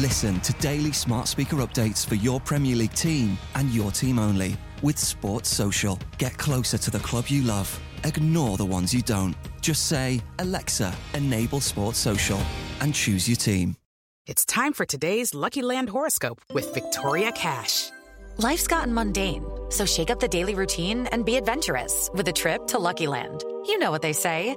Listen 0.00 0.40
to 0.40 0.52
daily 0.54 0.92
smart 0.92 1.28
speaker 1.28 1.56
updates 1.56 2.06
for 2.06 2.14
your 2.14 2.40
Premier 2.40 2.76
League 2.76 2.94
team 2.94 3.36
and 3.56 3.70
your 3.70 3.90
team 3.90 4.18
only 4.18 4.56
with 4.82 4.98
Sports 4.98 5.48
Social. 5.48 5.98
Get 6.18 6.36
closer 6.38 6.78
to 6.78 6.90
the 6.90 6.98
club 6.98 7.28
you 7.28 7.42
love. 7.42 7.80
Ignore 8.04 8.56
the 8.58 8.64
ones 8.64 8.92
you 8.92 9.02
don't. 9.02 9.34
Just 9.60 9.86
say, 9.86 10.20
Alexa, 10.38 10.94
enable 11.14 11.60
Sports 11.60 11.98
Social 11.98 12.40
and 12.80 12.94
choose 12.94 13.28
your 13.28 13.36
team. 13.36 13.76
It's 14.26 14.44
time 14.44 14.72
for 14.72 14.84
today's 14.84 15.34
Lucky 15.34 15.62
Land 15.62 15.88
horoscope 15.88 16.40
with 16.52 16.72
Victoria 16.74 17.32
Cash. 17.32 17.90
Life's 18.38 18.66
gotten 18.66 18.94
mundane, 18.94 19.44
so 19.68 19.84
shake 19.84 20.10
up 20.10 20.20
the 20.20 20.28
daily 20.28 20.54
routine 20.54 21.06
and 21.08 21.24
be 21.24 21.36
adventurous 21.36 22.08
with 22.14 22.28
a 22.28 22.32
trip 22.32 22.66
to 22.68 22.78
Lucky 22.78 23.06
Land. 23.06 23.44
You 23.66 23.78
know 23.78 23.90
what 23.90 24.02
they 24.02 24.12
say 24.12 24.56